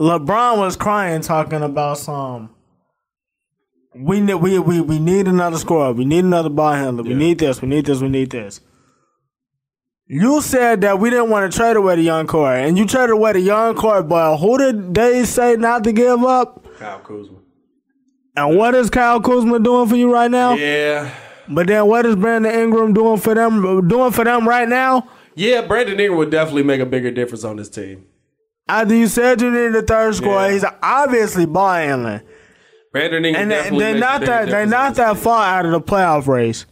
LeBron 0.00 0.58
was 0.58 0.76
crying 0.76 1.20
talking 1.20 1.62
about 1.62 1.98
some. 1.98 2.50
we 3.94 4.20
need 4.20 4.34
we, 4.34 4.58
we 4.58 4.80
we 4.80 4.98
need 4.98 5.26
another 5.28 5.58
scorer. 5.58 5.92
We 5.92 6.04
need 6.04 6.24
another 6.24 6.48
ball 6.48 6.72
handler. 6.72 7.02
We 7.02 7.10
Yeah. 7.10 7.16
need 7.16 7.38
this. 7.38 7.60
We 7.60 7.68
need 7.68 7.86
this. 7.86 8.00
We 8.00 8.08
need 8.08 8.30
this. 8.30 8.60
You 10.06 10.40
said 10.40 10.80
that 10.80 10.98
we 10.98 11.10
didn't 11.10 11.30
want 11.30 11.50
to 11.52 11.56
trade 11.56 11.76
away 11.76 11.96
the 11.96 12.02
young 12.02 12.26
core, 12.26 12.52
and 12.54 12.76
you 12.78 12.84
traded 12.86 13.10
away 13.10 13.32
the 13.34 13.40
young 13.40 13.74
core, 13.76 14.02
but 14.02 14.38
who 14.38 14.58
did 14.58 14.94
they 14.94 15.24
say 15.24 15.54
not 15.56 15.84
to 15.84 15.92
give 15.92 16.24
up? 16.24 16.64
Kyle 16.78 16.98
Kuzma. 17.00 17.36
And 18.36 18.56
what 18.56 18.74
is 18.74 18.90
Kyle 18.90 19.20
Kuzma 19.20 19.60
doing 19.60 19.88
for 19.88 19.94
you 19.96 20.12
right 20.12 20.30
now? 20.30 20.54
Yeah. 20.54 21.10
But 21.50 21.66
then 21.66 21.86
what 21.86 22.06
is 22.06 22.16
Brandon 22.16 22.52
Ingram 22.54 22.92
doing 22.92 23.18
for 23.18 23.34
them? 23.34 23.88
Doing 23.88 24.12
for 24.12 24.24
them 24.24 24.48
right 24.48 24.68
now? 24.68 25.08
Yeah, 25.34 25.62
Brandon 25.62 25.98
Ingram 25.98 26.18
would 26.18 26.30
definitely 26.30 26.62
make 26.62 26.80
a 26.80 26.86
bigger 26.86 27.10
difference 27.10 27.44
on 27.44 27.56
this 27.56 27.68
team. 27.68 28.06
After 28.68 28.94
you 28.94 29.08
said 29.08 29.40
you 29.40 29.50
needed 29.50 29.74
a 29.74 29.82
third 29.82 30.14
score, 30.14 30.42
Yeah. 30.42 30.52
he's 30.52 30.64
obviously 30.82 31.44
ball 31.46 31.74
handling, 31.74 32.20
Brandon 32.92 33.24
Ingram 33.24 33.42
and 33.42 33.50
definitely 33.50 33.78
they're 33.84 33.98
not 33.98 34.20
that 34.22 34.48
they're 34.48 34.66
not 34.66 34.94
that 34.94 35.14
team. 35.14 35.22
far 35.22 35.44
out 35.58 35.66
of 35.66 35.72
the 35.72 35.80
playoff 35.80 36.26
race. 36.28 36.66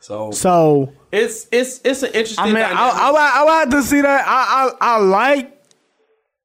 So, 0.00 0.32
So 0.32 0.92
it's 1.12 1.46
it's 1.52 1.80
it's 1.84 2.02
an 2.02 2.08
interesting. 2.08 2.44
I 2.44 2.46
mean, 2.48 2.56
I, 2.56 2.68
dynamic. 2.70 2.94
I, 2.96 3.32
I 3.40 3.44
would 3.44 3.50
have 3.52 3.70
to 3.70 3.82
see 3.82 4.00
that. 4.00 4.24
I 4.26 4.70
I, 4.80 4.94
I 4.94 4.98
like 4.98 5.62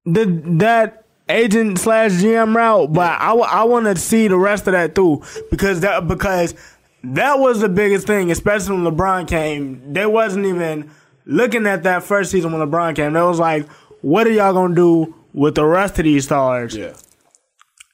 the 0.05 0.25
that 0.59 1.05
agent 1.27 1.79
slash 1.79 2.11
GM 2.13 2.55
route, 2.55 2.93
but 2.93 3.19
I, 3.19 3.33
I 3.33 3.63
want 3.63 3.85
to 3.85 3.95
see 3.95 4.27
the 4.27 4.37
rest 4.37 4.67
of 4.67 4.73
that 4.73 4.95
too 4.95 5.23
because 5.51 5.81
that 5.81 6.07
because 6.07 6.53
that 7.03 7.39
was 7.39 7.61
the 7.61 7.69
biggest 7.69 8.07
thing, 8.07 8.31
especially 8.31 8.75
when 8.75 8.95
LeBron 8.95 9.27
came. 9.27 9.93
They 9.93 10.05
wasn't 10.05 10.45
even 10.45 10.91
looking 11.25 11.65
at 11.67 11.83
that 11.83 12.03
first 12.03 12.31
season 12.31 12.51
when 12.51 12.67
LeBron 12.67 12.95
came. 12.95 13.13
They 13.13 13.21
was 13.21 13.39
like, 13.39 13.67
"What 14.01 14.27
are 14.27 14.31
y'all 14.31 14.53
gonna 14.53 14.75
do 14.75 15.15
with 15.33 15.55
the 15.55 15.65
rest 15.65 15.97
of 15.99 16.05
these 16.05 16.25
stars?" 16.25 16.75
yeah. 16.75 16.93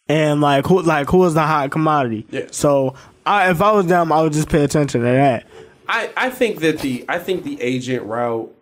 And 0.07 0.39
like 0.41 0.67
who 0.67 0.81
like 0.81 1.09
who 1.09 1.23
is 1.25 1.33
the 1.33 1.41
hot 1.41 1.71
commodity? 1.71 2.27
Yeah. 2.29 2.47
So 2.51 2.95
I, 3.25 3.49
if 3.49 3.61
I 3.61 3.71
was 3.71 3.87
them, 3.87 4.11
I 4.11 4.21
would 4.21 4.33
just 4.33 4.49
pay 4.49 4.63
attention 4.63 5.01
to 5.01 5.07
that. 5.07 5.45
I, 5.87 6.09
I 6.15 6.29
think 6.29 6.59
that 6.59 6.79
the 6.79 7.05
I 7.09 7.19
think 7.19 7.43
the 7.43 7.61
agent 7.61 8.03
route 8.03 8.55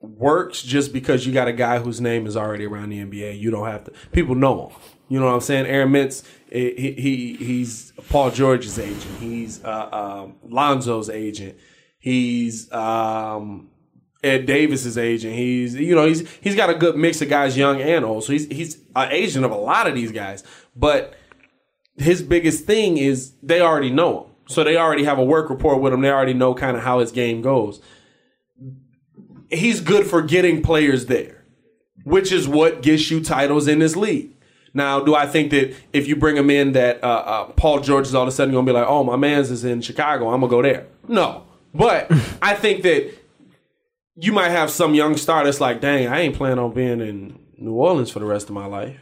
works 0.00 0.62
just 0.62 0.92
because 0.92 1.26
you 1.26 1.32
got 1.32 1.48
a 1.48 1.52
guy 1.52 1.78
whose 1.78 2.00
name 2.00 2.26
is 2.26 2.36
already 2.36 2.66
around 2.66 2.90
the 2.90 2.98
NBA. 2.98 3.38
You 3.38 3.50
don't 3.50 3.66
have 3.66 3.84
to. 3.84 3.92
People 4.12 4.34
know 4.34 4.68
him. 4.68 4.76
You 5.10 5.18
know 5.18 5.26
what 5.26 5.34
I'm 5.34 5.40
saying? 5.40 5.66
Aaron 5.66 5.90
Mintz, 5.90 6.22
eh, 6.52 6.70
he, 6.76 6.92
he 6.92 7.34
he's 7.34 7.92
Paul 8.08 8.30
George's 8.30 8.78
agent. 8.78 9.18
He's 9.18 9.62
uh, 9.64 9.88
um, 9.92 10.36
Lonzo's 10.48 11.10
agent. 11.10 11.58
He's 11.98 12.70
um, 12.72 13.70
Ed 14.22 14.46
Davis's 14.46 14.96
agent. 14.96 15.34
He's 15.34 15.74
you 15.74 15.96
know 15.96 16.06
he's 16.06 16.30
he's 16.40 16.54
got 16.54 16.70
a 16.70 16.74
good 16.74 16.96
mix 16.96 17.20
of 17.20 17.28
guys, 17.28 17.58
young 17.58 17.82
and 17.82 18.04
old. 18.04 18.22
So 18.22 18.32
he's 18.32 18.46
he's 18.46 18.76
an 18.94 19.10
agent 19.10 19.44
of 19.44 19.50
a 19.50 19.56
lot 19.56 19.88
of 19.88 19.96
these 19.96 20.12
guys. 20.12 20.44
But 20.76 21.14
his 21.96 22.22
biggest 22.22 22.64
thing 22.64 22.96
is 22.96 23.32
they 23.42 23.60
already 23.60 23.90
know 23.90 24.24
him. 24.24 24.30
So 24.46 24.62
they 24.62 24.76
already 24.76 25.04
have 25.04 25.18
a 25.18 25.24
work 25.24 25.50
report 25.50 25.80
with 25.80 25.92
him. 25.92 26.02
They 26.02 26.10
already 26.10 26.34
know 26.34 26.54
kind 26.54 26.76
of 26.76 26.84
how 26.84 27.00
his 27.00 27.10
game 27.10 27.42
goes. 27.42 27.80
He's 29.48 29.80
good 29.80 30.06
for 30.06 30.22
getting 30.22 30.62
players 30.62 31.06
there, 31.06 31.44
which 32.04 32.30
is 32.30 32.46
what 32.46 32.80
gets 32.80 33.10
you 33.10 33.20
titles 33.20 33.66
in 33.66 33.80
this 33.80 33.96
league. 33.96 34.36
Now, 34.72 35.00
do 35.00 35.14
I 35.14 35.26
think 35.26 35.50
that 35.50 35.74
if 35.92 36.06
you 36.06 36.16
bring 36.16 36.36
him 36.36 36.50
in, 36.50 36.72
that 36.72 37.02
uh, 37.02 37.06
uh, 37.06 37.44
Paul 37.52 37.80
George 37.80 38.06
is 38.06 38.14
all 38.14 38.22
of 38.22 38.28
a 38.28 38.32
sudden 38.32 38.52
going 38.52 38.66
to 38.66 38.72
be 38.72 38.78
like, 38.78 38.86
"Oh, 38.86 39.02
my 39.02 39.16
man's 39.16 39.50
is 39.50 39.64
in 39.64 39.80
Chicago. 39.80 40.28
I'm 40.30 40.40
gonna 40.40 40.50
go 40.50 40.62
there." 40.62 40.86
No, 41.08 41.44
but 41.74 42.10
I 42.42 42.54
think 42.54 42.82
that 42.82 43.12
you 44.16 44.32
might 44.32 44.50
have 44.50 44.70
some 44.70 44.94
young 44.94 45.16
star 45.16 45.44
that's 45.44 45.60
like, 45.60 45.80
"Dang, 45.80 46.06
I 46.08 46.20
ain't 46.20 46.36
planning 46.36 46.58
on 46.58 46.72
being 46.72 47.00
in 47.00 47.38
New 47.58 47.72
Orleans 47.72 48.10
for 48.10 48.20
the 48.20 48.26
rest 48.26 48.48
of 48.48 48.54
my 48.54 48.66
life." 48.66 48.96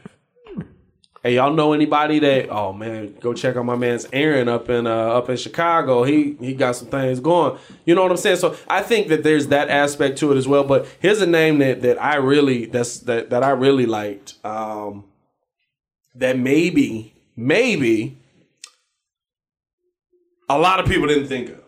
Hey, 1.23 1.35
y'all 1.35 1.53
know 1.53 1.73
anybody 1.73 2.21
that? 2.21 2.49
Oh 2.49 2.73
man, 2.73 3.15
go 3.21 3.35
check 3.35 3.57
out 3.57 3.65
my 3.65 3.75
man's 3.75 4.07
Aaron 4.13 4.49
up 4.49 4.71
in 4.71 4.87
uh, 4.87 4.91
up 4.91 5.29
in 5.29 5.37
Chicago. 5.37 6.05
He 6.05 6.37
he 6.41 6.55
got 6.55 6.77
some 6.77 6.89
things 6.89 7.19
going. 7.19 7.59
You 7.85 7.97
know 7.97 8.03
what 8.03 8.13
I'm 8.13 8.17
saying? 8.17 8.37
So 8.37 8.57
I 8.69 8.83
think 8.83 9.09
that 9.09 9.25
there's 9.25 9.49
that 9.49 9.69
aspect 9.69 10.19
to 10.19 10.33
it 10.33 10.37
as 10.37 10.47
well. 10.47 10.63
But 10.63 10.87
here's 11.01 11.21
a 11.21 11.27
name 11.27 11.59
that 11.59 11.83
that 11.83 12.01
I 12.01 12.17
really 12.17 12.67
that's 12.67 13.01
that 13.01 13.31
that 13.31 13.43
I 13.43 13.51
really 13.51 13.85
liked. 13.85 14.35
Um, 14.45 15.05
that 16.19 16.39
maybe 16.39 17.15
maybe 17.37 18.19
a 20.49 20.59
lot 20.59 20.81
of 20.81 20.87
people 20.87 21.07
didn't 21.09 21.29
think 21.29 21.51
of, 21.51 21.63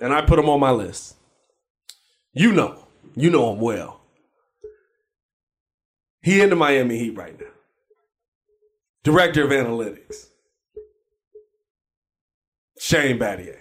and 0.00 0.12
I 0.12 0.22
put 0.22 0.38
him 0.38 0.48
on 0.48 0.60
my 0.60 0.70
list. 0.70 1.16
You 2.32 2.52
know, 2.52 2.86
you 3.14 3.30
know 3.30 3.52
him 3.52 3.60
well. 3.60 4.00
He 6.22 6.40
in 6.40 6.50
the 6.50 6.56
Miami 6.56 6.98
Heat 6.98 7.16
right 7.16 7.38
now. 7.38 7.46
Director 9.02 9.44
of 9.44 9.50
Analytics. 9.50 10.28
Shane 12.78 13.18
Battier. 13.18 13.58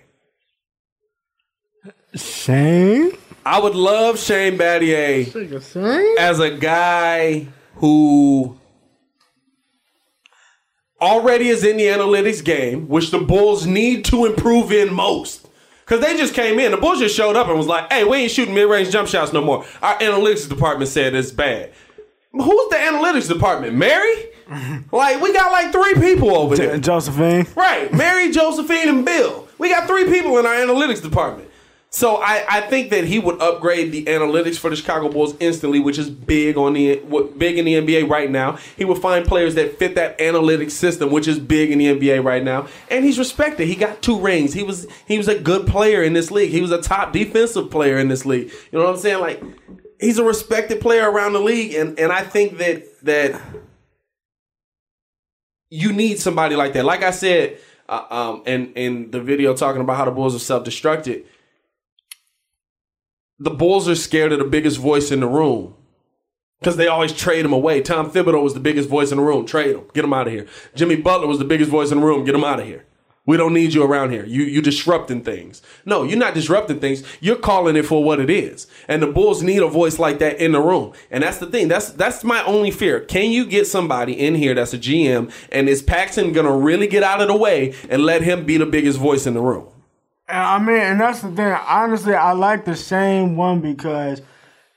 Shane, 2.15 3.11
I 3.45 3.59
would 3.59 3.75
love 3.75 4.19
Shane 4.19 4.57
Battier 4.57 6.17
as 6.17 6.39
a 6.39 6.51
guy 6.51 7.47
who 7.75 8.57
already 11.03 11.49
is 11.49 11.63
in 11.63 11.77
the 11.77 11.83
analytics 11.83 12.43
game, 12.43 12.87
which 12.87 13.11
the 13.11 13.19
Bulls 13.19 13.65
need 13.65 14.05
to 14.05 14.25
improve 14.25 14.71
in 14.71 14.93
most. 14.93 15.47
Because 15.81 15.99
they 15.99 16.15
just 16.17 16.33
came 16.33 16.59
in. 16.59 16.71
The 16.71 16.77
Bulls 16.77 16.99
just 16.99 17.15
showed 17.15 17.35
up 17.35 17.47
and 17.47 17.57
was 17.57 17.67
like, 17.67 17.91
hey, 17.91 18.05
we 18.05 18.17
ain't 18.17 18.31
shooting 18.31 18.53
mid 18.53 18.69
range 18.69 18.89
jump 18.89 19.09
shots 19.09 19.33
no 19.33 19.41
more. 19.41 19.65
Our 19.81 19.97
analytics 19.99 20.47
department 20.47 20.89
said 20.89 21.13
it's 21.13 21.31
bad. 21.31 21.71
Who's 22.31 22.69
the 22.69 22.77
analytics 22.77 23.27
department? 23.27 23.75
Mary? 23.75 24.15
like, 24.91 25.21
we 25.21 25.33
got 25.33 25.51
like 25.51 25.71
three 25.71 25.95
people 25.95 26.35
over 26.35 26.55
there. 26.55 26.77
Josephine. 26.77 27.47
Right. 27.55 27.93
Mary, 27.93 28.31
Josephine, 28.31 28.89
and 28.89 29.05
Bill. 29.05 29.47
We 29.57 29.69
got 29.69 29.87
three 29.87 30.05
people 30.05 30.37
in 30.39 30.45
our 30.45 30.55
analytics 30.55 31.01
department. 31.01 31.49
So 31.93 32.15
I, 32.15 32.43
I 32.49 32.61
think 32.61 32.89
that 32.89 33.03
he 33.03 33.19
would 33.19 33.39
upgrade 33.39 33.91
the 33.91 34.05
analytics 34.05 34.57
for 34.57 34.71
the 34.71 34.75
Chicago 34.75 35.09
Bulls 35.09 35.35
instantly, 35.39 35.79
which 35.79 35.99
is 35.99 36.09
big 36.09 36.57
on 36.57 36.73
the 36.73 36.95
big 37.37 37.59
in 37.59 37.65
the 37.65 37.75
NBA 37.75 38.09
right 38.09 38.31
now. 38.31 38.57
He 38.75 38.83
would 38.83 38.97
find 38.97 39.23
players 39.23 39.53
that 39.53 39.77
fit 39.77 39.93
that 39.93 40.17
analytics 40.17 40.71
system, 40.71 41.11
which 41.11 41.27
is 41.27 41.37
big 41.37 41.69
in 41.69 41.77
the 41.77 41.85
NBA 41.85 42.23
right 42.23 42.43
now. 42.43 42.67
And 42.89 43.05
he's 43.05 43.19
respected. 43.19 43.67
He 43.67 43.75
got 43.75 44.01
two 44.01 44.19
rings. 44.19 44.53
He 44.53 44.63
was 44.63 44.87
he 45.07 45.19
was 45.19 45.27
a 45.27 45.39
good 45.39 45.67
player 45.67 46.01
in 46.01 46.13
this 46.13 46.31
league. 46.31 46.49
He 46.49 46.61
was 46.61 46.71
a 46.71 46.81
top 46.81 47.13
defensive 47.13 47.69
player 47.69 47.99
in 47.99 48.07
this 48.07 48.25
league. 48.25 48.51
You 48.71 48.79
know 48.79 48.85
what 48.85 48.95
I'm 48.95 48.99
saying? 48.99 49.19
Like 49.19 49.43
he's 49.99 50.17
a 50.17 50.23
respected 50.23 50.81
player 50.81 51.07
around 51.07 51.33
the 51.33 51.41
league, 51.41 51.75
and 51.75 51.99
and 51.99 52.11
I 52.11 52.23
think 52.23 52.57
that 52.57 53.03
that 53.03 53.39
you 55.69 55.93
need 55.93 56.17
somebody 56.17 56.55
like 56.55 56.73
that. 56.73 56.85
Like 56.85 57.03
I 57.03 57.11
said, 57.11 57.59
uh, 57.87 58.05
um, 58.09 58.43
in 58.47 58.73
in 58.73 59.11
the 59.11 59.21
video 59.21 59.55
talking 59.55 59.81
about 59.83 59.97
how 59.97 60.05
the 60.05 60.11
Bulls 60.11 60.33
are 60.33 60.39
self 60.39 60.63
destructed, 60.63 61.25
the 63.39 63.51
Bulls 63.51 63.89
are 63.89 63.95
scared 63.95 64.31
of 64.31 64.39
the 64.39 64.45
biggest 64.45 64.77
voice 64.79 65.11
in 65.11 65.19
the 65.19 65.27
room 65.27 65.75
because 66.59 66.77
they 66.77 66.87
always 66.87 67.11
trade 67.11 67.45
him 67.45 67.53
away. 67.53 67.81
Tom 67.81 68.09
Thibodeau 68.09 68.41
was 68.41 68.53
the 68.53 68.59
biggest 68.59 68.87
voice 68.89 69.11
in 69.11 69.17
the 69.17 69.23
room. 69.23 69.45
Trade 69.45 69.75
him, 69.75 69.83
get 69.93 70.05
him 70.05 70.13
out 70.13 70.27
of 70.27 70.33
here. 70.33 70.47
Jimmy 70.75 70.95
Butler 70.95 71.27
was 71.27 71.39
the 71.39 71.45
biggest 71.45 71.69
voice 71.69 71.91
in 71.91 71.99
the 71.99 72.05
room. 72.05 72.23
Get 72.23 72.35
him 72.35 72.43
out 72.43 72.59
of 72.59 72.65
here. 72.65 72.85
We 73.25 73.37
don't 73.37 73.53
need 73.53 73.73
you 73.73 73.83
around 73.83 74.11
here. 74.11 74.25
You 74.25 74.43
you 74.43 74.61
disrupting 74.61 75.23
things. 75.23 75.61
No, 75.85 76.03
you're 76.03 76.17
not 76.17 76.33
disrupting 76.33 76.81
things. 76.81 77.03
You're 77.21 77.37
calling 77.37 77.77
it 77.77 77.85
for 77.85 78.03
what 78.03 78.19
it 78.19 78.29
is. 78.29 78.67
And 78.89 79.01
the 79.01 79.07
Bulls 79.07 79.41
need 79.41 79.61
a 79.61 79.67
voice 79.67 79.97
like 79.97 80.19
that 80.19 80.39
in 80.39 80.51
the 80.51 80.59
room. 80.59 80.91
And 81.09 81.23
that's 81.23 81.37
the 81.37 81.45
thing. 81.45 81.69
That's 81.69 81.89
that's 81.91 82.25
my 82.25 82.43
only 82.43 82.69
fear. 82.69 82.99
Can 82.99 83.31
you 83.31 83.45
get 83.45 83.65
somebody 83.65 84.13
in 84.13 84.35
here 84.35 84.53
that's 84.53 84.73
a 84.73 84.77
GM 84.77 85.31
and 85.53 85.69
is 85.69 85.81
Paxton 85.81 86.33
gonna 86.33 86.55
really 86.55 86.87
get 86.87 87.01
out 87.01 87.21
of 87.21 87.29
the 87.29 87.35
way 87.35 87.73
and 87.89 88.03
let 88.03 88.23
him 88.23 88.45
be 88.45 88.57
the 88.57 88.65
biggest 88.65 88.99
voice 88.99 89.25
in 89.25 89.33
the 89.33 89.41
room? 89.41 89.72
I 90.33 90.59
mean, 90.59 90.77
and 90.77 90.99
that's 90.99 91.21
the 91.21 91.29
thing. 91.31 91.55
Honestly, 91.67 92.13
I 92.13 92.33
like 92.33 92.65
the 92.65 92.75
same 92.75 93.35
one 93.35 93.61
because 93.61 94.21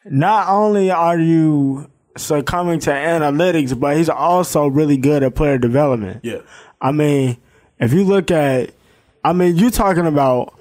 not 0.04 0.48
only 0.48 0.90
are 0.90 1.18
you 1.18 1.90
succumbing 2.16 2.80
to 2.80 2.90
analytics, 2.90 3.78
but 3.78 3.96
he's 3.96 4.08
also 4.08 4.66
really 4.66 4.96
good 4.96 5.22
at 5.22 5.34
player 5.34 5.58
development. 5.58 6.20
Yeah. 6.24 6.40
I 6.80 6.92
mean, 6.92 7.38
if 7.78 7.92
you 7.92 8.04
look 8.04 8.30
at, 8.30 8.70
I 9.24 9.32
mean, 9.32 9.56
you're 9.56 9.70
talking 9.70 10.06
about 10.06 10.58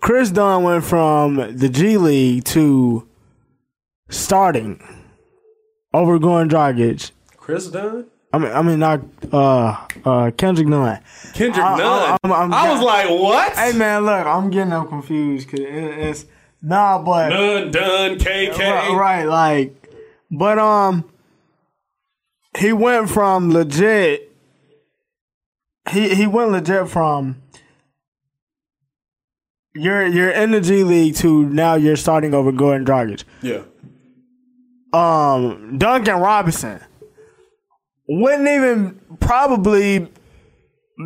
Chris 0.00 0.30
Dunn 0.30 0.62
went 0.62 0.84
from 0.84 1.56
the 1.56 1.68
G 1.68 1.96
League 1.96 2.44
to 2.44 3.06
starting 4.08 4.82
over 5.92 6.18
Goran 6.18 6.48
Dragic. 6.48 7.10
Chris 7.36 7.68
Dunn? 7.68 8.06
I 8.32 8.38
mean, 8.38 8.52
I 8.52 8.62
mean, 8.62 8.78
not 8.78 9.00
uh, 9.32 9.76
uh, 10.04 10.30
Kendrick 10.36 10.68
Nunn. 10.68 11.00
Kendrick 11.32 11.64
I- 11.64 11.72
I- 11.74 11.78
Nunn. 11.78 12.18
I'm- 12.24 12.32
I'm- 12.32 12.52
I 12.54 12.72
was 12.72 12.82
like, 12.82 13.08
what? 13.08 13.52
Hey 13.56 13.72
man, 13.72 14.04
look, 14.04 14.26
I'm 14.26 14.50
getting 14.50 14.70
them 14.70 14.86
confused 14.86 15.46
because 15.50 15.64
it, 15.64 15.68
it's 15.74 16.26
nah, 16.62 17.00
but 17.02 17.30
Dunn, 17.30 17.70
Dunn, 17.70 18.18
KK. 18.18 18.58
right, 18.58 18.92
right, 18.94 19.24
like, 19.24 19.90
but 20.30 20.58
um, 20.58 21.04
he 22.58 22.72
went 22.72 23.08
from 23.08 23.50
legit. 23.50 24.24
He 25.90 26.14
he 26.14 26.26
went 26.26 26.50
legit 26.50 26.88
from 26.90 27.36
you're 29.74 30.06
you're 30.06 30.30
in 30.30 30.50
the 30.50 30.60
G 30.60 30.84
League 30.84 31.14
to 31.16 31.44
now 31.48 31.74
you're 31.76 31.96
starting 31.96 32.34
over 32.34 32.52
Goran 32.52 32.84
Dragic. 32.84 33.24
Yeah. 33.42 33.62
Um, 34.92 35.78
Duncan 35.78 36.16
Robinson 36.18 36.80
wouldn't 38.08 38.48
even 38.48 39.00
probably 39.20 40.08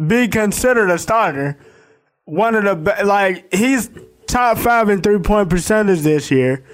be 0.07 0.29
considered 0.29 0.91
a 0.91 0.99
starter. 0.99 1.59
One 2.25 2.55
of 2.55 2.65
the 2.65 2.75
be- 2.77 3.03
like 3.05 3.53
he's 3.53 3.91
top 4.27 4.59
five 4.59 4.89
in 4.89 5.03
three 5.03 5.19
point 5.19 5.51
percentage 5.51 6.01
this 6.01 6.31
year. 6.31 6.65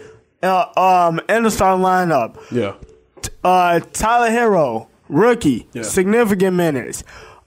Uh, 0.43 0.67
um, 0.77 1.21
in 1.29 1.43
the 1.43 1.51
starting 1.51 1.85
lineup. 1.85 2.37
Yeah. 2.53 2.75
Uh, 3.43 3.81
Tyler 3.93 4.31
Herro, 4.31 4.87
rookie, 5.09 5.67
Yeah. 5.73 5.83
significant 5.83 6.55
minutes. 6.57 7.03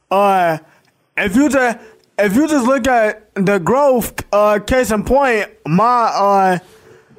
Uh, 0.10 0.58
if 1.16 1.36
you 1.38 1.48
just 1.48 1.78
if 2.20 2.36
you 2.36 2.48
just 2.50 2.66
look 2.68 2.88
at 2.88 3.30
the 3.36 3.60
growth, 3.60 4.22
uh, 4.34 4.60
case 4.60 4.92
in 4.92 5.04
point, 5.04 5.48
my 5.66 5.86
uh, 6.14 6.60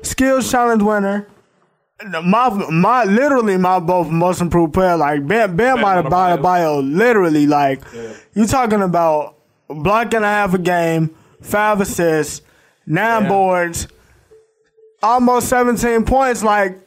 skills 0.02 0.50
challenge 0.50 0.82
winner, 0.82 1.26
my 2.24 2.48
my 2.70 3.05
literally 3.05 3.57
my 3.57 3.78
both 3.78 4.09
most 4.09 4.40
improved 4.40 4.72
player, 4.74 4.96
like 4.96 5.26
Bam 5.26 5.57
Bam 5.57 5.80
Bam 5.80 6.05
Adebayo, 6.05 6.42
bio, 6.42 6.80
literally 6.80 7.46
like 7.46 7.82
you 8.34 8.46
talking 8.46 8.82
about 8.82 9.36
block 9.68 10.12
and 10.14 10.24
a 10.24 10.28
half 10.28 10.55
a 10.55 10.59
game, 10.59 11.14
five 11.40 11.80
assists, 11.80 12.42
nine 12.86 13.22
Yeah. 13.22 13.28
boards, 13.28 13.88
almost 15.03 15.48
seventeen 15.48 16.05
points. 16.05 16.42
Like 16.42 16.78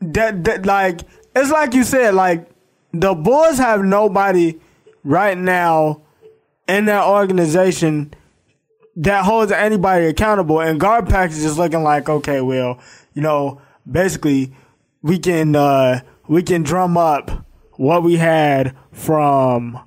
that, 0.00 0.44
that, 0.44 0.66
like 0.66 1.00
it's 1.34 1.50
like 1.50 1.74
you 1.74 1.84
said, 1.84 2.14
like 2.14 2.48
the 2.92 3.14
Bulls 3.14 3.58
have 3.58 3.82
nobody 3.84 4.58
right 5.04 5.36
now 5.36 6.02
in 6.68 6.86
that 6.86 7.06
organization 7.06 8.12
that 8.96 9.24
holds 9.24 9.50
anybody 9.50 10.06
accountable. 10.06 10.60
And 10.60 10.78
guard 10.78 11.08
package 11.08 11.38
is 11.38 11.42
just 11.44 11.58
looking 11.58 11.82
like, 11.82 12.08
okay, 12.08 12.40
well, 12.40 12.78
you 13.14 13.22
know, 13.22 13.60
basically 13.90 14.54
we 15.02 15.18
can 15.18 15.54
uh 15.56 16.00
we 16.28 16.42
can 16.42 16.62
drum 16.62 16.96
up 16.96 17.44
what 17.76 18.02
we 18.02 18.16
had 18.16 18.76
from 18.92 19.78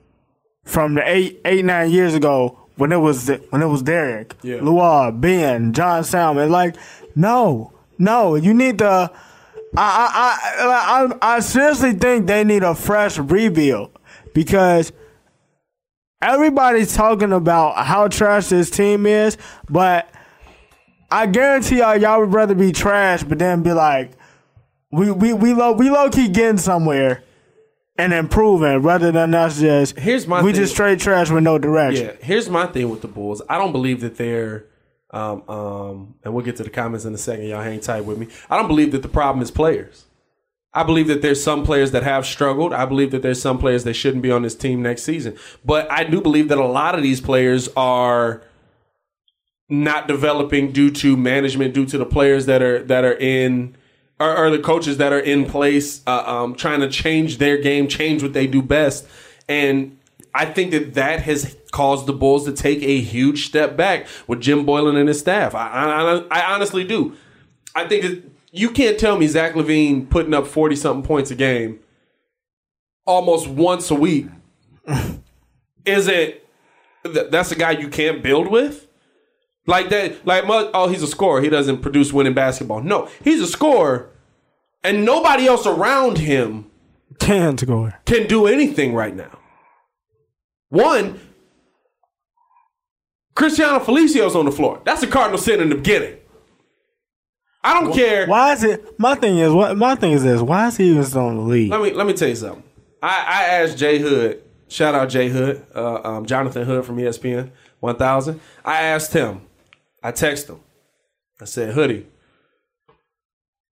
from 0.64 0.96
the 0.96 1.10
eight 1.10 1.42
eight 1.46 1.64
nine 1.66 1.90
years 1.92 2.14
ago 2.14 2.60
when 2.78 2.92
it 2.92 2.98
was 2.98 3.30
when 3.50 3.62
it 3.62 3.68
was 3.68 3.82
Derek, 3.84 4.36
Yeah. 4.42 4.58
Luol, 4.58 5.20
Ben, 5.22 5.72
John 5.74 6.04
Salmon. 6.04 6.50
Like, 6.52 6.76
no, 7.16 7.72
no, 7.98 8.36
you 8.36 8.54
need 8.54 8.80
to. 8.80 9.12
I 9.78 9.78
I 9.78 10.66
I 10.68 11.06
I, 11.32 11.36
I 11.36 11.40
seriously 11.40 11.94
think 11.94 12.28
they 12.28 12.44
need 12.44 12.64
a 12.64 12.76
fresh 12.76 13.18
rebuild 13.18 13.92
because 14.34 14.92
everybody's 16.22 16.94
talking 16.96 17.32
about 17.32 17.86
how 17.86 18.08
trash 18.08 18.48
this 18.48 18.70
team 18.70 19.06
is, 19.06 19.38
but 19.70 20.10
I 21.12 21.28
guarantee 21.28 21.80
y'all 21.80 21.96
y'all 21.98 22.20
would 22.22 22.34
rather 22.34 22.56
be 22.56 22.72
trash, 22.72 23.24
but 23.24 23.40
then 23.40 23.64
be 23.64 23.74
like, 23.74 24.12
we 24.96 25.12
we 25.12 25.34
we 25.34 25.54
low 25.54 25.74
we 25.74 25.90
low 25.90 26.10
key 26.10 26.28
getting 26.30 26.58
somewhere 26.58 27.24
and 27.98 28.14
improving 28.14 28.82
rather 28.82 29.12
than 29.12 29.34
us 29.34 29.60
just 29.60 29.98
Here's 29.98 30.28
my 30.28 30.42
we 30.42 30.52
thing. 30.52 30.62
just 30.62 30.74
straight 30.74 31.00
trash 31.00 31.30
with 31.30 31.44
no 31.44 31.58
direction. 31.58 32.08
Yeah, 32.08 32.26
here's 32.26 32.50
my 32.50 32.68
thing 32.68 32.90
with 32.90 33.02
the 33.02 33.08
Bulls. 33.08 33.42
I 33.50 33.58
don't 33.58 33.72
believe 33.72 34.02
that 34.02 34.18
they're, 34.18 34.66
um, 35.12 35.50
um, 35.50 36.16
and 36.24 36.34
we'll 36.34 36.44
get 36.44 36.58
to 36.58 36.64
the 36.64 36.70
comments 36.70 37.06
in 37.06 37.14
a 37.14 37.18
second. 37.18 37.46
Y'all 37.46 37.62
hang 37.62 37.80
tight 37.80 38.06
with 38.06 38.18
me. 38.18 38.28
I 38.50 38.58
don't 38.58 38.68
believe 38.68 38.92
that 38.92 39.02
the 39.02 39.08
problem 39.08 39.42
is 39.42 39.52
players. 39.52 40.06
I 40.74 40.84
believe 40.84 41.08
that 41.08 41.22
there's 41.22 41.42
some 41.42 41.64
players 41.64 41.92
that 41.92 42.04
have 42.04 42.26
struggled. 42.26 42.74
I 42.74 42.86
believe 42.86 43.12
that 43.12 43.22
there's 43.22 43.42
some 43.42 43.58
players 43.58 43.86
that 43.86 43.94
shouldn't 43.94 44.22
be 44.24 44.30
on 44.32 44.42
this 44.42 44.56
team 44.56 44.82
next 44.82 45.04
season. 45.04 45.38
But 45.64 45.90
I 45.90 46.04
do 46.04 46.20
believe 46.20 46.50
that 46.50 46.58
a 46.58 46.66
lot 46.66 46.96
of 46.96 47.02
these 47.02 47.22
players 47.22 47.70
are 47.78 48.42
not 49.70 50.10
developing 50.10 50.74
due 50.74 50.92
to 50.92 51.16
management, 51.16 51.74
due 51.74 51.86
to 51.86 51.98
the 51.98 52.06
players 52.06 52.46
that 52.48 52.62
are 52.62 52.84
that 52.84 53.06
are 53.06 53.14
in 53.18 53.78
or, 54.20 54.38
or 54.38 54.50
the 54.50 54.60
coaches 54.60 54.98
that 54.98 55.12
are 55.12 55.20
in 55.20 55.46
place, 55.46 56.02
uh, 56.08 56.24
um, 56.26 56.56
trying 56.56 56.80
to 56.82 56.90
change 56.90 57.38
their 57.38 57.58
game, 57.58 57.88
change 57.88 58.24
what 58.24 58.34
they 58.34 58.48
do 58.48 58.62
best, 58.62 59.08
and 59.48 59.98
I 60.34 60.46
think 60.46 60.72
that 60.72 60.94
that 60.96 61.22
has 61.22 61.56
caused 61.72 62.06
the 62.06 62.14
Bulls 62.14 62.46
to 62.46 62.52
take 62.52 62.82
a 62.82 63.00
huge 63.00 63.46
step 63.46 63.78
back 63.78 64.08
with 64.28 64.42
Jim 64.42 64.66
Boylen 64.66 64.98
and 64.98 65.08
his 65.08 65.20
staff. 65.20 65.56
I, 65.56 65.68
I, 65.68 66.16
I 66.30 66.54
honestly 66.54 66.84
do. 66.84 67.16
I 67.74 67.88
think 67.88 68.04
that 68.04 68.24
you 68.52 68.70
can't 68.70 68.98
tell 68.98 69.18
me 69.18 69.28
Zach 69.28 69.54
LaVine 69.54 70.10
putting 70.10 70.34
up 70.34 70.48
forty 70.48 70.76
something 70.76 71.06
points 71.06 71.32
a 71.32 71.36
game 71.36 71.80
almost 73.06 73.48
once 73.48 73.92
a 73.92 73.96
week 73.96 74.28
isn't 75.86 76.36
that's 77.04 77.52
a 77.52 77.56
guy 77.56 77.72
you 77.72 77.88
can't 77.88 78.24
build 78.24 78.48
with. 78.48 78.85
Like 79.68 79.90
that, 79.90 80.26
like 80.28 80.44
oh, 80.48 80.88
he's 80.90 81.02
a 81.02 81.08
scorer. 81.08 81.42
He 81.42 81.50
doesn't 81.50 81.82
produce 81.82 82.14
winning 82.14 82.34
basketball. 82.36 82.82
No, 82.82 83.10
he's 83.24 83.42
a 83.42 83.48
scorer, 83.48 84.10
and 84.84 85.04
nobody 85.04 85.48
else 85.48 85.66
around 85.66 86.20
him 86.20 86.70
Can 87.20 87.58
score. 87.58 88.00
can 88.06 88.28
do 88.28 88.46
anything 88.46 88.94
right 88.94 89.16
now. 89.16 89.40
One, 90.70 91.20
Cristiano 93.36 93.80
Felicios 93.80 94.36
on 94.36 94.46
the 94.46 94.52
floor. 94.52 94.82
That's 94.86 95.02
a 95.04 95.08
Cardinal 95.08 95.40
sin 95.40 95.60
in 95.62 95.70
the 95.70 95.76
beginning. 95.76 96.18
I 97.64 97.82
don't 97.82 97.92
care. 97.94 98.28
Why 98.28 98.54
is 98.54 98.64
it? 98.64 99.00
My 99.00 99.16
thing 99.16 99.40
is 99.40 99.52
what 99.52 99.76
my 99.76 99.96
thing 99.96 100.12
is 100.12 100.24
this. 100.24 100.42
Why 100.42 100.68
is 100.68 100.78
he 100.78 100.92
even 100.92 101.04
still 101.04 101.30
in 101.30 101.38
the 101.38 101.42
league? 101.42 101.72
Let 101.72 101.82
me 101.82 101.92
let 101.94 102.06
me 102.06 102.14
tell 102.14 102.30
you 102.30 102.36
something. 102.36 102.64
I, 103.02 103.08
I 103.08 103.44
asked 103.62 103.78
Jay 103.80 103.98
Hood, 103.98 104.44
shout 104.68 104.94
out 104.94 105.10
Jay 105.10 105.30
Hood, 105.30 105.66
uh, 105.76 106.02
um, 106.04 106.26
Jonathan 106.28 106.64
Hood 106.66 106.86
from 106.86 106.98
ESPN 106.98 107.52
1000. 107.80 108.40
I 108.64 108.82
asked 108.84 109.14
him, 109.14 109.42
I 110.06 110.12
texted 110.12 110.50
him. 110.50 110.60
I 111.42 111.46
said, 111.46 111.74
Hoodie. 111.74 112.06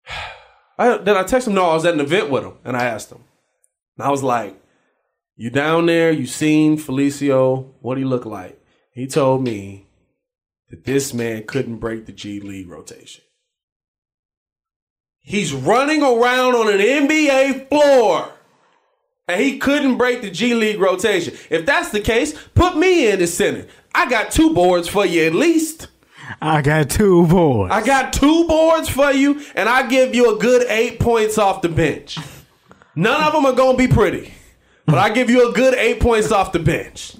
I, 0.79 0.97
then 0.97 1.15
I 1.15 1.21
texted 1.21 1.49
him, 1.49 1.53
no, 1.53 1.69
I 1.69 1.75
was 1.75 1.85
at 1.85 1.93
an 1.93 1.99
event 1.99 2.31
with 2.31 2.43
him, 2.43 2.53
and 2.65 2.75
I 2.75 2.85
asked 2.85 3.11
him. 3.11 3.23
And 3.95 4.07
I 4.07 4.09
was 4.09 4.23
like, 4.23 4.59
You 5.35 5.51
down 5.51 5.85
there, 5.85 6.11
you 6.11 6.25
seen 6.25 6.79
Felicio, 6.79 7.67
what 7.81 7.99
he 7.99 8.03
look 8.03 8.25
like? 8.25 8.59
He 8.93 9.05
told 9.05 9.43
me 9.43 9.85
that 10.71 10.85
this 10.85 11.13
man 11.13 11.43
couldn't 11.45 11.77
break 11.77 12.07
the 12.07 12.11
G 12.11 12.39
League 12.39 12.67
rotation. 12.67 13.23
He's 15.19 15.53
running 15.53 16.01
around 16.01 16.55
on 16.55 16.73
an 16.73 16.79
NBA 16.79 17.69
floor. 17.69 18.31
And 19.27 19.39
he 19.39 19.59
couldn't 19.59 19.99
break 19.99 20.23
the 20.23 20.31
G 20.31 20.55
League 20.55 20.79
rotation. 20.79 21.35
If 21.51 21.67
that's 21.67 21.91
the 21.91 22.01
case, 22.01 22.33
put 22.55 22.75
me 22.75 23.11
in 23.11 23.19
the 23.19 23.27
center. 23.27 23.67
I 23.93 24.09
got 24.09 24.31
two 24.31 24.51
boards 24.55 24.87
for 24.87 25.05
you 25.05 25.27
at 25.27 25.35
least. 25.35 25.89
I 26.41 26.61
got 26.61 26.89
two 26.89 27.25
boards. 27.27 27.73
I 27.73 27.85
got 27.85 28.13
two 28.13 28.47
boards 28.47 28.89
for 28.89 29.11
you, 29.11 29.41
and 29.55 29.67
I 29.67 29.87
give 29.87 30.15
you 30.15 30.35
a 30.35 30.39
good 30.39 30.67
eight 30.69 30.99
points 30.99 31.37
off 31.37 31.61
the 31.61 31.69
bench. 31.69 32.17
None 32.95 33.23
of 33.23 33.33
them 33.33 33.45
are 33.45 33.53
gonna 33.53 33.77
be 33.77 33.87
pretty, 33.87 34.33
but 34.85 34.97
I 34.97 35.09
give 35.09 35.29
you 35.29 35.49
a 35.49 35.53
good 35.53 35.73
eight 35.73 35.99
points 35.99 36.31
off 36.31 36.51
the 36.51 36.59
bench. 36.59 37.15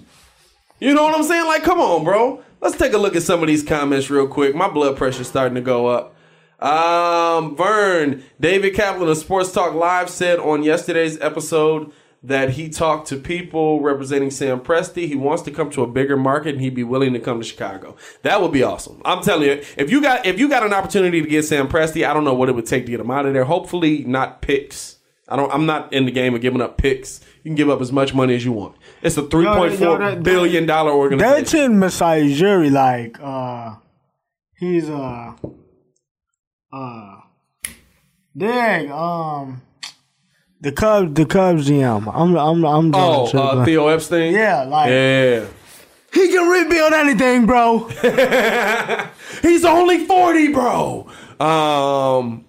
You 0.79 0.93
know 0.93 1.03
what 1.03 1.15
I'm 1.15 1.23
saying? 1.23 1.45
Like, 1.45 1.63
come 1.63 1.79
on, 1.79 2.03
bro. 2.03 2.43
Let's 2.61 2.77
take 2.77 2.93
a 2.93 2.97
look 2.97 3.15
at 3.15 3.23
some 3.23 3.41
of 3.41 3.47
these 3.47 3.63
comments 3.63 4.09
real 4.09 4.27
quick. 4.27 4.55
My 4.55 4.69
blood 4.69 4.97
pressure's 4.97 5.27
starting 5.27 5.55
to 5.55 5.61
go 5.61 5.87
up. 5.87 6.15
Um, 6.59 7.57
Vern, 7.57 8.23
David 8.39 8.73
Kaplan 8.73 9.09
of 9.09 9.17
Sports 9.17 9.51
Talk 9.51 9.73
Live 9.73 10.09
said 10.09 10.39
on 10.39 10.63
yesterday's 10.63 11.19
episode 11.19 11.91
that 12.25 12.51
he 12.51 12.69
talked 12.69 13.09
to 13.09 13.17
people 13.17 13.81
representing 13.81 14.31
Sam 14.31 14.61
Presti. 14.61 15.07
He 15.07 15.15
wants 15.15 15.43
to 15.43 15.51
come 15.51 15.69
to 15.71 15.83
a 15.83 15.87
bigger 15.87 16.15
market 16.15 16.55
and 16.55 16.61
he'd 16.61 16.73
be 16.73 16.83
willing 16.83 17.11
to 17.13 17.19
come 17.19 17.39
to 17.39 17.45
Chicago. 17.45 17.97
That 18.21 18.41
would 18.41 18.53
be 18.53 18.63
awesome. 18.63 19.01
I'm 19.03 19.21
telling 19.21 19.49
you, 19.49 19.61
if 19.77 19.91
you 19.91 20.01
got 20.01 20.25
if 20.25 20.39
you 20.39 20.47
got 20.47 20.63
an 20.65 20.73
opportunity 20.73 21.21
to 21.21 21.27
get 21.27 21.43
Sam 21.43 21.67
Presti, 21.67 22.07
I 22.07 22.13
don't 22.13 22.23
know 22.23 22.33
what 22.33 22.47
it 22.47 22.55
would 22.55 22.65
take 22.65 22.85
to 22.85 22.91
get 22.91 23.01
him 23.01 23.11
out 23.11 23.25
of 23.25 23.33
there. 23.33 23.43
Hopefully 23.43 24.05
not 24.05 24.41
picks. 24.41 24.97
I 25.27 25.35
don't 25.35 25.51
I'm 25.53 25.65
not 25.65 25.91
in 25.91 26.05
the 26.05 26.11
game 26.11 26.33
of 26.33 26.41
giving 26.41 26.61
up 26.61 26.77
picks. 26.77 27.19
You 27.43 27.49
can 27.49 27.55
give 27.55 27.69
up 27.69 27.81
as 27.81 27.91
much 27.91 28.13
money 28.13 28.35
as 28.35 28.45
you 28.45 28.53
want. 28.53 28.77
It's 29.01 29.17
a 29.17 29.23
three 29.27 29.45
point 29.45 29.73
four 29.73 29.97
that- 29.97 30.23
billion 30.23 30.65
dollar 30.65 30.91
organization. 30.93 31.35
That's 31.35 31.53
in 31.53 31.77
Masai 31.79 32.21
Ujiri, 32.33 32.71
like, 32.71 33.17
uh, 33.21 33.75
he's, 34.57 34.89
uh, 34.89 35.33
uh, 36.71 37.15
dang, 38.37 38.91
um, 38.93 39.61
the 40.63 40.71
Cubs, 40.71 41.13
the 41.13 41.25
Cubs 41.25 41.69
GM. 41.69 42.11
I'm, 42.13 42.35
I'm, 42.37 42.65
I'm. 42.65 42.95
Oh, 42.95 43.25
uh, 43.37 43.65
Theo 43.65 43.87
Epstein? 43.89 44.33
Yeah, 44.33 44.63
like, 44.63 44.89
Yeah. 44.89 45.45
he 46.13 46.29
can 46.29 46.49
rebuild 46.49 46.93
anything, 46.93 47.45
bro. 47.45 47.87
He's 49.41 49.65
only 49.65 50.05
40, 50.05 50.47
bro. 50.53 51.07
Um 51.39 52.45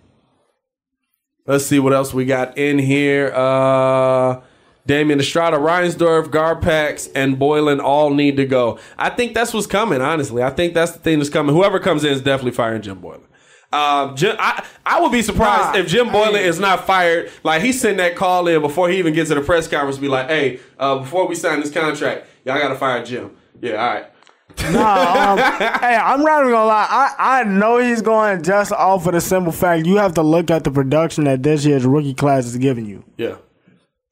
Let's 1.47 1.67
see 1.67 1.79
what 1.79 1.93
else 1.93 2.15
we 2.15 2.25
got 2.25 2.57
in 2.57 2.79
here. 2.79 3.33
Uh 3.35 4.41
Damian 4.87 5.19
Estrada, 5.19 5.57
Reinsdorf, 5.57 6.27
Garpax, 6.27 7.11
and 7.15 7.37
Boylen 7.39 7.83
all 7.83 8.11
need 8.15 8.37
to 8.37 8.45
go. 8.45 8.79
I 8.99 9.09
think 9.11 9.33
that's 9.35 9.53
what's 9.55 9.67
coming, 9.67 10.03
honestly. 10.03 10.43
I 10.43 10.51
think 10.51 10.75
that's 10.75 10.93
the 10.93 10.99
thing 10.99 11.19
that's 11.19 11.31
coming. 11.31 11.55
Whoever 11.55 11.81
comes 11.81 12.05
in 12.05 12.13
is 12.13 12.21
definitely 12.21 12.53
firing 12.53 12.83
Jim 12.83 13.01
Boylen. 13.01 13.23
Um, 13.75 14.17
Jim, 14.17 14.37
I, 14.39 14.65
I 14.87 15.01
would 15.01 15.13
be 15.13 15.23
surprised 15.23 15.75
Nah, 15.75 15.81
if 15.81 15.89
Jim 15.89 16.09
I 16.11 16.13
Boylen 16.13 16.43
is 16.43 16.61
not 16.61 16.87
fired. 16.87 17.31
Like 17.43 17.63
he 17.63 17.73
sent 17.73 17.97
that 17.99 18.17
call 18.17 18.47
in 18.47 18.61
before 18.61 18.89
he 18.89 18.99
even 18.99 19.15
gets 19.15 19.31
to 19.31 19.35
the 19.35 19.41
press 19.41 19.67
conference. 19.67 19.99
Be 19.99 20.09
like, 20.09 20.29
hey, 20.29 20.61
uh, 20.79 20.99
before 20.99 21.27
we 21.27 21.35
sign 21.35 21.61
this 21.61 21.73
contract, 21.73 22.27
y'all 22.45 22.59
got 22.59 22.69
to 22.69 22.77
fire 22.77 23.05
Jim. 23.05 23.31
Yeah, 23.61 23.73
all 23.73 23.95
right. 23.95 24.07
Nah, 24.71 25.33
um, 25.33 25.39
hey, 25.81 25.97
I'm 25.97 26.23
not 26.23 26.41
even 26.41 26.53
gonna 26.53 26.67
lie. 26.67 26.87
I, 26.89 27.41
I 27.41 27.45
know 27.45 27.79
he's 27.79 28.03
going 28.03 28.43
just 28.43 28.73
off 28.73 29.07
of 29.07 29.15
the 29.15 29.21
simple 29.21 29.53
fact 29.53 29.87
you 29.87 29.97
have 29.97 30.15
to 30.15 30.23
look 30.23 30.51
at 30.51 30.65
the 30.65 30.71
production 30.71 31.25
that 31.25 31.43
this 31.43 31.65
year's 31.65 31.85
rookie 31.85 32.15
class 32.15 32.47
is 32.47 32.57
giving 32.57 32.87
you. 32.87 33.05
Yeah. 33.17 33.37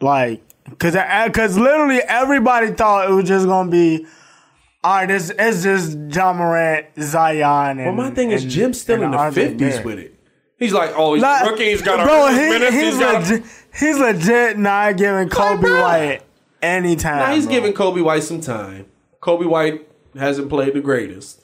Like 0.00 0.42
Cause, 0.78 0.94
cause 1.32 1.58
literally 1.58 2.00
everybody 2.00 2.72
thought 2.72 3.10
it 3.10 3.12
was 3.12 3.26
just 3.26 3.46
gonna 3.46 3.70
be, 3.70 4.06
all 4.84 4.94
right, 4.96 5.10
it's, 5.10 5.30
it's 5.38 5.62
just 5.62 5.96
Ja 6.14 6.32
Morant, 6.32 6.86
Zion, 7.00 7.78
and 7.78 7.96
Well, 7.96 8.08
my 8.08 8.14
thing 8.14 8.30
is 8.32 8.42
and- 8.42 8.50
Jim's 8.50 8.80
still 8.80 9.02
in 9.02 9.10
the 9.12 9.30
fifties 9.32 9.80
with 9.84 9.98
it. 9.98 10.14
He's 10.58 10.72
like, 10.72 10.92
oh, 10.96 11.14
he's 11.14 11.22
Like, 11.22 11.50
rookie. 11.50 11.64
He's 11.70 11.82
got 11.82 12.04
bro. 12.06 12.28
his 12.28 12.38
He, 12.38 12.48
minutes. 12.48 12.74
he's 12.76 12.98
gotta- 12.98 13.18
legit. 13.18 13.44
He's 13.78 13.98
legit 13.98 14.58
not 14.58 14.96
giving 14.96 15.28
Coby 15.28 15.60
bro. 15.60 15.82
White 15.82 16.20
any 16.62 16.94
time. 16.96 17.18
Nah, 17.18 17.34
he's 17.34 17.46
bro. 17.46 17.54
giving 17.54 17.72
Coby 17.72 18.02
White 18.04 18.22
some 18.22 18.40
time. 18.40 18.86
Coby 19.20 19.46
White 19.46 19.88
hasn't 20.16 20.48
played 20.48 20.74
the 20.74 20.80
greatest. 20.80 21.40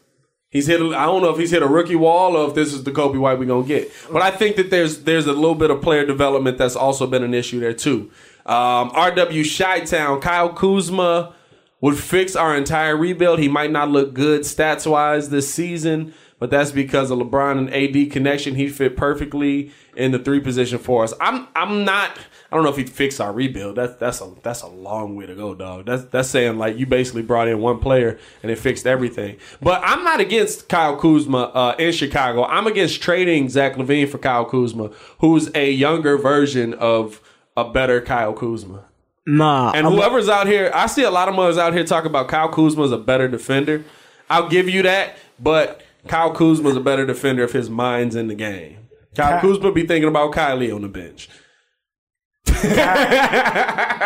He's 0.51 0.67
hit. 0.67 0.81
A, 0.81 0.87
I 0.97 1.05
don't 1.07 1.21
know 1.23 1.31
if 1.31 1.39
he's 1.39 1.51
hit 1.51 1.63
a 1.63 1.67
rookie 1.67 1.97
wall 1.97 2.37
or 2.37 2.49
if 2.49 2.55
this 2.55 2.73
is 2.73 2.85
the 2.85 2.91
Coby 2.93 3.19
White 3.19 3.39
we're 3.39 3.45
gonna 3.47 3.67
get. 3.67 3.91
But 4.13 4.23
I 4.23 4.31
think 4.31 4.57
that 4.57 4.71
there's 4.71 5.01
there's 5.05 5.27
a 5.27 5.33
little 5.33 5.55
bit 5.55 5.71
of 5.71 5.83
player 5.83 6.07
development 6.07 6.57
that's 6.59 6.77
also 6.77 7.07
been 7.07 7.23
an 7.25 7.35
issue 7.35 7.59
there 7.61 7.73
too. 7.75 8.11
Um, 8.47 8.91
RW 8.93 9.59
Chi 9.59 9.81
Town, 9.81 10.21
Kyle 10.21 10.49
Kuzma 10.53 11.35
would 11.81 11.99
fix 11.99 12.35
our 12.35 12.57
entire 12.57 12.97
rebuild. 12.97 13.39
He 13.39 13.49
might 13.49 13.71
not 13.71 13.91
look 13.91 14.15
good 14.15 14.43
stats 14.43 14.91
wise 14.91 15.31
this 15.31 15.53
season, 15.53 16.13
but 16.39 16.51
that's 16.51 16.73
because 16.73 17.11
of 17.11 17.19
LeBron 17.19 17.59
and 17.59 17.75
AD 17.75 18.11
connection. 18.13 18.55
He 18.55 18.69
fit 18.69 18.97
perfectly 18.97 19.73
in 19.97 20.13
the 20.13 20.19
three 20.19 20.41
position 20.41 20.79
for 20.79 21.05
us. 21.05 21.13
I'm 21.21 21.49
I'm 21.55 21.85
not. 21.85 22.19
I 22.51 22.55
don't 22.55 22.65
know 22.65 22.71
if 22.71 22.77
he'd 22.77 22.89
fix 22.89 23.21
our 23.21 23.33
rebuild. 23.33 23.77
That's 23.77 23.95
that's 23.97 24.21
a 24.21 24.33
that's 24.43 24.63
a 24.63 24.69
long 24.69 25.17
way 25.17 25.27
to 25.27 25.35
go, 25.35 25.55
dog. 25.55 25.87
That's 25.87 26.05
that's 26.05 26.31
saying 26.31 26.59
like 26.59 26.79
you 26.79 26.87
basically 26.87 27.23
brought 27.23 27.49
in 27.49 27.61
one 27.61 27.79
player 27.79 28.19
and 28.43 28.51
it 28.51 28.57
fixed 28.57 28.87
everything. 28.87 29.37
But 29.61 29.83
I'm 29.85 30.05
not 30.05 30.21
against 30.21 30.69
Kyle 30.69 30.97
Kuzma 30.97 31.39
uh, 31.55 31.77
in 31.79 31.93
Chicago. 31.93 32.45
I'm 32.45 32.67
against 32.67 33.03
trading 33.03 33.49
Zach 33.49 33.75
LaVine 33.75 34.09
for 34.09 34.19
Kyle 34.19 34.45
Kuzma, 34.45 34.91
who's 35.19 35.51
a 35.55 35.71
younger 35.71 36.17
version 36.17 36.75
of 36.75 37.21
a 37.57 37.71
better 37.71 38.01
Kyle 38.01 38.33
Kuzma. 38.33 38.88
Nah, 39.31 39.73
And 39.75 39.87
I'm- 39.87 39.95
whoever's 39.95 40.29
out 40.29 40.47
here, 40.47 40.71
I 40.75 40.87
see 40.87 41.03
a 41.03 41.11
lot 41.11 41.29
of 41.29 41.35
mothers 41.35 41.59
out 41.59 41.75
here 41.75 41.85
talking 41.85 42.09
about 42.11 42.29
Kyle 42.29 42.49
Kuzma's 42.49 42.93
a 42.93 42.97
better 42.99 43.29
defender. 43.29 43.85
I'll 44.31 44.49
give 44.49 44.69
you 44.71 44.83
that, 44.83 45.17
but 45.39 45.83
Kyle 46.07 46.33
Kuzma's 46.33 46.77
a 46.77 46.81
better 46.81 47.05
defender 47.05 47.43
if 47.45 47.53
his 47.53 47.69
mind's 47.69 48.17
in 48.17 48.29
the 48.29 48.35
game. 48.35 48.79
Kyle 49.15 49.41
Ky- 49.41 49.47
Kuzma 49.49 49.73
be 49.73 49.87
thinking 49.87 50.09
about 50.09 50.33
Kylie 50.33 50.75
on 50.75 50.81
the 50.83 50.89
bench. 50.89 51.29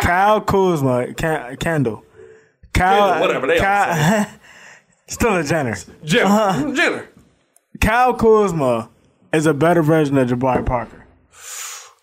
Kyle 0.03 0.41
Kuzma, 0.41 1.15
Ken, 1.15 1.57
Kendall, 1.57 2.05
Kyle, 2.75 3.09
Kendall, 3.13 3.21
whatever 3.21 3.47
they 3.47 3.59
all 3.59 3.63
Kyle, 3.65 4.27
still 5.07 5.37
a 5.37 5.45
Jenner. 5.45 5.77
Jenner, 6.05 6.25
Uh-huh. 6.27 6.73
Jenner. 6.75 7.09
Kyle 7.81 8.15
Kuzma 8.15 8.89
is 9.33 9.47
a 9.47 9.55
better 9.55 9.83
version 9.83 10.19
of 10.19 10.29
Jabari 10.29 10.65
Parker. 10.67 11.02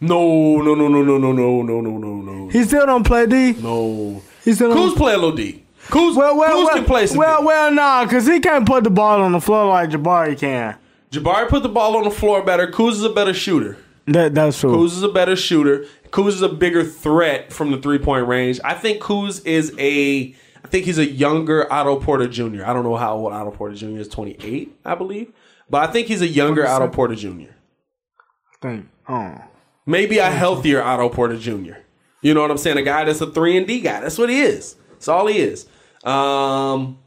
No, 0.02 0.58
no, 0.62 0.76
no, 0.76 0.88
no, 0.88 1.02
no, 1.04 1.18
no, 1.18 1.32
no, 1.32 1.62
no, 1.62 1.82
no, 1.82 1.98
no, 1.98 2.22
no, 2.22 2.48
He 2.50 2.64
still 2.64 2.86
don't 2.86 3.06
play 3.06 3.26
D. 3.26 3.54
no. 3.62 4.22
He 4.46 4.54
still 4.54 4.74
don't. 4.74 4.96
play 4.96 5.14
a 5.14 5.18
little 5.18 5.36
D. 5.36 5.64
Kuz, 5.88 6.16
Well, 6.16 6.38
well, 6.38 6.56
Kuz 6.58 6.66
well, 6.66 6.76
can 6.76 6.86
play 6.86 7.08
some 7.08 7.18
well, 7.18 7.42
D. 7.42 7.46
well, 7.46 7.66
well, 7.66 7.72
nah, 7.74 8.06
because 8.06 8.26
he 8.26 8.40
can't 8.40 8.66
put 8.66 8.84
the 8.84 8.90
ball 8.90 9.22
on 9.22 9.32
the 9.34 9.42
floor 9.42 9.66
like 9.68 9.90
Jabari 9.90 10.38
can. 10.40 10.76
Jabari 11.12 11.50
put 11.50 11.64
the 11.64 11.70
ball 11.70 11.98
on 11.98 12.04
the 12.04 12.12
floor 12.12 12.44
better. 12.44 12.68
Kuz 12.68 12.92
is 12.94 13.04
a 13.04 13.10
better 13.10 13.34
shooter. 13.34 13.78
That 14.08 14.34
that's 14.36 14.60
true. 14.60 14.72
Kuz 14.72 14.88
is 14.88 15.04
a 15.04 15.10
better 15.10 15.36
shooter. 15.36 15.86
Kuz 16.12 16.30
is 16.30 16.42
a 16.42 16.50
bigger 16.50 16.84
threat 16.84 17.52
from 17.52 17.72
the 17.72 17.78
three 17.78 17.98
point 18.00 18.28
range. 18.28 18.60
I 18.64 18.74
think 18.76 19.02
Kuz 19.02 19.46
is 19.46 19.74
a. 19.78 20.36
I 20.64 20.68
think 20.68 20.86
he's 20.86 20.98
a 20.98 21.06
younger 21.06 21.72
Otto 21.72 22.00
Porter 22.00 22.28
Jr. 22.28 22.64
I 22.66 22.74
don't 22.74 22.84
know 22.84 22.96
how 22.96 23.16
old 23.16 23.34
Otto 23.34 23.52
Porter 23.52 23.76
Jr. 23.76 24.00
is. 24.00 24.08
Twenty 24.08 24.36
eight, 24.42 24.76
I 24.86 24.96
believe. 24.96 25.32
But 25.70 25.88
I 25.90 25.92
think 25.92 26.08
he's 26.08 26.22
a 26.22 26.28
younger 26.28 26.66
Otto 26.68 26.88
Porter 26.90 27.16
Jr. 27.16 27.30
I 27.50 28.58
think. 28.62 28.88
Oh. 29.08 29.42
Maybe 29.90 30.20
a 30.20 30.30
healthier 30.30 30.82
Otto 30.84 31.10
Porter 31.10 31.38
Jr. 31.38 31.74
You 32.22 32.34
know 32.36 32.42
what 32.42 32.52
I'm 32.52 32.58
saying? 32.58 32.78
A 32.78 32.84
guy 32.84 33.06
that's 33.06 33.22
a 33.22 33.32
three 33.32 33.58
and 33.58 33.66
D 33.66 33.80
guy. 33.82 34.02
That's 34.02 34.18
what 34.18 34.30
he 34.30 34.40
is. 34.42 34.76
That's 34.92 35.08
all 35.08 35.26
he 35.28 35.40
is. 35.40 35.66
Um, 36.04 37.00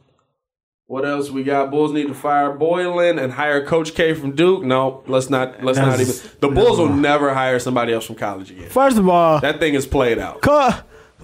what 0.87 1.05
else 1.05 1.29
we 1.29 1.43
got? 1.43 1.71
Bulls 1.71 1.93
need 1.93 2.07
to 2.07 2.13
fire 2.13 2.51
Boylen 2.57 3.23
and 3.23 3.31
hire 3.31 3.65
Coach 3.65 3.93
K 3.95 4.13
from 4.13 4.35
Duke. 4.35 4.63
No, 4.63 5.01
let's 5.07 5.29
not. 5.29 5.63
Let's 5.63 5.77
not 5.79 5.99
even. 6.01 6.13
The 6.41 6.49
Bulls 6.49 6.77
will 6.77 6.89
never 6.89 7.33
hire 7.33 7.57
somebody 7.59 7.93
else 7.93 8.05
from 8.05 8.15
college 8.15 8.51
again. 8.51 8.69
First 8.69 8.97
of 8.97 9.07
all, 9.07 9.39
That 9.39 9.59
thing 9.59 9.75
is 9.75 9.87
played 9.87 10.19
out. 10.19 10.41
Co- 10.41 10.71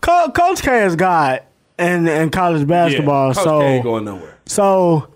Co- 0.01 0.31
Coach 0.31 0.61
K 0.61 0.85
is 0.85 0.95
God 0.95 1.43
in 1.77 2.07
in 2.07 2.29
college 2.29 2.65
basketball. 2.67 3.33
Coach 3.33 3.43
so 3.43 3.59
K 3.59 3.65
ain't 3.75 3.83
going 3.83 4.05
nowhere. 4.05 4.37
so. 4.45 5.07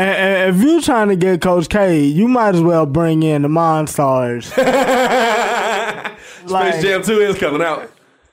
If 0.00 0.62
you're 0.62 0.80
trying 0.80 1.08
to 1.08 1.16
get 1.16 1.40
Coach 1.40 1.68
K, 1.68 2.04
you 2.04 2.28
might 2.28 2.54
as 2.54 2.60
well 2.62 2.86
bring 2.86 3.24
in 3.24 3.42
the 3.42 3.48
Monstars. 3.48 4.52
Space 6.48 6.74
Like- 6.74 6.80
Jam 6.82 7.02
2 7.02 7.12
is 7.20 7.38
coming 7.38 7.62
out. 7.62 7.90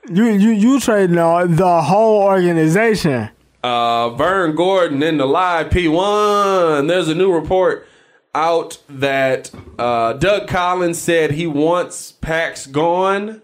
you 0.08 0.24
you 0.26 0.50
you 0.50 0.80
trading 0.80 1.18
on 1.18 1.56
the 1.56 1.82
whole 1.82 2.22
organization. 2.22 3.30
Uh, 3.64 4.10
Vern 4.10 4.54
Gordon 4.54 5.02
in 5.02 5.16
the 5.18 5.26
live 5.26 5.70
P1. 5.70 6.86
There's 6.86 7.08
a 7.08 7.14
new 7.14 7.32
report 7.32 7.86
out 8.34 8.78
that 8.88 9.50
uh, 9.78 10.12
Doug 10.12 10.46
Collins 10.46 10.98
said 10.98 11.32
he 11.32 11.46
wants 11.46 12.12
Pax 12.12 12.66
gone 12.66 13.42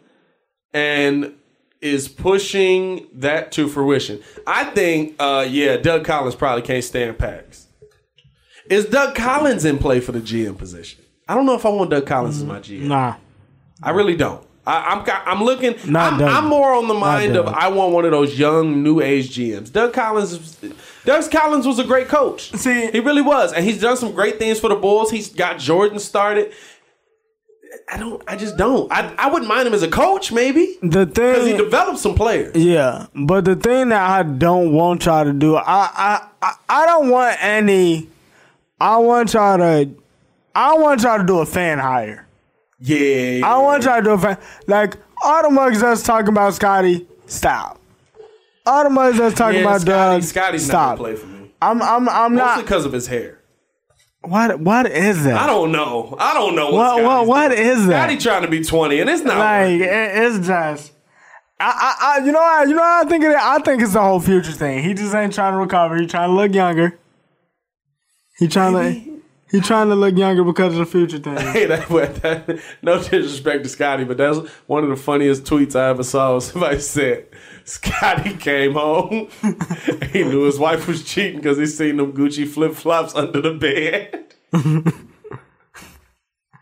and 0.72 1.34
is 1.80 2.06
pushing 2.08 3.08
that 3.14 3.50
to 3.52 3.66
fruition. 3.68 4.20
I 4.46 4.64
think, 4.66 5.16
uh, 5.18 5.44
yeah, 5.48 5.76
Doug 5.78 6.04
Collins 6.04 6.36
probably 6.36 6.62
can't 6.62 6.84
stand 6.84 7.18
Pax. 7.18 7.66
Is 8.70 8.84
Doug 8.86 9.16
Collins 9.16 9.64
in 9.64 9.78
play 9.78 9.98
for 9.98 10.12
the 10.12 10.20
GM 10.20 10.56
position? 10.56 11.02
I 11.26 11.34
don't 11.34 11.46
know 11.46 11.54
if 11.56 11.66
I 11.66 11.70
want 11.70 11.90
Doug 11.90 12.06
Collins 12.06 12.36
as 12.36 12.44
my 12.44 12.60
GM. 12.60 12.82
Nah, 12.82 13.16
I 13.82 13.90
really 13.90 14.14
don't. 14.16 14.46
I, 14.66 14.94
I'm 14.94 15.22
I'm 15.26 15.44
looking. 15.44 15.74
Not 15.90 16.12
I'm, 16.12 16.18
Doug. 16.20 16.30
I'm 16.30 16.46
more 16.48 16.72
on 16.74 16.86
the 16.86 16.94
mind 16.94 17.36
of 17.36 17.46
I 17.48 17.68
want 17.68 17.92
one 17.92 18.04
of 18.04 18.12
those 18.12 18.38
young 18.38 18.82
new 18.82 19.00
age 19.00 19.34
GMs. 19.36 19.72
Doug 19.72 19.92
Collins. 19.92 20.56
Doug 21.04 21.30
Collins 21.32 21.66
was 21.66 21.80
a 21.80 21.84
great 21.84 22.06
coach. 22.08 22.52
See- 22.52 22.90
he 22.92 23.00
really 23.00 23.22
was, 23.22 23.52
and 23.52 23.64
he's 23.64 23.80
done 23.80 23.96
some 23.96 24.12
great 24.12 24.38
things 24.38 24.60
for 24.60 24.68
the 24.68 24.76
Bulls. 24.76 25.10
He's 25.10 25.28
got 25.32 25.58
Jordan 25.58 25.98
started. 25.98 26.52
I 27.90 27.98
don't. 27.98 28.22
I 28.28 28.36
just 28.36 28.56
don't. 28.56 28.90
I 28.92 29.12
I 29.18 29.30
wouldn't 29.30 29.48
mind 29.48 29.66
him 29.66 29.74
as 29.74 29.82
a 29.82 29.90
coach, 29.90 30.30
maybe 30.30 30.76
the 30.80 31.06
thing 31.06 31.32
because 31.32 31.46
he 31.46 31.56
developed 31.56 31.98
some 31.98 32.14
players. 32.14 32.54
Yeah, 32.54 33.06
but 33.14 33.44
the 33.44 33.56
thing 33.56 33.88
that 33.88 34.08
I 34.08 34.22
don't 34.22 34.72
want 34.72 35.06
y'all 35.06 35.24
to 35.24 35.32
do, 35.32 35.56
I 35.56 35.62
I 35.92 36.26
I, 36.40 36.54
I 36.68 36.86
don't 36.86 37.10
want 37.10 37.36
any. 37.42 38.08
I 38.80 38.98
want 38.98 39.32
y'all 39.34 39.58
to. 39.58 39.90
I 40.54 40.74
want 40.74 41.02
y'all 41.02 41.18
to 41.18 41.24
do 41.24 41.38
a 41.40 41.46
fan 41.46 41.78
hire. 41.78 42.26
Yeah, 42.84 43.46
I 43.46 43.58
want 43.58 43.84
y'all 43.84 43.98
to 43.98 44.02
do 44.02 44.10
a 44.10 44.18
fan 44.18 44.38
like 44.66 44.96
all 45.22 45.42
the 45.42 45.50
mugs 45.50 45.80
that's 45.80 46.02
talking 46.02 46.30
about 46.30 46.54
Scotty. 46.54 47.06
Stop. 47.26 47.80
All 48.66 48.82
the 48.82 48.90
mugs 48.90 49.18
that's 49.18 49.36
talking 49.36 49.60
yeah, 49.60 49.66
about 49.66 49.82
Scotty, 49.82 50.20
Doug. 50.20 50.22
Scotty's 50.24 50.66
stop. 50.66 50.98
not 50.98 51.04
gonna 51.04 51.14
play 51.14 51.14
for 51.14 51.26
me. 51.28 51.52
I'm 51.62 51.80
I'm 51.80 52.08
I'm 52.08 52.34
Mostly 52.34 52.36
not. 52.36 52.60
because 52.62 52.84
of 52.84 52.92
his 52.92 53.06
hair. 53.06 53.38
What 54.22 54.58
what 54.58 54.90
is 54.90 55.22
that? 55.22 55.36
I 55.36 55.46
don't 55.46 55.70
know. 55.70 56.16
I 56.18 56.34
don't 56.34 56.56
know 56.56 56.70
what. 56.70 57.04
What 57.04 57.26
what 57.26 57.26
Scotty's 57.26 57.58
what 57.58 57.66
is 57.66 57.86
that? 57.86 58.02
Scotty 58.02 58.16
trying 58.18 58.42
to 58.42 58.48
be 58.48 58.64
twenty, 58.64 58.98
and 58.98 59.08
it's 59.08 59.22
not. 59.22 59.38
like 59.38 59.80
it, 59.80 59.82
it's 59.82 60.44
just. 60.44 60.92
I, 61.60 61.66
I, 62.00 62.18
I, 62.20 62.24
you 62.26 62.32
know, 62.32 62.40
what, 62.40 62.68
you 62.68 62.74
know, 62.74 62.82
I 62.82 63.04
think 63.08 63.22
it. 63.22 63.36
I 63.36 63.60
think 63.60 63.82
it's 63.82 63.92
the 63.92 64.00
whole 64.00 64.18
future 64.18 64.50
thing. 64.50 64.82
He 64.82 64.94
just 64.94 65.14
ain't 65.14 65.32
trying 65.32 65.52
to 65.52 65.58
recover. 65.58 65.96
He 65.96 66.08
trying 66.08 66.30
to 66.30 66.34
look 66.34 66.52
younger. 66.52 66.98
He 68.38 68.48
trying 68.48 68.72
to, 68.72 69.11
he 69.52 69.60
trying 69.60 69.90
to 69.90 69.94
look 69.94 70.16
younger 70.16 70.42
because 70.42 70.72
of 70.72 70.78
the 70.78 70.86
future 70.86 71.18
thing. 71.18 71.36
Hey, 71.52 71.66
that, 71.66 71.86
that, 71.88 72.60
no 72.80 72.98
disrespect 72.98 73.62
to 73.64 73.68
Scotty, 73.68 74.04
but 74.04 74.16
that's 74.16 74.38
one 74.66 74.82
of 74.82 74.88
the 74.88 74.96
funniest 74.96 75.44
tweets 75.44 75.76
I 75.76 75.90
ever 75.90 76.02
saw. 76.02 76.38
Somebody 76.38 76.80
said 76.80 77.26
Scotty 77.64 78.34
came 78.34 78.72
home. 78.72 79.28
he 80.12 80.24
knew 80.24 80.44
his 80.44 80.58
wife 80.58 80.88
was 80.88 81.04
cheating 81.04 81.36
because 81.36 81.58
he 81.58 81.66
seen 81.66 81.98
them 81.98 82.14
Gucci 82.14 82.48
flip 82.48 82.72
flops 82.72 83.14
under 83.14 83.42
the 83.42 83.52
bed. 83.52 84.34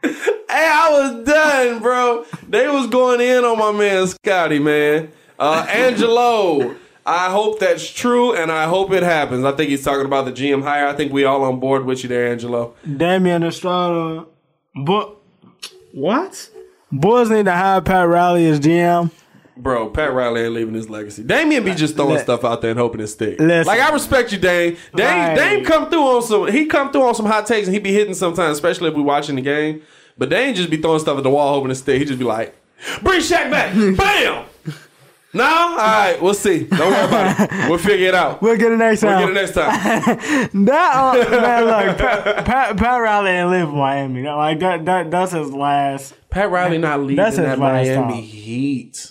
hey, 0.02 0.12
I 0.50 0.88
was 0.90 1.24
done, 1.24 1.78
bro. 1.80 2.26
They 2.48 2.66
was 2.66 2.88
going 2.88 3.20
in 3.20 3.44
on 3.44 3.56
my 3.56 3.70
man 3.70 4.08
Scotty, 4.08 4.58
man. 4.58 5.12
Uh, 5.38 5.64
Angelo. 5.68 6.74
I 7.10 7.30
hope 7.30 7.58
that's 7.58 7.88
true, 7.90 8.34
and 8.36 8.50
I 8.52 8.64
hope 8.64 8.92
it 8.92 9.02
happens. 9.02 9.44
I 9.44 9.52
think 9.52 9.70
he's 9.70 9.84
talking 9.84 10.06
about 10.06 10.24
the 10.26 10.32
GM 10.32 10.62
hire. 10.62 10.86
I 10.86 10.92
think 10.94 11.12
we 11.12 11.24
all 11.24 11.42
on 11.44 11.58
board 11.60 11.84
with 11.84 12.02
you 12.02 12.08
there, 12.08 12.28
Angelo. 12.30 12.74
Damian 12.96 13.42
Estrada, 13.42 14.26
but 14.84 15.16
what? 15.92 16.50
Boys 16.92 17.30
need 17.30 17.44
to 17.46 17.52
hire 17.52 17.80
Pat 17.80 18.08
Riley 18.08 18.46
as 18.48 18.60
GM. 18.60 19.10
Bro, 19.56 19.90
Pat 19.90 20.12
Riley 20.14 20.42
ain't 20.42 20.54
leaving 20.54 20.74
his 20.74 20.88
legacy. 20.88 21.22
Damian 21.22 21.64
be 21.64 21.74
just 21.74 21.94
throwing 21.94 22.14
Let- 22.14 22.22
stuff 22.24 22.44
out 22.44 22.62
there 22.62 22.70
and 22.70 22.78
hoping 22.80 23.00
it 23.00 23.08
stick. 23.08 23.38
Listen. 23.38 23.66
like 23.66 23.80
I 23.80 23.92
respect 23.92 24.32
you, 24.32 24.38
Dame. 24.38 24.76
Dame, 24.94 25.06
Right. 25.06 25.34
Dame 25.34 25.64
come 25.64 25.90
through 25.90 26.02
on 26.02 26.22
some. 26.22 26.46
He 26.50 26.64
come 26.66 26.90
through 26.90 27.02
on 27.02 27.14
some 27.14 27.26
hot 27.26 27.46
takes 27.46 27.66
and 27.66 27.74
he 27.74 27.80
be 27.80 27.92
hitting 27.92 28.14
sometimes, 28.14 28.52
especially 28.56 28.88
if 28.88 28.94
we 28.94 29.02
watching 29.02 29.36
the 29.36 29.42
game. 29.42 29.82
But 30.16 30.30
Dame 30.30 30.54
just 30.54 30.70
be 30.70 30.78
throwing 30.78 31.00
stuff 31.00 31.18
at 31.18 31.24
the 31.24 31.30
wall 31.30 31.54
hoping 31.54 31.70
it 31.70 31.74
stick. 31.74 31.98
He 31.98 32.04
just 32.06 32.18
be 32.18 32.24
like, 32.24 32.54
"Bring 33.02 33.20
Shaq 33.20 33.50
back, 33.50 33.74
bam." 33.96 34.46
No, 35.32 35.44
all 35.44 35.76
right, 35.76 36.18
we'll 36.20 36.34
see. 36.34 36.64
Don't 36.64 36.78
worry 36.90 37.04
about 37.06 37.40
it. 37.52 37.68
We'll 37.70 37.78
figure 37.78 38.08
it 38.08 38.14
out. 38.14 38.42
We'll 38.42 38.56
get 38.56 38.72
it 38.72 38.76
next 38.78 39.00
time. 39.00 39.18
We'll 39.24 39.32
get 39.32 39.36
it 39.36 39.54
next 39.54 39.54
time. 39.54 40.50
That 40.66 40.94
uh, 40.96 41.30
man, 41.40 41.64
look, 41.88 41.98
Pat, 41.98 42.44
Pat, 42.44 42.76
Pat 42.76 43.00
Riley 43.00 43.30
ain't 43.30 43.48
live 43.50 43.68
in 43.68 43.74
Miami. 43.76 44.22
That- 44.22 44.32
Like 44.34 44.58
that, 44.60 44.84
that, 44.86 45.10
that's 45.12 45.32
his 45.32 45.52
last. 45.52 46.14
Pat 46.30 46.50
Riley 46.50 46.78
not 46.78 47.00
leading 47.00 47.16
That's 47.16 47.36
his 47.36 47.44
that 47.46 47.58
last 47.58 47.86
Miami 47.86 48.22
stop. 48.22 48.24
Heat. 48.34 49.10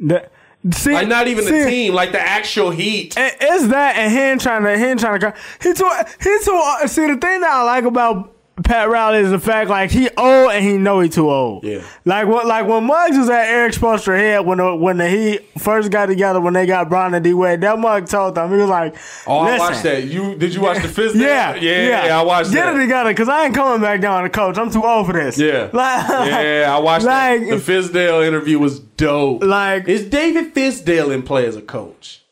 That, 0.00 0.32
See, 0.72 0.92
Like 0.92 1.06
not 1.08 1.28
even 1.28 1.44
see, 1.44 1.62
the 1.62 1.70
team, 1.70 1.94
like 1.94 2.10
the 2.12 2.20
actual 2.20 2.70
Heat. 2.70 3.16
Is 3.16 3.68
that, 3.68 3.94
and 3.96 4.12
ain't 4.12 4.40
trying 4.40 4.64
to. 4.64 4.70
Ain't 4.70 4.98
trying 5.00 5.20
to. 5.20 5.32
He 5.62 5.72
too. 5.72 5.90
He 6.20 6.38
too. 6.44 6.88
See, 6.88 7.06
the 7.06 7.16
thing 7.16 7.40
that 7.40 7.50
I 7.50 7.62
like 7.62 7.84
about 7.84 8.34
Pat 8.64 8.88
Riley 8.88 9.20
is 9.20 9.30
the 9.30 9.38
fact 9.38 9.70
like 9.70 9.90
he 9.90 10.08
old 10.16 10.50
and 10.52 10.64
he 10.64 10.76
know 10.76 11.00
he 11.00 11.08
too 11.08 11.30
old. 11.30 11.64
Yeah. 11.64 11.82
Like 12.04 12.26
what? 12.26 12.46
Like 12.46 12.66
when 12.66 12.84
Muggs 12.84 13.16
was 13.16 13.28
at 13.30 13.46
Erik 13.46 13.72
Spoelstra 13.72 14.16
head 14.18 14.44
when 14.46 14.58
the, 14.58 14.74
when 14.74 14.96
the 14.96 15.08
Heat 15.08 15.40
first 15.58 15.90
got 15.90 16.06
together 16.06 16.40
when 16.40 16.54
they 16.54 16.66
got 16.66 16.88
Brown 16.88 17.14
and 17.14 17.22
D 17.22 17.34
Wade, 17.34 17.60
that 17.60 17.78
Mug 17.78 18.06
told 18.08 18.34
them 18.34 18.50
he 18.50 18.56
was 18.56 18.68
like, 18.68 18.96
Oh, 19.26 19.38
I 19.38 19.58
watched 19.58 19.82
that. 19.84 20.04
You 20.04 20.34
did 20.34 20.54
you 20.54 20.60
watch 20.60 20.82
the 20.82 20.88
fifth? 20.98 21.14
Yeah, 21.14 21.54
yeah, 21.54 22.06
yeah, 22.06 22.18
I 22.18 22.22
watched 22.22 22.50
Get 22.52 22.64
that. 22.64 22.74
it 22.76 22.80
together, 22.80 23.14
cause 23.14 23.28
I 23.28 23.44
ain't 23.46 23.54
coming 23.54 23.80
back 23.80 24.00
down 24.00 24.22
to 24.24 24.28
coach. 24.30 24.58
I'm 24.58 24.70
too 24.70 24.84
old 24.84 25.06
for 25.06 25.12
this. 25.12 25.38
Yeah. 25.38 25.70
like, 25.72 26.08
Yeah, 26.08 26.74
I 26.74 26.78
watched 26.80 27.04
Like- 27.04 27.40
that. 27.48 27.50
The 27.64 27.72
Fizdale 27.72 28.26
interview 28.26 28.58
was 28.58 28.80
dope. 28.80 29.42
Like- 29.44 29.86
is 29.88 30.04
David 30.08 30.54
Fizdale 30.54 31.14
in 31.14 31.22
play 31.22 31.46
as 31.46 31.54
a 31.56 31.62
coach? 31.62 32.22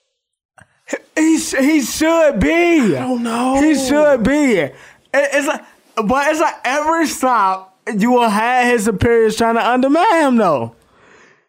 He 1.16 1.38
he 1.38 1.80
should 1.82 2.38
be. 2.40 2.96
I 2.96 3.00
don't 3.00 3.22
know. 3.22 3.60
He 3.62 3.74
should 3.74 4.22
be. 4.22 4.56
It- 4.58 4.74
it's 5.14 5.46
like, 5.46 5.62
but 6.04 6.28
it's 6.30 6.40
like 6.40 6.54
every 6.64 7.06
stop 7.06 7.78
you 7.98 8.12
will 8.12 8.28
have 8.28 8.66
his 8.70 8.84
superiors 8.84 9.36
trying 9.36 9.54
to 9.54 9.66
undermine 9.66 10.20
him 10.22 10.36
though. 10.36 10.74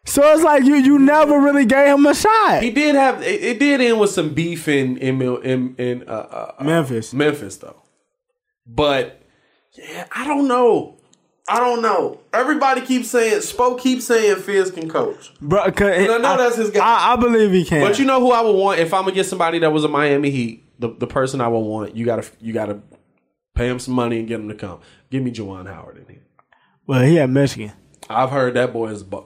So 0.06 0.24
it's 0.34 0.44
like 0.44 0.64
you 0.64 0.76
you 0.76 1.00
never 1.00 1.40
really 1.40 1.66
gave 1.66 1.88
him 1.96 2.06
a 2.06 2.16
shot. 2.16 2.62
He 2.64 2.72
did 2.72 2.96
have 2.96 3.22
it, 3.22 3.44
it 3.44 3.60
did 3.60 3.82
end 3.82 4.00
with 4.00 4.10
some 4.12 4.34
beef 4.34 4.68
in 4.68 4.98
in 4.98 5.22
in, 5.22 5.76
in 5.78 6.04
uh, 6.08 6.12
uh, 6.12 6.56
uh, 6.60 6.64
Memphis. 6.64 7.14
Memphis 7.14 7.58
though. 7.58 7.82
But 8.66 9.22
yeah, 9.74 10.06
I 10.12 10.26
don't 10.26 10.48
know. 10.48 10.98
I 11.50 11.60
don't 11.60 11.82
know. 11.82 12.20
Everybody 12.34 12.82
keeps 12.82 13.10
saying 13.10 13.40
Spo 13.40 13.80
keeps 13.80 14.06
saying 14.06 14.38
Fizz 14.38 14.72
can 14.72 14.90
coach. 14.90 15.34
Bro, 15.42 15.72
'cause 15.72 15.82
I 16.10 16.18
know 16.18 16.38
that's 16.38 16.58
his 16.58 16.72
guy. 16.72 16.86
I, 16.86 17.14
I 17.14 17.16
believe 17.16 17.52
he 17.52 17.64
can. 17.64 17.82
But 17.82 18.00
you 18.00 18.06
know 18.06 18.20
who 18.20 18.32
I 18.32 18.42
would 18.42 18.56
want 18.56 18.80
if 18.80 18.94
I'm 18.94 19.04
gonna 19.04 19.14
get 19.16 19.26
somebody 19.26 19.60
that 19.60 19.72
was 19.72 19.84
a 19.84 19.88
Miami 19.88 20.30
Heat. 20.30 20.64
The 20.80 20.90
the 20.90 21.08
person 21.08 21.42
I 21.42 21.48
would 21.48 21.60
want, 21.60 21.96
you 21.96 22.06
gotta 22.06 22.26
you 22.40 22.54
gotta 22.54 22.80
pay 23.58 23.68
him 23.70 23.80
some 23.80 23.94
money 23.96 24.20
and 24.20 24.28
get 24.28 24.40
him 24.40 24.48
to 24.50 24.56
come. 24.56 24.80
Give 25.10 25.24
me 25.24 25.32
Juwan 25.32 25.68
Howard 25.68 25.98
in 25.98 26.06
here. 26.14 26.24
well, 26.86 27.02
he 27.04 27.20
at 27.20 27.30
Michigan. 27.30 27.74
I've 28.10 28.30
heard 28.30 28.54
that 28.54 28.72
boy 28.74 28.90
is. 28.90 29.04
Bu- 29.04 29.24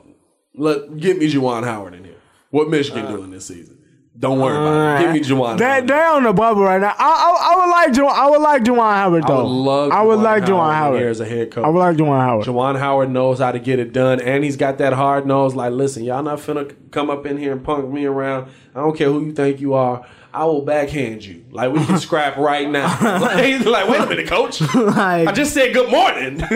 Look, 0.56 0.98
get 0.98 1.18
me 1.18 1.32
Juwan 1.32 1.64
Howard 1.64 1.94
in 1.94 2.04
here. 2.04 2.16
What 2.50 2.70
Michigan 2.70 3.06
uh, 3.06 3.12
doing 3.16 3.32
this 3.32 3.46
season? 3.48 3.78
Don't 4.20 4.40
worry 4.40 4.58
about 4.58 5.00
it. 5.02 5.06
Give 5.06 5.14
me 5.14 5.20
Juwan. 5.22 5.58
They 5.58 5.64
Howard. 5.66 5.88
they 5.88 5.94
on 6.04 6.24
the 6.24 6.34
bubble 6.34 6.64
right 6.64 6.82
now. 6.82 6.94
I 6.98 7.04
I, 7.06 7.54
I 7.54 7.56
would 7.66 7.72
like 7.72 7.94
Ju- 7.94 8.06
I 8.06 8.30
would 8.30 8.42
like 8.42 8.64
Juwan 8.64 8.94
Howard 8.94 9.24
I 9.24 9.28
though. 9.28 9.44
would 9.44 9.50
love. 9.50 9.92
I 9.92 10.02
would 10.02 10.20
Juwan 10.20 10.24
like 10.24 10.44
Juwan 10.44 10.74
Howard. 10.74 11.00
here 11.00 11.10
as 11.10 11.20
a 11.22 11.26
head 11.26 11.52
coach. 11.52 11.64
I 11.64 11.70
would 11.70 11.80
like 11.80 11.96
Juwan 11.96 12.20
Howard. 12.20 12.46
Juwan 12.46 12.78
Howard 12.78 13.10
knows 13.10 13.40
how 13.40 13.54
to 13.54 13.60
get 13.60 13.80
it 13.80 13.94
done, 13.94 14.20
and 14.20 14.44
he's 14.44 14.58
got 14.58 14.80
that 14.80 14.92
hard 14.94 15.26
nose. 15.26 15.56
Like, 15.56 15.72
listen, 15.72 16.04
y'all 16.04 16.22
not 16.24 16.40
finna 16.40 16.76
come 16.92 17.10
up 17.10 17.26
in 17.26 17.38
here 17.38 17.54
and 17.54 17.64
punk 17.64 17.90
me 17.90 18.06
around. 18.06 18.50
I 18.76 18.82
don't 18.82 18.98
care 18.98 19.08
who 19.10 19.26
you 19.26 19.32
think 19.32 19.62
you 19.62 19.74
are. 19.76 20.06
I 20.34 20.46
will 20.46 20.62
backhand 20.62 21.24
you. 21.26 21.44
Like 21.52 21.72
we 21.74 21.84
can 21.86 21.98
scrap 22.08 22.38
right 22.38 22.70
now. 22.70 22.88
Like, 23.22 23.44
he's 23.46 23.66
like, 23.66 23.88
wait 23.90 24.02
a 24.02 24.06
minute, 24.08 24.28
coach. 24.28 24.62
Like, 24.74 25.28
I 25.28 25.32
just 25.32 25.54
said 25.54 25.74
good 25.74 25.90
morning. 25.92 26.40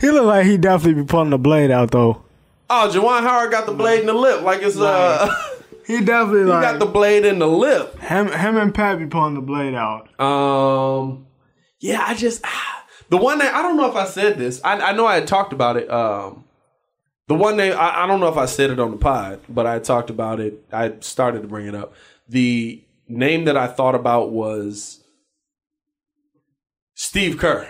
he 0.00 0.10
looked 0.10 0.26
like 0.26 0.46
he 0.46 0.56
definitely 0.56 1.02
be 1.02 1.06
pulling 1.06 1.30
the 1.30 1.38
blade 1.38 1.70
out 1.70 1.90
though. 1.90 2.22
oh, 2.68 2.90
Juwan 2.92 3.20
Howard 3.22 3.50
got 3.50 3.66
the 3.66 3.72
blade 3.72 4.00
in 4.00 4.06
the 4.06 4.12
lip, 4.14 4.42
like 4.42 4.62
it's 4.62 4.78
uh, 4.78 5.32
He 5.86 6.00
definitely 6.04 6.40
he 6.40 6.46
like 6.46 6.62
got 6.62 6.78
the 6.78 6.86
blade 6.86 7.24
in 7.24 7.38
the 7.38 7.48
lip. 7.48 7.98
him. 8.00 8.30
Him 8.30 8.56
and 8.56 8.74
Pat 8.74 8.98
be 8.98 9.06
pulling 9.06 9.34
the 9.34 9.40
blade 9.40 9.74
out. 9.74 10.08
Um, 10.20 11.26
yeah, 11.80 12.04
I 12.06 12.14
just 12.14 12.40
ah, 12.44 12.84
the 13.08 13.16
one 13.16 13.38
that 13.38 13.54
I 13.54 13.62
don't 13.62 13.76
know 13.76 13.88
if 13.90 13.96
I 13.96 14.04
said 14.06 14.38
this. 14.38 14.60
I, 14.64 14.78
I 14.80 14.92
know 14.92 15.06
I 15.06 15.16
had 15.16 15.26
talked 15.26 15.52
about 15.52 15.76
it. 15.76 15.90
Um, 15.90 16.44
the 17.30 17.36
one 17.36 17.56
name 17.56 17.74
I, 17.78 18.02
I 18.02 18.06
don't 18.08 18.18
know 18.18 18.26
if 18.26 18.36
I 18.36 18.46
said 18.46 18.70
it 18.70 18.80
on 18.80 18.90
the 18.90 18.96
pod, 18.96 19.38
but 19.48 19.64
I 19.64 19.78
talked 19.78 20.10
about 20.10 20.40
it. 20.40 20.64
I 20.72 20.94
started 20.98 21.42
to 21.42 21.46
bring 21.46 21.68
it 21.68 21.76
up. 21.76 21.94
The 22.28 22.82
name 23.06 23.44
that 23.44 23.56
I 23.56 23.68
thought 23.68 23.94
about 23.94 24.32
was 24.32 25.04
Steve 26.94 27.38
Kerr 27.38 27.68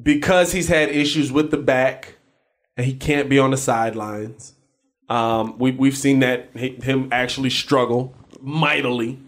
because 0.00 0.52
he's 0.52 0.68
had 0.68 0.90
issues 0.90 1.32
with 1.32 1.50
the 1.50 1.56
back 1.56 2.16
and 2.76 2.84
he 2.84 2.92
can't 2.92 3.30
be 3.30 3.38
on 3.38 3.50
the 3.50 3.56
sidelines. 3.56 4.52
Um, 5.08 5.58
we, 5.58 5.70
we've 5.70 5.96
seen 5.96 6.20
that 6.20 6.54
him 6.54 7.08
actually 7.12 7.48
struggle 7.48 8.14
mightily 8.42 9.18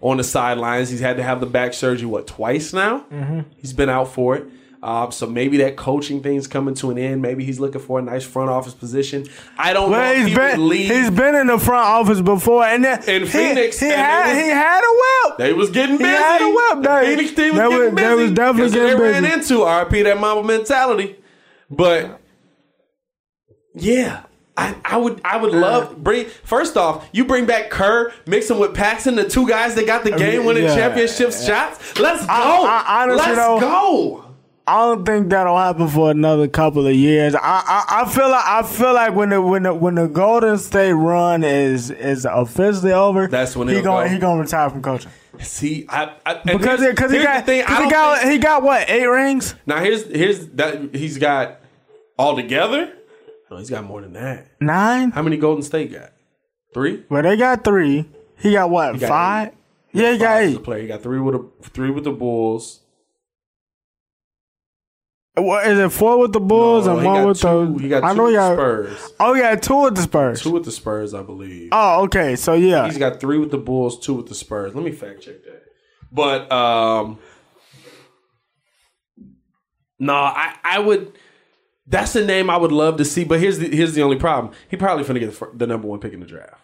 on 0.00 0.16
the 0.16 0.24
sidelines. 0.24 0.88
He's 0.88 1.00
had 1.00 1.18
to 1.18 1.22
have 1.22 1.40
the 1.40 1.46
back 1.46 1.74
surgery 1.74 2.06
what 2.06 2.26
twice 2.26 2.72
now. 2.72 3.00
Mm-hmm. 3.12 3.40
He's 3.58 3.74
been 3.74 3.90
out 3.90 4.08
for 4.14 4.34
it. 4.36 4.46
Um, 4.80 5.10
so 5.10 5.26
maybe 5.26 5.56
that 5.56 5.74
coaching 5.76 6.22
thing's 6.22 6.46
coming 6.46 6.74
to 6.76 6.90
an 6.90 6.98
end. 6.98 7.20
Maybe 7.20 7.44
he's 7.44 7.58
looking 7.58 7.80
for 7.80 7.98
a 7.98 8.02
nice 8.02 8.24
front 8.24 8.48
office 8.48 8.74
position. 8.74 9.26
I 9.58 9.72
don't 9.72 9.90
know 9.90 9.96
Well, 9.98 10.12
if 10.12 10.18
he's 10.18 10.28
he 10.28 10.34
been 10.34 10.70
he's 10.70 11.10
been 11.10 11.34
in 11.34 11.48
the 11.48 11.58
front 11.58 11.84
office 11.84 12.20
before, 12.20 12.64
and 12.64 12.84
then 12.84 13.02
In 13.08 13.22
he, 13.22 13.28
Phoenix, 13.28 13.80
he 13.80 13.88
had 13.88 14.28
was- 14.28 14.36
he 14.44 14.48
had 14.50 14.80
a 14.80 15.28
whip. 15.28 15.38
They 15.38 15.52
was 15.52 15.70
getting 15.70 15.98
busy. 15.98 16.08
He 16.10 16.14
busy. 16.14 16.22
had 16.22 16.42
a 16.42 16.48
whip, 16.48 16.82
The 16.84 16.88
they- 17.00 17.16
Phoenix 17.16 17.34
team 17.34 17.48
was 17.56 17.58
they 17.58 17.68
getting 17.68 17.84
was- 17.86 17.94
busy. 17.94 18.04
they 18.06 18.14
was 18.22 18.32
definitely 18.32 18.70
getting 18.70 18.96
they 18.98 19.02
ran 19.02 19.24
into 19.24 19.54
RP 19.64 20.02
that 20.04 20.20
mama 20.20 20.44
mentality. 20.44 21.16
But 21.68 22.20
yeah, 23.74 24.22
I, 24.56 24.76
I 24.84 24.96
would 24.96 25.20
I 25.24 25.36
would 25.38 25.52
love 25.52 26.02
bring 26.02 26.26
first 26.44 26.76
off 26.76 27.06
you 27.12 27.24
bring 27.24 27.46
back 27.46 27.70
Kerr 27.70 28.12
mix 28.26 28.50
him 28.50 28.58
with 28.58 28.74
Paxton 28.74 29.14
the 29.16 29.28
two 29.28 29.48
guys 29.48 29.74
that 29.74 29.86
got 29.86 30.04
the 30.04 30.12
game 30.12 30.44
winning 30.44 30.64
yeah. 30.64 30.74
championship 30.74 31.32
shots. 31.32 31.98
Let's 31.98 32.24
go. 32.26 32.32
I- 32.32 32.84
I 32.86 33.02
honestly 33.02 33.26
Let's 33.26 33.36
don't- 33.38 33.60
go. 33.60 34.24
I 34.68 34.86
don't 34.86 35.04
think 35.06 35.30
that'll 35.30 35.56
happen 35.56 35.88
for 35.88 36.10
another 36.10 36.46
couple 36.48 36.86
of 36.86 36.94
years. 36.94 37.34
I, 37.34 37.40
I, 37.42 38.02
I 38.02 38.08
feel 38.10 38.28
like 38.28 38.44
I 38.44 38.62
feel 38.62 38.92
like 38.94 39.14
when 39.14 39.30
the 39.30 39.40
when 39.40 39.62
the 39.62 39.74
when 39.74 39.94
the 39.94 40.08
Golden 40.08 40.58
State 40.58 40.92
run 40.92 41.42
is 41.42 41.90
is 41.90 42.26
officially 42.30 42.92
over, 42.92 43.26
That's 43.28 43.56
when 43.56 43.68
he 43.68 43.80
gonna 43.80 44.08
go. 44.08 44.14
he 44.14 44.18
gonna 44.18 44.40
retire 44.42 44.68
from 44.70 44.82
coaching 44.82 45.10
See, 45.40 45.86
I, 45.88 46.14
I 46.26 46.34
because 46.44 46.80
because 46.86 47.12
he 47.12 47.18
got 47.22 47.46
thing, 47.46 47.60
he 47.60 47.90
got 47.90 48.18
think- 48.20 48.32
he 48.32 48.38
got 48.38 48.62
what 48.62 48.90
eight 48.90 49.06
rings. 49.06 49.54
now 49.66 49.78
here's 49.80 50.04
here's 50.06 50.46
that 50.50 50.94
he's 50.94 51.16
got 51.18 51.60
all 52.18 52.36
together. 52.36 52.92
No, 53.50 53.56
he's 53.56 53.70
got 53.70 53.84
more 53.84 54.02
than 54.02 54.12
that. 54.12 54.48
Nine? 54.60 55.12
How 55.12 55.22
many 55.22 55.36
Golden 55.38 55.62
State 55.62 55.92
got? 55.92 56.10
Three. 56.74 57.04
Well, 57.08 57.22
they 57.22 57.36
got 57.36 57.64
three. 57.64 58.04
He 58.38 58.52
got 58.52 58.68
what? 58.68 58.98
got 59.00 59.08
five? 59.08 59.54
Yeah, 59.92 60.12
he 60.12 60.18
got 60.18 60.36
a 60.42 60.44
eight. 60.44 60.62
player. 60.62 60.82
He 60.82 60.88
got 60.88 61.02
three 61.02 61.18
with 61.20 61.34
the 61.62 61.68
three 61.70 61.90
with 61.90 62.04
the 62.04 62.12
Bulls. 62.12 62.80
What, 65.38 65.66
is 65.66 65.78
it 65.78 65.90
four 65.90 66.18
with 66.18 66.32
the 66.32 66.40
Bulls 66.40 66.86
No, 66.86 66.96
and 66.98 67.06
one 67.06 67.26
with 67.26 67.40
two, 67.40 67.74
the? 67.76 67.82
He 67.82 67.88
got 67.88 68.00
two 68.00 68.06
I 68.06 68.12
know 68.14 68.24
with 68.24 68.32
he 68.32 68.36
the. 68.36 68.54
Spurs. 68.54 69.12
Oh, 69.20 69.34
yeah, 69.34 69.54
two 69.56 69.82
with 69.82 69.94
the 69.96 70.02
Spurs. 70.02 70.42
Two 70.42 70.50
with 70.52 70.64
the 70.64 70.72
Spurs, 70.72 71.14
I 71.14 71.22
believe. 71.22 71.70
Oh, 71.72 72.04
okay. 72.04 72.36
So 72.36 72.54
yeah, 72.54 72.86
He's 72.86 72.98
got 72.98 73.20
three 73.20 73.38
with 73.38 73.50
the 73.50 73.58
Bulls, 73.58 73.98
two 74.00 74.14
with 74.14 74.26
the 74.26 74.34
Spurs. 74.34 74.74
Let 74.74 74.84
me 74.84 74.92
fact 74.92 75.22
check 75.22 75.42
that. 75.44 75.62
But 76.10 76.50
um 76.50 77.18
no, 79.98 80.14
I 80.14 80.54
I 80.64 80.78
would. 80.78 81.12
That's 81.86 82.12
the 82.12 82.24
name 82.24 82.50
I 82.50 82.56
would 82.56 82.72
love 82.72 82.98
to 82.98 83.04
see. 83.04 83.24
But 83.24 83.40
here's 83.40 83.58
the 83.58 83.68
here's 83.74 83.94
the 83.94 84.02
only 84.02 84.16
problem. 84.18 84.52
He 84.68 84.76
probably 84.76 85.04
finna 85.04 85.20
get 85.20 85.38
the, 85.38 85.50
the 85.54 85.66
number 85.66 85.88
one 85.88 85.98
pick 86.00 86.12
in 86.12 86.20
the 86.20 86.26
draft. 86.26 86.60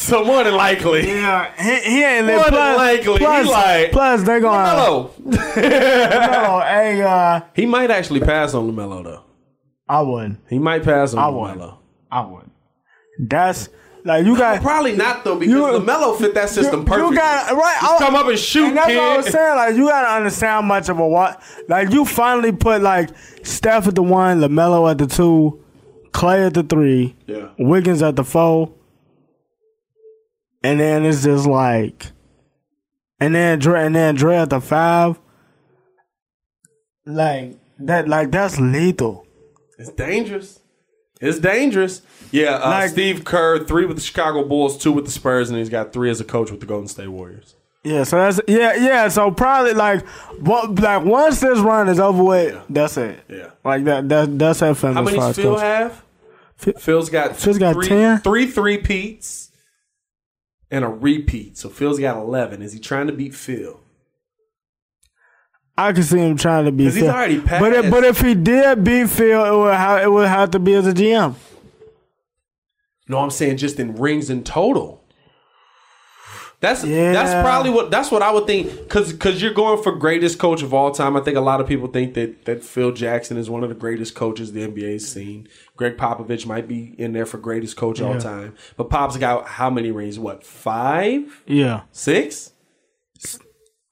So 0.00 0.24
more 0.24 0.44
than 0.44 0.54
likely, 0.54 1.08
yeah, 1.08 1.52
he, 1.60 1.90
he 1.90 2.04
ain't 2.04 2.26
live. 2.26 2.36
More 2.36 2.44
than 2.44 2.52
Plus, 2.52 2.76
likely, 2.78 3.18
he 3.18 3.50
like- 3.50 3.90
plus 3.92 4.22
they 4.22 4.38
gonna. 4.40 4.68
Lamelo. 4.80 5.18
No, 5.26 6.60
hey, 6.68 7.02
uh, 7.02 7.40
He 7.52 7.66
might 7.66 7.90
actually 7.90 8.20
pass 8.20 8.54
on 8.54 8.70
Lamelo 8.70 9.02
though. 9.02 9.24
I 9.88 10.00
wouldn't. 10.02 10.38
He 10.48 10.58
might 10.60 10.84
pass 10.84 11.14
on 11.14 11.18
I 11.18 11.28
wouldn't. 11.28 11.60
Lamelo. 11.60 11.78
I 12.12 12.20
wouldn't. 12.26 12.52
That's 13.18 13.70
like 14.04 14.24
you 14.24 14.36
got. 14.38 14.62
Probably 14.62 14.94
not 14.94 15.24
though 15.24 15.36
because 15.36 15.52
You- 15.52 15.62
Lamelo 15.62 16.16
fit 16.16 16.32
that 16.34 16.48
system 16.48 16.80
you, 16.82 16.86
perfectly. 16.86 17.10
You 17.10 17.16
got 17.16 17.52
right. 17.56 17.78
Just 17.80 18.00
I- 18.00 18.04
come 18.06 18.14
up 18.14 18.26
and 18.28 18.38
shoot, 18.38 18.66
And 18.68 18.76
that's 18.76 18.86
what 18.88 18.96
I 18.98 19.10
kid. 19.10 19.16
was 19.16 19.26
saying. 19.32 19.56
Like 19.56 19.74
you 19.76 19.88
gotta 19.88 20.08
understand 20.16 20.50
how 20.52 20.62
much 20.62 20.88
of 20.88 21.00
a 21.00 21.08
what. 21.08 21.42
Like 21.68 21.90
you 21.92 22.04
finally 22.04 22.52
put 22.52 22.82
like 22.82 23.10
Steph 23.42 23.88
at 23.88 23.96
the 23.96 24.02
one, 24.04 24.38
Lamelo 24.40 24.88
at 24.88 24.98
the 24.98 25.08
two, 25.08 25.60
Klay 26.12 26.46
at 26.46 26.54
the 26.54 26.62
three, 26.62 27.16
Yeah. 27.26 27.48
Wiggins 27.58 28.00
at 28.00 28.14
the 28.14 28.22
four, 28.24 28.72
and 30.68 30.80
then 30.80 31.04
it's 31.06 31.24
just 31.24 31.46
like, 31.46 32.06
and 33.18 33.34
then 33.34 33.58
Dre, 33.58 33.86
and 33.86 33.94
then 33.94 34.14
Dre 34.14 34.36
at 34.36 34.50
the 34.50 34.60
five. 34.60 35.18
Like 37.06 37.56
that. 37.78 38.06
Like 38.06 38.30
that's 38.30 38.60
lethal. 38.60 39.26
It's 39.78 39.90
dangerous. 39.90 40.60
It's 41.20 41.38
dangerous. 41.38 42.02
Yeah, 42.30 42.56
uh, 42.56 42.70
Like- 42.70 42.90
Steve 42.90 43.24
Kerr, 43.24 43.64
three 43.64 43.86
with 43.86 43.96
the 43.96 44.02
Chicago 44.02 44.44
Bulls, 44.44 44.76
two 44.76 44.92
with 44.92 45.06
the 45.06 45.10
Spurs, 45.10 45.48
and 45.48 45.58
he's 45.58 45.70
got 45.70 45.92
three 45.92 46.10
as 46.10 46.20
a 46.20 46.24
coach 46.24 46.50
with 46.50 46.60
the 46.60 46.66
Golden 46.66 46.86
State 46.86 47.08
Warriors. 47.08 47.54
Yeah, 47.82 48.04
so 48.04 48.16
that's 48.18 48.40
yeah, 48.46 48.74
yeah. 48.74 49.08
So 49.08 49.30
probably 49.30 49.72
like, 49.72 50.06
what, 50.40 50.78
like 50.78 51.04
once 51.04 51.40
this 51.40 51.58
run 51.60 51.88
is 51.88 51.98
over 51.98 52.22
with, 52.22 52.62
that's 52.68 52.96
it. 52.98 53.20
Yeah. 53.28 53.50
like 53.64 53.84
that. 53.84 54.08
That 54.08 54.38
that's 54.38 54.60
that. 54.60 54.76
How 54.76 55.02
many 55.02 55.32
Phil 55.32 55.56
have? 55.56 56.04
Phil's 56.56 57.08
got 57.08 57.36
Phil's 57.36 57.56
got 57.58 57.74
three, 57.74 57.88
10? 57.88 58.20
three 58.20 58.46
three-peats 58.46 59.47
and 60.70 60.84
a 60.84 60.88
repeat. 60.88 61.56
So 61.58 61.68
Phil's 61.68 61.98
got 61.98 62.16
eleven. 62.16 62.62
Is 62.62 62.72
he 62.72 62.78
trying 62.78 63.06
to 63.06 63.12
beat 63.12 63.34
Phil? 63.34 63.80
I 65.76 65.92
can 65.92 66.02
see 66.02 66.18
him 66.18 66.36
trying 66.36 66.64
to 66.64 66.72
beat 66.72 66.92
he's 66.92 67.02
already 67.04 67.38
But 67.38 67.72
if, 67.72 67.82
passed. 67.82 67.90
but 67.92 68.04
if 68.04 68.20
he 68.20 68.34
did 68.34 68.82
beat 68.82 69.08
Phil, 69.08 69.44
it 69.44 69.56
would 69.56 69.74
have 69.74 70.02
it 70.02 70.10
would 70.10 70.26
have 70.28 70.50
to 70.52 70.58
be 70.58 70.74
as 70.74 70.86
a 70.86 70.92
GM. 70.92 71.34
No, 73.08 73.18
I'm 73.20 73.30
saying 73.30 73.56
just 73.58 73.78
in 73.78 73.94
rings 73.94 74.28
in 74.28 74.42
total. 74.44 75.02
That's 76.60 76.82
Yeah. 76.84 77.12
that's 77.12 77.32
probably 77.46 77.70
what 77.70 77.90
that's 77.92 78.10
what 78.10 78.20
I 78.20 78.32
would 78.32 78.46
think 78.48 78.72
because 78.80 79.12
because 79.12 79.40
you're 79.40 79.52
going 79.54 79.80
for 79.80 79.92
greatest 79.92 80.40
coach 80.40 80.60
of 80.62 80.74
all 80.74 80.90
time. 80.90 81.16
I 81.16 81.20
think 81.20 81.36
a 81.36 81.40
lot 81.40 81.60
of 81.60 81.68
people 81.68 81.86
think 81.86 82.14
that 82.14 82.46
that 82.46 82.64
Phil 82.64 82.90
Jackson 82.90 83.36
is 83.36 83.48
one 83.48 83.62
of 83.62 83.68
the 83.68 83.76
greatest 83.76 84.16
coaches 84.16 84.52
the 84.52 84.66
NBA's 84.66 85.08
seen. 85.08 85.46
Gregg 85.76 85.96
Popovich 85.96 86.46
might 86.46 86.66
be 86.66 86.96
in 86.98 87.12
there 87.12 87.26
for 87.26 87.38
greatest 87.38 87.76
coach 87.76 88.00
of 88.00 88.08
all 88.08 88.18
time, 88.18 88.54
but 88.76 88.90
Pop's 88.90 89.16
got 89.16 89.46
how 89.46 89.70
many 89.70 89.92
rings? 89.92 90.18
What 90.18 90.42
five, 90.44 91.42
Yeah. 91.46 91.82
six? 91.92 92.52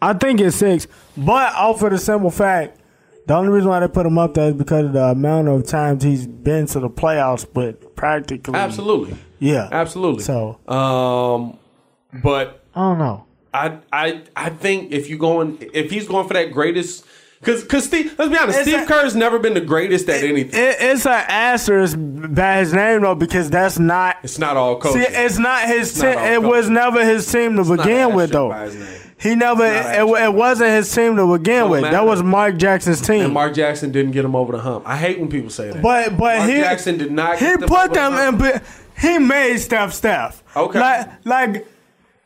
I 0.02 0.12
think 0.12 0.40
it's 0.40 0.56
six, 0.56 0.86
but 1.16 1.54
off 1.54 1.78
for 1.78 1.88
the 1.88 1.98
simple 1.98 2.30
fact, 2.30 2.80
the 3.26 3.34
only 3.34 3.48
reason 3.50 3.68
why 3.70 3.80
they 3.80 3.88
put 3.88 4.04
him 4.06 4.18
up 4.18 4.34
there 4.34 4.48
is 4.48 4.54
because 4.54 4.86
of 4.86 4.92
the 4.92 5.04
amount 5.04 5.48
of 5.48 5.64
times 5.66 6.02
he's 6.02 6.26
been 6.26 6.66
to 6.66 6.80
the 6.80 6.90
playoffs, 6.90 7.46
but 7.50 7.94
practically, 7.96 8.54
Absolutely, 8.54 9.16
yeah, 9.38 9.68
absolutely. 9.72 10.22
So 10.22 10.58
um, 10.68 11.58
but 12.12 12.62
I 12.74 12.80
don't 12.80 12.98
know. 12.98 13.24
I 13.54 13.78
I 13.92 14.22
I 14.36 14.50
think 14.50 14.92
if 14.92 15.08
you 15.08 15.18
going 15.18 15.58
if 15.72 15.90
he's 15.90 16.06
going 16.08 16.26
for 16.28 16.34
that 16.34 16.52
greatest 16.52 17.04
because 17.40 17.62
because 17.62 17.84
Steve 17.84 18.14
let's 18.18 18.30
be 18.30 18.36
honest 18.38 18.58
It's 18.60 18.68
Steve 18.68 18.82
a- 18.82 18.86
Kerr's 18.86 19.14
never 19.16 19.38
been 19.38 19.54
the 19.54 19.60
greatest 19.60 20.08
at 20.08 20.22
anything. 20.22 20.58
It, 20.60 20.76
it's 20.80 21.06
an 21.06 21.12
asterisk 21.28 21.96
by 21.98 22.58
his 22.58 22.72
name 22.74 23.02
though 23.02 23.14
because 23.14 23.48
that's 23.50 23.78
not. 23.78 24.16
it's 24.22 24.38
not 24.38 24.56
all 24.56 24.78
coaching. 24.78 25.02
See, 25.02 25.08
it's 25.08 25.38
not 25.38 25.66
his 25.68 25.96
not 26.02 26.10
team. 26.10 26.18
all 26.18 26.24
It 26.24 26.34
coaching. 26.36 26.48
was 26.50 26.70
never 26.70 27.04
his 27.04 27.30
team 27.32 27.54
to 27.56 27.60
It's 27.62 27.70
begin 27.70 28.14
with 28.14 28.30
though. 28.30 28.50
by 28.50 28.64
his 28.64 28.74
name. 28.74 29.00
He 29.18 29.34
never. 29.34 29.64
It, 29.64 30.24
it 30.24 30.34
wasn't 30.34 30.70
his 30.72 30.94
team 30.94 31.16
to 31.16 31.38
begin 31.38 31.60
Don't 31.60 31.70
with. 31.70 31.80
matter. 31.82 31.92
That 31.96 32.04
was 32.06 32.22
Mark 32.22 32.58
Jackson's 32.58 33.00
team. 33.00 33.24
And 33.24 33.32
Mark 33.32 33.54
Jackson 33.54 33.90
didn't 33.90 34.12
get 34.12 34.26
him 34.26 34.36
over 34.36 34.52
the 34.52 34.58
hump. 34.60 34.86
I 34.86 34.98
hate 34.98 35.18
when 35.18 35.30
people 35.30 35.48
say 35.48 35.70
that. 35.70 35.80
But 35.80 36.18
but 36.18 36.38
Mark 36.38 36.50
he 36.50 36.56
Jackson 36.58 36.98
did 36.98 37.12
not. 37.12 37.38
he 37.38 37.46
get 37.46 37.60
them 37.60 37.68
put 37.70 37.78
over 37.78 37.88
the 37.88 37.94
them 37.94 38.12
hump. 38.12 38.42
in. 38.42 38.60
He 39.00 39.18
made 39.18 39.56
Steph 39.58 39.94
Steph. 39.94 40.42
Okay. 40.54 40.78
Like 40.78 41.08
like. 41.24 41.66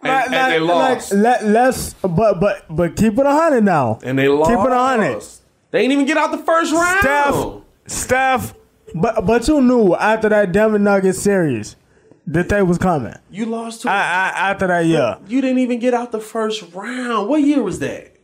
Like, 0.03 0.31
and 0.31 0.53
they 0.53 0.59
lost. 0.61 1.13
Like, 1.13 1.23
let, 1.23 1.45
let's 1.45 1.95
but 1.95 2.41
but 2.41 2.65
but 2.71 2.97
keep 2.97 3.19
it 3.19 3.27
a 3.27 3.31
hundred 3.33 3.65
now. 3.65 3.99
and 4.03 4.19
they 4.19 4.29
lost. 4.29 4.51
Keep 4.51 4.61
it 4.61 4.73
a 4.73 4.79
hundred. 4.79 5.23
They 5.71 5.83
didn't 5.83 5.93
even 5.93 6.07
get 6.07 6.17
out 6.17 6.31
the 6.31 6.39
first 6.39 6.73
round. 6.73 6.99
Steph, 7.01 7.63
Steph, 7.87 8.55
but 8.95 9.27
but 9.27 9.47
you 9.47 9.61
knew 9.61 9.95
after 9.95 10.29
that 10.29 10.53
Denver 10.53 10.79
Nuggets 10.79 11.21
series 11.21 11.77
that 12.27 12.49
they 12.49 12.63
was 12.63 12.79
coming. 12.79 13.15
you 13.31 13.45
lost 13.47 13.83
to. 13.83 13.91
I, 13.91 13.95
I, 13.95 14.51
after 14.51 14.67
that 14.69 14.85
year, 14.87 15.19
you 15.27 15.41
didn't 15.41 15.59
even 15.59 15.79
get 15.79 15.95
out 15.95 16.13
the 16.13 16.21
first 16.21 16.63
round. 16.73 17.29
What 17.29 17.43
year 17.43 17.63
was 17.63 17.79
that? 17.81 18.17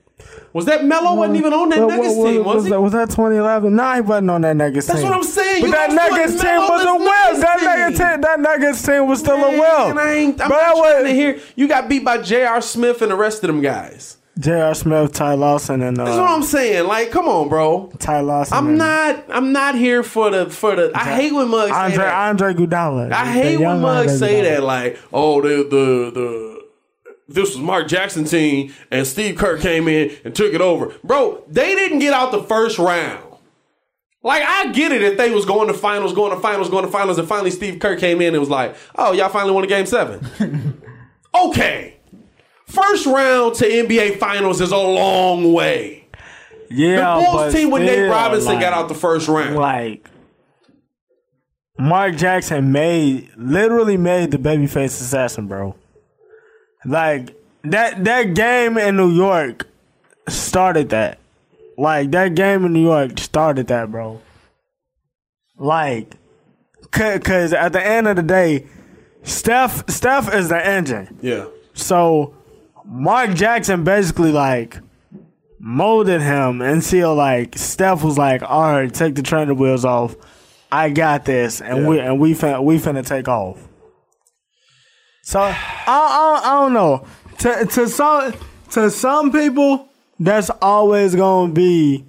Was 0.52 0.64
that 0.64 0.84
Melo 0.84 1.14
wasn't 1.14 1.36
even 1.38 1.52
on 1.52 1.68
that 1.68 1.80
What- 1.80 1.88
Nuggets 1.90 2.14
what- 2.16 2.30
team? 2.30 2.44
what 2.44 2.54
Was 2.56 2.64
he? 2.64 2.70
that, 2.70 2.80
was 2.80 2.92
that 2.92 3.10
2011? 3.10 3.76
Nah, 3.76 3.94
he 3.96 4.00
wasn't 4.00 4.30
on 4.30 4.40
that 4.40 4.56
Nuggets 4.56 4.86
That's 4.86 5.00
team. 5.00 5.10
That's 5.10 5.18
what 5.18 5.26
I'm 5.26 5.30
saying. 5.30 5.60
But 5.60 5.66
You 5.66 5.72
that 5.72 5.92
Nuggets 5.92 6.42
team 6.42 6.56
was 6.60 6.82
a 6.82 6.94
well. 6.96 7.36
That 7.40 7.62
Nuggets 7.62 7.98
team. 7.98 8.20
that 8.22 8.40
Nuggets 8.40 8.82
team 8.82 9.06
was 9.06 9.18
still 9.20 9.36
a 9.36 9.50
well. 9.58 9.98
I 9.98 10.12
ain't, 10.14 10.40
I'm 10.40 10.48
But 10.48 10.56
not 10.56 10.76
trying 10.76 11.02
was- 11.04 11.12
hear. 11.12 11.38
You 11.54 11.68
got 11.68 11.88
beat 11.88 12.04
by 12.04 12.18
J.R. 12.18 12.60
Smith 12.62 13.02
and 13.02 13.10
the 13.10 13.16
rest 13.16 13.44
of 13.44 13.48
them 13.48 13.60
guys. 13.60 14.16
J.R. 14.38 14.74
Smith, 14.74 15.14
Ty 15.14 15.32
Lawson, 15.34 15.80
and 15.82 15.96
That's 15.96 16.10
what 16.10 16.18
uh, 16.20 16.34
I'm 16.34 16.42
saying. 16.42 16.86
Like, 16.86 17.10
come 17.10 17.26
on, 17.26 17.48
bro. 17.48 17.90
Ty 17.98 18.20
Lawson. 18.20 18.54
I'm 18.56 18.76
not. 18.76 19.24
I'm 19.30 19.50
not 19.52 19.74
here 19.76 20.02
for 20.02 20.30
the 20.30 20.50
for 20.50 20.76
the. 20.76 20.92
I 20.94 21.04
hate 21.14 21.32
when 21.32 21.48
mugs 21.48 21.70
say 21.72 21.76
Andre 21.78 21.96
that. 22.04 22.28
Andre 22.28 22.52
Iguodala. 22.54 23.12
I 23.12 23.32
hate 23.32 23.58
when 23.60 23.80
mugs 23.80 24.12
Andre 24.12 24.28
say 24.28 24.40
Iguodala. 24.42 24.54
that. 24.56 24.62
Like, 24.62 24.98
oh, 25.12 25.40
the 25.40 25.48
the 25.64 26.10
the. 26.12 26.55
This 27.28 27.50
was 27.50 27.58
Mark 27.58 27.88
Jackson 27.88 28.24
team, 28.24 28.72
and 28.90 29.06
Steve 29.06 29.36
Kerr 29.36 29.58
came 29.58 29.88
in 29.88 30.16
and 30.24 30.34
took 30.34 30.54
it 30.54 30.60
over, 30.60 30.94
bro. 31.02 31.42
They 31.48 31.74
didn't 31.74 31.98
get 31.98 32.12
out 32.12 32.30
the 32.30 32.42
first 32.42 32.78
round. 32.78 33.24
Like, 34.22 34.42
I 34.44 34.72
get 34.72 34.92
it 34.92 35.02
if 35.02 35.16
they 35.16 35.30
was 35.30 35.44
going 35.44 35.68
to 35.68 35.74
finals, 35.74 36.12
going 36.12 36.34
to 36.34 36.40
finals, 36.40 36.68
going 36.68 36.84
to 36.84 36.90
finals, 36.90 37.18
and 37.18 37.28
finally 37.28 37.50
Steve 37.50 37.78
Kerr 37.80 37.96
came 37.96 38.20
in 38.20 38.34
and 38.34 38.40
was 38.40 38.50
like, 38.50 38.76
"Oh, 38.96 39.12
y'all 39.12 39.28
finally 39.28 39.52
won 39.52 39.64
a 39.64 39.68
game 39.68 39.86
seven. 39.86 40.82
okay, 41.34 41.96
first 42.66 43.06
round 43.06 43.54
to 43.56 43.64
NBA 43.64 44.18
finals 44.18 44.60
is 44.60 44.72
a 44.72 44.76
long 44.76 45.52
way. 45.52 46.06
Yeah. 46.70 47.18
The 47.18 47.24
Bulls 47.24 47.54
team 47.54 47.70
with 47.70 47.82
Nate 47.82 48.10
Robinson 48.10 48.54
like, 48.54 48.60
got 48.60 48.72
out 48.72 48.88
the 48.88 48.94
first 48.94 49.28
round. 49.28 49.56
like 49.56 50.08
Mark 51.78 52.16
Jackson 52.16 52.72
made 52.72 53.30
literally 53.36 53.96
made 53.96 54.30
the 54.30 54.38
babyface 54.38 55.00
assassin, 55.00 55.46
bro. 55.46 55.74
Like 56.86 57.34
that 57.64 58.04
that 58.04 58.34
game 58.34 58.78
in 58.78 58.96
New 58.96 59.10
York 59.10 59.66
started 60.28 60.90
that. 60.90 61.18
Like 61.76 62.10
that 62.12 62.34
game 62.34 62.64
in 62.64 62.72
New 62.72 62.82
York 62.82 63.18
started 63.18 63.66
that, 63.68 63.90
bro. 63.90 64.20
Like, 65.58 66.14
cause 66.90 67.52
at 67.52 67.72
the 67.72 67.84
end 67.84 68.06
of 68.08 68.16
the 68.16 68.22
day, 68.22 68.66
Steph 69.22 69.88
Steph 69.90 70.32
is 70.34 70.48
the 70.48 70.64
engine. 70.66 71.18
yeah, 71.20 71.46
So 71.74 72.34
Mark 72.84 73.34
Jackson 73.34 73.82
basically 73.84 74.32
like 74.32 74.78
molded 75.58 76.20
him 76.20 76.60
until 76.62 77.14
like 77.14 77.56
Steph 77.58 78.04
was 78.04 78.16
like, 78.18 78.42
"All 78.42 78.70
right, 78.72 78.92
take 78.92 79.14
the 79.14 79.22
trainer 79.22 79.54
wheels 79.54 79.84
off. 79.84 80.14
I 80.70 80.90
got 80.90 81.24
this, 81.24 81.60
and 81.60 81.82
Yeah. 81.82 81.88
we 81.88 81.98
and 82.00 82.20
we 82.20 82.34
fin- 82.34 82.62
we 82.64 82.78
finna 82.78 83.04
take 83.04 83.28
off." 83.28 83.65
So 85.26 85.40
I, 85.40 85.50
I, 85.88 86.40
I 86.44 86.62
don't 86.62 86.72
know. 86.72 87.04
To 87.38 87.66
to 87.66 87.88
some 87.88 88.32
to 88.70 88.88
some 88.92 89.32
people, 89.32 89.88
that's 90.20 90.50
always 90.62 91.16
gonna 91.16 91.52
be 91.52 92.04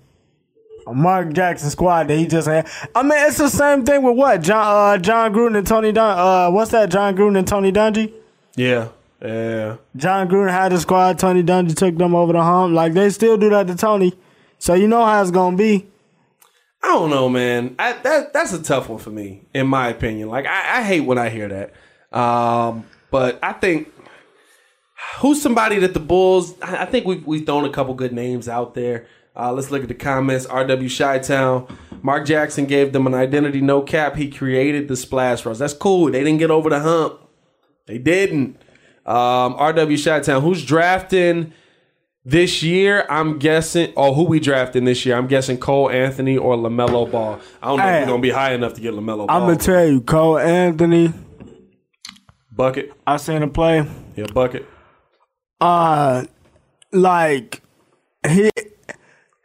a 0.86 0.93
Mark 0.93 1.34
Jackson 1.34 1.72
squad 1.72 2.09
that 2.09 2.15
he 2.15 2.28
just 2.28 2.47
had. 2.47 2.70
I 2.93 3.01
mean, 3.01 3.18
it's 3.26 3.39
the 3.39 3.49
same 3.49 3.84
thing 3.84 4.03
with 4.03 4.15
what 4.15 4.43
John 4.43 4.68
uh, 4.68 4.97
Jon 4.99 5.34
Gruden 5.34 5.57
and 5.57 5.65
Tony 5.65 5.91
Dun. 5.91 6.15
Uh, 6.15 6.51
what's 6.51 6.70
that? 6.70 6.91
Jon 6.91 7.18
Gruden 7.18 7.39
and 7.39 7.47
Tony 7.47 7.72
Dungy. 7.72 8.13
yeah, 8.55 8.89
yeah. 9.20 9.78
Jon 9.95 10.30
Gruden 10.30 10.51
had 10.51 10.72
a 10.72 10.78
squad. 10.80 11.18
Tony 11.18 11.41
Dungy 11.41 11.76
took 11.76 11.97
them 11.97 12.13
over 12.13 12.34
the 12.34 12.43
hump. 12.43 12.76
Like 12.76 12.93
they 12.93 13.09
still 13.09 13.36
do 13.36 13.49
that 13.49 13.65
to 13.65 13.76
Tony. 13.76 14.13
So 14.59 14.76
you 14.76 14.88
know 14.88 15.03
how 15.03 15.20
it's 15.24 15.32
gonna 15.32 15.57
be. 15.57 15.88
I 16.84 16.89
don't 16.89 17.09
know, 17.09 17.30
man. 17.30 17.76
I, 17.80 17.93
that 17.93 18.32
that's 18.32 18.53
a 18.53 18.61
tough 18.61 18.89
one 18.89 18.99
for 18.99 19.09
me, 19.09 19.41
in 19.55 19.65
my 19.65 19.88
opinion. 19.88 20.30
Like 20.30 20.45
I, 20.45 20.82
I 20.82 20.84
hate 20.84 21.01
when 21.01 21.18
I 21.18 21.30
hear 21.30 21.47
that. 21.47 21.74
Um, 22.15 22.86
but 23.12 23.39
I 23.43 23.53
think 23.53 23.91
who's 25.20 25.41
somebody 25.41 25.80
that 25.80 25.93
the 25.93 25.99
Bulls? 25.99 26.60
I, 26.62 26.86
think 26.86 27.05
we've 27.05 27.26
we've 27.26 27.45
thrown 27.45 27.66
a 27.66 27.70
couple 27.70 27.93
good 27.93 28.14
names 28.14 28.47
out 28.49 28.74
there. 28.74 29.08
Uh, 29.36 29.51
let's 29.53 29.70
look 29.70 29.84
at 29.84 29.88
the 29.88 29.93
comments. 29.93 30.45
R.W. 30.47 30.89
Chi-Town. 30.89 31.68
Mark 32.01 32.26
Jackson 32.26 32.66
gave 32.66 32.91
them 32.93 33.05
an 33.05 33.14
identity 33.14 33.62
no 33.62 33.82
cap. 33.82 34.16
He 34.16 34.32
created 34.32 34.88
the 34.88 34.95
splash 34.95 35.45
rush. 35.45 35.58
That's 35.60 35.74
cool. 35.74 36.05
They 36.12 36.24
didn't 36.24 36.39
get 36.39 36.49
over 36.49 36.70
the 36.72 36.80
hump. 36.80 37.20
They 37.86 37.99
didn't. 37.99 38.58
Um, 39.05 39.55
R.W. 39.58 39.97
Chi-Town. 40.03 40.41
Who's 40.41 40.66
drafting 40.66 41.53
this 42.26 42.64
year? 42.64 43.05
I'm 43.10 43.38
guessing. 43.38 43.93
Oh, 43.95 44.14
who 44.16 44.24
we 44.24 44.39
drafting 44.39 44.86
this 44.86 45.05
year? 45.05 45.16
I'm 45.16 45.28
guessing 45.28 45.58
Cole 45.60 45.89
Anthony 45.91 46.36
or 46.38 46.55
Lamelo 46.55 47.10
Ball. 47.10 47.39
I 47.62 47.68
don't 47.68 47.78
know 47.78 47.84
if 47.84 47.89
Hey. 47.89 47.99
we're 48.01 48.05
gonna 48.08 48.22
be 48.22 48.30
high 48.32 48.53
enough 48.53 48.74
to 48.74 48.82
get 48.82 48.93
Lamelo 48.95 49.28
Ball. 49.28 49.30
I'm 49.30 49.41
gonna 49.43 49.55
tell 49.58 49.88
you, 49.88 50.01
Cole 50.01 50.39
Anthony. 50.39 51.14
Bucket. 52.58 52.91
I 53.05 53.18
seen 53.18 53.43
him 53.43 53.51
play. 53.51 53.88
Yeah, 54.16 54.26
bucket. 54.34 54.66
Uh, 55.62 56.26
like 56.91 57.62
he 58.28 58.51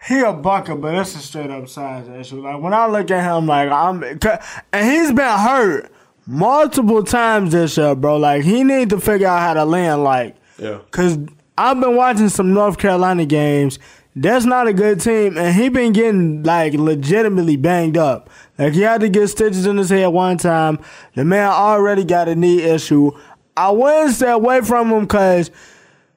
he 0.07 0.21
a 0.21 0.33
bucket, 0.33 0.81
but 0.81 0.95
it's 0.95 1.15
a 1.15 1.19
straight 1.19 1.51
up 1.51 1.69
size 1.69 2.09
issue. 2.09 2.43
Like 2.43 2.61
when 2.61 2.75
I 2.75 2.87
look 2.87 3.11
at 3.11 3.23
him, 3.23 3.47
like 3.47 3.71
I'm, 3.71 4.03
and 4.03 4.91
he's 4.91 5.13
been 5.13 5.39
hurt 5.39 5.93
multiple 6.27 7.05
times 7.05 7.53
this 7.53 7.77
year, 7.77 7.95
bro. 7.95 8.17
Like 8.17 8.43
he 8.43 8.65
need 8.65 8.91
to 8.91 9.01
figure 9.01 9.29
out 9.29 9.41
how 9.41 9.55
to 9.55 9.65
land. 9.65 10.03
Like 10.03 10.37
Yeah. 10.59 10.79
Cause 10.91 11.19
I've 11.57 11.81
been 11.81 11.97
watching 11.97 12.29
some 12.31 12.53
North 12.55 12.79
Carolina 12.79 13.27
games. 13.27 13.79
That's 14.15 14.45
not 14.45 14.69
a 14.69 14.75
good 14.75 15.01
team, 15.01 15.39
and 15.39 15.55
he 15.55 15.71
been 15.71 15.93
getting 15.93 16.43
like 16.43 16.75
legitimately 16.75 17.57
banged 17.57 17.97
up. 17.97 18.29
Like 18.59 18.75
he 18.75 18.83
had 18.83 19.01
to 19.01 19.09
get 19.09 19.29
stitches 19.29 19.65
in 19.65 19.79
his 19.79 19.89
head 19.89 20.09
one 20.09 20.37
time. 20.37 20.81
The 21.15 21.25
man 21.25 21.49
already 21.49 22.05
got 22.05 22.29
a 22.29 22.35
knee 22.35 22.61
issue. 22.63 23.13
I 23.57 23.71
wouldn't 23.71 24.15
stay 24.15 24.31
away 24.31 24.61
from 24.61 24.91
him 24.91 25.01
because 25.03 25.51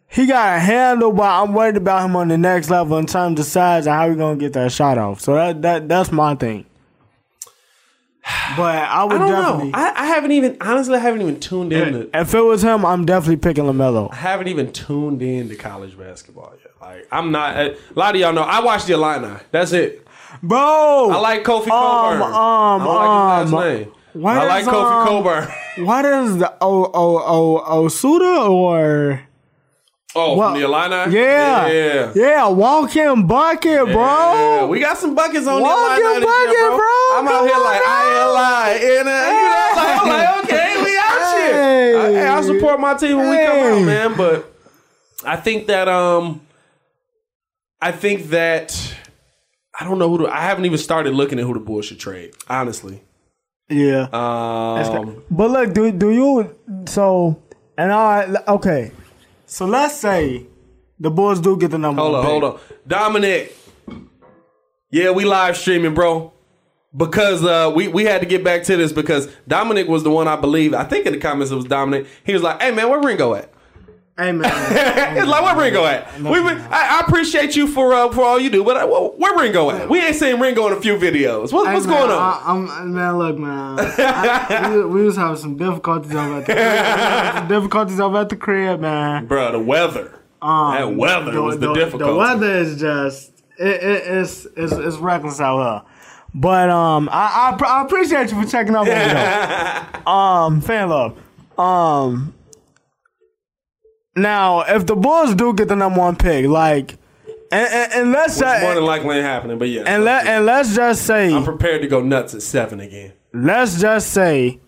he 0.07 0.25
got 0.25 0.57
a 0.57 0.59
handle, 0.59 1.13
but 1.13 1.23
I'm 1.23 1.53
worried 1.53 1.77
about 1.77 2.03
him 2.05 2.17
on 2.17 2.27
the 2.27 2.37
next 2.37 2.69
level 2.69 2.97
in 2.97 3.05
terms 3.05 3.39
of 3.39 3.45
size 3.45 3.87
and 3.87 3.95
how 3.95 4.09
he 4.09 4.15
gonna 4.15 4.37
get 4.37 4.53
that 4.53 4.73
shot 4.73 4.97
off. 4.97 5.21
So 5.21 5.35
that 5.35 5.61
that 5.61 5.87
that's 5.87 6.11
my 6.11 6.35
thing. 6.35 6.65
But 8.57 8.75
I 8.75 9.03
would 9.03 9.13
I 9.13 9.17
don't 9.19 9.29
definitely. 9.29 9.71
know. 9.71 9.77
I, 9.77 9.93
I 9.95 10.05
haven't 10.07 10.31
even 10.31 10.57
honestly. 10.59 10.95
I 10.95 10.99
haven't 10.99 11.21
even 11.21 11.39
tuned 11.39 11.71
in. 11.71 11.93
To, 11.93 12.09
if 12.13 12.33
it 12.33 12.41
was 12.41 12.63
him, 12.63 12.85
I'm 12.85 13.05
definitely 13.05 13.37
picking 13.37 13.65
Lamelo. 13.65 14.11
I 14.11 14.15
haven't 14.15 14.47
even 14.47 14.71
tuned 14.71 15.21
in 15.21 15.47
to 15.49 15.55
college 15.55 15.97
basketball 15.97 16.53
yet. 16.61 16.71
Like 16.85 17.07
I'm 17.11 17.31
not. 17.31 17.57
A 17.57 17.75
lot 17.95 18.13
of 18.15 18.21
y'all 18.21 18.33
know. 18.33 18.43
I 18.43 18.59
watch 18.63 18.85
the 18.85 18.93
Illini. 18.93 19.35
That's 19.51 19.71
it. 19.71 20.05
Bro, 20.43 21.09
I 21.11 21.17
like 21.19 21.43
Kofi 21.43 21.63
Um, 21.63 21.69
Cockburn. 21.69 22.21
um, 22.21 22.81
I 22.81 22.85
like 22.85 23.43
his 23.45 23.53
last 23.53 23.63
um, 23.65 23.77
name. 23.77 23.91
what 24.13 24.37
I 24.37 24.47
like 24.47 24.65
Kofi 24.65 25.01
um, 25.01 25.07
Cockburn. 25.07 25.85
What 25.85 26.05
is 26.05 26.37
the 26.37 26.53
O 26.61 26.91
O 26.93 27.17
O 27.65 27.83
Osuda 27.87 28.49
or 28.49 29.21
Oh, 30.17 30.35
what- 30.35 30.51
from 30.51 30.59
the 30.61 30.65
Illini. 30.65 31.17
yeah 31.17 31.67
yeah. 31.67 32.11
yeah 32.15 32.47
walking 32.47 33.25
bucket, 33.27 33.71
Yeah, 33.71 33.83
bro? 33.91 34.67
we 34.67 34.79
got 34.79 34.97
some 34.97 35.15
buckets 35.15 35.47
on 35.47 35.61
Walking 35.61 36.03
the 36.03 36.09
Illini 36.11 36.25
bucket, 36.25 36.51
year, 36.53 36.67
bro. 36.69 36.77
bro. 36.77 36.85
I'm 37.17 37.27
out 37.27 37.31
Come 37.31 37.47
here 37.47 37.55
on 37.55 37.63
like 37.63 37.81
now. 37.81 37.91
I 37.91 38.21
L 38.21 38.37
I 38.37 38.73
N 38.73 39.07
A. 39.07 39.19
You 39.25 39.49
know, 39.49 39.71
like, 39.75 40.01
I'm 40.01 40.07
like, 40.07 40.43
okay, 40.45 40.83
we 40.83 40.91
Hey, 40.91 41.95
I, 41.95 42.11
hey, 42.11 42.27
I 42.27 42.41
support 42.41 42.79
my 42.79 42.93
team 42.93 43.17
when 43.17 43.29
we 43.29 43.37
come 43.45 43.57
out, 43.79 43.85
man. 43.85 44.15
But 44.17 44.53
I 45.25 45.35
think 45.37 45.67
that 45.67 45.87
um, 45.89 46.41
I 47.87 47.91
think 47.91 48.29
that 48.29 48.67
I 49.79 49.83
don't 49.85 49.99
know 49.99 50.09
who. 50.09 50.17
To, 50.19 50.27
I 50.27 50.41
haven't 50.41 50.65
even 50.65 50.77
started 50.77 51.13
looking 51.13 51.37
at 51.39 51.45
who 51.45 51.53
the 51.53 51.59
Bulls 51.59 51.85
should 51.85 51.99
trade. 51.99 52.33
Honestly, 52.49 53.01
Yeah. 53.69 54.07
um, 54.13 55.23
But 55.29 55.51
look, 55.51 55.73
do 55.73 55.91
do 55.91 56.09
you 56.09 56.55
so 56.87 57.37
and 57.77 57.91
I 57.91 58.35
okay. 58.47 58.91
So 59.45 59.65
let's 59.65 59.95
say 59.95 60.45
the 60.99 61.11
Bulls 61.11 61.39
do 61.39 61.57
get 61.57 61.71
the 61.71 61.77
number 61.77 62.01
hold 62.01 62.15
on, 62.15 62.25
hold 62.25 62.43
on, 62.43 62.59
Dominic. 62.87 63.55
Yeah, 64.89 65.11
we 65.11 65.25
live 65.25 65.57
streaming, 65.57 65.93
bro. 65.93 66.31
Because 66.95 67.43
uh, 67.43 67.71
we 67.75 67.89
we 67.89 68.05
had 68.05 68.21
to 68.21 68.27
get 68.27 68.43
back 68.43 68.63
to 68.63 68.77
this 68.77 68.93
because 68.93 69.27
Dominic 69.47 69.87
was 69.89 70.03
the 70.03 70.09
one 70.09 70.27
I 70.29 70.37
believe. 70.37 70.73
I 70.73 70.85
think 70.85 71.05
in 71.05 71.11
the 71.13 71.19
comments 71.19 71.51
it 71.51 71.55
was 71.55 71.65
Dominic. 71.65 72.07
He 72.23 72.31
was 72.33 72.41
like, 72.41 72.61
"Hey 72.61 72.71
man, 72.71 72.89
where 72.89 73.01
Ringo 73.01 73.33
at?" 73.35 73.51
Hey 74.17 74.31
man, 74.31 74.45
it's 75.17 75.27
like 75.27 75.43
where 75.43 75.57
Ringo 75.57 75.83
at? 75.83 76.17
We, 76.21 76.39
we, 76.39 76.51
I, 76.51 76.99
I 76.99 77.03
appreciate 77.05 77.57
you 77.57 77.67
for 77.67 77.93
uh, 77.93 78.09
for 78.13 78.21
all 78.21 78.39
you 78.39 78.49
do, 78.49 78.63
but 78.63 78.77
uh, 78.77 78.87
where 78.87 79.37
Ringo 79.37 79.69
at? 79.71 79.89
We 79.89 79.99
ain't 79.99 80.15
seen 80.15 80.39
Ringo 80.39 80.67
in 80.67 80.73
a 80.73 80.79
few 80.79 80.95
videos. 80.95 81.51
What, 81.51 81.73
what's 81.73 81.85
man, 81.85 81.97
going 81.97 82.11
on? 82.11 82.17
I, 82.17 82.41
I'm 82.45 82.93
man. 82.93 83.17
Look, 83.17 83.37
man. 83.37 83.75
I, 83.77 84.69
we, 84.69 84.85
we 84.85 85.03
was 85.03 85.17
having 85.17 85.35
some 85.35 85.57
difficulties 85.57 86.15
over 86.15 86.37
at 86.37 86.45
the 86.45 86.53
crib. 86.53 87.49
difficulties 87.49 87.99
over 87.99 88.19
at 88.19 88.29
the 88.29 88.37
crib, 88.37 88.79
man. 88.79 89.25
Bro, 89.25 89.51
the 89.51 89.59
weather. 89.59 90.17
that 90.41 90.95
weather 90.95 91.41
was 91.41 91.59
the, 91.59 91.73
difficulty. 91.73 92.05
The 92.05 92.15
weather 92.15 92.51
is 92.55 92.79
just 92.79 93.33
it, 93.59 93.67
it, 93.67 94.03
it's, 94.07 94.45
it's 94.55 94.71
it's 94.71 94.95
reckless 94.95 95.41
out 95.41 95.61
here. 95.61 95.91
But 96.33 96.69
um, 96.69 97.09
I 97.11 97.57
I, 97.59 97.65
I 97.65 97.83
appreciate 97.83 98.31
you 98.31 98.41
for 98.41 98.49
checking 98.49 98.75
out. 98.75 98.87
um, 100.07 100.61
fan 100.61 100.87
love. 100.87 101.19
Um, 101.59 102.33
now 104.15 104.61
if 104.61 104.85
the 104.85 104.95
Bulls 104.95 105.35
do 105.35 105.53
get 105.53 105.67
the 105.67 105.75
number 105.75 105.99
one 105.99 106.15
pick, 106.15 106.45
like, 106.47 106.97
and, 107.51 107.67
and, 107.73 107.93
and 107.93 108.11
let's 108.11 108.39
It's 108.41 108.61
more 108.61 108.75
than 108.75 108.83
likely 108.85 109.15
ain't 109.17 109.25
happening, 109.25 109.57
but 109.57 109.69
yeah. 109.69 109.83
and 109.85 110.03
let 110.03 110.25
and 110.27 110.45
let's 110.45 110.75
just 110.75 111.03
say, 111.05 111.33
I'm 111.33 111.43
prepared 111.43 111.81
to 111.81 111.87
go 111.87 112.01
nuts 112.01 112.33
at 112.33 112.41
seven 112.41 112.79
again. 112.79 113.13
let's 113.33 113.79
just 113.79 114.11
say, 114.11 114.59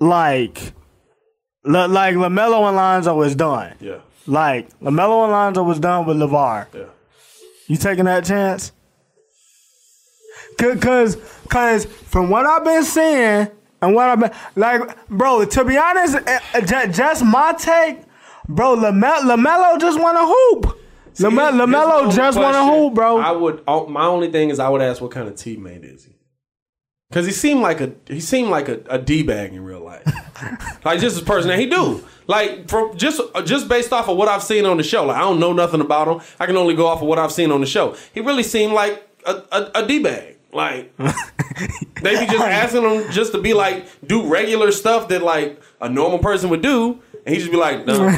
like, 0.00 0.72
li- 1.64 1.86
like 1.86 2.14
Lamelo 2.14 2.66
and 2.68 2.76
Lonzo 2.76 3.20
is 3.22 3.34
done. 3.34 3.74
Yeah, 3.80 3.98
Like 4.26 4.68
Lamelo 4.80 5.24
and 5.24 5.32
Lonzo 5.32 5.62
was 5.62 5.78
done 5.78 6.06
with 6.06 6.16
LaVar. 6.16 6.66
yeah. 6.74 6.84
You 7.66 7.76
taking 7.76 8.06
that 8.06 8.24
chance? 8.24 8.72
Cause, 10.58 10.80
Cause, 10.80 11.16
cause 11.48 11.84
from 11.86 12.28
what 12.30 12.44
I've 12.44 12.64
been 12.64 12.82
seeing 12.84 13.48
and 13.82 13.94
what 13.94 14.08
I've 14.08 14.20
been 14.20 14.30
like, 14.56 15.08
bro. 15.08 15.44
To 15.44 15.64
be 15.64 15.76
honest, 15.78 16.16
eh, 16.26 16.38
eh, 16.54 16.86
just 16.88 17.24
my 17.24 17.52
take, 17.58 17.98
bro. 18.48 18.76
Lamelo, 18.76 19.20
Lamelo 19.36 19.80
just 19.80 19.98
want 20.00 20.16
to 20.18 20.26
hoop. 20.26 20.80
See, 21.12 21.24
Lame- 21.24 21.58
Lamelo 21.58 22.14
just 22.14 22.38
want 22.38 22.54
to 22.54 22.64
hoop, 22.64 22.94
bro. 22.94 23.18
I 23.18 23.32
would. 23.32 23.62
oh, 23.66 23.86
My 23.86 24.04
only 24.06 24.30
thing 24.30 24.50
is, 24.50 24.58
I 24.58 24.68
would 24.68 24.82
ask 24.82 25.00
what 25.02 25.10
kind 25.10 25.28
of 25.28 25.34
teammate 25.34 25.84
is 25.84 26.04
he? 26.04 26.12
Because 27.08 27.26
he 27.26 27.32
seemed 27.32 27.60
like 27.60 27.80
a 27.80 27.92
he 28.06 28.20
seemed 28.20 28.50
like 28.50 28.68
a, 28.68 28.80
a 28.88 28.96
d 28.96 29.24
bag 29.24 29.52
in 29.52 29.64
real 29.64 29.80
life, 29.80 30.04
like 30.84 31.00
just 31.00 31.16
his 31.16 31.24
person 31.24 31.48
that 31.48 31.58
he 31.58 31.66
do. 31.66 32.04
Like 32.28 32.68
from 32.68 32.96
just 32.96 33.20
just 33.44 33.66
based 33.68 33.92
off 33.92 34.08
of 34.08 34.16
what 34.16 34.28
I've 34.28 34.44
seen 34.44 34.64
on 34.64 34.76
the 34.76 34.84
show. 34.84 35.04
Like 35.06 35.16
I 35.16 35.20
don't 35.22 35.40
know 35.40 35.52
nothing 35.52 35.80
about 35.80 36.06
him. 36.06 36.20
I 36.38 36.46
can 36.46 36.56
only 36.56 36.76
go 36.76 36.86
off 36.86 37.02
of 37.02 37.08
what 37.08 37.18
I've 37.18 37.32
seen 37.32 37.50
on 37.50 37.60
the 37.60 37.66
show. 37.66 37.96
He 38.14 38.20
really 38.20 38.44
seemed 38.44 38.74
like 38.74 39.02
a 39.26 39.42
a, 39.50 39.70
a 39.82 39.86
d 39.88 40.00
bag. 40.00 40.36
Like 40.52 40.96
they 42.02 42.18
be 42.18 42.26
just 42.26 42.44
asking 42.44 42.82
him 42.82 43.10
just 43.12 43.32
to 43.32 43.40
be 43.40 43.54
like 43.54 43.86
do 44.06 44.26
regular 44.26 44.72
stuff 44.72 45.08
that 45.08 45.22
like 45.22 45.60
a 45.80 45.88
normal 45.88 46.18
person 46.18 46.50
would 46.50 46.62
do, 46.62 47.00
and 47.24 47.34
he 47.34 47.40
just 47.40 47.50
be 47.52 47.56
like, 47.56 47.86
no. 47.86 47.98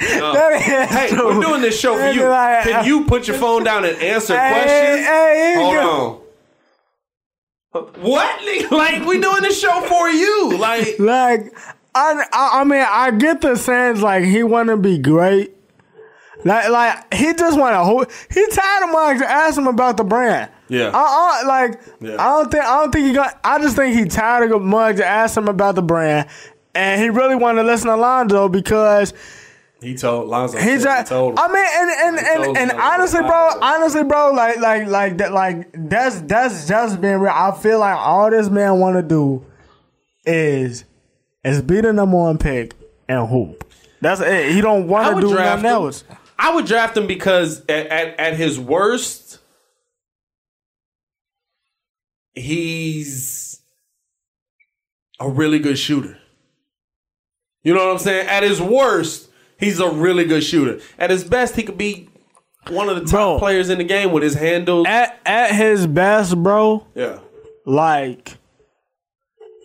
no. 0.00 0.58
Hey, 0.58 1.08
we're 1.12 1.40
doing 1.42 1.62
this 1.62 1.78
show 1.78 1.96
for 1.96 2.10
you. 2.10 2.24
Like, 2.28 2.64
Can 2.64 2.84
you 2.84 3.04
put 3.06 3.26
your 3.26 3.36
phone 3.38 3.64
down 3.64 3.84
and 3.84 3.96
answer 3.98 4.38
Hey, 4.38 4.50
questions? 4.52 5.06
hey, 5.06 5.54
Hold 5.56 5.74
go- 5.74 6.22
on. 7.80 7.82
What? 8.02 8.70
Like 8.70 9.04
we 9.06 9.20
doing 9.20 9.42
this 9.42 9.60
show 9.60 9.80
for 9.82 10.08
you? 10.08 10.56
Like 10.58 10.98
Like, 10.98 11.52
I, 11.94 12.24
I, 12.32 12.60
I 12.60 12.64
mean, 12.64 12.84
I 12.86 13.10
get 13.10 13.40
the 13.40 13.56
sense 13.56 14.00
like 14.02 14.24
he 14.24 14.42
want 14.42 14.68
to 14.68 14.76
be 14.76 14.98
great. 14.98 15.52
Like, 16.44 16.68
like 16.68 17.14
he 17.14 17.32
just 17.34 17.58
want 17.58 17.74
to 17.74 17.84
hold. 17.84 18.10
He 18.32 18.46
tired 18.48 18.84
of 18.84 18.90
Muggs 18.92 19.22
ask 19.22 19.58
him 19.58 19.66
about 19.66 19.96
the 19.96 20.04
brand. 20.04 20.50
Yeah. 20.68 20.90
I, 20.92 21.42
I 21.42 21.46
like. 21.46 21.80
Yeah. 22.00 22.16
I 22.18 22.38
don't 22.38 22.50
think. 22.50 22.64
I 22.64 22.80
don't 22.80 22.92
think 22.92 23.06
he 23.06 23.12
got. 23.12 23.38
I 23.44 23.58
just 23.60 23.76
think 23.76 23.96
he 23.96 24.04
tired 24.06 24.50
of 24.52 24.62
Muggs 24.62 24.98
to 25.00 25.06
ask 25.06 25.36
him 25.36 25.48
about 25.48 25.74
the 25.74 25.82
brand, 25.82 26.28
and 26.74 27.00
he 27.00 27.08
really 27.08 27.36
wanted 27.36 27.62
to 27.62 27.68
listen 27.68 27.88
to 27.88 27.96
Lonzo 27.96 28.48
because 28.48 29.14
he 29.80 29.94
told 29.94 30.28
Lonzo. 30.28 30.58
he 30.58 30.78
said 30.78 30.82
just. 30.82 31.08
he 31.08 31.14
told 31.14 31.32
him. 31.34 31.38
I 31.38 31.48
mean, 31.48 31.66
and 31.72 32.18
and 32.18 32.26
He 32.26 32.44
told 32.44 32.56
and, 32.56 32.70
and 32.70 32.80
honestly, 32.80 33.20
bro, 33.20 33.50
honestly, 33.62 34.04
bro, 34.04 34.32
like 34.32 34.56
like 34.58 34.88
like 34.88 35.18
that, 35.18 35.32
like 35.32 35.68
that's 35.72 36.20
that's 36.22 36.66
just 36.66 37.00
being 37.00 37.18
real. 37.18 37.32
I 37.34 37.56
feel 37.60 37.78
like 37.78 37.96
all 37.96 38.30
this 38.30 38.48
man 38.48 38.78
want 38.80 38.96
to 38.96 39.02
do 39.02 39.44
is 40.24 40.84
is 41.44 41.62
be 41.62 41.80
the 41.80 41.92
number 41.92 42.16
one 42.16 42.38
pick 42.38 42.74
and 43.08 43.28
hoop. 43.28 43.62
That's 44.00 44.20
it. 44.20 44.52
He 44.52 44.60
don't 44.60 44.88
want 44.88 45.14
to 45.16 45.20
do 45.20 45.32
draft 45.32 45.62
nothing 45.62 45.76
him. 45.78 45.84
else. 45.84 46.04
I 46.38 46.54
would 46.54 46.66
draft 46.66 46.96
him 46.96 47.06
because 47.06 47.60
at, 47.66 47.86
at, 47.86 48.20
at 48.20 48.36
his 48.36 48.60
worst, 48.60 49.38
he's 52.36 53.60
a 55.18 55.28
really 55.28 55.58
good 55.58 55.78
shooter. 55.78 56.18
You 57.62 57.74
know 57.74 57.86
what 57.86 57.92
I'm 57.94 57.98
saying? 57.98 58.28
At 58.28 58.44
his 58.44 58.62
worst, 58.62 59.28
he's 59.58 59.80
a 59.80 59.90
really 59.90 60.24
good 60.24 60.44
shooter. 60.44 60.80
At 60.98 61.10
his 61.10 61.24
best, 61.24 61.56
he 61.56 61.64
could 61.64 61.78
be 61.78 62.08
one 62.68 62.88
of 62.88 62.96
the 62.96 63.02
top 63.02 63.10
Bro. 63.10 63.38
players 63.40 63.70
in 63.70 63.78
the 63.78 63.84
game 63.84 64.12
with 64.12 64.22
his 64.22 64.34
handles. 64.34 64.86
At 64.86 65.20
at 65.26 65.52
his 65.54 65.86
best, 65.86 66.40
bro, 66.40 66.86
yeah. 66.94 67.18
like, 67.64 68.36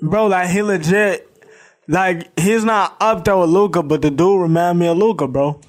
bro, 0.02 0.28
like 0.28 0.50
he 0.50 0.64
legit, 0.64 1.30
like 1.88 2.40
he's 2.40 2.64
not 2.64 2.96
up 3.00 3.24
there 3.26 3.38
with 3.38 3.50
Luka, 3.50 3.84
but 3.84 4.02
the 4.02 4.10
dude 4.10 4.42
remind 4.42 4.80
me 4.80 4.88
of 4.88 4.98
Luka, 4.98 5.28
bro. 5.28 5.60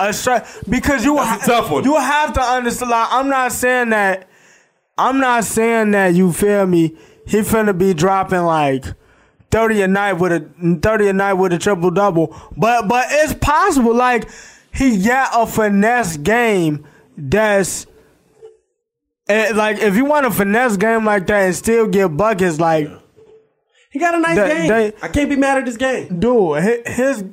A 0.00 0.12
straight 0.12 0.42
because 0.68 1.04
you 1.04 1.16
That's 1.16 1.42
a 1.42 1.46
tough 1.46 1.70
one. 1.72 1.82
You 1.82 1.96
have 1.96 2.32
to 2.34 2.40
understand. 2.40 2.90
Like, 2.92 3.08
I'm 3.10 3.28
not 3.28 3.50
saying 3.50 3.90
that. 3.90 4.28
I'm 4.98 5.20
not 5.20 5.44
saying 5.44 5.92
that 5.92 6.14
you 6.14 6.32
feel 6.32 6.66
me. 6.66 6.96
He 7.26 7.38
finna 7.38 7.76
be 7.76 7.94
dropping 7.94 8.42
like 8.42 8.84
thirty 9.50 9.80
a 9.82 9.88
night 9.88 10.14
with 10.14 10.32
a 10.32 10.78
thirty 10.82 11.08
a 11.08 11.12
night 11.12 11.34
with 11.34 11.52
a 11.52 11.58
triple 11.58 11.90
double, 11.90 12.34
but 12.56 12.88
but 12.88 13.06
it's 13.10 13.34
possible. 13.34 13.94
Like 13.94 14.28
he 14.74 15.02
got 15.02 15.30
a 15.34 15.46
finesse 15.46 16.16
game 16.16 16.86
that's. 17.16 17.86
eh, 19.28 19.52
like 19.54 19.78
if 19.78 19.96
you 19.96 20.04
want 20.04 20.26
a 20.26 20.30
finesse 20.30 20.76
game 20.76 21.04
like 21.04 21.26
that 21.26 21.42
and 21.44 21.54
still 21.54 21.86
get 21.86 22.16
buckets, 22.16 22.58
like 22.58 22.88
He 23.90 23.98
got 23.98 24.14
a 24.14 24.18
nice 24.20 24.36
They- 24.36 24.48
game. 24.48 24.68
they- 24.68 24.92
I 25.02 25.08
can't 25.08 25.28
be 25.30 25.36
mad 25.36 25.58
at 25.58 25.64
this 25.66 25.76
game. 25.76 26.18
dude, 26.18 26.62
hi- 26.62 26.82
his 26.90 27.24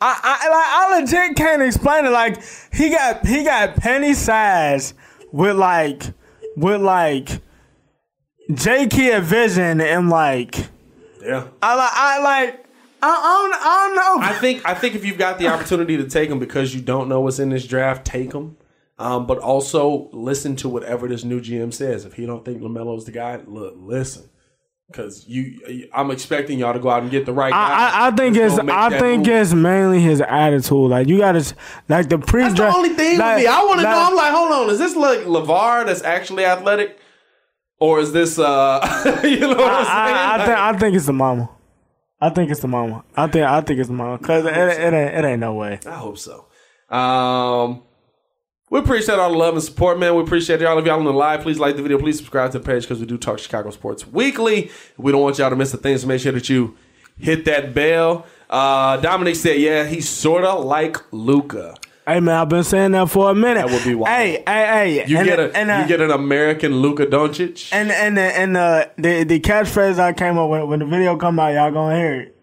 I, 0.00 0.20
I 0.22 0.48
like 0.48 0.66
I 0.66 1.00
legit 1.00 1.36
can't 1.36 1.62
explain 1.62 2.04
it. 2.04 2.10
Like 2.10 2.38
he 2.72 2.90
got 2.90 3.26
he 3.26 3.42
got 3.44 3.76
penny 3.76 4.12
size 4.14 4.92
with 5.32 5.56
like 5.56 6.02
with 6.56 6.80
like 6.80 7.40
J 8.52 8.86
Kidd 8.88 9.22
vision 9.22 9.80
and 9.80 10.08
like 10.08 10.56
Yeah. 11.22 11.48
I 11.62 11.74
like 11.74 11.92
I 11.92 12.20
like 12.22 12.66
I, 13.02 13.08
I 13.08 13.50
don't 13.50 13.54
I 13.54 13.86
don't 13.86 13.96
know. 13.96 14.26
I 14.26 14.32
think 14.38 14.62
I 14.64 14.74
think 14.74 14.94
if 14.94 15.04
you've 15.04 15.18
got 15.18 15.38
the 15.38 15.48
opportunity 15.48 15.96
to 15.98 16.08
take 16.08 16.30
him 16.30 16.38
because 16.38 16.74
you 16.74 16.80
don't 16.80 17.08
know 17.08 17.20
what's 17.20 17.38
in 17.38 17.50
this 17.50 17.66
draft, 17.66 18.04
take 18.04 18.32
him. 18.32 18.56
Um, 18.98 19.26
but 19.26 19.38
also 19.38 20.08
listen 20.12 20.56
to 20.56 20.70
whatever 20.70 21.06
this 21.06 21.22
new 21.22 21.38
GM 21.38 21.74
says. 21.74 22.06
If 22.06 22.14
he 22.14 22.24
don't 22.24 22.46
think 22.46 22.62
Lamelo's 22.62 23.04
the 23.04 23.12
guy, 23.12 23.38
look, 23.46 23.74
listen, 23.76 24.30
because 24.88 25.26
you, 25.26 25.88
I'm 25.92 26.10
expecting 26.10 26.58
y'all 26.58 26.72
to 26.72 26.78
go 26.78 26.88
out 26.88 27.02
and 27.02 27.10
get 27.10 27.26
the 27.26 27.32
right 27.32 27.50
guy. 27.52 27.56
I, 27.58 28.04
I, 28.04 28.06
I 28.06 28.10
think 28.12 28.36
it's 28.36 28.58
I 28.58 28.98
think 28.98 29.26
move. 29.26 29.34
it's 29.36 29.52
mainly 29.52 30.00
his 30.00 30.20
attitude. 30.20 30.90
Like 30.90 31.08
you 31.08 31.18
gotta 31.18 31.44
like 31.88 32.08
the 32.08 32.18
pre 32.18 32.42
that's 32.42 32.54
the 32.54 32.72
only 32.74 32.90
thing 32.90 33.18
like, 33.18 33.36
with 33.36 33.44
me. 33.44 33.48
I 33.50 33.58
want 33.64 33.80
to 33.80 33.84
like- 33.86 33.94
know. 33.96 34.02
I'm 34.06 34.14
like, 34.14 34.32
hold 34.32 34.52
on, 34.52 34.70
is 34.70 34.78
this 34.78 34.94
like 34.96 35.20
LaVar 35.20 35.86
that's 35.86 36.02
actually 36.02 36.44
athletic, 36.44 36.98
or 37.80 37.98
is 38.00 38.12
this 38.12 38.38
uh, 38.38 39.20
you 39.24 39.40
know 39.40 39.48
what 39.48 39.58
I'm 39.72 39.84
saying? 39.84 39.96
I, 39.96 40.12
I, 40.12 40.34
I 40.34 40.36
Like- 40.36 40.46
think 40.46 40.58
I 40.58 40.78
think 40.78 40.96
it's 40.96 41.06
the 41.06 41.12
mama. 41.12 41.50
I 42.20 42.30
think 42.30 42.50
it's 42.50 42.60
the 42.60 42.68
mama. 42.68 43.04
I 43.16 43.26
think 43.26 43.44
I 43.44 43.60
think 43.60 43.78
it's 43.80 43.88
the 43.88 43.94
mama 43.94 44.18
because 44.18 44.46
it, 44.46 44.52
it, 44.56 44.94
ain't 44.94 44.94
it 44.94 45.24
ain't 45.24 45.40
no 45.40 45.54
way. 45.54 45.80
I 45.84 45.90
hope 45.94 46.16
so. 46.18 46.46
Um, 46.88 47.82
we 48.68 48.80
appreciate 48.80 49.18
all 49.18 49.30
the 49.30 49.38
love 49.38 49.54
and 49.54 49.62
support, 49.62 49.98
man. 49.98 50.14
We 50.16 50.22
appreciate 50.22 50.60
y'all. 50.60 50.76
If 50.78 50.86
y'all 50.86 50.98
on 50.98 51.04
the 51.04 51.12
live, 51.12 51.42
please 51.42 51.58
like 51.58 51.76
the 51.76 51.82
video. 51.82 51.98
Please 51.98 52.16
subscribe 52.16 52.50
to 52.52 52.58
the 52.58 52.64
page 52.64 52.82
because 52.82 52.98
we 52.98 53.06
do 53.06 53.16
talk 53.16 53.38
Chicago 53.38 53.70
sports 53.70 54.06
weekly. 54.06 54.70
We 54.96 55.12
don't 55.12 55.22
want 55.22 55.38
y'all 55.38 55.50
to 55.50 55.56
miss 55.56 55.70
the 55.70 55.78
things. 55.78 56.02
So 56.02 56.08
make 56.08 56.20
sure 56.20 56.32
that 56.32 56.48
you 56.48 56.76
hit 57.16 57.44
that 57.44 57.74
bell. 57.74 58.26
Uh, 58.50 58.96
Dominic 58.96 59.36
said, 59.36 59.60
"Yeah, 59.60 59.86
he's 59.86 60.08
sorta 60.08 60.54
like 60.54 60.96
Luka." 61.12 61.76
Hey 62.08 62.20
man, 62.20 62.36
I've 62.36 62.48
been 62.48 62.64
saying 62.64 62.92
that 62.92 63.08
for 63.08 63.30
a 63.30 63.34
minute. 63.34 63.66
That 63.66 63.70
would 63.70 63.84
be 63.84 63.94
wild. 63.94 64.16
Hey, 64.16 64.42
hey, 64.46 64.66
hey. 64.66 65.06
You 65.08 65.18
and, 65.18 65.26
get 65.26 65.40
a 65.40 65.56
and, 65.56 65.70
uh, 65.70 65.78
you 65.78 65.88
get 65.88 66.00
an 66.00 66.10
American 66.10 66.76
Luka 66.76 67.06
Doncic. 67.06 67.68
and 67.72 67.90
and 67.90 68.18
and 68.18 68.56
uh, 68.56 68.86
the 68.96 69.24
the 69.24 69.40
catchphrase 69.40 69.98
I 69.98 70.12
came 70.12 70.38
up 70.38 70.50
with 70.50 70.64
when 70.64 70.80
the 70.80 70.86
video 70.86 71.16
come 71.16 71.38
out, 71.38 71.54
y'all 71.54 71.72
gonna 71.72 71.96
hear 71.96 72.20
it. 72.20 72.36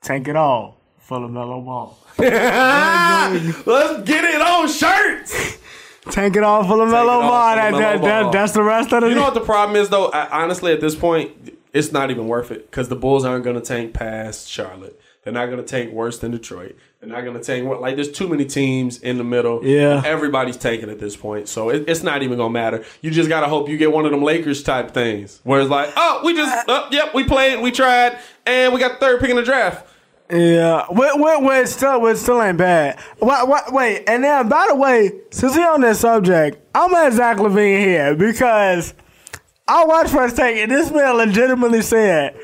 Tank 0.00 0.28
it 0.28 0.36
all 0.36 0.80
for 0.98 1.20
the 1.20 1.28
mellow 1.28 1.60
ball. 1.60 1.98
Let's 3.66 4.08
get 4.08 4.24
it 4.24 4.40
on 4.40 4.68
shirts. 4.68 5.58
Tank 6.10 6.36
it 6.36 6.42
all 6.42 6.64
for 6.64 6.78
the 6.78 6.84
it 6.84 6.90
mellow 6.90 7.12
all 7.12 7.20
ball. 7.20 7.54
That, 7.54 7.72
that, 7.72 8.02
that, 8.02 8.32
that's 8.32 8.52
the 8.52 8.62
rest 8.62 8.92
of 8.92 9.02
the. 9.02 9.08
You 9.08 9.14
know 9.14 9.22
what 9.22 9.34
the 9.34 9.40
problem 9.40 9.76
is 9.76 9.88
though? 9.88 10.08
I, 10.08 10.42
honestly, 10.42 10.72
at 10.72 10.80
this 10.80 10.96
point, 10.96 11.58
it's 11.72 11.92
not 11.92 12.10
even 12.10 12.26
worth 12.26 12.50
it 12.50 12.70
because 12.70 12.88
the 12.88 12.96
Bulls 12.96 13.24
aren't 13.24 13.44
going 13.44 13.56
to 13.56 13.62
tank 13.62 13.94
past 13.94 14.48
Charlotte. 14.48 15.00
They're 15.22 15.32
not 15.32 15.46
going 15.46 15.58
to 15.58 15.64
tank 15.64 15.92
worse 15.92 16.18
than 16.18 16.30
Detroit. 16.30 16.76
They're 17.00 17.08
not 17.10 17.20
going 17.20 17.36
to 17.36 17.44
tank 17.44 17.68
what 17.68 17.80
like. 17.80 17.94
There's 17.94 18.10
too 18.10 18.26
many 18.26 18.46
teams 18.46 18.98
in 18.98 19.18
the 19.18 19.24
middle. 19.24 19.64
Yeah. 19.64 20.02
everybody's 20.04 20.56
tanking 20.56 20.90
at 20.90 20.98
this 20.98 21.16
point, 21.16 21.48
so 21.48 21.68
it, 21.68 21.88
it's 21.88 22.02
not 22.02 22.22
even 22.22 22.38
going 22.38 22.50
to 22.50 22.52
matter. 22.52 22.84
You 23.02 23.10
just 23.10 23.28
got 23.28 23.40
to 23.40 23.46
hope 23.46 23.68
you 23.68 23.76
get 23.76 23.92
one 23.92 24.06
of 24.06 24.10
them 24.10 24.22
Lakers 24.22 24.62
type 24.62 24.92
things 24.92 25.40
where 25.44 25.60
it's 25.60 25.70
like, 25.70 25.92
oh, 25.96 26.22
we 26.24 26.34
just, 26.34 26.68
uh, 26.68 26.84
oh, 26.84 26.88
yep, 26.90 27.14
we 27.14 27.24
played, 27.24 27.60
we 27.60 27.70
tried, 27.70 28.18
and 28.46 28.72
we 28.72 28.80
got 28.80 28.98
third 28.98 29.20
pick 29.20 29.30
in 29.30 29.36
the 29.36 29.42
draft. 29.42 29.86
Yeah, 30.30 30.84
wait, 30.90 31.12
wait, 31.18 31.42
wait, 31.42 31.68
still, 31.68 32.02
wait, 32.02 32.18
still 32.18 32.42
ain't 32.42 32.58
bad. 32.58 32.98
Wait, 33.20 33.48
wait, 33.48 33.62
wait, 33.72 34.04
and 34.06 34.22
then 34.22 34.48
by 34.48 34.66
the 34.68 34.74
way, 34.74 35.12
since 35.30 35.56
we're 35.56 35.66
on 35.70 35.80
this 35.80 36.00
subject, 36.00 36.58
I'm 36.74 36.92
at 36.94 37.14
Zach 37.14 37.38
LaVine 37.38 37.78
here 37.80 38.14
because 38.14 38.92
I 39.66 39.86
watched 39.86 40.10
first 40.12 40.36
take 40.36 40.58
and 40.58 40.70
this 40.70 40.90
man 40.90 41.16
legitimately 41.16 41.80
said, 41.80 42.38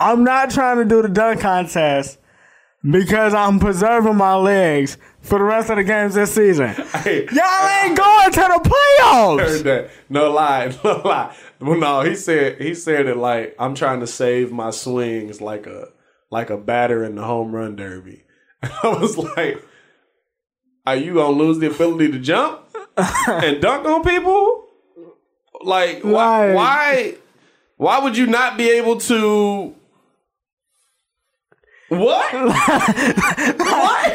"I'm 0.00 0.24
not 0.24 0.50
trying 0.50 0.78
to 0.78 0.84
do 0.84 1.02
the 1.02 1.08
dunk 1.08 1.40
contest 1.40 2.18
because 2.82 3.32
I'm 3.32 3.60
preserving 3.60 4.16
my 4.16 4.34
legs 4.34 4.98
for 5.20 5.38
the 5.38 5.44
rest 5.44 5.70
of 5.70 5.76
the 5.76 5.84
games 5.84 6.14
this 6.14 6.34
season." 6.34 6.74
Hey, 7.04 7.26
Y'all 7.32 7.84
ain't 7.84 7.96
going 7.96 8.32
to 8.32 8.40
the 8.40 8.70
playoffs. 8.70 9.38
heard 9.40 9.64
that. 9.64 9.90
No 10.08 10.32
lie, 10.32 10.74
no 10.84 11.00
lie. 11.04 11.32
Well, 11.60 11.78
no, 11.78 12.00
he 12.00 12.16
said 12.16 12.60
he 12.60 12.74
said 12.74 13.06
it 13.06 13.16
like 13.16 13.54
I'm 13.58 13.76
trying 13.76 14.00
to 14.00 14.06
save 14.08 14.50
my 14.50 14.70
swings 14.70 15.40
like 15.40 15.66
a 15.68 15.88
like 16.34 16.50
a 16.50 16.56
batter 16.58 17.04
in 17.04 17.14
the 17.14 17.22
home 17.22 17.54
run 17.54 17.76
derby. 17.76 18.24
I 18.62 18.88
was 18.88 19.16
like, 19.16 19.62
are 20.84 20.96
you 20.96 21.14
gonna 21.14 21.36
lose 21.36 21.58
the 21.60 21.70
ability 21.70 22.10
to 22.12 22.18
jump 22.18 22.60
and 22.96 23.62
dunk 23.62 23.86
on 23.86 24.02
people? 24.02 24.66
Like 25.62 26.02
why 26.02 26.46
Like- 26.48 26.56
why 26.56 27.14
why 27.76 27.98
would 28.00 28.16
you 28.16 28.26
not 28.26 28.56
be 28.58 28.68
able 28.70 28.98
to 29.00 29.74
what? 31.88 32.32
what? 32.32 32.52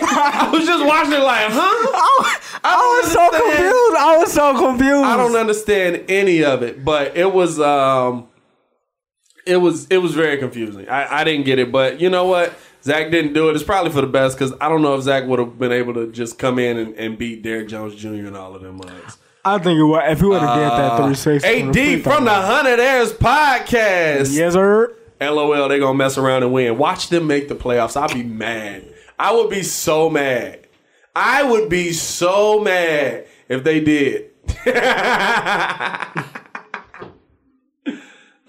I 0.02 0.50
was 0.52 0.66
just 0.66 0.86
watching 0.86 1.14
it 1.14 1.20
like, 1.20 1.48
huh? 1.50 2.40
I 2.64 3.02
was 3.02 3.12
so 3.12 3.30
confused. 3.30 3.96
I 3.98 4.18
was 4.18 4.34
so 4.34 4.58
confused. 4.58 5.06
I 5.06 5.16
don't 5.18 5.36
understand 5.36 6.06
any 6.10 6.44
of 6.44 6.64
it, 6.64 6.84
but 6.84 7.16
it 7.16 7.32
was 7.32 7.60
um 7.60 8.28
it 9.50 9.58
was 9.58 9.88
it 9.88 9.98
was 9.98 10.14
very 10.14 10.38
confusing. 10.38 10.88
I, 10.88 11.22
I 11.22 11.24
didn't 11.24 11.46
get 11.46 11.60
it, 11.60 11.72
but 11.72 12.00
you 12.00 12.10
know 12.10 12.26
what? 12.26 12.54
Zach 12.84 13.12
didn't 13.12 13.34
do 13.34 13.50
it. 13.50 13.56
It's 13.56 13.64
probably 13.64 13.92
for 13.92 14.02
the 14.02 14.08
best 14.08 14.38
because 14.38 14.54
I 14.62 14.70
don't 14.70 14.82
know 14.82 14.96
if 14.96 15.04
Zach 15.04 15.26
would 15.26 15.40
have 15.40 15.60
been 15.60 15.72
able 15.72 15.94
to 15.96 16.12
just 16.12 16.38
come 16.38 16.60
in 16.60 16.78
and, 16.78 16.96
and 16.96 17.18
beat 17.18 17.42
Derrick 17.42 17.68
Jones 17.68 17.96
Jr. 17.96 18.28
and 18.28 18.38
all 18.38 18.56
of 18.56 18.62
them 18.62 18.78
mugs. 18.78 19.18
I 19.44 19.58
think 19.58 19.80
it 19.80 19.84
was, 19.84 20.04
if 20.06 20.20
he 20.20 20.26
would 20.26 20.42
have 20.42 20.56
did 20.56 20.72
that 20.72 20.92
uh, 20.92 21.14
360. 21.14 21.48
AD 21.98 22.04
from 22.04 22.26
the 22.26 22.34
Hundred 22.34 22.80
Airs 22.80 23.12
podcast. 23.14 24.34
Yes, 24.34 24.54
sir. 24.54 24.96
LOL, 25.22 25.68
they 25.68 25.80
gonna 25.80 25.98
mess 25.98 26.18
around 26.18 26.44
and 26.44 26.54
win. 26.54 26.78
Watch 26.78 27.10
them 27.10 27.28
make 27.28 27.50
the 27.50 27.56
playoffs. 27.56 27.98
I'll 27.98 28.14
be 28.14 28.24
mad. 28.24 28.86
I 29.18 29.34
would 29.34 29.50
be 29.50 29.64
so 29.64 30.10
mad. 30.10 30.68
I 31.16 31.44
would 31.44 31.70
be 31.70 31.92
so 31.92 32.62
mad 32.62 33.28
if 33.50 33.64
they 33.64 33.82
did. 33.82 34.32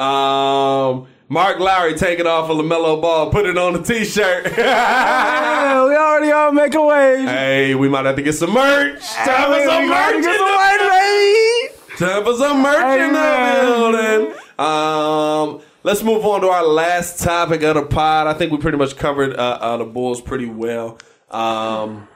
um, 0.01 1.07
Mark 1.28 1.61
Lowry 1.61 1.94
take 1.94 2.18
it 2.18 2.26
off 2.26 2.48
a 2.51 2.53
LaMelo 2.53 3.01
ball, 3.01 3.30
put 3.30 3.46
it 3.46 3.57
on 3.59 3.74
the 3.74 3.82
t-shirt. 3.82 4.53
Yeah, 4.59 5.84
we 5.86 5.94
already 5.94 6.32
are 6.32 6.51
making 6.53 6.84
waves. 6.84 7.30
hey, 7.30 7.74
we 7.76 7.88
might 7.88 8.05
have 8.05 8.16
to 8.16 8.22
get 8.22 8.32
some 8.34 8.53
merch. 8.53 9.01
Time 9.03 9.53
for 9.53 9.64
some 9.66 9.88
merch. 9.88 10.12
get 10.12 10.16
in 10.16 10.22
some 10.24 10.48
the 10.48 10.57
merch, 10.57 10.90
baby. 10.90 11.74
Time 11.96 12.24
for 12.24 12.34
some 12.34 12.62
merch 12.62 12.80
Hey, 12.82 13.05
in 13.07 13.12
the 13.12 14.30
building. 14.30 14.34
Um, 14.59 15.61
let's 15.84 16.03
move 16.03 16.24
on 16.26 16.40
to 16.40 16.48
our 16.48 16.64
last 16.66 17.20
topic 17.22 17.62
of 17.62 17.76
the 17.76 17.82
pod. 17.82 18.26
I 18.26 18.34
think 18.34 18.51
we 18.53 18.59
pretty 18.59 18.78
much 18.78 18.96
covered 18.96 19.36
uh, 19.36 19.59
uh, 19.61 19.76
the 19.76 19.84
Bulls 19.84 20.20
pretty 20.20 20.46
well. 20.46 20.98
Um, 21.30 22.09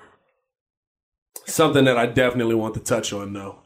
something 1.46 1.84
that 1.84 1.96
I 1.96 2.06
definitely 2.06 2.54
want 2.56 2.74
to 2.74 2.80
touch 2.80 3.12
on, 3.12 3.32
though. 3.34 3.60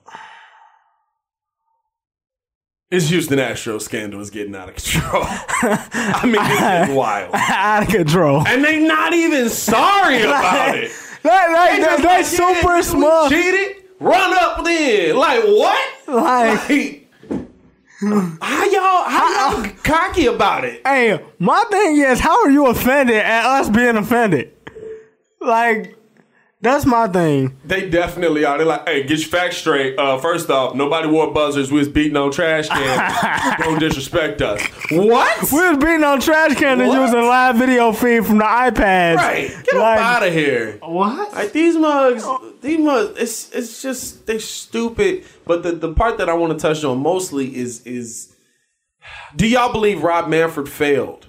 Is 2.90 3.10
Houston 3.10 3.38
Astros 3.38 3.82
scandal 3.82 4.20
is 4.22 4.30
getting 4.30 4.56
out 4.56 4.70
of 4.70 4.76
control. 4.76 5.22
I 5.26 6.20
mean, 6.24 6.36
it's 6.40 6.92
wild. 6.92 7.34
Out 7.34 7.82
of 7.82 7.88
control. 7.90 8.46
And 8.48 8.64
they 8.64 8.78
not 8.78 9.12
even 9.12 9.50
sorry 9.50 10.22
about 10.22 10.74
it. 10.78 10.90
That, 11.22 11.70
They 11.76 11.80
that, 11.82 12.00
that's 12.02 12.38
like, 12.38 12.54
super 12.56 12.76
we 12.76 12.82
smart. 12.82 13.30
Cheated, 13.30 13.84
run 14.00 14.32
up 14.38 14.64
then. 14.64 15.16
Like 15.16 15.42
what? 15.44 16.08
Like, 16.08 16.68
Like, 18.00 18.40
how 18.40 18.64
y'all 18.64 19.04
how 19.04 19.52
y'all 19.60 19.70
cocky 19.84 20.24
about 20.26 20.64
it? 20.64 20.80
hey, 20.86 21.22
my 21.38 21.62
thing 21.70 21.96
is, 21.98 22.18
how 22.20 22.42
are 22.42 22.50
you 22.50 22.68
offended 22.68 23.16
at 23.16 23.44
us 23.44 23.68
being 23.68 23.96
offended? 23.98 24.50
Like, 25.42 25.97
that's 26.60 26.84
my 26.84 27.06
thing. 27.06 27.56
They 27.64 27.88
definitely 27.88 28.44
are. 28.44 28.58
They're 28.58 28.66
like, 28.66 28.88
hey, 28.88 29.02
get 29.04 29.20
your 29.20 29.28
facts 29.28 29.58
straight. 29.58 29.96
Uh, 29.98 30.18
first 30.18 30.50
off, 30.50 30.74
nobody 30.74 31.06
wore 31.06 31.32
buzzers. 31.32 31.70
We 31.70 31.78
was 31.78 31.88
beating 31.88 32.16
on 32.16 32.32
trash 32.32 32.68
cans. 32.68 33.58
Don't 33.64 33.78
disrespect 33.78 34.42
us. 34.42 34.60
What? 34.90 35.52
We 35.52 35.58
was 35.68 35.78
beating 35.78 36.02
on 36.02 36.20
trash 36.20 36.56
cans 36.56 36.80
and 36.80 36.92
using 36.92 37.22
live 37.22 37.56
video 37.56 37.92
feed 37.92 38.26
from 38.26 38.38
the 38.38 38.44
iPads. 38.44 39.16
Right. 39.16 39.48
Get 39.64 39.74
Like- 39.76 39.98
up 40.00 40.04
out 40.04 40.26
of 40.26 40.32
here. 40.32 40.78
What? 40.82 41.32
Like 41.32 41.52
these 41.52 41.76
mugs, 41.76 42.26
these 42.60 42.80
mugs. 42.80 43.18
It's 43.20 43.52
it's 43.52 43.80
just 43.80 44.26
they're 44.26 44.40
stupid. 44.40 45.24
But 45.46 45.62
the 45.62 45.72
the 45.72 45.92
part 45.94 46.18
that 46.18 46.28
I 46.28 46.34
want 46.34 46.52
to 46.52 46.58
touch 46.58 46.82
on 46.82 46.98
mostly 46.98 47.54
is 47.56 47.86
is, 47.86 48.34
do 49.36 49.46
y'all 49.46 49.70
believe 49.72 50.02
Rob 50.02 50.28
Manfred 50.28 50.68
failed? 50.68 51.27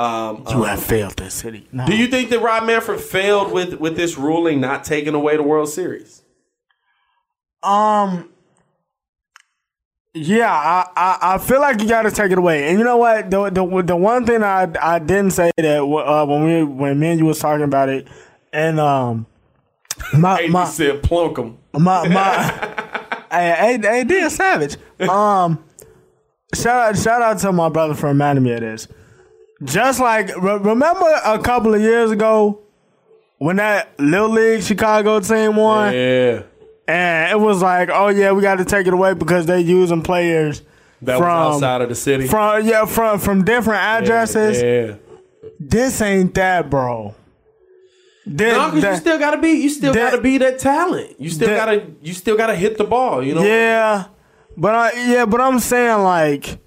Um, 0.00 0.44
You 0.50 0.62
have 0.62 0.82
failed 0.82 1.16
this 1.16 1.34
city. 1.34 1.68
No. 1.72 1.84
do 1.86 1.94
you 1.96 2.06
think 2.06 2.30
that 2.30 2.40
Rob 2.40 2.64
Manfred 2.64 3.00
failed 3.00 3.52
with 3.52 3.74
with 3.74 3.96
this 3.96 4.16
ruling 4.16 4.60
not 4.60 4.82
taking 4.84 5.14
away 5.14 5.36
the 5.36 5.42
World 5.42 5.68
Series? 5.68 6.22
Um. 7.62 8.30
Yeah, 10.12 10.50
I, 10.50 10.88
I, 10.96 11.34
I 11.34 11.38
feel 11.38 11.60
like 11.60 11.80
you 11.80 11.88
got 11.88 12.02
to 12.02 12.10
take 12.10 12.32
it 12.32 12.38
away. 12.38 12.68
And 12.68 12.78
you 12.78 12.84
know 12.84 12.96
what? 12.96 13.30
The 13.30 13.50
the, 13.50 13.82
the 13.82 13.94
one 13.96 14.26
thing 14.26 14.42
I 14.42 14.66
I 14.80 14.98
didn't 14.98 15.30
say 15.32 15.52
that 15.56 15.82
uh, 15.82 16.26
when 16.26 16.44
we 16.44 16.64
when 16.64 16.98
me 16.98 17.08
and 17.10 17.20
you 17.20 17.26
was 17.26 17.38
talking 17.38 17.62
about 17.64 17.88
it, 17.90 18.08
and 18.52 18.80
um, 18.80 19.26
my 20.14 20.36
Hey, 20.38 20.48
my 20.48 20.64
said 20.64 21.02
plunk 21.04 21.38
'em. 21.38 21.58
my 21.74 22.08
my, 22.08 23.16
hey, 23.30 23.78
hey, 23.80 24.02
D 24.04 24.28
savage. 24.30 24.76
Um, 25.00 25.62
shout 26.54 26.88
out 26.88 26.96
shout 26.98 27.22
out 27.22 27.38
to 27.40 27.52
my 27.52 27.68
brother 27.68 27.94
for 27.94 28.08
reminding 28.08 28.42
me 28.44 28.52
of 28.52 28.60
this. 28.62 28.88
Just 29.62 30.00
like 30.00 30.28
re- 30.36 30.56
remember 30.58 31.06
a 31.24 31.38
couple 31.38 31.74
of 31.74 31.80
years 31.80 32.10
ago 32.10 32.60
when 33.38 33.56
that 33.56 33.90
Little 33.98 34.30
League 34.30 34.62
Chicago 34.62 35.20
team 35.20 35.56
won. 35.56 35.92
Yeah, 35.94 36.42
And 36.88 37.30
it 37.32 37.38
was 37.40 37.60
like, 37.60 37.90
oh 37.92 38.08
yeah, 38.08 38.32
we 38.32 38.40
got 38.42 38.56
to 38.58 38.64
take 38.64 38.86
it 38.86 38.92
away 38.94 39.14
because 39.14 39.46
they 39.46 39.60
using 39.60 40.02
players 40.02 40.62
that 41.02 41.18
from 41.18 41.26
outside 41.28 41.82
of 41.82 41.88
the 41.88 41.94
city. 41.94 42.26
from 42.26 42.66
yeah 42.66 42.84
from 42.86 43.18
from 43.18 43.44
different 43.44 43.80
addresses. 43.80 44.60
Yeah. 44.62 44.96
This 45.58 46.00
ain't 46.00 46.34
that, 46.34 46.70
bro. 46.70 47.14
This, 48.26 48.56
No, 48.56 48.70
because 48.70 48.96
you 48.96 49.00
still 49.00 49.18
gotta 49.18 49.38
be, 49.38 49.50
you 49.50 49.68
still 49.70 49.92
that- 49.92 50.10
gotta 50.12 50.22
be 50.22 50.38
that 50.38 50.58
talent. 50.58 51.16
You 51.18 51.30
still 51.30 51.48
that- 51.48 51.56
gotta, 51.56 51.86
you 52.02 52.12
still 52.14 52.36
gotta 52.36 52.54
hit 52.54 52.78
the 52.78 52.84
ball. 52.84 53.22
You 53.22 53.34
know. 53.34 53.42
yeah, 53.42 54.06
but 54.56 54.74
I 54.74 54.92
yeah, 55.06 55.24
but 55.26 55.40
I'm 55.40 55.58
saying 55.58 56.02
like, 56.02 56.58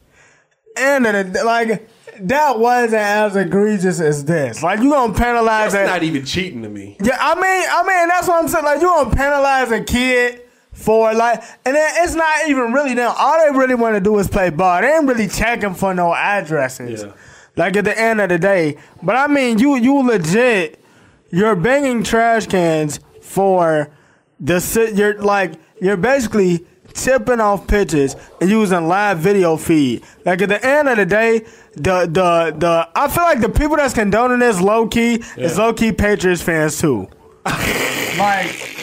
and 0.78 1.06
then, 1.06 1.34
like 1.46 1.88
that 2.28 2.60
wasn't 2.60 2.94
as 2.94 3.36
egregious 3.36 4.00
as 4.00 4.26
this. 4.26 4.64
Like 4.64 4.80
you 4.80 4.90
gonna 4.90 5.14
penalize 5.14 5.74
That's 5.74 5.86
that? 5.90 5.94
not 5.94 6.04
even 6.04 6.26
cheating 6.26 6.64
to 6.64 6.70
me. 6.70 6.98
Yeah, 7.02 7.18
I 7.20 7.36
mean, 7.36 7.44
I 7.44 7.84
mean, 7.88 8.08
that's 8.08 8.28
what 8.28 8.42
I'm 8.42 8.48
saying. 8.48 8.66
Like, 8.66 8.82
you 8.82 8.88
gonna 8.88 9.16
penalize 9.16 9.72
a 9.72 9.84
kid 9.84 10.42
for 10.72 11.14
like, 11.14 11.42
and 11.66 11.76
then 11.76 11.92
it's 11.98 12.16
not 12.16 12.48
even 12.48 12.72
really 12.72 12.94
them. 12.94 13.14
All 13.18 13.38
they 13.44 13.58
really 13.58 13.76
want 13.76 13.96
to 13.96 14.02
do 14.02 14.18
is 14.20 14.28
play 14.28 14.50
ball. 14.50 14.82
They 14.82 14.94
ain't 14.94 15.08
really 15.08 15.28
checking 15.28 15.74
for 15.76 15.94
no 15.94 16.14
addresses. 16.14 17.04
Yeah. 17.04 17.14
Like 17.56 17.76
at 17.78 17.86
the 17.86 18.00
end 18.00 18.20
of 18.20 18.30
the 18.30 18.40
day, 18.40 18.78
but 19.04 19.16
I 19.16 19.28
mean, 19.28 19.60
you 19.60 19.76
you 19.76 20.02
legit, 20.02 20.84
you're 21.30 21.56
banging 21.56 22.04
trash 22.04 22.48
cans 22.48 23.00
for 23.22 23.92
the 24.40 24.60
sit. 24.60 24.96
You're 24.96 25.22
like 25.22 25.54
you're 25.80 25.98
basically 25.98 26.66
tipping 26.94 27.40
off 27.40 27.68
pitches 27.68 28.16
and 28.40 28.50
using 28.50 28.88
live 28.88 29.20
video 29.20 29.58
feed. 29.58 30.04
Like 30.26 30.42
at 30.42 30.50
the 30.50 30.66
end 30.66 30.88
of 30.90 30.98
the 30.98 31.06
day, 31.06 31.40
the 31.74 32.06
the 32.06 32.56
the 32.58 32.90
I 32.96 33.08
feel 33.08 33.24
like 33.24 33.42
the 33.42 33.50
people 33.50 33.76
that's 33.78 33.94
condoning 33.94 34.40
this 34.40 34.62
low 34.62 34.88
key 34.88 35.24
is 35.38 35.58
low 35.58 35.74
key 35.74 35.92
Patriots 35.92 36.42
fans 36.42 36.80
too. 36.80 37.08
like, 37.46 38.80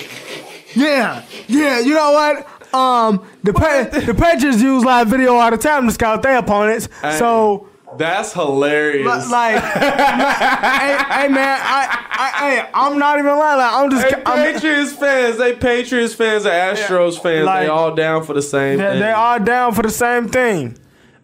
yeah, 0.74 1.24
yeah. 1.48 1.78
You 1.80 1.94
know 1.94 2.12
what? 2.12 2.74
Um, 2.74 3.26
the 3.42 3.52
pa- 3.52 3.88
the 3.90 4.14
Patriots 4.14 4.60
use 4.60 4.84
live 4.84 5.08
video 5.08 5.34
all 5.34 5.50
the 5.50 5.56
time 5.56 5.86
to 5.86 5.92
scout 5.92 6.22
their 6.22 6.38
opponents. 6.38 6.88
So. 7.18 7.66
That's 8.00 8.32
hilarious. 8.32 9.04
Li- 9.26 9.30
Like, 9.32 9.62
hey, 9.62 10.96
hey, 11.10 11.28
man, 11.28 11.60
I, 11.62 12.06
I, 12.10 12.50
hey, 12.50 12.70
I'm 12.74 12.98
not 12.98 13.18
even 13.18 13.36
lying. 13.36 13.58
Like, 13.58 13.72
I'm 13.72 13.90
just, 13.90 14.08
They 14.08 14.22
I'm, 14.24 14.52
Patriots 14.54 14.92
fans, 14.94 15.36
they 15.38 15.54
Patriots 15.54 16.14
fans, 16.14 16.44
they 16.44 16.50
Astros 16.50 17.20
fans, 17.22 17.44
Like- 17.46 17.64
they 17.64 17.68
all 17.68 17.94
down 17.94 18.24
for 18.24 18.32
the 18.32 18.42
same 18.42 18.78
they, 18.78 18.84
thing. 18.84 19.00
they 19.00 19.10
are 19.12 19.38
down 19.38 19.74
for 19.74 19.82
the 19.82 19.90
same 19.90 20.28
thing. 20.28 20.78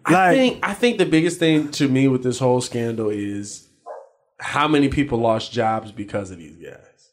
I 0.05 0.11
Like, 0.13 0.35
think 0.37 0.59
I 0.63 0.73
think 0.73 0.97
the 0.99 1.05
biggest 1.05 1.39
thing 1.39 1.69
to 1.71 1.87
me 1.89 2.07
with 2.07 2.23
this 2.23 2.39
whole 2.39 2.61
scandal 2.61 3.09
is 3.09 3.67
how 4.39 4.67
many 4.67 4.87
people 4.87 5.17
lost 5.17 5.51
jobs 5.51 5.91
because 5.91 6.31
of 6.31 6.37
these 6.37 6.55
guys. 6.57 7.09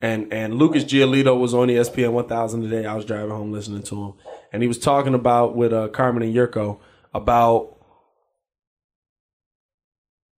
And 0.00 0.32
and 0.32 0.54
Lucas 0.54 0.84
Giolito 0.84 1.38
was 1.38 1.52
on 1.52 1.68
ESPN 1.68 2.12
1000 2.12 2.62
today. 2.62 2.86
I 2.86 2.94
was 2.94 3.04
driving 3.04 3.30
home 3.30 3.52
listening 3.52 3.82
to 3.84 3.94
him, 4.04 4.12
and 4.52 4.62
he 4.62 4.68
was 4.68 4.78
talking 4.78 5.14
about 5.14 5.54
with 5.56 5.72
uh, 5.72 5.88
Carmen 5.88 6.22
and 6.22 6.34
Jurko 6.34 6.78
about. 7.12 7.72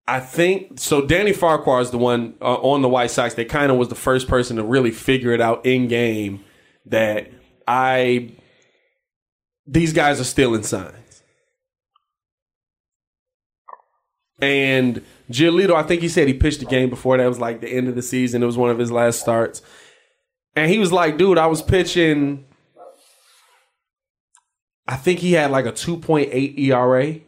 I 0.08 0.20
think 0.20 0.78
so. 0.78 1.04
Danny 1.04 1.32
Farquhar 1.32 1.80
is 1.80 1.90
the 1.90 1.98
one 1.98 2.34
uh, 2.40 2.54
on 2.54 2.82
the 2.82 2.88
White 2.88 3.10
Sox 3.10 3.34
that 3.34 3.48
kind 3.48 3.72
of 3.72 3.78
was 3.78 3.88
the 3.88 3.96
first 3.96 4.28
person 4.28 4.56
to 4.56 4.62
really 4.62 4.92
figure 4.92 5.32
it 5.32 5.40
out 5.40 5.66
in 5.66 5.88
game 5.88 6.44
that 6.86 7.32
I 7.66 8.32
these 9.66 9.92
guys 9.92 10.20
are 10.20 10.24
stealing 10.24 10.62
signs. 10.62 11.22
And 14.40 15.02
Giolito, 15.30 15.74
I 15.74 15.82
think 15.82 16.02
he 16.02 16.08
said 16.08 16.28
he 16.28 16.34
pitched 16.34 16.60
the 16.60 16.66
game 16.66 16.90
before 16.90 17.16
that 17.16 17.26
was 17.26 17.40
like 17.40 17.60
the 17.60 17.68
end 17.68 17.88
of 17.88 17.94
the 17.94 18.02
season. 18.02 18.42
It 18.42 18.46
was 18.46 18.58
one 18.58 18.70
of 18.70 18.78
his 18.78 18.92
last 18.92 19.20
starts. 19.20 19.62
And 20.54 20.70
he 20.70 20.78
was 20.78 20.92
like, 20.92 21.18
dude, 21.18 21.38
I 21.38 21.46
was 21.46 21.62
pitching. 21.62 22.44
I 24.86 24.96
think 24.96 25.18
he 25.18 25.32
had 25.32 25.50
like 25.50 25.66
a 25.66 25.72
2.8 25.72 26.58
ERA 26.58 27.20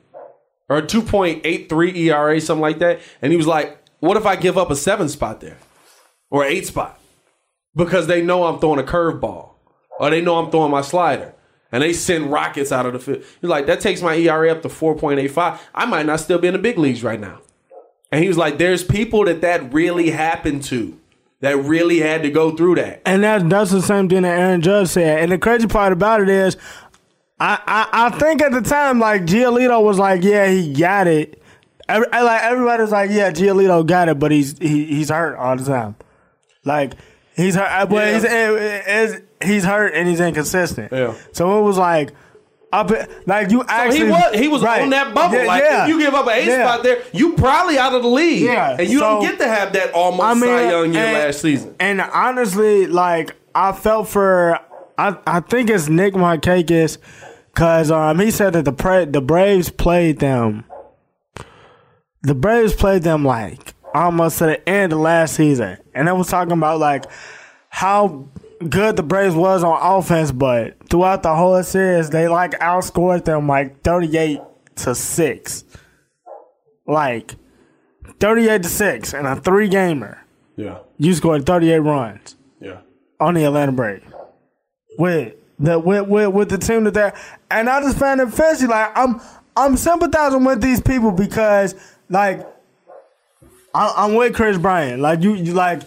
or 0.69 0.79
a 0.79 0.83
2.83 0.83 1.97
ERA, 1.97 2.41
something 2.41 2.63
like 2.63 2.79
that. 2.79 3.01
And 3.23 3.33
he 3.33 3.37
was 3.37 3.47
like, 3.47 3.79
what 4.01 4.17
if 4.17 4.27
I 4.27 4.37
give 4.37 4.57
up 4.59 4.71
a 4.71 4.77
seven 4.77 5.09
spot 5.09 5.41
there 5.41 5.59
or 6.31 6.45
eight 6.45 6.67
spot? 6.67 7.01
Because 7.75 8.07
they 8.07 8.23
know 8.23 8.45
I'm 8.45 8.59
throwing 8.59 8.81
a 8.81 8.85
curveball 8.85 9.51
or 9.99 10.11
they 10.11 10.21
know 10.21 10.39
I'm 10.39 10.51
throwing 10.51 10.71
my 10.71 10.83
slider. 10.83 11.35
And 11.71 11.83
they 11.83 11.93
send 11.93 12.33
rockets 12.33 12.73
out 12.73 12.87
of 12.87 12.95
the 12.95 12.99
field. 12.99 13.25
He's 13.41 13.51
like, 13.51 13.67
that 13.67 13.81
takes 13.81 14.01
my 14.01 14.15
ERA 14.15 14.51
up 14.51 14.63
to 14.63 14.69
4.85. 14.69 15.61
I 15.75 15.85
might 15.85 16.07
not 16.07 16.21
still 16.21 16.39
be 16.39 16.49
in 16.49 16.55
the 16.55 16.59
big 16.59 16.79
leagues 16.79 17.03
right 17.03 17.21
now. 17.21 17.41
And 18.11 18.23
he 18.23 18.29
was 18.29 18.39
like, 18.39 18.57
there's 18.57 18.83
people 18.83 19.27
that 19.27 19.43
that 19.43 19.71
really 19.73 20.09
happened 20.09 20.63
to, 20.65 20.99
that 21.41 21.59
really 21.59 21.99
had 21.99 22.23
to 22.23 22.31
go 22.31 22.57
through 22.57 22.77
that. 22.77 23.03
and 23.05 23.23
that, 23.23 23.51
that's 23.51 23.71
the 23.71 23.83
same 23.83 24.09
thing 24.09 24.23
that 24.23 24.39
Aaron 24.39 24.63
Judge 24.63 24.89
said. 24.89 25.19
And 25.19 25.31
the 25.31 25.37
crazy 25.37 25.67
part 25.67 25.93
about 25.93 26.23
it 26.23 26.31
is, 26.31 26.57
I, 27.41 27.61
I, 27.67 28.07
I 28.07 28.11
think 28.19 28.43
at 28.43 28.53
the 28.53 28.61
time, 28.63 28.99
like, 28.99 29.23
Giolito 29.23 29.83
was 29.83 29.99
like, 29.99 30.23
yeah, 30.25 30.49
he 30.51 30.73
got 30.73 31.07
it. 31.07 31.41
Every, 31.89 32.07
like, 32.11 32.43
everybody 32.43 32.83
was 32.83 32.91
like, 32.93 33.11
yeah, 33.11 33.31
Giolito 33.31 33.87
got 33.87 34.09
it, 34.09 34.19
but 34.19 34.31
he's, 34.33 34.59
he, 34.59 34.85
he's 34.87 35.09
hurt 35.11 35.37
all 35.37 35.57
the 35.57 35.65
time. 35.65 35.95
Like, 36.65 36.95
he's 37.37 37.55
hurt, 37.55 37.71
uh, 37.71 37.87
but 37.87 38.07
Yeah. 38.07 38.15
he's, 38.15 39.13
it- 39.15 39.25
he's 39.41 39.65
hurt 39.65 39.95
and 39.95 40.09
he's 40.09 40.19
inconsistent. 40.21 40.91
Yeah. 40.93 41.15
So 41.33 41.61
it 41.61 41.63
was 41.63 41.79
like, 41.79 42.11
up, 42.73 42.91
like, 43.27 43.51
you 43.53 43.65
So 43.69 43.91
he 43.93 44.03
was 44.05 44.35
he 44.35 44.49
was 44.49 44.63
right. 44.63 44.83
on 44.83 44.91
that 44.91 45.15
bubble. 45.15 45.37
Yeah, 45.39 45.45
like 45.45 45.63
yeah. 45.63 45.83
if 45.85 45.89
you 45.89 45.99
give 46.01 46.13
up 46.13 46.27
an 46.27 46.33
eight 46.35 46.47
Yeah. 46.49 46.67
spot 46.67 46.83
there, 46.83 47.03
you 47.13 47.33
probably 47.35 47.79
out 47.79 47.95
of 47.95 48.03
the 48.03 48.09
league. 48.09 48.43
Yeah, 48.43 48.77
And 48.79 48.91
you 48.91 48.99
don't 49.01 49.23
get 49.23 49.39
to 49.39 49.49
have 49.49 49.73
that 49.75 49.93
almost 49.95 50.23
I 50.27 50.35
mean, 50.35 50.43
Cy 50.43 50.71
Young 50.71 50.93
year 50.93 51.03
and- 51.05 51.13
last 51.15 51.41
season. 51.41 51.75
And 51.81 52.01
honestly, 52.03 52.87
like 52.89 53.35
I 53.55 53.73
felt 53.73 54.09
for, 54.09 54.59
I 54.99 55.17
I 55.27 55.41
think 55.41 55.71
it's 55.71 55.89
Nick 55.89 56.13
Markakis, 56.13 56.99
cause 57.55 57.91
um 57.91 58.19
he 58.19 58.31
said 58.31 58.53
that 58.55 58.65
the 58.65 58.73
pra- 58.73 59.07
the 59.07 59.21
Braves 59.21 59.71
played 59.71 60.19
them. 60.19 60.65
The 62.23 62.35
Braves 62.35 62.75
played 62.75 63.03
them 63.03 63.25
like 63.25 63.75
almost 63.95 64.39
to 64.39 64.47
the 64.47 64.69
end 64.69 64.93
of 64.93 64.99
last 65.01 65.35
season, 65.35 65.79
and 65.95 66.09
I 66.09 66.13
was 66.13 66.29
talking 66.29 66.53
about 66.53 66.79
like 66.81 67.05
how 67.69 68.27
good 68.69 68.97
the 68.97 69.03
Braves 69.03 69.35
was 69.35 69.63
on 69.63 69.79
offense, 69.81 70.33
but 70.33 70.77
throughout 70.89 71.23
the 71.23 71.35
whole 71.35 71.63
series, 71.63 72.11
they 72.11 72.27
like 72.29 72.53
outscored 72.59 73.25
them 73.25 73.47
like 73.47 73.83
thirty 73.83 74.17
eight 74.19 74.41
to 74.77 74.95
six, 74.95 75.65
like 76.87 77.35
thirty 78.21 78.49
eight 78.49 78.63
to 78.65 78.69
six 78.69 79.15
in 79.15 79.27
a 79.27 79.37
three 79.37 79.69
gamer 79.69 80.25
Yeah, 80.57 80.79
you 80.97 81.15
scored 81.15 81.47
38 81.47 81.79
runs 81.79 82.37
yeah. 82.61 82.81
on 83.21 83.35
the 83.35 83.45
Atlanta 83.45 83.73
Braves. 83.73 84.05
With 84.99 85.35
the 85.59 85.79
with, 85.79 86.09
with, 86.09 86.29
with 86.29 86.49
the 86.51 86.59
team 86.59 86.85
that 86.85 86.95
they're 86.95 87.15
and 87.51 87.69
I 87.69 87.81
just 87.81 87.99
found 87.99 88.21
it 88.21 88.33
fishy. 88.33 88.67
Like 88.67 88.93
I'm 88.97 89.21
I'm 89.57 89.77
sympathizing 89.77 90.45
with 90.45 90.61
these 90.61 90.81
people 90.81 91.11
because 91.11 91.75
like 92.09 92.47
I, 93.75 93.93
I'm 93.97 94.15
with 94.15 94.35
Kris 94.35 94.59
Bryant. 94.59 95.01
Like 95.01 95.23
you 95.23 95.35
you 95.35 95.53
like 95.53 95.83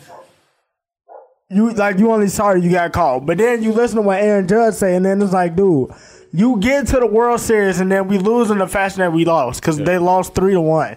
you 1.49 1.71
like 1.71 1.99
you 1.99 2.11
only 2.11 2.27
sorry 2.27 2.61
you 2.61 2.71
got 2.71 2.93
called, 2.93 3.25
but 3.25 3.37
then 3.37 3.63
you 3.63 3.71
listen 3.71 3.97
to 3.97 4.01
what 4.01 4.21
Aaron 4.21 4.47
Judge 4.47 4.75
say, 4.75 4.95
and 4.95 5.05
then 5.05 5.21
it's 5.21 5.33
like, 5.33 5.55
dude. 5.55 5.91
You 6.33 6.57
get 6.59 6.87
to 6.87 6.99
the 7.01 7.07
World 7.07 7.41
Series 7.41 7.81
and 7.81 7.91
then 7.91 8.07
we 8.07 8.17
lose 8.17 8.51
in 8.51 8.59
the 8.59 8.67
fashion 8.67 8.99
that 8.99 9.11
we 9.11 9.25
lost 9.25 9.59
because 9.59 9.77
they 9.77 9.97
lost 9.97 10.33
three 10.33 10.53
to 10.53 10.61
one. 10.61 10.95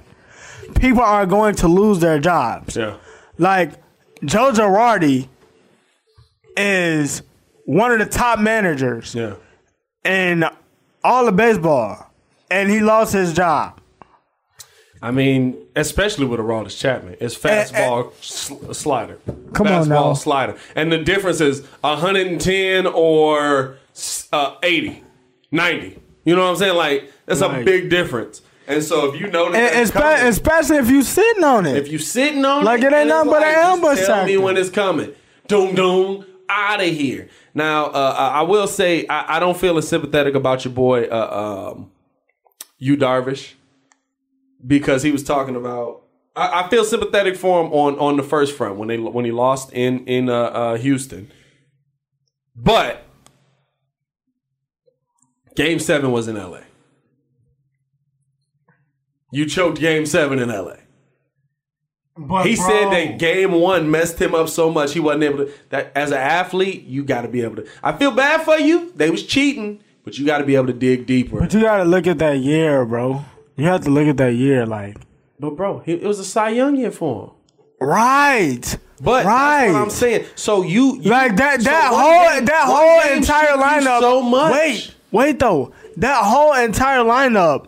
People 0.77 1.03
are 1.03 1.27
going 1.27 1.57
to 1.57 1.67
lose 1.67 1.99
their 1.99 2.21
jobs. 2.21 2.77
Yeah. 2.77 2.97
Like 3.37 3.73
Joe 4.25 4.53
Girardi 4.53 5.27
is 6.57 7.23
one 7.65 7.93
of 7.93 7.99
the 7.99 8.07
top 8.07 8.39
managers 8.39 9.15
Yeah. 9.15 9.35
in 10.05 10.45
all 11.03 11.29
of 11.29 11.37
baseball, 11.37 12.11
and 12.51 12.71
he 12.71 12.81
lost 12.81 13.13
his 13.13 13.33
job. 13.33 13.81
I 15.03 15.11
mean, 15.11 15.57
especially 15.77 16.25
with 16.25 16.41
Aroldis 16.41 16.79
Chapman, 16.79 17.17
it's 17.21 17.37
fastball 17.37 18.13
sl- 18.23 18.73
slider. 18.73 19.19
Come 19.53 19.67
on 19.67 19.85
fastball 19.85 19.89
now. 19.89 20.15
slider, 20.15 20.57
and 20.75 20.91
the 20.91 20.99
difference 20.99 21.41
is 21.43 21.61
110 21.83 22.87
or 22.87 23.77
uh, 24.33 24.55
80, 24.63 25.03
90. 25.51 25.99
You 26.25 26.35
know 26.37 26.45
what 26.45 26.51
I'm 26.53 26.57
saying? 26.57 26.77
Like 26.77 27.13
that's 27.27 27.43
a 27.43 27.63
big 27.65 27.91
difference. 27.91 28.41
And 28.67 28.83
so 28.83 29.13
if 29.13 29.21
you 29.21 29.27
know 29.31 29.53
that, 29.53 29.75
And 29.75 29.93
coming, 29.93 30.27
especially 30.27 30.79
if 30.79 30.89
you're 30.89 31.03
sitting 31.03 31.45
on 31.45 31.67
it. 31.67 31.77
if 31.77 31.89
you're 31.89 31.99
sitting 32.01 32.43
on 32.47 32.63
it, 32.63 32.65
Like, 32.65 32.81
it, 32.81 32.87
it 32.87 32.97
ain't 32.97 33.09
nothing 33.11 33.31
but 33.31 33.43
an 33.43 33.53
just 33.53 33.69
ambush 33.85 34.07
Tell 34.07 34.25
me 34.25 34.39
when 34.39 34.57
it's 34.57 34.71
coming. 34.71 35.13
Doom 35.49 35.75
doom 35.75 36.25
out 36.49 36.81
of 36.81 36.87
here. 36.87 37.29
Now 37.55 37.87
uh, 37.87 38.31
I 38.35 38.43
will 38.43 38.67
say 38.67 39.07
I, 39.07 39.37
I 39.37 39.41
don't 39.41 39.57
feel 39.57 39.79
as 39.79 39.89
sympathetic 39.89 40.35
about 40.35 40.65
your 40.65 40.75
boy 40.75 41.05
uh, 41.05 41.73
um, 41.75 41.93
Yu 42.79 42.97
Darvish 42.97 43.55
because 44.67 45.03
he 45.03 45.13
was 45.13 45.23
talking 45.23 45.57
about. 45.57 46.03
I, 46.37 46.65
I 46.65 46.69
feel 46.69 46.85
sympathetic 46.85 47.37
for 47.37 47.65
him 47.65 47.73
on 47.73 47.99
on 47.99 48.17
the 48.17 48.25
first 48.25 48.57
front 48.57 48.77
when 48.77 48.89
they 48.89 48.99
when 48.99 49.25
he 49.25 49.31
lost 49.31 49.73
in 49.73 50.05
in 50.07 50.29
uh, 50.29 50.35
uh, 50.35 50.77
Houston, 50.77 51.31
but 52.57 53.05
Game 55.55 55.79
Seven 55.79 56.11
was 56.11 56.27
in 56.27 56.37
L.A. 56.37 56.65
You 59.31 59.47
choked 59.47 59.79
Game 59.79 60.07
Seven 60.07 60.41
in 60.41 60.51
L.A. 60.51 60.84
But 62.17 62.47
He 62.47 62.55
bro, 62.55 62.67
said 62.67 62.91
that 62.93 63.19
game 63.19 63.53
one 63.53 63.91
messed 63.91 64.21
him 64.21 64.35
up 64.37 64.49
so 64.49 64.71
much 64.71 64.93
he 64.95 65.01
wasn't 65.01 65.25
able 65.25 65.39
to. 65.47 65.53
That 65.71 65.91
as 65.97 66.11
an 66.13 66.19
athlete, 66.19 66.85
you 66.85 67.03
got 67.05 67.23
to 67.23 67.29
be 67.29 67.43
able 67.43 67.57
to. 67.57 67.67
I 67.83 67.93
feel 67.93 68.13
bad 68.13 68.43
for 68.43 68.57
you. 68.57 68.93
They 68.95 69.11
was 69.11 69.25
cheating, 69.25 69.81
but 70.05 70.17
you 70.17 70.25
got 70.25 70.39
to 70.39 70.45
be 70.45 70.55
able 70.55 70.69
to 70.69 70.73
dig 70.73 71.07
deeper. 71.07 71.41
But 71.41 71.53
you 71.53 71.61
gotta 71.63 71.85
look 71.85 72.07
at 72.07 72.19
that 72.19 72.39
year, 72.39 72.85
bro. 72.85 73.25
You 73.57 73.67
have 73.67 73.83
to 73.85 73.91
look 73.91 74.07
at 74.07 74.17
that 74.19 74.35
year, 74.35 74.65
like 74.65 74.97
But 75.41 75.51
bro, 75.57 75.83
it 75.87 76.03
was 76.03 76.19
a 76.21 76.25
Cy 76.25 76.51
Young 76.51 76.77
year 76.77 76.91
for 76.93 77.25
him. 77.25 77.31
right, 77.81 78.79
But 79.01 79.25
right. 79.25 79.61
that's 79.67 79.73
what 79.75 79.83
I'm 79.83 79.91
saying. 79.91 80.25
So 80.37 80.63
you, 80.63 80.97
you 81.01 81.11
like 81.11 81.37
that 81.37 81.61
that 81.63 81.93
one 81.93 82.01
whole 82.01 82.31
game- 82.31 82.45
that 82.47 82.65
whole 82.67 83.17
entire 83.17 83.57
lineup. 83.57 84.01
So 84.01 84.23
much. 84.23 84.53
Wait, 84.53 84.95
wait 85.11 85.39
though. 85.39 85.73
That 85.97 86.25
whole 86.25 86.55
entire 86.55 87.01
lineup. 87.05 87.67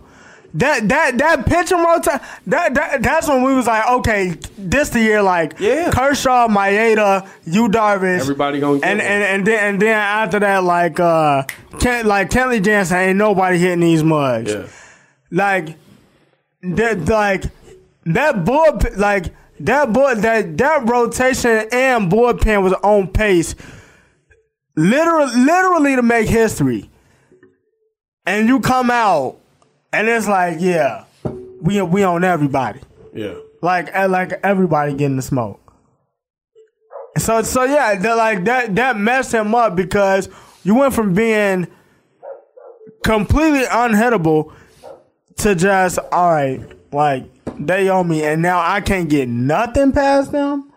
That 0.57 0.89
that 0.89 1.19
that 1.19 1.45
pitching 1.45 1.79
rotation. 1.79 2.21
That 2.47 2.73
that 2.75 3.03
that's 3.03 3.29
when 3.29 3.43
we 3.43 3.55
was 3.55 3.67
like, 3.67 3.87
okay, 3.99 4.37
this 4.57 4.89
the 4.89 5.01
year 5.01 5.21
like 5.23 5.61
Yeah. 5.61 5.91
Kershaw, 5.91 6.49
Maeda, 6.49 7.29
Yu 7.45 7.69
Darvish, 7.69 8.21
Everybody 8.21 8.61
gonna 8.61 8.79
get 8.79 8.89
and 8.89 9.01
and 9.03 9.23
and 9.23 9.47
then 9.47 9.65
and 9.75 9.83
then 9.83 9.97
after 9.99 10.39
that 10.41 10.65
like 10.65 10.99
uh 10.99 11.43
Kent, 11.79 12.07
like 12.07 12.31
Kenley 12.31 12.63
Jansen 12.65 12.97
ain't 12.97 13.19
nobody 13.19 13.59
hitting 13.59 13.81
these 13.81 14.03
mugs. 14.03 14.53
Yeah. 14.53 14.67
Like 15.31 15.77
that 16.63 17.07
like 17.07 17.45
that 18.07 18.45
bull 18.47 18.79
like 18.97 19.35
that 19.61 19.93
bull 19.93 20.15
that 20.17 20.57
that 20.57 20.89
rotation 20.89 21.69
and 21.71 22.11
bullpen 22.11 22.63
was 22.63 22.73
on 22.83 23.09
pace 23.09 23.55
literally 24.75 25.37
literally 25.37 25.97
to 25.97 26.03
make 26.03 26.29
history. 26.29 26.89
And 28.25 28.49
you 28.49 28.61
come 28.61 28.91
out 28.91 29.39
and 29.97 30.09
it's 30.09 30.29
like, 30.29 30.59
yeah, 30.61 31.05
we 31.61 31.81
we 31.83 32.03
on 32.03 32.23
everybody. 32.25 32.81
Yeah. 33.15 33.35
Like 33.63 33.95
like 33.95 34.33
everybody 34.43 34.93
getting 34.93 35.17
the 35.17 35.23
smoke. 35.23 35.61
So 37.19 37.43
so 37.43 37.65
yeah, 37.65 37.95
that, 37.95 38.17
like 38.17 38.45
that 38.45 38.75
that 38.77 38.99
messed 38.99 39.33
him 39.33 39.55
up 39.55 39.75
because 39.75 40.29
you 40.65 40.75
went 40.75 40.93
from 40.93 41.15
being 41.15 41.67
completely 43.03 43.63
unhittable 43.65 44.53
to 45.39 45.55
just 45.55 45.99
all 46.13 46.31
right, 46.33 46.61
like 46.93 47.25
they 47.59 47.89
owe 47.89 48.05
me, 48.05 48.23
and 48.25 48.43
now 48.43 48.61
I 48.61 48.83
can't 48.83 49.09
get 49.09 49.29
nothing 49.29 49.93
past 49.93 50.33
them, 50.33 50.71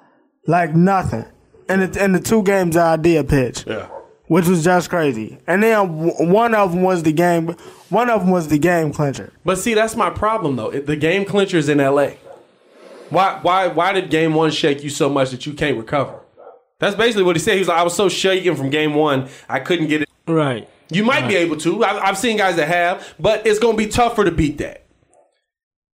like 0.48 0.74
nothing. 0.74 1.26
In 1.68 1.82
the 1.82 2.04
in 2.04 2.14
the 2.14 2.20
two 2.20 2.42
games 2.44 2.78
I 2.78 2.96
did 2.96 3.28
pitch, 3.28 3.66
Yeah. 3.68 3.90
Which 4.30 4.48
was 4.48 4.64
just 4.64 4.92
crazy, 4.92 5.40
and 5.48 5.62
then 5.64 5.88
one 6.32 6.54
of 6.54 6.72
them 6.72 6.84
was 6.84 7.02
the 7.02 7.12
game. 7.12 7.56
One 7.90 8.12
of 8.12 8.22
them 8.22 8.30
was 8.30 8.48
the 8.48 8.60
game 8.60 8.94
clincher. 8.94 9.34
But 9.44 9.58
see, 9.58 9.74
that's 9.74 9.96
my 9.96 10.12
problem 10.12 10.56
though. 10.56 10.70
The 10.70 10.96
game 10.96 11.26
clincher's 11.26 11.68
in 11.68 11.80
LA. 11.80 12.12
Why 13.10 13.40
why 13.42 13.68
why 13.68 13.92
did 13.92 14.12
game 14.12 14.36
one 14.36 14.52
shake 14.52 14.84
you 14.84 14.92
so 14.92 15.10
much 15.10 15.32
that 15.32 15.48
you 15.48 15.54
can't 15.54 15.78
recover? 15.78 16.20
That's 16.78 16.96
basically 16.96 17.24
what 17.24 17.36
he 17.36 17.40
said. 17.42 17.54
He 17.54 17.60
was 17.60 17.68
like, 17.68 17.80
I 17.80 17.84
was 17.84 17.96
so 17.96 18.08
shaken 18.08 18.56
from 18.56 18.70
game 18.70 18.94
one, 18.94 19.28
I 19.50 19.60
couldn't 19.60 19.88
get 19.88 20.04
it. 20.04 20.10
Right. 20.28 20.70
You 20.92 21.04
might 21.04 21.28
be 21.28 21.36
able 21.36 21.58
to. 21.58 21.84
I, 21.84 22.08
I've 22.08 22.18
seen 22.18 22.38
guys 22.38 22.56
that 22.56 22.68
have, 22.68 23.16
but 23.20 23.46
it's 23.48 23.60
going 23.60 23.78
to 23.78 23.84
be 23.84 23.90
tougher 23.90 24.24
to 24.26 24.32
beat 24.32 24.60
that. 24.60 24.86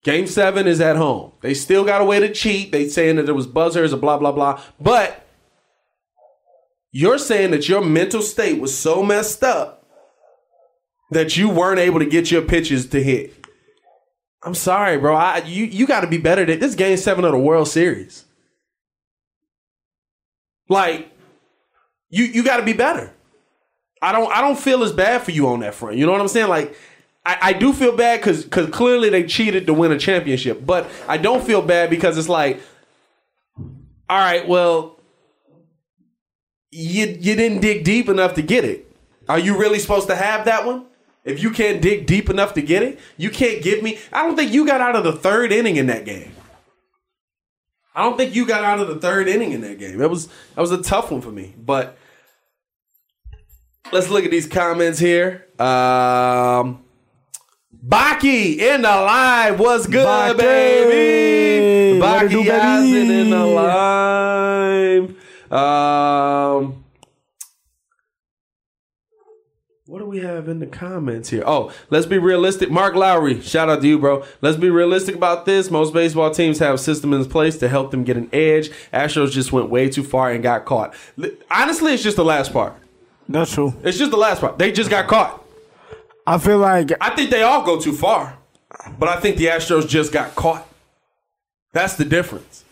Game 0.02 0.27
seven 0.27 0.66
is 0.66 0.81
at 0.81 0.97
home. 0.97 1.32
They 1.40 1.55
still 1.55 1.85
got 1.85 2.02
a 2.02 2.05
way 2.05 2.19
to 2.19 2.32
cheat. 2.32 2.73
They 2.73 2.89
saying 2.89 3.16
that 3.16 3.27
there 3.27 3.35
was 3.35 3.47
buzzers 3.47 3.93
or 3.93 3.97
blah 3.97 4.19
blah 4.19 4.32
blah. 4.32 4.61
But 4.81 5.24
you're 6.95 7.19
saying 7.19 7.51
that 7.51 7.69
your 7.69 7.85
mental 7.85 8.23
state 8.23 8.61
was 8.61 8.73
so 8.73 9.03
messed 9.03 9.43
up 9.43 9.85
that 11.11 11.37
you 11.37 11.49
weren't 11.49 11.81
able 11.81 11.99
to 11.99 12.07
get 12.07 12.31
your 12.31 12.41
pitches 12.41 12.87
to 12.87 13.03
hit. 13.03 13.35
I'm 14.45 14.55
sorry, 14.55 14.97
bro. 14.97 15.16
I 15.16 15.39
you 15.39 15.65
you 15.65 15.89
got 15.89 16.03
to 16.03 16.07
be 16.07 16.19
better 16.19 16.47
than 16.47 16.61
this. 16.61 16.77
Game 16.77 16.97
seven 16.97 17.25
of 17.25 17.33
the 17.33 17.39
World 17.39 17.66
Series. 17.66 18.25
Like 20.69 21.11
you 22.11 22.27
you 22.27 22.45
got 22.45 22.59
to 22.59 22.62
be 22.62 22.73
better. 22.73 23.12
I 24.01 24.12
don't 24.12 24.31
I 24.31 24.41
don't 24.41 24.59
feel 24.59 24.85
as 24.85 24.93
bad 24.93 25.23
for 25.23 25.33
you 25.33 25.49
on 25.49 25.61
that 25.61 25.75
front. 25.75 25.97
You 25.97 26.07
know 26.07 26.12
what 26.12 26.21
I'm 26.21 26.29
saying? 26.29 26.49
Like 26.49 26.77
I, 27.27 27.39
I 27.41 27.53
do 27.55 27.73
feel 27.73 27.97
bad 27.97 28.21
because 28.21 28.45
because 28.45 28.71
clearly 28.71 29.09
they 29.09 29.25
cheated 29.25 29.66
to 29.66 29.75
win 29.75 29.91
a 29.91 29.99
championship, 29.99 30.65
but 30.65 30.89
I 31.09 31.16
don't 31.16 31.43
feel 31.43 31.61
bad 31.61 31.91
because 31.91 32.16
it's 32.16 32.29
like, 32.29 32.61
all 33.59 34.19
right, 34.19 34.47
well, 34.47 34.95
you 36.75 37.07
you 37.21 37.37
didn't 37.37 37.61
dig 37.61 37.85
deep 37.85 38.09
enough 38.09 38.35
to 38.35 38.43
get 38.43 38.65
it. 38.65 38.91
Are 39.29 39.39
you 39.39 39.57
really 39.57 39.79
supposed 39.79 40.09
to 40.09 40.17
have 40.17 40.45
that 40.47 40.67
one? 40.67 40.87
If 41.25 41.43
you 41.43 41.51
can't 41.51 41.81
dig 41.81 42.07
deep 42.07 42.29
enough 42.29 42.53
to 42.55 42.63
get 42.63 42.83
it, 42.83 42.99
you 43.17 43.31
can't 43.31 43.63
give 43.63 43.83
me. 43.83 43.99
I 44.13 44.27
don't 44.27 44.37
think 44.37 44.53
you 44.53 44.67
got 44.67 44.81
out 44.81 44.97
of 44.97 45.05
the 45.05 45.13
third 45.13 45.53
inning 45.53 45.77
in 45.77 45.87
that 45.87 46.05
game. 46.05 46.33
I 47.95 48.03
don't 48.03 48.17
think 48.17 48.35
you 48.35 48.45
got 48.45 48.65
out 48.65 48.81
of 48.81 48.89
the 48.89 48.97
third 48.97 49.29
inning 49.29 49.53
in 49.53 49.61
that 49.61 49.79
game. 49.79 49.99
That 49.99 50.11
was 50.11 50.27
that 50.27 50.61
was 50.61 50.73
a 50.73 50.83
tough 50.83 51.13
one 51.13 51.21
for 51.21 51.31
me, 51.31 51.55
but 51.57 51.97
let's 53.93 54.11
look 54.11 54.25
at 54.25 54.33
these 54.33 54.49
comments 54.49 54.99
here. 54.99 55.47
Um, 55.59 56.83
Baki 57.87 58.59
in 58.59 58.83
the 58.83 58.89
live. 58.89 59.61
What's 59.61 59.87
good, 59.87 60.07
Baki. 60.07 60.39
baby? 60.39 61.99
It 61.99 62.01
do, 62.01 62.03
Baki 62.03 62.29
baby? 62.31 62.51
Eisen 62.51 63.11
in 63.11 63.31
the 63.31 63.47
live. 63.47 65.24
Um, 65.55 66.85
what 69.86 70.01
do 70.01 70.06
we 70.06 70.18
have 70.18 70.48
in 70.48 70.59
the 70.59 70.66
comments 70.66 71.28
here? 71.28 71.44
Oh, 71.47 71.72
let's 71.90 72.06
be 72.06 72.18
realistic. 72.18 72.72
Mark 72.72 72.97
Lowry, 72.97 73.40
shout 73.40 73.68
out 73.68 73.81
to 73.82 73.86
you, 73.86 73.98
bro. 73.98 74.24
Let's 74.40 74.56
be 74.56 74.68
realistic 74.68 75.14
about 75.14 75.47
this. 75.47 75.70
Most 75.70 75.94
baseball 75.94 76.32
teams 76.32 76.59
have 76.59 76.74
a 76.74 76.78
system 76.78 77.12
in 77.12 77.24
place 77.26 77.56
to 77.59 77.68
help 77.68 77.93
them 77.93 78.02
get 78.02 78.16
an 78.16 78.28
edge. 78.32 78.70
Astros 78.93 79.31
just 79.31 79.52
went 79.52 79.70
way 79.70 79.89
too 79.89 80.02
far 80.02 80.32
and 80.32 80.43
got 80.43 80.64
caught. 80.64 80.94
Honestly, 81.48 81.94
it's 81.94 82.02
just 82.02 82.16
the 82.16 82.24
last 82.24 82.52
part. 82.52 82.74
That's 83.28 83.55
true. 83.55 83.74
It's 83.85 83.97
just 83.97 84.10
the 84.10 84.16
last 84.16 84.40
part. 84.40 84.59
They 84.59 84.72
just 84.72 84.90
got 84.90 85.06
caught. 85.06 85.44
I 86.26 86.39
feel 86.39 86.59
like 86.59 86.90
I 87.01 87.14
think 87.14 87.31
they 87.31 87.43
all 87.43 87.62
go 87.62 87.78
too 87.78 87.93
far, 87.93 88.39
but 88.98 89.09
I 89.09 89.20
think 89.20 89.36
the 89.36 89.47
Astros 89.47 89.86
just 89.86 90.12
got 90.12 90.35
caught. 90.35 90.66
That's 91.72 91.94
the 91.94 92.05
difference. 92.05 92.64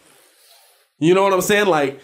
You 0.99 1.15
know 1.15 1.23
what 1.23 1.33
I'm 1.33 1.43
saying? 1.43 1.67
Like, 1.67 2.01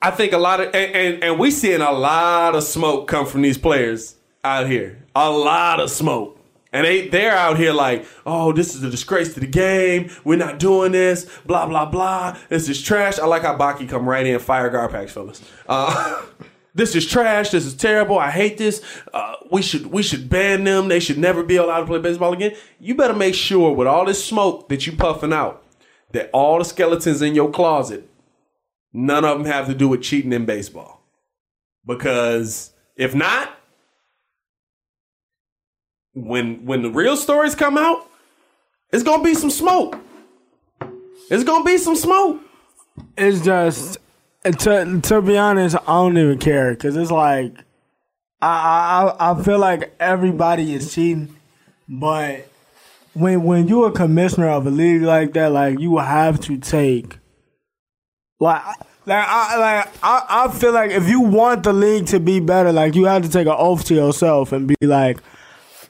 I 0.00 0.12
think 0.12 0.32
a 0.32 0.38
lot 0.38 0.60
of 0.60 0.66
and, 0.74 0.94
and, 0.94 1.24
and 1.24 1.38
we 1.38 1.50
seeing 1.50 1.80
a 1.80 1.90
lot 1.90 2.54
of 2.54 2.62
smoke 2.62 3.08
come 3.08 3.26
from 3.26 3.42
these 3.42 3.58
players 3.58 4.14
out 4.44 4.68
here. 4.68 5.04
A 5.16 5.30
lot 5.30 5.80
of 5.80 5.90
smoke. 5.90 6.38
And 6.72 6.86
they 6.86 7.08
they're 7.08 7.34
out 7.34 7.56
here 7.56 7.72
like, 7.72 8.06
oh, 8.24 8.52
this 8.52 8.74
is 8.74 8.82
a 8.84 8.90
disgrace 8.90 9.34
to 9.34 9.40
the 9.40 9.46
game. 9.46 10.10
We're 10.22 10.38
not 10.38 10.60
doing 10.60 10.92
this. 10.92 11.26
Blah 11.46 11.66
blah 11.66 11.86
blah. 11.86 12.36
This 12.48 12.68
is 12.68 12.80
trash. 12.80 13.18
I 13.18 13.26
like 13.26 13.42
how 13.42 13.56
Baki 13.56 13.88
come 13.88 14.08
right 14.08 14.24
in, 14.24 14.38
fire 14.38 14.70
GarPax, 14.70 15.10
fellas. 15.10 15.42
Uh, 15.68 16.22
this 16.74 16.94
is 16.94 17.04
trash. 17.06 17.50
This 17.50 17.64
is 17.64 17.74
terrible. 17.74 18.18
I 18.18 18.30
hate 18.30 18.58
this. 18.58 18.82
Uh, 19.12 19.34
we 19.50 19.62
should 19.62 19.86
we 19.86 20.04
should 20.04 20.28
ban 20.28 20.62
them. 20.62 20.88
They 20.88 21.00
should 21.00 21.18
never 21.18 21.42
be 21.42 21.56
allowed 21.56 21.80
to 21.80 21.86
play 21.86 21.98
baseball 21.98 22.34
again. 22.34 22.54
You 22.78 22.94
better 22.94 23.14
make 23.14 23.34
sure 23.34 23.74
with 23.74 23.88
all 23.88 24.04
this 24.04 24.24
smoke 24.24 24.68
that 24.68 24.86
you 24.86 24.92
puffing 24.92 25.32
out 25.32 25.64
that 26.12 26.30
all 26.32 26.58
the 26.58 26.64
skeletons 26.64 27.20
in 27.20 27.34
your 27.34 27.50
closet, 27.50 28.08
none 28.92 29.24
of 29.24 29.38
them 29.38 29.46
have 29.46 29.66
to 29.66 29.74
do 29.74 29.88
with 29.88 30.02
cheating 30.02 30.32
in 30.32 30.44
baseball. 30.44 31.02
Because 31.86 32.72
if 32.96 33.14
not, 33.14 33.50
when 36.14 36.64
when 36.66 36.82
the 36.82 36.90
real 36.90 37.16
stories 37.16 37.54
come 37.54 37.78
out, 37.78 38.06
it's 38.92 39.02
gonna 39.02 39.22
be 39.22 39.34
some 39.34 39.50
smoke. 39.50 39.98
It's 41.30 41.44
gonna 41.44 41.64
be 41.64 41.78
some 41.78 41.96
smoke. 41.96 42.40
it's 43.16 43.40
just 43.44 43.98
to 44.44 45.00
to 45.02 45.22
be 45.22 45.36
honest, 45.36 45.76
I 45.76 45.86
don't 45.86 46.18
even 46.18 46.38
care 46.38 46.72
because 46.72 46.96
it's 46.96 47.10
like 47.10 47.54
I, 48.40 49.14
I 49.18 49.32
I 49.32 49.42
feel 49.42 49.58
like 49.58 49.94
everybody 50.00 50.74
is 50.74 50.94
cheating, 50.94 51.36
but 51.88 52.48
when 53.14 53.42
when 53.42 53.68
you're 53.68 53.88
a 53.88 53.92
commissioner 53.92 54.48
of 54.48 54.66
a 54.66 54.70
league 54.70 55.02
like 55.02 55.32
that, 55.34 55.52
like 55.52 55.78
you 55.78 55.98
have 55.98 56.40
to 56.40 56.58
take 56.58 57.18
like. 58.40 58.62
Like 59.06 59.24
I 59.26 59.56
like 59.56 59.88
I, 60.02 60.26
I 60.28 60.52
feel 60.52 60.72
like 60.74 60.90
if 60.90 61.08
you 61.08 61.22
want 61.22 61.62
the 61.62 61.72
league 61.72 62.04
to 62.08 62.20
be 62.20 62.40
better, 62.40 62.72
like 62.72 62.94
you 62.94 63.06
have 63.06 63.22
to 63.22 63.28
take 63.30 63.46
an 63.46 63.54
oath 63.56 63.86
to 63.86 63.94
yourself 63.94 64.52
and 64.52 64.68
be 64.68 64.74
like, 64.82 65.18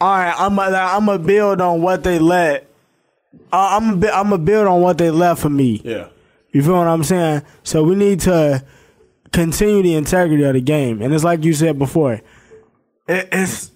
all 0.00 0.08
right, 0.16 0.32
I'm 0.38 0.52
a, 0.52 0.70
like, 0.70 0.94
I'm 0.94 1.06
gonna 1.06 1.18
build 1.18 1.60
on 1.60 1.82
what 1.82 2.04
they 2.04 2.20
let. 2.20 2.70
Uh, 3.52 3.76
I'm 3.80 4.00
a, 4.00 4.06
I'm 4.10 4.30
gonna 4.30 4.38
build 4.38 4.68
on 4.68 4.82
what 4.82 4.98
they 4.98 5.10
left 5.10 5.42
for 5.42 5.50
me. 5.50 5.80
Yeah. 5.84 6.10
You 6.52 6.62
feel 6.62 6.74
what 6.74 6.86
I'm 6.86 7.02
saying? 7.02 7.42
So 7.64 7.82
we 7.82 7.96
need 7.96 8.20
to 8.20 8.64
continue 9.32 9.82
the 9.82 9.96
integrity 9.96 10.44
of 10.44 10.54
the 10.54 10.60
game, 10.60 11.02
and 11.02 11.12
it's 11.12 11.24
like 11.24 11.42
you 11.44 11.54
said 11.54 11.76
before, 11.76 12.20
it, 13.08 13.28
it's 13.32 13.72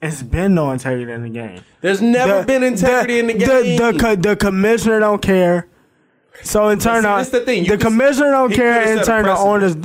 it's 0.00 0.22
been 0.22 0.54
no 0.54 0.70
integrity 0.70 1.12
in 1.12 1.22
the 1.22 1.28
game. 1.28 1.60
There's 1.82 2.00
never 2.00 2.40
The- 2.40 2.46
been 2.46 2.62
integrity 2.62 3.18
in 3.18 3.26
the 3.26 3.34
game. 3.34 3.76
The, 3.76 3.92
the, 3.92 4.16
the 4.30 4.36
commissioner 4.36 5.00
don't 5.00 5.20
care. 5.20 5.68
So 6.42 6.68
in 6.68 6.78
turn, 6.78 7.02
see, 7.02 7.08
that's 7.08 7.30
the 7.30 7.40
thing. 7.40 7.64
You 7.64 7.70
the 7.72 7.78
can- 7.78 7.92
commissioner 7.92 8.30
don't 8.30 8.52
care. 8.52 8.96
In 8.98 9.04
turn, 9.04 9.24
the 9.24 9.36
owners, 9.36 9.76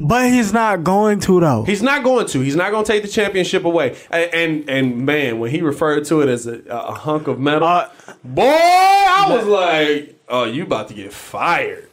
but 0.00 0.30
he's 0.30 0.52
not 0.52 0.84
going 0.84 1.18
to 1.20 1.40
though. 1.40 1.64
He's 1.64 1.82
not 1.82 2.04
going 2.04 2.26
to. 2.28 2.40
He's 2.40 2.56
not 2.56 2.70
going 2.70 2.84
to 2.84 2.92
take 2.92 3.02
the 3.02 3.08
championship 3.08 3.64
away. 3.64 3.96
And 4.10 4.34
and, 4.34 4.70
and 4.70 5.06
man, 5.06 5.38
when 5.40 5.50
he 5.50 5.62
referred 5.62 6.04
to 6.06 6.20
it 6.20 6.28
as 6.28 6.46
a, 6.46 6.60
a 6.68 6.92
hunk 6.94 7.26
of 7.28 7.38
metal, 7.40 7.66
Uh, 7.66 7.88
boy, 8.24 8.42
I 8.44 9.26
was 9.36 9.46
like, 9.46 10.20
"Oh, 10.28 10.44
you 10.44 10.62
about 10.64 10.88
to 10.88 10.94
get 10.94 11.12
fired." 11.12 11.88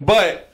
But 0.00 0.48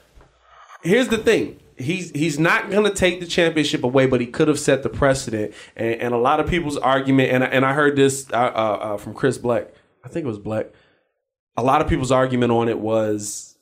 here's 0.83 1.09
the 1.09 1.19
thing: 1.19 1.61
he's 1.77 2.11
he's 2.13 2.39
not 2.39 2.71
going 2.71 2.85
to 2.85 2.95
take 2.95 3.21
the 3.21 3.27
championship 3.27 3.85
away, 3.85 4.07
but 4.07 4.21
he 4.21 4.27
could 4.27 4.49
have 4.49 4.59
set 4.59 4.83
the 4.83 4.89
precedent. 4.89 5.53
And, 5.77 6.01
and 6.01 6.15
a 6.15 6.19
lot 6.19 6.41
of 6.41 6.49
people's 6.49 6.77
argument, 6.79 7.31
and 7.31 7.45
I- 7.45 7.49
and 7.49 7.65
I 7.65 7.75
heard 7.75 7.95
this 7.97 8.27
uh, 8.33 8.37
uh, 8.37 8.39
uh, 8.39 8.97
from 8.97 9.13
Chris 9.15 9.39
Black. 9.39 9.69
I 10.05 10.09
think 10.09 10.25
it 10.25 10.29
was 10.29 10.39
Black. 10.39 10.67
A 11.57 11.63
lot 11.63 11.81
of 11.81 11.89
people's 11.89 12.13
argument 12.13 12.53
on 12.53 12.69
it 12.69 12.79
was 12.79 13.57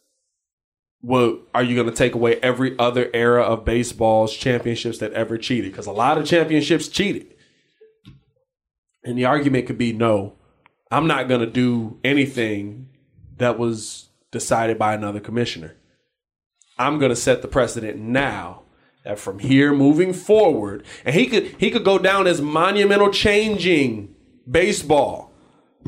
well, 1.05 1.39
are 1.55 1.63
you 1.63 1.75
going 1.75 1.89
to 1.89 1.95
take 1.95 2.15
away 2.15 2.37
every 2.37 2.79
other 2.79 3.11
era 3.13 3.43
of 3.43 3.67
baseball's 3.67 4.35
championships 4.35 4.99
that 4.99 5.13
ever 5.13 5.37
cheated? 5.37 5.71
Because 5.71 5.87
a 5.87 5.93
lot 5.93 6.17
of 6.17 6.25
championships 6.25 6.89
cheated. 6.89 7.35
And 9.05 9.19
the 9.19 9.27
argument 9.27 9.67
could 9.67 9.77
be 9.77 9.93
no, 9.93 10.33
I'm 10.91 11.07
not 11.07 11.29
going 11.29 11.43
to 11.43 11.47
do 11.47 11.99
anything 12.03 12.89
that 13.37 13.59
was 13.59 14.09
decided 14.31 14.79
by 14.79 14.95
another 14.95 15.21
commissioner. 15.21 15.77
I'm 16.79 16.99
going 16.99 17.11
to 17.11 17.17
set 17.17 17.43
the 17.43 17.49
precedent 17.49 17.99
now 17.99 18.63
that 19.05 19.19
from 19.19 19.41
here 19.41 19.75
moving 19.75 20.15
forward, 20.15 20.87
and 21.05 21.15
he 21.15 21.27
could 21.27 21.55
he 21.59 21.71
could 21.71 21.85
go 21.85 21.99
down 21.99 22.27
as 22.27 22.41
monumental 22.41 23.11
changing 23.11 24.15
baseball. 24.51 25.34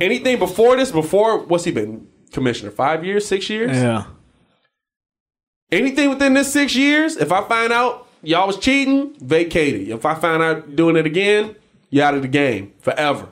Anything 0.00 0.38
before 0.38 0.76
this, 0.76 0.92
before 0.92 1.44
what's 1.44 1.64
he 1.64 1.70
been 1.70 2.06
commissioner? 2.32 2.70
Five 2.70 3.04
years, 3.04 3.26
six 3.26 3.48
years? 3.48 3.76
yeah. 3.76 4.04
Anything 5.72 6.10
within 6.10 6.34
this 6.34 6.52
six 6.52 6.76
years, 6.76 7.16
if 7.16 7.32
I 7.32 7.42
find 7.42 7.72
out 7.72 8.06
y'all 8.22 8.46
was 8.46 8.56
cheating, 8.56 9.14
vacated. 9.18 9.88
If 9.88 10.06
I 10.06 10.14
find 10.14 10.40
out 10.40 10.76
doing 10.76 10.96
it 10.96 11.06
again, 11.06 11.56
you 11.90 12.02
out 12.02 12.14
of 12.14 12.22
the 12.22 12.28
game 12.28 12.72
forever. 12.78 13.28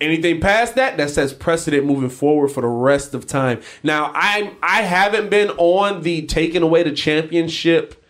Anything 0.00 0.40
past 0.40 0.74
that, 0.76 0.96
that 0.96 1.10
sets 1.10 1.32
precedent 1.32 1.84
moving 1.86 2.10
forward 2.10 2.48
for 2.48 2.60
the 2.60 2.66
rest 2.68 3.14
of 3.14 3.26
time. 3.26 3.60
Now, 3.82 4.12
I 4.14 4.52
I 4.62 4.82
haven't 4.82 5.30
been 5.30 5.50
on 5.50 6.02
the 6.02 6.22
taking 6.26 6.62
away 6.62 6.82
the 6.82 6.92
championship 6.92 8.04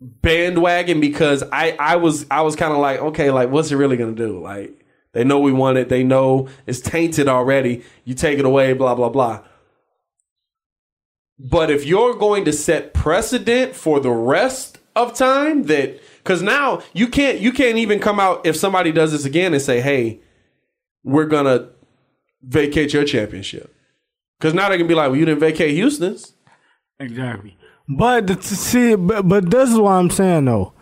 bandwagon 0.00 1.00
because 1.00 1.42
I 1.52 1.76
I 1.78 1.96
was 1.96 2.26
I 2.30 2.42
was 2.42 2.56
kind 2.56 2.72
of 2.72 2.78
like, 2.78 3.00
okay, 3.00 3.30
like 3.30 3.50
what's 3.50 3.70
it 3.70 3.76
really 3.76 3.96
gonna 3.96 4.12
do? 4.12 4.40
Like 4.40 4.85
they 5.16 5.24
know 5.24 5.40
we 5.40 5.52
want 5.52 5.78
it, 5.78 5.88
they 5.88 6.04
know 6.04 6.46
it's 6.66 6.80
tainted 6.80 7.26
already. 7.26 7.82
You 8.04 8.14
take 8.14 8.38
it 8.38 8.44
away, 8.44 8.74
blah 8.74 8.94
blah 8.94 9.08
blah. 9.08 9.42
But 11.38 11.70
if 11.70 11.86
you're 11.86 12.14
going 12.14 12.44
to 12.44 12.52
set 12.52 12.92
precedent 12.92 13.74
for 13.74 13.98
the 13.98 14.10
rest 14.10 14.78
of 14.94 15.14
time, 15.14 15.64
that 15.64 16.00
because 16.18 16.42
now 16.42 16.82
you 16.92 17.08
can't 17.08 17.38
you 17.40 17.50
can't 17.50 17.78
even 17.78 17.98
come 17.98 18.20
out 18.20 18.46
if 18.46 18.56
somebody 18.56 18.92
does 18.92 19.12
this 19.12 19.24
again 19.24 19.54
and 19.54 19.62
say, 19.62 19.80
hey, 19.80 20.20
we're 21.02 21.24
gonna 21.24 21.70
vacate 22.42 22.92
your 22.92 23.04
championship. 23.04 23.74
Because 24.38 24.52
now 24.52 24.68
they 24.68 24.76
can 24.76 24.86
be 24.86 24.94
like, 24.94 25.08
well, 25.08 25.18
you 25.18 25.24
didn't 25.24 25.40
vacate 25.40 25.74
Houston's. 25.74 26.34
Exactly. 27.00 27.56
But 27.88 28.26
the, 28.26 28.42
see, 28.42 28.96
but, 28.96 29.26
but 29.26 29.50
this 29.50 29.70
is 29.70 29.78
what 29.78 29.92
I'm 29.92 30.10
saying 30.10 30.44
though. 30.44 30.74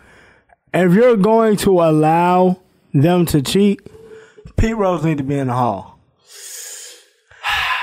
If 0.73 0.93
you're 0.93 1.15
going 1.15 1.55
to 1.57 1.81
allow 1.81 2.59
them 2.93 3.25
to 3.27 3.41
cheat, 3.41 3.79
Pete 4.57 4.75
Rose 4.75 5.03
need 5.03 5.17
to 5.17 5.23
be 5.23 5.37
in 5.37 5.47
the 5.47 5.53
hall. 5.53 5.99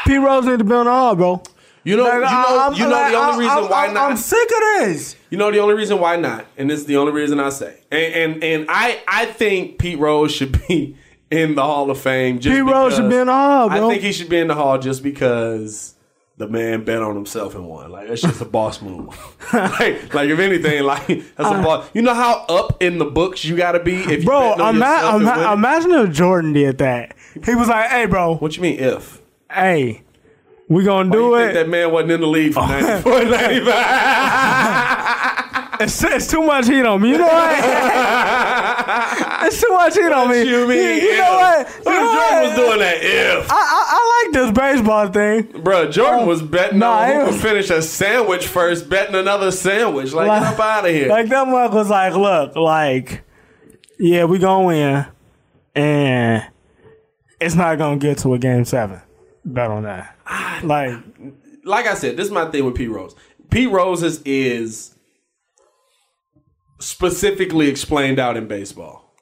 Pete 0.07 0.21
Rose 0.21 0.45
need 0.45 0.59
to 0.59 0.65
be 0.65 0.73
in 0.75 0.85
the 0.85 0.91
hall, 0.91 1.15
bro. 1.15 1.43
You 1.85 1.97
know, 1.97 2.05
Like, 2.05 2.15
you 2.15 2.21
know, 2.21 2.27
I'm- 2.29 2.75
you 2.75 2.85
know 2.85 2.91
like, 2.91 3.13
the 3.13 3.19
only 3.19 3.39
reason 3.45 3.59
I'm- 3.59 3.69
why 3.69 3.85
I'm- 3.87 3.95
not. 3.95 4.11
I'm 4.11 4.17
sick 4.17 4.49
of 4.51 4.59
this. 4.89 5.17
You 5.31 5.39
know 5.39 5.51
the 5.51 5.59
only 5.59 5.75
reason 5.75 5.99
why 5.99 6.17
not, 6.17 6.47
and 6.57 6.71
this 6.71 6.81
is 6.81 6.87
the 6.87 6.97
only 6.97 7.13
reason 7.13 7.41
I 7.41 7.49
say. 7.49 7.75
And 7.91 8.15
and, 8.15 8.45
and 8.45 8.67
I 8.69 9.01
I 9.09 9.27
think 9.27 9.79
Pete 9.79 9.99
Rose 9.99 10.31
should 10.33 10.53
be 10.69 10.97
in 11.31 11.55
the 11.57 11.63
Hall 11.63 11.91
of 11.91 11.99
Fame. 11.99 12.39
Just 12.39 12.55
Pete 12.55 12.65
Rose 12.65 12.95
should 12.95 13.09
be 13.09 13.17
in 13.17 13.27
the 13.27 13.33
hall, 13.33 13.69
I 13.71 13.81
think 13.81 14.03
he 14.03 14.13
should 14.13 14.29
be 14.29 14.39
in 14.39 14.49
the 14.49 14.55
Hall 14.55 14.79
just 14.79 15.03
because 15.03 15.95
the 16.43 16.49
man 16.49 16.83
bet 16.85 17.01
on 17.01 17.15
himself 17.15 17.55
and 17.55 17.69
won. 17.69 17.91
Like 17.93 18.09
that's 18.09 18.21
just 18.23 18.41
a 18.41 18.45
boss 18.45 18.83
move. 18.83 19.17
like 19.53 20.13
like 20.13 20.29
if 20.29 20.39
anything, 20.41 20.83
like 20.83 21.07
that's 21.07 21.39
a 21.39 21.43
uh, 21.45 21.63
boss. 21.63 21.89
You 21.95 22.03
know 22.03 22.15
how 22.15 22.45
up 22.49 22.83
in 22.83 22.99
the 22.99 23.05
books 23.05 23.45
you 23.45 23.57
got 23.57 23.73
to 23.73 23.81
be 23.81 23.95
if 23.95 24.21
you 24.21 24.25
Bro, 24.25 24.57
bet 24.57 24.61
on 24.61 24.75
ima- 24.77 24.87
yourself 24.87 25.15
and 25.15 25.23
ima- 25.23 25.53
imagine 25.53 25.93
if 25.93 26.11
Jordan 26.11 26.53
did 26.53 26.79
that. 26.79 27.15
He 27.45 27.55
was 27.55 27.69
like, 27.69 27.91
"Hey, 27.91 28.07
bro, 28.07 28.35
What 28.37 28.57
you 28.57 28.63
mean 28.63 28.79
if? 28.81 29.21
hey, 29.53 30.03
we 30.69 30.83
gonna 30.85 31.11
Do 31.13 31.19
do 31.19 31.35
it. 31.37 31.53
that 31.53 31.69
man 31.69 31.93
wasn't 31.93 32.13
in 32.13 32.21
the 32.23 32.27
league 32.27 32.55
for 32.55 32.61
94, 32.67 33.25
95? 33.25 35.39
It's, 35.81 36.03
it's 36.05 36.31
too 36.31 36.43
much 36.43 36.69
heat 36.69 36.85
on 36.87 37.01
me. 37.03 37.11
You 37.11 37.19
know 37.19 37.25
what? 37.27 37.59
it's 39.43 39.61
too 39.61 39.69
much 39.71 39.95
heat 39.95 40.13
on 40.13 40.31
me. 40.31 40.43
you 40.43 40.67
mean? 40.67 40.79
You, 40.79 41.11
you 41.11 41.17
know 41.19 41.33
what? 41.35 41.69
You 41.79 41.93
know 41.93 42.15
Jordan 42.15 42.49
was 42.49 42.57
doing 42.57 42.79
that 42.81 42.99
if? 43.01 43.51
I, 43.51 43.55
I, 43.55 43.85
I 43.89 44.25
like 44.25 44.35
this 44.35 44.59
baseball 44.59 45.09
thing. 45.09 45.63
Bro, 45.63 45.91
Jordan 45.93 46.21
oh, 46.21 46.27
was 46.27 46.43
betting 46.43 46.79
nah, 46.79 46.99
on 46.99 47.27
who 47.27 47.33
could 47.33 47.41
finish 47.41 47.71
a 47.71 47.81
sandwich 47.81 48.47
first, 48.47 48.91
betting 48.91 49.15
another 49.15 49.51
sandwich. 49.51 50.13
Like, 50.13 50.29
Like- 50.29 50.43
get 50.43 50.53
up 50.55 50.61
out 50.61 50.85
of 50.85 50.91
here. 50.91 51.09
Like 51.09 51.29
that 51.29 51.49
mug 51.49 51.73
was 51.73 51.89
like, 51.89 52.15
look, 52.15 52.57
like, 52.57 53.23
yeah, 53.99 54.25
we 54.25 54.39
gonna 54.39 54.67
win, 54.67 55.07
and 55.75 56.47
it's 57.41 57.55
not 57.55 57.79
gonna 57.79 57.97
get 57.97 58.19
to 58.19 58.35
a 58.35 58.39
game 58.39 58.65
seven. 58.65 59.01
Bet 59.45 59.71
on 59.71 59.85
that. 59.85 60.17
Ah, 60.27 60.61
like, 60.63 60.95
like 61.65 61.87
I 61.87 61.95
said, 61.95 62.17
this 62.17 62.27
is 62.27 62.33
my 62.33 62.51
thing 62.51 62.65
with 62.65 62.75
Pete 62.75 62.91
Rose. 62.91 63.15
Pete 63.51 63.71
Rose's 63.71 64.23
is 64.23 64.92
specifically 66.83 67.69
explained 67.69 68.19
out 68.19 68.37
in 68.37 68.47
baseball. 68.47 69.15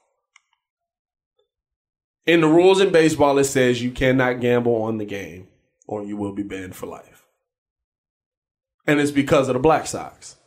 In 2.25 2.41
the 2.41 2.47
rules 2.47 2.81
in 2.81 2.91
baseball, 2.91 3.37
it 3.37 3.45
says 3.45 3.81
you 3.81 3.91
cannot 3.91 4.39
gamble 4.39 4.81
on 4.83 4.97
the 4.97 5.05
game 5.05 5.47
or 5.87 6.03
you 6.03 6.17
will 6.17 6.33
be 6.33 6.43
banned 6.43 6.75
for 6.75 6.87
life. 6.87 7.25
And 8.87 8.99
it's 8.99 9.11
because 9.11 9.47
of 9.47 9.53
the 9.53 9.59
Black 9.59 9.87
Sox. 9.87 10.37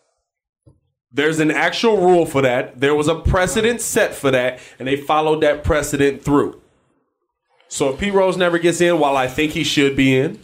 There's 1.13 1.39
an 1.39 1.51
actual 1.51 1.99
rule 1.99 2.27
for 2.27 2.43
that. 2.43 2.81
There 2.81 2.95
was 2.95 3.07
a 3.07 3.15
precedent 3.15 3.81
set 3.81 4.15
for 4.15 4.33
that, 4.33 4.59
and 4.79 4.89
they 4.89 4.97
followed 4.97 5.43
that 5.43 5.63
precedent 5.63 6.23
through. 6.23 6.61
So 7.69 7.91
if 7.91 8.01
Pete 8.01 8.13
Rose 8.13 8.37
never 8.37 8.59
gets 8.59 8.81
in, 8.81 8.99
while 8.99 9.17
I 9.17 9.29
think 9.29 9.53
he 9.53 9.63
should 9.63 9.95
be 9.95 10.17
in, 10.17 10.41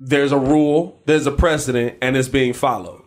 there's 0.00 0.32
a 0.32 0.38
rule, 0.38 1.00
there's 1.04 1.26
a 1.26 1.32
precedent, 1.32 1.98
and 2.02 2.16
it's 2.16 2.28
being 2.28 2.52
followed. 2.52 2.99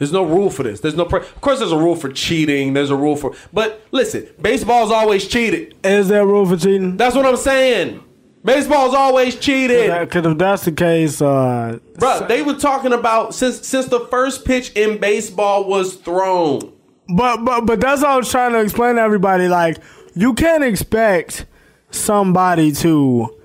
There's 0.00 0.12
no 0.12 0.24
rule 0.24 0.48
for 0.48 0.62
this. 0.62 0.80
There's 0.80 0.94
no. 0.96 1.04
Pre- 1.04 1.20
of 1.20 1.40
course, 1.42 1.58
there's 1.58 1.72
a 1.72 1.76
rule 1.76 1.94
for 1.94 2.10
cheating. 2.10 2.72
There's 2.72 2.88
a 2.88 2.96
rule 2.96 3.16
for. 3.16 3.34
But 3.52 3.86
listen, 3.90 4.26
baseball's 4.40 4.90
always 4.90 5.28
cheated. 5.28 5.76
is 5.84 6.08
there 6.08 6.22
a 6.22 6.26
rule 6.26 6.46
for 6.46 6.56
cheating? 6.56 6.96
That's 6.96 7.14
what 7.14 7.26
I'm 7.26 7.36
saying. 7.36 8.02
Baseball's 8.42 8.94
always 8.94 9.36
cheated, 9.36 9.90
Because 10.00 10.24
if 10.24 10.38
that's 10.38 10.64
the 10.64 10.72
case, 10.72 11.20
uh, 11.20 11.78
bro. 11.98 12.26
They 12.26 12.40
were 12.40 12.54
talking 12.54 12.94
about 12.94 13.34
since 13.34 13.68
since 13.68 13.88
the 13.88 14.00
first 14.06 14.46
pitch 14.46 14.72
in 14.72 14.98
baseball 14.98 15.64
was 15.68 15.96
thrown. 15.96 16.72
But 17.14 17.44
but 17.44 17.66
but 17.66 17.78
that's 17.78 18.00
what 18.00 18.10
I 18.10 18.16
was 18.16 18.30
trying 18.30 18.52
to 18.52 18.60
explain 18.60 18.94
to 18.94 19.02
everybody. 19.02 19.48
Like 19.48 19.76
you 20.14 20.32
can't 20.32 20.64
expect 20.64 21.44
somebody 21.90 22.72
to. 22.72 23.36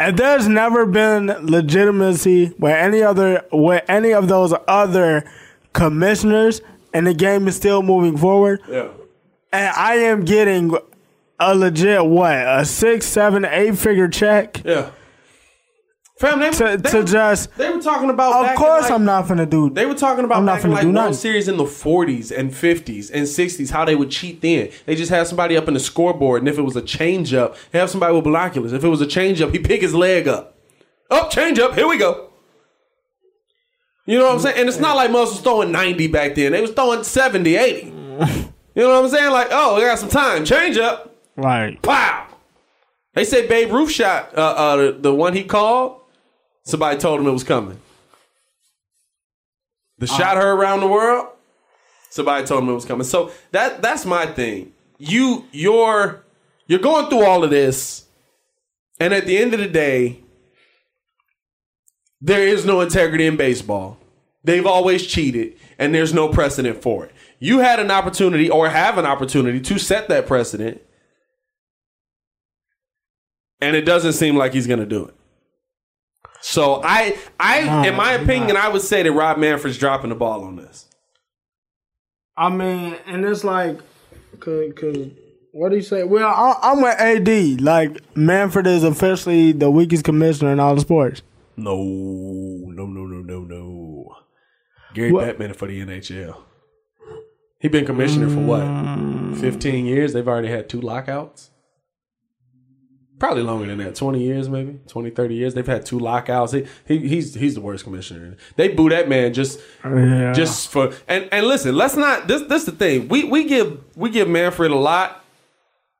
And 0.00 0.18
there's 0.18 0.48
never 0.48 0.84
been 0.84 1.28
legitimacy 1.46 2.46
where 2.58 2.76
any 2.76 3.02
other 3.02 3.44
where 3.52 3.88
any 3.88 4.12
of 4.12 4.26
those 4.26 4.52
other 4.66 5.30
commissioners 5.72 6.60
and 6.94 7.06
the 7.06 7.14
game 7.14 7.48
is 7.48 7.56
still 7.56 7.82
moving 7.82 8.16
forward. 8.16 8.60
Yeah. 8.68 8.88
And 9.52 9.74
I 9.76 9.94
am 9.96 10.24
getting 10.24 10.76
a 11.38 11.54
legit 11.54 12.04
what 12.06 12.32
a 12.36 12.64
six, 12.64 13.06
seven, 13.06 13.44
eight 13.44 13.76
figure 13.76 14.08
check 14.08 14.62
Yeah. 14.64 14.90
Fam, 16.18 16.38
they, 16.38 16.50
to, 16.52 16.76
they, 16.76 16.90
to 16.90 17.02
just. 17.02 17.56
they 17.56 17.68
were 17.68 17.82
talking 17.82 18.08
about. 18.08 18.48
Of 18.50 18.56
course, 18.56 18.82
like- 18.84 18.92
I'm 18.92 19.04
not 19.04 19.26
gonna 19.26 19.44
do. 19.44 19.70
They 19.70 19.86
were 19.86 19.94
talking 19.94 20.24
about 20.24 20.38
I'm 20.38 20.44
not 20.44 20.60
finna 20.60 20.70
like 20.74 20.82
do 20.82 20.86
World 20.88 20.94
nothing. 20.94 21.14
Series 21.14 21.48
in 21.48 21.56
the 21.56 21.64
40s 21.64 22.30
and 22.30 22.52
50s 22.52 23.10
and 23.12 23.26
60s, 23.26 23.70
how 23.70 23.84
they 23.84 23.96
would 23.96 24.10
cheat 24.10 24.40
then. 24.40 24.70
They 24.86 24.94
just 24.94 25.10
have 25.10 25.26
somebody 25.26 25.56
up 25.56 25.66
in 25.66 25.74
the 25.74 25.80
scoreboard, 25.80 26.40
and 26.42 26.48
if 26.48 26.58
it 26.58 26.62
was 26.62 26.76
a 26.76 26.82
changeup, 26.82 27.56
they 27.72 27.80
have 27.80 27.90
somebody 27.90 28.14
with 28.14 28.22
binoculars. 28.22 28.72
If 28.72 28.84
it 28.84 28.88
was 28.88 29.00
a 29.00 29.06
changeup, 29.06 29.50
he 29.50 29.58
pick 29.58 29.80
his 29.80 29.96
leg 29.96 30.28
up. 30.28 30.56
Up, 31.10 31.32
changeup, 31.32 31.74
here 31.74 31.88
we 31.88 31.98
go. 31.98 32.30
You 34.06 34.18
know 34.18 34.26
what 34.26 34.34
I'm 34.34 34.40
saying? 34.40 34.58
And 34.58 34.68
it's 34.68 34.80
not 34.80 34.96
like 34.96 35.10
Musk 35.10 35.32
was 35.32 35.40
throwing 35.40 35.70
90 35.70 36.08
back 36.08 36.34
then. 36.34 36.52
They 36.52 36.60
was 36.60 36.72
throwing 36.72 37.04
70, 37.04 37.56
80. 37.56 37.86
You 38.74 38.82
know 38.82 38.88
what 38.88 39.04
I'm 39.04 39.10
saying? 39.10 39.30
Like, 39.30 39.48
oh, 39.50 39.76
we 39.76 39.82
got 39.82 39.98
some 39.98 40.08
time. 40.08 40.44
Change 40.44 40.78
up. 40.78 41.14
Right. 41.36 41.78
Wow. 41.86 42.26
They 43.14 43.24
say 43.24 43.46
Babe 43.46 43.70
Ruth 43.70 43.90
shot 43.90 44.36
uh, 44.36 44.40
uh, 44.40 44.76
the, 44.76 44.92
the 44.92 45.14
one 45.14 45.34
he 45.34 45.44
called. 45.44 46.00
Somebody 46.64 46.98
told 46.98 47.20
him 47.20 47.26
it 47.26 47.32
was 47.32 47.44
coming. 47.44 47.78
The 49.98 50.06
shot 50.06 50.36
heard 50.36 50.54
around 50.54 50.80
the 50.80 50.88
world. 50.88 51.28
Somebody 52.10 52.46
told 52.46 52.62
him 52.62 52.70
it 52.70 52.74
was 52.74 52.84
coming. 52.84 53.04
So 53.04 53.30
that 53.50 53.82
that's 53.82 54.04
my 54.06 54.26
thing. 54.26 54.72
You 54.98 55.44
you're 55.52 56.24
you're 56.66 56.80
going 56.80 57.08
through 57.08 57.24
all 57.24 57.44
of 57.44 57.50
this, 57.50 58.06
and 58.98 59.12
at 59.12 59.26
the 59.26 59.36
end 59.36 59.54
of 59.54 59.60
the 59.60 59.68
day, 59.68 60.20
there 62.22 62.46
is 62.46 62.64
no 62.64 62.80
integrity 62.80 63.26
in 63.26 63.36
baseball. 63.36 63.98
They've 64.44 64.66
always 64.66 65.06
cheated, 65.06 65.56
and 65.78 65.94
there's 65.94 66.14
no 66.14 66.28
precedent 66.28 66.80
for 66.80 67.04
it. 67.04 67.12
You 67.40 67.58
had 67.58 67.80
an 67.80 67.90
opportunity 67.90 68.48
or 68.48 68.68
have 68.68 68.96
an 68.96 69.04
opportunity 69.04 69.60
to 69.60 69.78
set 69.78 70.08
that 70.08 70.26
precedent, 70.26 70.80
and 73.60 73.74
it 73.76 73.82
doesn't 73.82 74.14
seem 74.14 74.36
like 74.36 74.52
he's 74.52 74.68
going 74.68 74.80
to 74.80 74.86
do 74.86 75.04
it. 75.04 75.14
So 76.40 76.80
I, 76.82 77.18
I, 77.38 77.88
in 77.88 77.94
my 77.94 78.12
opinion, 78.12 78.56
I 78.56 78.68
would 78.68 78.82
say 78.82 79.02
that 79.02 79.12
Rob 79.12 79.38
Manfred's 79.38 79.78
dropping 79.78 80.10
the 80.10 80.16
ball 80.16 80.44
on 80.44 80.56
this. 80.56 80.88
I 82.36 82.48
mean, 82.48 82.96
and 83.06 83.24
it's 83.24 83.44
like, 83.44 83.78
cause, 84.40 84.72
cause 84.74 85.10
what 85.52 85.68
do 85.68 85.76
you 85.76 85.82
say? 85.82 86.02
Well, 86.02 86.28
I, 86.28 86.58
I'm 86.62 86.82
with 86.82 86.98
AD. 86.98 87.60
Like 87.60 88.16
Manfred 88.16 88.66
is 88.66 88.82
officially 88.82 89.52
the 89.52 89.70
weakest 89.70 90.04
commissioner 90.04 90.52
in 90.52 90.58
all 90.58 90.74
the 90.74 90.80
sports. 90.80 91.22
No, 91.56 91.76
no, 91.76 92.86
no, 92.86 93.06
no, 93.06 93.20
no, 93.22 93.40
no. 93.40 94.16
Gary 94.94 95.12
What? 95.12 95.38
Bettman 95.38 95.54
for 95.56 95.68
the 95.68 95.80
NHL. 95.80 96.36
He 97.60 97.68
been 97.68 97.86
commissioner 97.86 98.28
for 98.28 98.40
what? 98.40 98.62
Mm. 98.62 99.40
Fifteen 99.40 99.86
years. 99.86 100.12
They've 100.12 100.26
already 100.26 100.48
had 100.48 100.68
two 100.68 100.80
lockouts. 100.80 101.50
Probably 103.18 103.42
longer 103.44 103.66
than 103.66 103.78
that. 103.78 103.94
Twenty 103.94 104.24
years, 104.24 104.48
maybe 104.48 104.80
20, 104.88 105.10
30 105.10 105.34
years. 105.36 105.54
They've 105.54 105.64
had 105.64 105.86
two 105.86 106.00
lockouts. 106.00 106.50
He, 106.52 106.66
he 106.84 106.98
he's 107.06 107.34
he's 107.34 107.54
the 107.54 107.60
worst 107.60 107.84
commissioner. 107.84 108.36
They 108.56 108.66
boo 108.68 108.88
that 108.88 109.08
man 109.08 109.32
just 109.32 109.60
Yeah. 109.84 110.32
just 110.32 110.68
for 110.72 110.92
and 111.06 111.28
and 111.30 111.46
listen. 111.46 111.76
Let's 111.76 111.94
not. 111.96 112.26
This 112.26 112.42
this 112.42 112.64
the 112.64 112.72
thing. 112.72 113.06
We 113.08 113.22
we 113.24 113.44
give 113.44 113.78
we 113.94 114.10
give 114.10 114.28
Manfred 114.28 114.72
a 114.72 114.76
lot, 114.76 115.24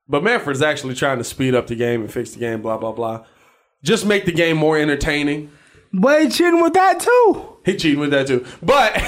but 0.09 0.25
Manfred's 0.25 0.63
actually 0.63 0.95
trying 0.97 1.19
to 1.19 1.25
speed 1.25 1.55
up 1.55 1.69
the 1.69 1.77
game 1.77 2.01
and 2.01 2.13
fix 2.13 2.33
the 2.33 2.41
game. 2.41 2.61
Blah 2.61 2.79
blah 2.79 2.91
blah. 2.93 3.25
Just 3.83 4.07
make 4.07 4.25
the 4.27 4.33
game 4.33 4.57
more 4.57 4.79
entertaining. 4.79 5.51
but 5.93 6.23
he 6.23 6.29
cheating 6.29 6.63
with 6.63 6.75
that 6.75 7.01
too. 7.01 7.57
He 7.65 7.77
cheating 7.77 8.01
with 8.01 8.11
that 8.11 8.27
too. 8.27 8.45
But 8.63 9.01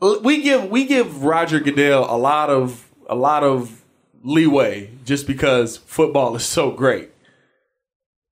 we 0.22 0.42
give 0.42 0.70
we 0.70 0.84
give 0.86 1.24
Roger 1.24 1.60
Goodell 1.60 2.06
a 2.08 2.16
lot 2.16 2.50
of 2.50 2.88
a 3.08 3.14
lot 3.14 3.42
of 3.44 3.82
leeway 4.22 4.90
just 5.04 5.26
because 5.26 5.76
football 5.76 6.34
is 6.36 6.44
so 6.44 6.70
great. 6.70 7.10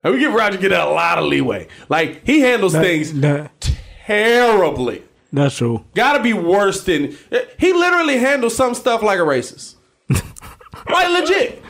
And 0.02 0.14
we 0.14 0.20
give 0.20 0.32
Roger 0.32 0.58
Goodell 0.58 0.92
a 0.92 0.94
lot 0.94 1.18
of 1.18 1.24
leeway. 1.24 1.68
Like 1.88 2.24
he 2.24 2.40
handles 2.40 2.72
things 2.72 3.12
that- 3.20 3.70
terribly. 4.04 5.02
That's 5.32 5.56
true. 5.56 5.84
Gotta 5.94 6.22
be 6.22 6.32
worse 6.32 6.84
than 6.84 7.16
he 7.58 7.72
literally 7.72 8.18
handles 8.18 8.56
some 8.56 8.74
stuff 8.74 9.02
like 9.02 9.18
a 9.18 9.22
racist. 9.22 9.74
like 10.08 11.10
legit. 11.10 11.62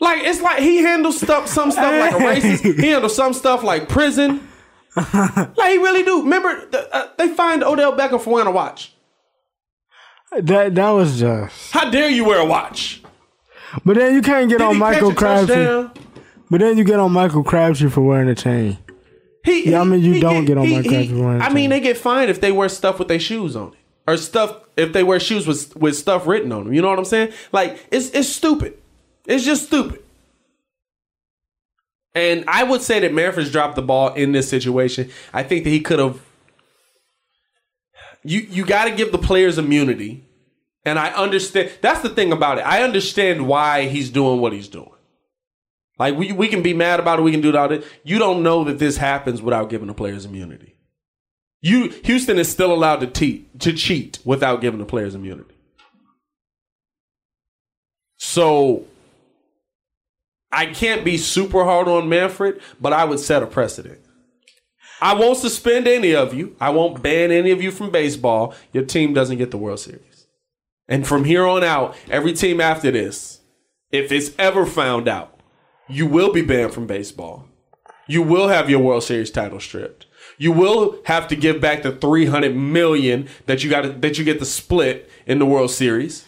Like 0.00 0.22
it's 0.24 0.40
like 0.40 0.60
he 0.60 0.78
handles 0.78 1.20
stuff 1.20 1.46
some 1.46 1.70
stuff 1.70 1.92
like 1.92 2.12
a 2.12 2.16
racist. 2.40 2.80
He 2.80 2.88
handles 2.88 3.14
some 3.14 3.32
stuff 3.34 3.62
like 3.62 3.88
prison. 3.88 4.48
like 4.96 5.70
he 5.72 5.78
really 5.78 6.02
do. 6.02 6.22
Remember 6.22 6.66
the, 6.66 6.88
uh, 6.94 7.08
they 7.18 7.28
fined 7.28 7.62
Odell 7.62 7.96
Beckham 7.96 8.20
for 8.20 8.30
wearing 8.34 8.48
a 8.48 8.50
watch. 8.50 8.92
That 10.32 10.74
that 10.76 10.90
was 10.90 11.18
just. 11.20 11.72
How 11.72 11.90
dare 11.90 12.08
you 12.08 12.24
wear 12.24 12.40
a 12.40 12.44
watch? 12.44 13.02
But 13.84 13.96
then 13.96 14.14
you 14.14 14.22
can't 14.22 14.48
get 14.48 14.58
Did 14.58 14.64
on 14.66 14.78
Michael 14.78 15.14
Crabtree. 15.14 15.88
But 16.50 16.60
then 16.60 16.76
you 16.78 16.84
get 16.84 16.98
on 16.98 17.12
Michael 17.12 17.44
Crabtree 17.44 17.88
for 17.90 18.00
wearing 18.00 18.28
a 18.28 18.34
chain. 18.34 18.78
He, 19.44 19.70
Yeah, 19.70 19.80
I 19.80 19.84
mean, 19.84 20.02
you 20.02 20.14
he 20.14 20.20
don't 20.20 20.44
get 20.44 20.58
on 20.58 20.66
he- 20.66 20.74
he- 20.82 20.88
Crabtree 20.88 21.20
wearing 21.20 21.40
a 21.40 21.44
I 21.44 21.46
chain. 21.46 21.54
mean, 21.54 21.70
they 21.70 21.80
get 21.80 21.96
fined 21.96 22.30
if 22.30 22.40
they 22.40 22.50
wear 22.52 22.68
stuff 22.68 22.98
with 22.98 23.08
their 23.08 23.20
shoes 23.20 23.54
on 23.54 23.68
it, 23.68 23.78
or 24.08 24.16
stuff 24.16 24.56
if 24.76 24.92
they 24.92 25.02
wear 25.04 25.20
shoes 25.20 25.46
with 25.46 25.76
with 25.76 25.96
stuff 25.96 26.26
written 26.26 26.50
on 26.52 26.64
them. 26.64 26.72
You 26.72 26.82
know 26.82 26.88
what 26.90 26.98
I'm 26.98 27.04
saying? 27.04 27.32
Like 27.52 27.86
it's 27.92 28.10
it's 28.10 28.28
stupid. 28.28 28.74
It's 29.30 29.44
just 29.44 29.68
stupid. 29.68 30.02
And 32.16 32.44
I 32.48 32.64
would 32.64 32.82
say 32.82 32.98
that 32.98 33.14
Manfred's 33.14 33.52
dropped 33.52 33.76
the 33.76 33.82
ball 33.82 34.12
in 34.14 34.32
this 34.32 34.48
situation. 34.48 35.08
I 35.32 35.44
think 35.44 35.62
that 35.62 35.70
he 35.70 35.80
could 35.80 36.00
have. 36.00 36.20
You 38.24 38.40
you 38.40 38.66
got 38.66 38.86
to 38.86 38.90
give 38.90 39.12
the 39.12 39.18
players 39.18 39.56
immunity, 39.56 40.24
and 40.84 40.98
I 40.98 41.10
understand. 41.10 41.70
That's 41.80 42.00
the 42.00 42.08
thing 42.08 42.32
about 42.32 42.58
it. 42.58 42.62
I 42.62 42.82
understand 42.82 43.46
why 43.46 43.86
he's 43.86 44.10
doing 44.10 44.40
what 44.40 44.52
he's 44.52 44.66
doing. 44.66 44.90
Like 45.96 46.16
we 46.16 46.32
we 46.32 46.48
can 46.48 46.62
be 46.62 46.74
mad 46.74 46.98
about 46.98 47.20
it, 47.20 47.22
we 47.22 47.30
can 47.30 47.40
do 47.40 47.50
it 47.50 47.54
all. 47.54 47.72
You 48.02 48.18
don't 48.18 48.42
know 48.42 48.64
that 48.64 48.80
this 48.80 48.96
happens 48.96 49.40
without 49.40 49.70
giving 49.70 49.86
the 49.86 49.94
players 49.94 50.24
immunity. 50.24 50.74
You 51.62 51.90
Houston 52.04 52.38
is 52.38 52.50
still 52.50 52.72
allowed 52.72 53.00
to 53.00 53.06
te- 53.06 53.46
to 53.60 53.72
cheat 53.72 54.18
without 54.24 54.60
giving 54.60 54.80
the 54.80 54.86
players 54.86 55.14
immunity. 55.14 55.54
So 58.16 58.86
I 60.52 60.66
can't 60.66 61.04
be 61.04 61.16
super 61.16 61.64
hard 61.64 61.88
on 61.88 62.08
Manfred, 62.08 62.60
but 62.80 62.92
I 62.92 63.04
would 63.04 63.20
set 63.20 63.42
a 63.42 63.46
precedent. 63.46 64.00
I 65.00 65.14
won't 65.14 65.38
suspend 65.38 65.86
any 65.86 66.14
of 66.14 66.34
you. 66.34 66.56
I 66.60 66.70
won't 66.70 67.02
ban 67.02 67.30
any 67.30 67.50
of 67.52 67.62
you 67.62 67.70
from 67.70 67.90
baseball. 67.90 68.54
Your 68.72 68.84
team 68.84 69.14
doesn't 69.14 69.38
get 69.38 69.50
the 69.50 69.56
World 69.56 69.80
Series. 69.80 70.26
And 70.88 71.06
from 71.06 71.24
here 71.24 71.46
on 71.46 71.64
out, 71.64 71.96
every 72.10 72.32
team 72.32 72.60
after 72.60 72.90
this, 72.90 73.40
if 73.90 74.12
it's 74.12 74.32
ever 74.38 74.66
found 74.66 75.08
out, 75.08 75.40
you 75.88 76.06
will 76.06 76.32
be 76.32 76.42
banned 76.42 76.74
from 76.74 76.86
baseball. 76.86 77.46
You 78.06 78.22
will 78.22 78.48
have 78.48 78.68
your 78.68 78.80
World 78.80 79.04
Series 79.04 79.30
title 79.30 79.60
stripped. 79.60 80.06
You 80.36 80.52
will 80.52 80.98
have 81.04 81.28
to 81.28 81.36
give 81.36 81.60
back 81.60 81.82
the 81.82 81.92
300 81.92 82.54
million 82.56 83.28
that 83.46 83.62
you 83.62 83.70
got 83.70 84.00
that 84.00 84.18
you 84.18 84.24
get 84.24 84.38
to 84.40 84.44
split 84.44 85.10
in 85.26 85.38
the 85.38 85.46
World 85.46 85.70
Series. 85.70 86.26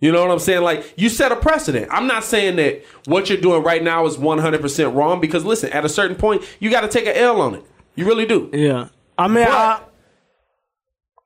You 0.00 0.10
know 0.12 0.22
what 0.22 0.30
I'm 0.30 0.38
saying? 0.38 0.62
Like 0.62 0.94
you 0.96 1.08
set 1.08 1.30
a 1.30 1.36
precedent. 1.36 1.88
I'm 1.90 2.06
not 2.06 2.24
saying 2.24 2.56
that 2.56 2.82
what 3.06 3.28
you're 3.28 3.40
doing 3.40 3.62
right 3.62 3.82
now 3.82 4.06
is 4.06 4.16
100% 4.16 4.94
wrong 4.94 5.20
because 5.20 5.44
listen, 5.44 5.70
at 5.72 5.84
a 5.84 5.88
certain 5.90 6.16
point, 6.16 6.42
you 6.58 6.70
got 6.70 6.80
to 6.82 6.88
take 6.88 7.06
an 7.06 7.14
L 7.16 7.40
on 7.40 7.54
it. 7.56 7.64
You 7.96 8.06
really 8.06 8.24
do. 8.26 8.48
Yeah. 8.52 8.88
I 9.18 9.28
mean, 9.28 9.44
I, 9.46 9.78
But 9.78 9.92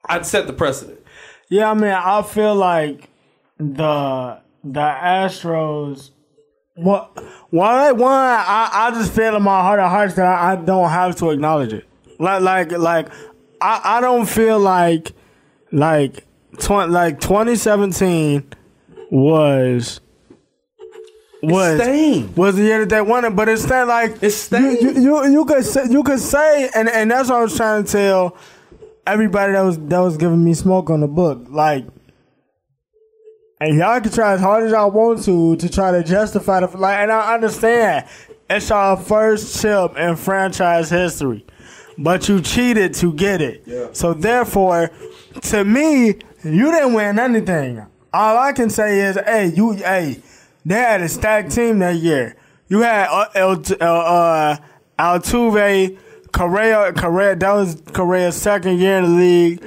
I'd 0.06 0.26
set 0.26 0.46
the 0.48 0.52
precedent. 0.52 0.98
yeah, 1.48 1.70
I 1.70 1.74
mean, 1.74 1.92
I 1.92 2.22
feel 2.22 2.55
like 2.56 3.09
the 3.59 4.40
the 4.64 4.80
Astros. 4.80 6.10
What? 6.76 7.16
One, 7.51 7.96
one, 7.98 8.12
I, 8.12 8.68
I 8.72 8.90
just 8.90 9.12
feel 9.12 9.36
in 9.36 9.42
my 9.44 9.60
heart 9.60 9.78
of 9.78 9.88
hearts 9.90 10.14
that 10.14 10.26
I, 10.26 10.52
I 10.52 10.56
don't 10.56 10.90
have 10.90 11.14
to 11.16 11.30
acknowledge 11.30 11.72
it. 11.72 11.86
Like, 12.18 12.42
like, 12.42 12.72
like, 12.72 13.09
I, 13.60 13.80
I 13.84 14.01
don't 14.01 14.26
feel 14.26 14.59
like, 14.59 15.12
like, 15.70 16.24
tw- 16.59 16.88
like 16.88 17.20
2017 17.20 18.44
was 19.15 20.01
was 21.41 21.81
stained. 21.81 22.36
was 22.36 22.57
the 22.57 22.62
year 22.62 22.81
that 22.81 22.89
they 22.89 23.01
won 23.01 23.24
it, 23.24 23.31
but 23.31 23.49
it's 23.49 23.66
not 23.66 23.86
like 23.86 24.20
It's 24.23 24.35
stained. 24.35 24.81
You, 24.81 24.93
you, 24.93 25.24
you, 25.24 25.32
you 25.32 25.45
could 25.45 25.65
say, 25.65 25.86
you 25.89 26.03
could 26.03 26.19
say, 26.19 26.69
and 26.74 26.89
and 26.89 27.11
that's 27.11 27.28
what 27.28 27.39
I 27.39 27.43
was 27.43 27.57
trying 27.57 27.85
to 27.85 27.93
tell 27.93 28.36
everybody 29.07 29.53
that 29.53 29.61
was 29.61 29.78
that 29.78 30.01
was 30.01 30.16
giving 30.16 30.43
me 30.45 30.55
smoke 30.55 30.91
on 30.91 31.01
the 31.01 31.09
book, 31.09 31.47
like. 31.49 31.86
And 33.61 33.78
y'all 33.78 34.01
can 34.01 34.11
try 34.11 34.32
as 34.32 34.41
hard 34.41 34.65
as 34.65 34.73
y'all 34.73 34.91
want 34.91 35.23
to 35.24 35.57
to 35.57 35.69
try 35.70 35.93
to 35.93 36.03
justify 36.03 36.61
the 36.61 36.77
like, 36.77 36.99
and 36.99 37.12
I 37.12 37.35
understand 37.35 38.07
it's 38.51 38.70
our 38.73 38.97
first 38.97 39.62
chip 39.62 39.97
in 39.97 40.16
franchise 40.16 40.91
history, 40.91 41.47
but 41.97 42.28
you 42.28 42.41
cheated 42.41 42.95
to 42.95 43.12
get 43.12 43.41
it. 43.41 43.62
Yeah. 43.65 43.89
So 43.93 44.12
therefore, 44.12 44.91
to 45.43 45.65
me, 45.65 46.07
you 46.43 46.73
didn't 46.73 46.95
win 46.95 47.19
anything. 47.19 47.86
All 48.15 48.39
I 48.39 48.53
can 48.53 48.70
say 48.70 49.01
is, 49.01 49.16
hey, 49.16 49.47
you, 49.49 49.73
hey, 49.73 50.23
they 50.65 50.77
had 50.77 51.01
a 51.01 51.09
stacked 51.09 51.51
team 51.51 51.81
that 51.81 51.97
year. 51.97 52.36
You 52.69 52.82
had 52.82 53.09
uh, 53.09 53.27
El, 53.35 53.51
uh, 53.81 53.85
uh, 53.85 54.57
Altuve, 54.97 55.99
Correa, 56.31 56.93
Correa. 56.93 57.35
That 57.35 57.53
was 57.53 57.82
Correa's 57.93 58.36
second 58.36 58.78
year 58.78 58.99
in 58.99 59.05
the 59.05 59.11
league. 59.11 59.65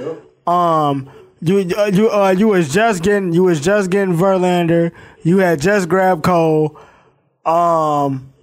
Um, 0.47 1.09
you 1.41 1.57
uh, 1.77 1.87
you 1.87 2.09
uh, 2.09 2.29
you 2.37 2.47
was 2.47 2.73
just 2.73 3.03
getting 3.03 3.33
you 3.33 3.43
was 3.43 3.59
just 3.59 3.89
getting 3.89 4.15
Verlander. 4.15 4.93
You 5.23 5.39
had 5.39 5.59
just 5.59 5.89
grabbed 5.89 6.23
Cole. 6.23 6.79
Um, 7.45 8.33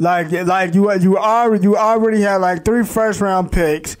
like 0.00 0.32
like 0.32 0.74
you 0.74 0.90
you 0.94 1.18
already 1.18 1.62
you 1.62 1.76
already 1.76 2.22
had 2.22 2.36
like 2.36 2.64
three 2.64 2.84
first 2.84 3.20
round 3.20 3.52
picks. 3.52 3.98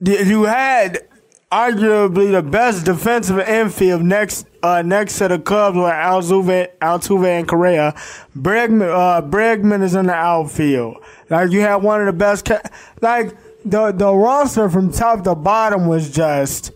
You 0.00 0.44
had 0.44 1.06
arguably 1.52 2.32
the 2.32 2.42
best 2.42 2.84
defensive 2.84 3.38
infield 3.38 4.02
next 4.02 4.46
uh, 4.62 4.82
next 4.82 5.18
to 5.18 5.28
the 5.28 5.38
Cubs 5.38 5.76
with 5.76 5.84
Altuve, 5.92 6.68
Altuve 6.80 7.26
and 7.26 7.46
Correa. 7.48 7.94
Bregman 8.36 8.82
uh, 8.90 9.22
Bregman 9.22 9.82
is 9.82 9.94
in 9.94 10.06
the 10.06 10.14
outfield. 10.14 10.96
Like 11.30 11.50
you 11.50 11.60
had 11.60 11.76
one 11.76 12.00
of 12.00 12.06
the 12.06 12.12
best. 12.12 12.46
Ca- 12.46 12.62
like 13.00 13.36
the 13.64 13.92
the 13.92 14.12
roster 14.12 14.68
from 14.68 14.90
top 14.92 15.22
to 15.24 15.34
bottom 15.34 15.86
was 15.86 16.10
just 16.10 16.72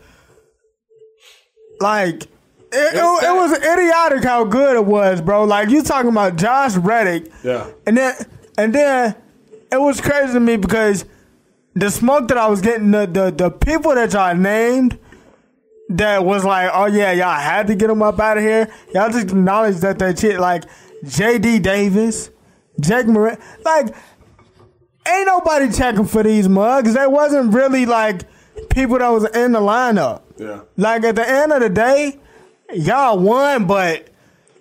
like. 1.81 2.24
It, 2.70 2.95
it, 2.95 2.99
it 2.99 3.35
was 3.35 3.53
idiotic 3.57 4.24
how 4.24 4.45
good 4.45 4.77
it 4.77 4.85
was, 4.85 5.23
bro. 5.23 5.45
Like 5.45 5.70
you 5.70 5.82
talking 5.82 6.11
about 6.11 6.36
Josh 6.36 6.77
Reddick, 6.77 7.32
Yeah. 7.43 7.66
and 7.86 7.97
then 7.97 8.15
and 8.59 8.74
then 8.74 9.15
it 9.73 9.81
was 9.81 10.03
crazy 10.03 10.35
to 10.35 10.40
me 10.40 10.59
because 10.59 11.07
the 11.79 11.91
smoke 11.91 12.29
that 12.29 12.39
I 12.39 12.49
was 12.49 12.61
getting, 12.61 12.91
the 12.91 13.07
the, 13.07 13.31
the 13.31 13.51
people 13.51 13.95
that 13.95 14.13
y'all 14.13 14.35
named, 14.35 14.99
that 15.91 16.25
was 16.25 16.45
like, 16.45 16.71
oh 16.73 16.87
yeah, 16.87 17.13
y'all 17.13 17.39
had 17.39 17.67
to 17.69 17.75
get 17.75 17.89
them 17.89 18.03
up 18.03 18.19
out 18.21 18.37
of 18.37 18.43
here. 18.43 18.71
Y'all 18.93 19.11
just 19.11 19.29
acknowledge 19.29 19.77
that 19.77 19.99
that 19.99 20.19
shit, 20.19 20.39
like 20.39 20.65
J.D. 21.05 21.61
Davis, 21.61 22.31
Jake 22.81 23.07
Moran, 23.07 23.39
like 23.65 23.95
ain't 25.07 25.27
nobody 25.27 25.71
checking 25.73 26.05
for 26.05 26.23
these 26.23 26.49
mugs. 26.49 26.95
They 26.95 27.07
wasn't 27.07 27.55
really 27.55 27.87
like 27.87 28.23
people 28.71 28.99
that 28.99 29.09
was 29.09 29.25
in 29.31 29.53
the 29.53 29.61
lineup. 29.61 30.23
Yeah. 30.37 30.63
Like 30.77 31.05
at 31.05 31.17
the 31.17 31.29
end 31.29 31.53
of 31.53 31.61
the 31.61 31.69
day, 31.69 32.19
y'all 32.73 33.19
won, 33.19 33.67
but 33.67 34.09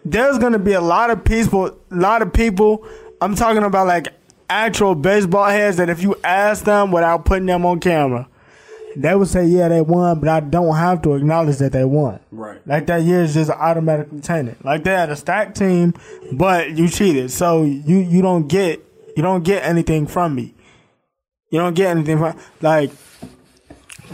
there's 0.05 0.37
gonna 0.37 0.59
be 0.59 0.73
a 0.73 0.81
lot 0.81 1.09
of 1.09 1.23
people, 1.23 1.65
a 1.67 1.95
lot 1.95 2.21
of 2.21 2.31
people. 2.31 2.87
I'm 3.19 3.35
talking 3.35 3.63
about 3.63 3.87
like 3.87 4.13
actual 4.49 4.95
baseball 4.95 5.45
heads 5.45 5.77
that 5.77 5.89
if 5.89 6.01
you 6.01 6.15
ask 6.23 6.63
them 6.65 6.91
without 6.91 7.25
putting 7.25 7.45
them 7.45 7.65
on 7.65 7.79
camera, 7.79 8.27
they 8.95 9.13
would 9.13 9.27
say, 9.27 9.45
"Yeah, 9.45 9.67
they 9.67 9.81
won," 9.81 10.19
but 10.19 10.29
I 10.29 10.39
don't 10.39 10.75
have 10.75 11.01
to 11.03 11.13
acknowledge 11.13 11.57
that 11.57 11.71
they 11.71 11.85
won. 11.85 12.19
Right. 12.31 12.59
Like 12.65 12.87
that 12.87 13.03
year 13.03 13.21
is 13.21 13.33
just 13.33 13.51
automatically 13.51 14.21
tainted. 14.21 14.57
Like 14.63 14.83
they 14.83 14.91
had 14.91 15.09
a 15.09 15.15
stacked 15.15 15.57
team, 15.57 15.93
but 16.31 16.71
you 16.71 16.87
cheated, 16.89 17.31
so 17.31 17.63
you 17.63 17.97
you 17.97 18.21
don't 18.21 18.47
get 18.47 18.83
you 19.15 19.23
don't 19.23 19.43
get 19.43 19.63
anything 19.63 20.07
from 20.07 20.35
me. 20.35 20.55
You 21.49 21.59
don't 21.59 21.73
get 21.75 21.91
anything 21.91 22.17
from 22.17 22.37
like. 22.61 22.91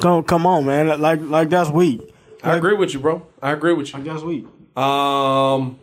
Come 0.02 0.24
come 0.24 0.46
on, 0.46 0.66
man. 0.66 1.00
Like 1.00 1.20
like 1.22 1.50
that's 1.50 1.70
weak. 1.70 2.02
I 2.44 2.58
agree 2.58 2.76
with 2.76 2.94
you, 2.94 3.00
bro. 3.00 3.26
I 3.42 3.52
agree 3.52 3.74
with 3.74 3.94
you. 3.94 4.04
That's 4.04 4.24
weak. 4.24 4.46
Um, 4.76 5.80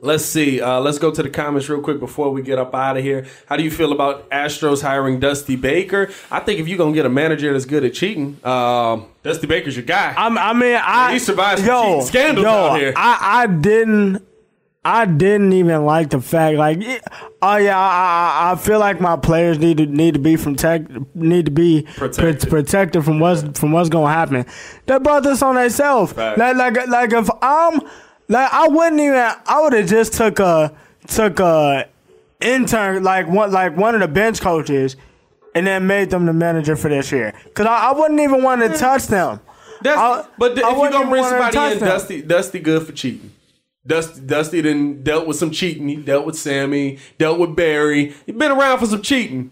let's 0.00 0.24
see. 0.24 0.60
Uh, 0.60 0.80
let's 0.80 0.98
go 0.98 1.10
to 1.10 1.22
the 1.22 1.30
comments 1.30 1.68
real 1.68 1.80
quick 1.80 1.98
before 2.00 2.30
we 2.30 2.42
get 2.42 2.58
up 2.58 2.74
out 2.74 2.96
of 2.96 3.02
here. 3.02 3.26
How 3.46 3.56
do 3.56 3.62
you 3.62 3.70
feel 3.70 3.92
about 3.92 4.28
Astros 4.30 4.82
hiring 4.82 5.20
Dusty 5.20 5.56
Baker? 5.56 6.10
I 6.30 6.40
think 6.40 6.60
if 6.60 6.68
you're 6.68 6.78
gonna 6.78 6.92
get 6.92 7.06
a 7.06 7.10
manager 7.10 7.52
that's 7.52 7.64
good 7.64 7.84
at 7.84 7.94
cheating, 7.94 8.38
um, 8.44 9.06
Dusty 9.22 9.46
Baker's 9.46 9.76
your 9.76 9.84
guy. 9.84 10.14
I, 10.16 10.26
I 10.28 10.52
mean, 10.52 10.78
I 10.82 11.12
He 11.14 11.18
survived 11.18 11.64
yo, 11.64 11.82
cheating 11.82 12.06
scandals 12.06 12.44
yo, 12.44 12.50
out 12.50 12.80
here. 12.80 12.92
I 12.96 13.42
I 13.42 13.46
didn't 13.46 14.26
I 14.82 15.04
didn't 15.04 15.52
even 15.52 15.84
like 15.84 16.08
the 16.08 16.22
fact, 16.22 16.56
like, 16.56 16.78
oh 17.42 17.56
yeah, 17.56 17.78
I, 17.78 18.48
I, 18.48 18.52
I 18.52 18.56
feel 18.56 18.78
like 18.78 18.98
my 18.98 19.14
players 19.16 19.58
need 19.58 19.76
to 19.76 19.84
need 19.84 20.14
to 20.14 20.20
be 20.20 20.36
from 20.36 20.56
tech, 20.56 20.82
need 21.14 21.44
to 21.44 21.50
be 21.52 21.82
Protected. 21.82 22.16
protected, 22.16 22.50
protected 22.50 23.04
from 23.04 23.20
what's 23.20 23.58
from 23.58 23.72
what's 23.72 23.90
gonna 23.90 24.10
happen. 24.10 24.46
They 24.86 24.98
brought 24.98 25.22
this 25.22 25.42
on 25.42 25.56
themselves. 25.56 26.16
Like, 26.16 26.38
like, 26.56 26.86
like 26.88 27.12
if 27.12 27.28
I'm, 27.42 27.82
like, 28.30 28.50
I 28.52 28.68
wouldn't 28.68 29.00
even. 29.00 29.16
I 29.46 29.60
would 29.60 29.72
have 29.74 29.88
just 29.88 30.14
took 30.14 30.38
a 30.40 30.74
took 31.08 31.38
a 31.40 31.86
intern, 32.40 33.02
like 33.02 33.28
one 33.28 33.52
like 33.52 33.76
one 33.76 33.94
of 33.94 34.00
the 34.00 34.08
bench 34.08 34.40
coaches, 34.40 34.96
and 35.54 35.66
then 35.66 35.86
made 35.86 36.10
them 36.10 36.24
the 36.26 36.32
manager 36.32 36.76
for 36.76 36.88
this 36.88 37.12
year. 37.12 37.34
Cause 37.54 37.66
I, 37.66 37.90
I 37.90 37.92
wouldn't 37.92 38.20
even 38.20 38.42
want 38.42 38.62
to 38.62 38.76
touch 38.78 39.06
them. 39.08 39.40
That's, 39.82 39.98
I- 39.98 40.26
but 40.38 40.54
th- 40.54 40.64
I 40.64 40.70
if 40.70 40.74
you 40.74 40.80
wouldn't 40.80 40.94
gonna 41.02 41.10
bring 41.10 41.24
somebody 41.24 41.56
in, 41.74 41.78
them. 41.80 41.88
Dusty, 41.88 42.22
Dusty 42.22 42.58
good 42.60 42.86
for 42.86 42.92
cheating. 42.92 43.32
Dusty, 43.86 44.20
Dusty 44.20 44.62
done 44.62 45.02
dealt 45.02 45.26
with 45.26 45.36
some 45.38 45.50
cheating. 45.50 45.88
He 45.88 45.96
dealt 45.96 46.26
with 46.26 46.36
Sammy, 46.38 46.98
dealt 47.18 47.38
with 47.38 47.56
Barry. 47.56 48.14
He's 48.26 48.36
been 48.36 48.50
around 48.52 48.78
for 48.78 48.86
some 48.86 49.00
cheating. 49.02 49.50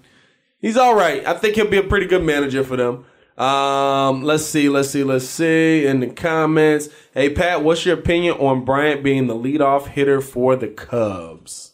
He's 0.61 0.77
all 0.77 0.95
right. 0.95 1.25
I 1.27 1.35
think 1.35 1.55
he'll 1.55 1.71
be 1.71 1.79
a 1.79 1.83
pretty 1.83 2.07
good 2.07 2.23
manager 2.23 2.63
for 2.63 2.77
them. 2.77 3.07
Um, 3.39 4.25
let's 4.25 4.45
see, 4.45 4.69
let's 4.69 4.91
see, 4.91 5.05
let's 5.05 5.25
see. 5.27 5.87
In 5.87 6.01
the 6.01 6.09
comments, 6.09 6.89
hey 7.15 7.31
Pat, 7.31 7.63
what's 7.63 7.87
your 7.87 7.97
opinion 7.99 8.35
on 8.39 8.65
Bryant 8.65 9.03
being 9.05 9.29
the 9.29 9.35
leadoff 9.35 9.87
hitter 9.89 10.21
for 10.21 10.57
the 10.57 10.67
Cubs? 10.69 11.73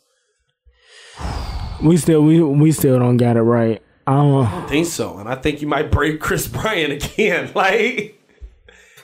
We 1.82 1.96
still 1.96 2.22
we 2.22 2.42
we 2.42 2.70
still 2.72 2.98
don't 2.98 3.16
got 3.16 3.36
it 3.36 3.42
right. 3.42 3.82
I 4.06 4.12
don't. 4.12 4.46
I 4.46 4.66
think 4.66 4.86
so, 4.86 5.16
and 5.18 5.28
I 5.28 5.34
think 5.36 5.62
you 5.62 5.66
might 5.68 5.90
break 5.90 6.20
Kris 6.26 6.46
Bryant 6.46 6.92
again. 7.04 7.50
Like, 7.54 8.20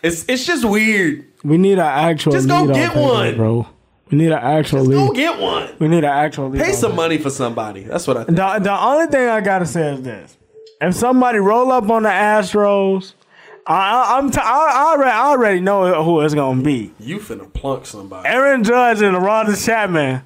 it's 0.02 0.24
it's 0.28 0.44
just 0.46 0.64
weird. 0.64 1.26
We 1.42 1.56
need 1.56 1.74
an 1.74 1.78
actual. 1.80 2.32
Just 2.32 2.48
go 2.48 2.66
get 2.66 2.92
hitter, 2.92 3.00
one. 3.00 3.36
bro. 3.36 3.66
We 4.10 4.18
need 4.18 4.26
an 4.32 4.38
actual 4.42 4.80
just 4.80 4.90
Go 4.90 5.06
lead. 5.06 5.16
get 5.16 5.40
one. 5.40 5.70
We 5.78 5.88
need 5.88 5.98
an 5.98 6.04
actual. 6.04 6.50
Pay 6.50 6.72
some 6.72 6.94
money 6.96 7.16
for 7.16 7.30
somebody. 7.30 7.84
That's 7.84 8.06
what 8.06 8.16
I 8.18 8.24
think. 8.24 8.36
The, 8.36 8.58
the 8.58 8.78
only 8.78 9.06
thing 9.06 9.28
I 9.28 9.40
gotta 9.40 9.64
say 9.66 9.94
is 9.94 10.02
this: 10.02 10.36
if 10.80 10.94
somebody 10.94 11.38
roll 11.38 11.70
up 11.72 11.88
on 11.90 12.02
the 12.04 12.08
Astros, 12.08 13.14
I, 13.66 14.16
I'm 14.18 14.30
t- 14.30 14.38
I, 14.40 14.42
I, 14.74 14.92
already, 14.92 15.10
I 15.10 15.26
already 15.26 15.60
know 15.60 16.02
who 16.02 16.20
it's 16.22 16.34
gonna 16.34 16.62
be. 16.62 16.92
You 16.98 17.18
finna 17.18 17.52
plunk 17.52 17.86
somebody. 17.86 18.28
Aaron 18.28 18.64
Judge 18.64 19.00
and 19.02 19.16
Aroldis 19.16 19.64
Chapman 19.64 20.22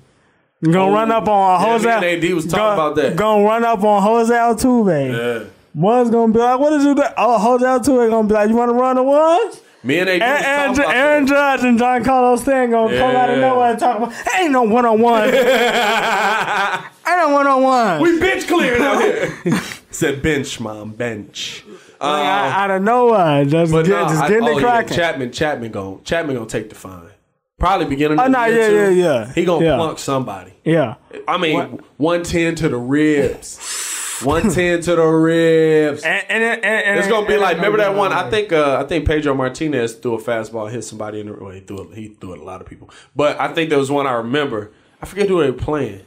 gonna 0.63 0.79
oh, 0.91 0.93
run 0.93 1.11
up 1.11 1.29
on 1.29 1.61
Oh, 1.61 1.65
Yeah, 1.67 1.73
Jose. 1.73 1.91
and 1.91 2.25
AD 2.25 2.33
was 2.35 2.45
talking 2.47 2.59
gonna- 2.59 2.73
about 2.75 2.97
that. 2.97 3.17
Gonna 3.17 3.45
run 3.45 3.65
up 3.65 3.83
on 3.85 4.03
Jose 4.03 4.33
Altuve. 4.33 5.43
Yeah. 5.43 5.49
One's 5.75 6.09
gonna 6.11 6.33
be 6.33 6.39
like, 6.39 6.59
"What 6.61 6.71
did 6.71 6.83
you 6.83 6.95
do?" 6.95 7.03
Oh, 7.19 7.37
Jose 7.39 7.65
Altuve 7.67 8.09
gonna 8.09 8.29
be 8.29 8.35
like, 8.35 8.49
"You 8.49 8.55
want 8.57 8.71
to 8.71 8.75
run 8.75 8.95
the 8.97 9.03
ones?" 9.03 9.61
Me 9.83 9.99
and 9.99 10.09
AD 10.09 10.21
was 10.21 10.23
Aaron, 10.31 10.45
Aaron, 10.47 10.75
about 10.79 10.95
Aaron 10.95 11.25
that. 11.27 11.59
Judge 11.59 11.65
and 11.67 11.79
Giancarlo 11.81 12.39
Stanton 12.39 12.71
gonna 12.71 12.97
come 12.97 13.17
out 13.17 13.29
of 13.29 13.39
nowhere 13.41 13.71
and 13.73 13.79
talk 13.79 13.97
about. 13.99 14.13
Ain't 14.39 14.53
no 14.53 14.63
one 14.63 14.87
on 14.87 15.01
one. 15.01 15.25
Ain't 15.25 17.19
no 17.19 17.29
one 17.31 17.47
on 17.47 17.63
one. 17.63 18.01
We 18.01 18.19
bitch 18.21 18.47
clearing 18.49 18.81
out 18.83 19.01
here. 19.03 19.35
Said 19.95 20.23
bench, 20.23 20.59
mom, 20.59 20.91
bench. 20.93 21.65
Uh, 22.01 22.05
out 22.05 22.71
of 22.71 22.83
nowhere, 22.83 23.45
just 23.45 23.71
but 23.73 23.87
get, 23.87 23.91
no, 23.93 24.09
just 24.09 24.23
I- 24.23 24.29
getting 24.29 24.45
oh, 24.45 24.51
it 24.51 24.55
yeah, 24.57 24.61
cracking. 24.61 24.97
Chapman, 24.97 25.33
Chapman 25.33 25.71
gon' 25.71 26.03
Chapman 26.05 26.35
gonna 26.35 26.49
take 26.49 26.69
the 26.69 26.75
fine. 26.75 27.11
Probably 27.59 27.87
beginning. 27.87 28.19
Oh, 28.19 28.25
of 28.27 28.33
the 28.33 28.37
no, 28.39 28.45
year, 28.47 28.59
yeah, 28.61 28.89
too. 28.89 28.95
yeah, 28.97 29.05
yeah. 29.27 29.33
He 29.33 29.45
gonna 29.45 29.65
Yeah. 29.65 29.77
plunk 29.77 29.99
somebody. 30.01 30.53
yeah, 30.65 30.97
I 31.29 31.39
mean, 31.39 31.81
one 31.97 32.25
ten 32.25 32.57
to 32.57 32.69
the 32.69 32.77
ribs. 32.77 34.21
One 34.25 34.51
ten 34.51 34.81
to 34.83 34.97
the 34.97 35.07
ribs. 35.07 36.03
and, 36.05 36.25
and, 36.29 36.43
and, 36.43 36.65
and 36.65 36.99
It's 36.99 37.09
gonna 37.09 37.27
be 37.29 37.37
like 37.37 37.57
remember 37.57 37.79
that 37.79 37.95
one? 37.95 38.13
I 38.13 38.29
think 38.31 38.53
uh, 38.53 38.81
I 38.85 38.89
think 38.89 39.07
Pedro 39.07 39.33
Martinez 39.35 39.95
threw 39.95 40.15
a 40.15 40.21
fastball, 40.21 40.69
hit 40.71 40.83
somebody 40.83 41.21
in 41.21 41.29
the 41.29 41.35
well, 41.35 41.53
he 41.53 41.61
threw 41.61 41.89
it, 41.91 41.97
he 41.97 42.09
threw 42.09 42.33
it 42.33 42.41
a 42.41 42.45
lot 42.45 42.61
of 42.61 42.67
people. 42.67 42.91
But 43.15 43.41
I 43.41 43.53
think 43.55 43.71
there 43.71 43.79
was 43.79 43.91
one 43.93 44.09
I 44.09 44.13
remember. 44.15 44.73
I 45.01 45.07
forget 45.07 45.29
who 45.29 45.41
they 45.41 45.51
were 45.53 45.57
playing, 45.57 46.01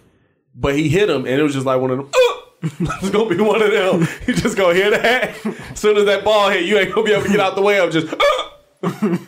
but 0.54 0.76
he 0.76 0.90
hit 0.90 1.10
him, 1.10 1.26
and 1.26 1.40
it 1.40 1.44
was 1.44 1.54
just 1.54 1.66
like 1.66 1.80
one 1.80 1.92
of 1.92 1.98
them. 1.98 2.10
"Uh!" 2.14 2.34
it's 2.64 3.10
gonna 3.12 3.30
be 3.30 3.42
one 3.42 3.62
of 3.62 3.72
them. 3.72 4.08
You 4.28 4.34
just 4.34 4.58
gonna 4.58 4.74
hear 4.74 4.90
that. 4.92 5.46
As 5.46 5.80
soon 5.80 5.98
as 5.98 6.06
that 6.06 6.24
ball 6.24 6.50
hit, 6.50 6.66
you 6.66 6.78
ain't 6.78 6.94
gonna 6.94 7.06
be 7.06 7.14
able 7.14 7.24
to 7.24 7.30
get 7.30 7.40
out 7.40 7.56
the 7.56 7.62
way 7.62 7.80
of 7.80 7.92
just. 7.92 8.14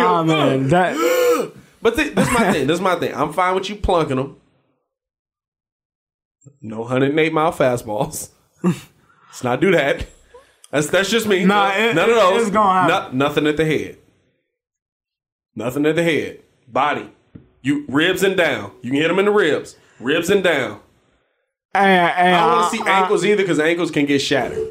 Oh 0.00 0.22
man, 0.22 0.68
that 0.68 0.94
But 1.82 1.96
th- 1.96 2.14
this 2.14 2.28
is 2.28 2.32
my 2.34 2.52
thing. 2.52 2.66
This 2.68 2.74
is 2.76 2.80
my 2.80 2.94
thing. 2.96 3.14
I'm 3.14 3.32
fine 3.32 3.54
with 3.56 3.68
you 3.68 3.76
plunking 3.76 4.16
them. 4.16 4.36
No 6.60 6.80
108 6.80 7.32
mile 7.32 7.52
fastballs. 7.52 8.30
Let's 8.62 9.42
not 9.44 9.60
do 9.60 9.72
that. 9.72 10.06
That's 10.70 10.88
that's 10.88 11.10
just 11.10 11.26
me. 11.26 11.44
Nah, 11.44 11.68
No- 11.70 11.78
it- 11.88 11.94
none 11.94 12.10
of 12.10 12.16
those. 12.16 12.42
it's 12.42 12.50
gonna 12.52 12.88
happen. 12.90 13.18
No- 13.18 13.26
nothing 13.26 13.46
at 13.48 13.56
the 13.56 13.64
head. 13.64 13.98
Nothing 15.56 15.84
at 15.86 15.96
the 15.96 16.02
head. 16.04 16.40
Body. 16.68 17.10
You 17.62 17.84
ribs 17.88 18.22
and 18.22 18.36
down. 18.36 18.70
You 18.82 18.90
can 18.92 19.00
hit 19.00 19.08
them 19.08 19.18
in 19.18 19.24
the 19.24 19.32
ribs. 19.32 19.76
Ribs 19.98 20.30
and 20.30 20.44
down. 20.44 20.80
And, 21.78 22.12
and 22.26 22.36
I 22.36 22.40
don't 22.48 22.58
want 22.58 22.70
to 22.72 22.76
see 22.78 22.82
ankles 22.86 23.24
either 23.24 23.42
because 23.42 23.58
ankles 23.60 23.90
can 23.90 24.06
get 24.06 24.20
shattered. 24.20 24.68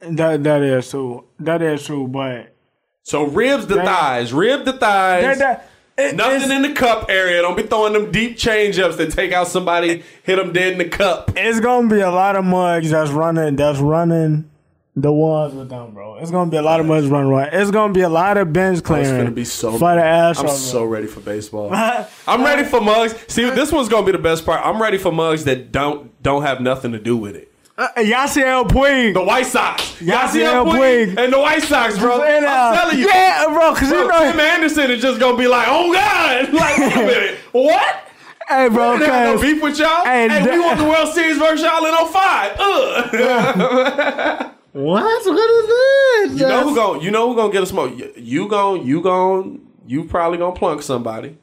That 0.00 0.42
that 0.44 0.62
is 0.62 0.90
true. 0.90 1.24
That 1.40 1.62
is 1.62 1.84
true. 1.84 2.06
But 2.08 2.54
So 3.02 3.24
ribs 3.24 3.66
the 3.66 3.76
That- 3.76 3.86
thighs. 3.86 4.32
Rib 4.32 4.64
the 4.64 4.72
thighs. 4.74 5.22
that, 5.22 5.38
that, 5.38 5.70
it, 5.96 6.16
Nothing 6.16 6.50
in 6.50 6.62
the 6.62 6.72
cup 6.72 7.06
area. 7.08 7.40
Don't 7.42 7.56
be 7.56 7.62
throwing 7.62 7.92
them 7.92 8.10
deep 8.10 8.36
change 8.36 8.78
ups 8.80 8.96
that 8.96 9.12
take 9.12 9.32
out 9.32 9.46
somebody, 9.46 10.02
hit 10.24 10.36
them 10.36 10.52
dead 10.52 10.72
in 10.72 10.78
the 10.78 10.88
cup. 10.88 11.30
it's 11.36 11.60
gonna 11.60 11.88
be 11.88 12.00
a 12.00 12.10
lot 12.10 12.34
of 12.36 12.44
mugs 12.44 12.90
that's 12.90 13.10
running. 13.12 13.54
That's 13.56 13.78
running 13.78 14.50
the 14.96 15.12
ones 15.12 15.54
with 15.54 15.68
them, 15.68 15.92
bro. 15.92 16.16
It's 16.16 16.30
gonna 16.30 16.50
be 16.50 16.56
a 16.56 16.62
lot 16.62 16.78
of 16.80 16.86
mugs 16.86 17.06
running. 17.06 17.30
Right. 17.30 17.52
It's 17.52 17.70
gonna 17.70 17.92
be 17.92 18.02
a 18.02 18.08
lot 18.08 18.36
of 18.36 18.52
bench 18.52 18.82
clearing. 18.82 19.06
It's 19.06 19.16
gonna 19.16 19.30
be 19.32 19.44
so. 19.44 19.72
for 19.72 19.94
the 19.94 20.00
Astros. 20.00 20.40
I'm 20.50 20.56
so 20.56 20.84
ready 20.84 21.06
for 21.06 21.20
baseball. 21.20 21.70
I'm 22.28 22.44
ready 22.44 22.64
for 22.64 22.80
mugs. 22.80 23.14
See, 23.28 23.48
this 23.50 23.72
one's 23.72 23.88
gonna 23.88 24.06
be 24.06 24.12
the 24.12 24.18
best 24.18 24.46
part. 24.46 24.64
I'm 24.64 24.80
ready 24.80 24.98
for 24.98 25.10
mugs 25.10 25.44
that 25.44 25.72
don't 25.72 26.10
don't 26.22 26.42
have 26.42 26.60
nothing 26.60 26.92
to 26.92 27.00
do 27.00 27.16
with 27.16 27.34
it. 27.34 27.50
Uh, 27.76 27.88
Yasiel 27.96 28.68
Puig. 28.68 29.14
The 29.14 29.24
White 29.24 29.46
Sox, 29.46 29.82
Yasiel 29.98 30.28
Yasiel 30.28 30.64
Puig. 30.66 31.14
Puig, 31.14 31.18
and 31.18 31.32
the 31.32 31.40
White 31.40 31.62
Sox, 31.64 31.98
bro. 31.98 32.22
And, 32.22 32.44
uh, 32.44 32.48
I'm 32.48 32.74
telling 32.76 32.98
you, 33.00 33.08
Yeah, 33.08 33.46
bro. 33.48 33.74
Cause 33.74 33.90
you 33.90 34.06
know, 34.06 34.30
Tim 34.30 34.38
Anderson 34.38 34.92
is 34.92 35.02
just 35.02 35.18
gonna 35.18 35.36
be 35.36 35.48
like, 35.48 35.66
"Oh 35.68 35.92
God!" 35.92 36.52
Like, 36.52 36.78
wait 36.78 36.92
a 36.92 36.98
minute, 36.98 37.38
what? 37.50 38.04
hey, 38.48 38.68
bro. 38.68 38.96
Have 38.98 39.34
no 39.36 39.42
beef 39.42 39.60
with 39.60 39.76
y'all. 39.80 40.06
And 40.06 40.30
hey, 40.30 40.52
we 40.52 40.60
won 40.60 40.78
the 40.78 40.84
World 40.84 41.12
Series 41.12 41.36
versus 41.36 41.66
y'all 41.66 41.84
in 41.84 41.94
05. 42.06 42.56
Ugh. 42.60 44.50
What? 44.74 45.24
What 45.24 45.50
is 45.50 46.30
this? 46.30 46.40
You 46.40 46.48
know 46.48 46.68
who 46.68 46.74
gon' 46.74 47.00
you 47.00 47.12
know 47.12 47.28
who 47.28 47.36
gonna 47.36 47.52
get 47.52 47.62
a 47.62 47.66
smoke? 47.66 47.96
You, 47.96 48.12
you 48.16 48.48
gon' 48.48 48.84
you 48.84 49.00
gon' 49.00 49.60
you 49.86 50.04
probably 50.04 50.38
gonna 50.38 50.56
plunk 50.56 50.82
somebody, 50.82 51.38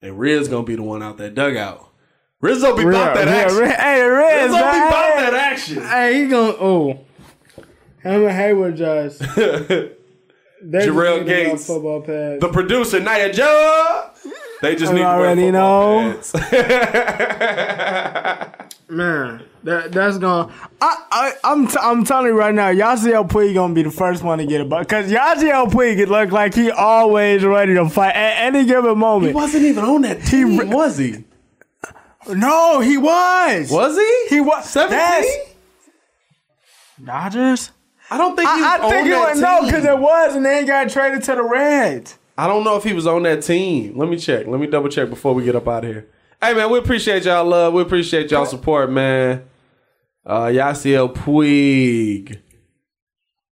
and 0.00 0.16
Riz 0.18 0.46
gonna 0.46 0.62
be 0.62 0.76
the 0.76 0.82
one 0.84 1.02
out 1.02 1.18
that 1.18 1.34
dugout. 1.34 1.88
Riz 2.40 2.62
gonna 2.62 2.76
be 2.76 2.88
about 2.88 3.16
that 3.16 3.26
action. 3.26 3.66
Hey, 3.66 4.02
Riz 4.02 4.02
Riz, 4.02 4.50
gonna 4.52 4.72
be 4.72 4.86
about 4.86 5.16
that 5.16 5.34
action. 5.34 5.82
Hey, 5.82 6.22
he 6.22 6.28
gonna 6.28 6.54
oh. 6.60 7.00
And 8.04 8.30
Hayward 8.30 8.76
just. 8.76 9.20
Jarrell 9.20 11.26
Gates. 11.26 11.66
football 11.66 12.02
pads. 12.02 12.40
The 12.40 12.48
producer 12.48 13.00
Nia 13.00 13.32
Joe. 13.32 14.10
They 14.64 14.76
just 14.76 14.92
I 14.92 14.94
need 14.94 15.00
to 15.00 15.04
wear 15.04 15.16
already 15.16 15.42
football 15.42 16.12
know. 16.12 16.20
Man, 18.88 19.42
that 19.62 19.92
that's 19.92 20.16
gonna. 20.16 20.50
I 20.80 20.96
I 21.10 21.32
I'm 21.44 21.66
t- 21.66 21.76
I'm 21.78 22.02
telling 22.04 22.28
you 22.28 22.38
right 22.38 22.54
now, 22.54 22.72
Yasiel 22.72 23.28
Puig 23.28 23.52
gonna 23.52 23.74
be 23.74 23.82
the 23.82 23.90
first 23.90 24.22
one 24.22 24.38
to 24.38 24.46
get 24.46 24.62
a 24.62 24.64
buck 24.64 24.88
because 24.88 25.10
Yasiel 25.12 25.66
Puig 25.70 25.98
it 25.98 26.08
look 26.08 26.32
like 26.32 26.54
he 26.54 26.70
always 26.70 27.44
ready 27.44 27.74
to 27.74 27.90
fight 27.90 28.14
at 28.14 28.46
any 28.46 28.64
given 28.64 28.96
moment. 28.96 29.32
He 29.32 29.34
wasn't 29.34 29.64
even 29.64 29.84
on 29.84 30.00
that 30.02 30.22
team, 30.22 30.56
re- 30.56 30.64
was 30.64 30.96
he? 30.96 31.24
No, 32.28 32.80
he 32.80 32.96
was. 32.96 33.70
Was 33.70 33.98
he? 33.98 34.26
He 34.30 34.40
was. 34.40 34.64
Seventeen. 34.66 35.30
Dodgers. 37.04 37.70
I 38.10 38.16
don't 38.16 38.34
think 38.34 38.48
he 38.48 38.54
was 38.56 38.64
I, 38.64 38.76
I 38.76 38.78
on 38.82 38.90
think 38.90 39.06
it 39.08 39.10
that 39.10 39.28
was 39.30 39.40
no 39.40 39.62
because 39.66 39.84
it 39.84 39.98
was, 39.98 40.36
and 40.36 40.46
then 40.46 40.62
he 40.62 40.66
got 40.66 40.88
traded 40.88 41.22
to 41.24 41.34
the 41.34 41.42
Reds. 41.42 42.18
I 42.36 42.46
don't 42.48 42.64
know 42.64 42.76
if 42.76 42.84
he 42.84 42.92
was 42.92 43.06
on 43.06 43.22
that 43.24 43.42
team. 43.42 43.96
Let 43.96 44.08
me 44.08 44.16
check. 44.16 44.46
Let 44.46 44.60
me 44.60 44.66
double 44.66 44.88
check 44.88 45.08
before 45.08 45.34
we 45.34 45.44
get 45.44 45.56
up 45.56 45.68
out 45.68 45.84
of 45.84 45.90
here. 45.90 46.08
Hey 46.42 46.54
man, 46.54 46.70
we 46.70 46.78
appreciate 46.78 47.24
y'all 47.24 47.44
love. 47.44 47.72
We 47.72 47.82
appreciate 47.82 48.30
y'all 48.30 48.46
support, 48.46 48.90
man. 48.90 49.44
Uh 50.26 50.46
Yasiel 50.46 51.14
Puig. 51.14 52.40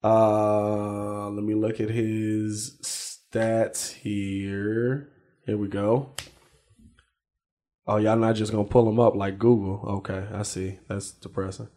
Uh 0.04 1.30
let 1.30 1.44
me 1.44 1.54
look 1.54 1.80
at 1.80 1.90
his 1.90 2.78
stats 2.82 3.94
here. 3.94 5.10
Here 5.46 5.58
we 5.58 5.68
go. 5.68 6.14
Oh, 7.88 7.98
y'all 7.98 8.16
not 8.16 8.36
just 8.36 8.52
gonna 8.52 8.64
pull 8.64 8.88
him 8.88 9.00
up 9.00 9.16
like 9.16 9.40
Google. 9.40 9.82
Okay, 9.98 10.26
I 10.34 10.44
see. 10.44 10.80
That's 10.88 11.12
depressing. 11.12 11.68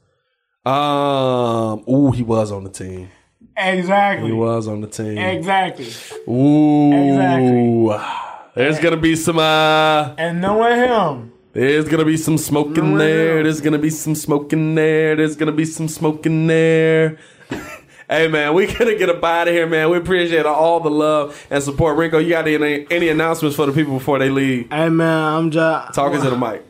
Um, 0.64 1.85
ooh, 1.89 2.12
he 2.12 2.22
was 2.22 2.52
on 2.52 2.64
the 2.64 2.70
team. 2.70 3.10
Exactly. 3.56 4.28
He 4.28 4.32
was 4.32 4.66
on 4.68 4.81
the 4.81 4.86
team. 4.86 5.16
Exactly. 5.18 5.86
Ooh. 6.28 6.93
Exactly. 6.93 8.35
There's 8.55 8.78
gonna 8.78 8.97
be 8.97 9.16
some 9.16 9.39
uh 9.39 10.14
And 10.16 10.40
knowing 10.40 10.76
him, 10.76 11.32
there's 11.52 11.89
gonna 11.89 12.05
be 12.05 12.16
some 12.16 12.39
smoke 12.39 12.76
in 12.78 12.97
there. 12.98 13.36
no. 13.36 13.43
There's 13.44 13.60
gonna 13.60 13.78
be 13.78 13.90
some 13.90 14.14
smoke 14.14 14.52
in 14.52 14.74
there. 14.74 15.16
There's 15.16 15.36
gonna 15.36 15.52
be 15.52 15.64
some 15.64 15.89
smoke 15.89 16.26
in 16.26 16.47
there. 16.47 17.18
Hey 18.06 18.28
man, 18.28 18.52
we 18.52 18.66
gonna 18.66 18.97
get 18.97 19.09
up 19.09 19.24
out 19.24 19.48
of 19.48 19.55
here, 19.55 19.66
man. 19.66 19.89
We 19.89 19.97
appreciate 19.97 20.44
all 20.44 20.78
the 20.78 20.90
love 20.90 21.47
and 21.48 21.62
support. 21.62 21.97
Ringo, 21.97 22.18
you 22.18 22.28
got 22.28 22.47
any 22.47 22.86
any 22.90 23.09
announcements 23.09 23.56
for 23.56 23.64
the 23.64 23.72
people 23.72 23.94
before 23.94 24.18
they 24.18 24.28
leave? 24.28 24.68
Hey 24.70 24.90
man, 24.90 25.22
I'm 25.35 25.51
just 25.51 25.94
Talking 25.94 26.20
to 26.20 26.28
the 26.28 26.36
mic. 26.36 26.62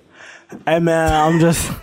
Hey 0.65 0.79
man, 0.79 1.13
I'm 1.13 1.41
just. 1.41 1.73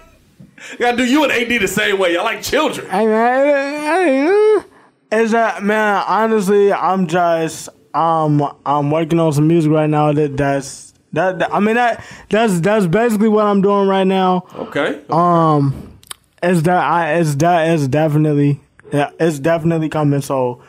You 0.74 0.78
gotta 0.78 0.96
do 0.98 1.04
you 1.06 1.24
and 1.24 1.32
AD 1.34 1.50
the 1.60 1.68
same 1.68 1.98
way. 1.98 2.14
Y'all 2.14 2.24
like 2.24 2.44
children. 2.44 2.88
Hey 2.88 3.06
man, 3.08 3.82
hey, 3.82 4.64
is 5.12 5.32
that 5.32 5.64
man? 5.64 6.04
Honestly, 6.08 6.72
I'm 6.74 7.08
just 7.08 7.70
um 7.94 8.42
I'm 8.66 8.92
working 8.92 9.20
on 9.20 9.34
some 9.34 9.48
music 9.48 9.72
right 9.72 9.90
now. 9.90 10.12
That 10.14 10.38
that's 10.38 10.94
that, 11.14 11.40
that- 11.40 11.54
I 11.54 11.60
mean 11.60 11.76
that 11.76 12.04
that's 12.30 12.60
that's 12.62 12.88
basically 12.88 13.30
what 13.30 13.46
I'm 13.46 13.62
doing 13.62 13.88
right 13.88 14.08
now. 14.08 14.46
Okay. 14.56 15.02
Um, 15.10 15.98
it's 16.42 16.62
that 16.64 16.84
I 16.84 17.16
it's 17.16 17.36
that 17.36 17.70
it's 17.74 17.88
definitely 17.88 18.62
yeah 18.92 19.12
it's 19.20 19.40
definitely 19.40 19.90
coming. 19.90 20.22
So 20.22 20.62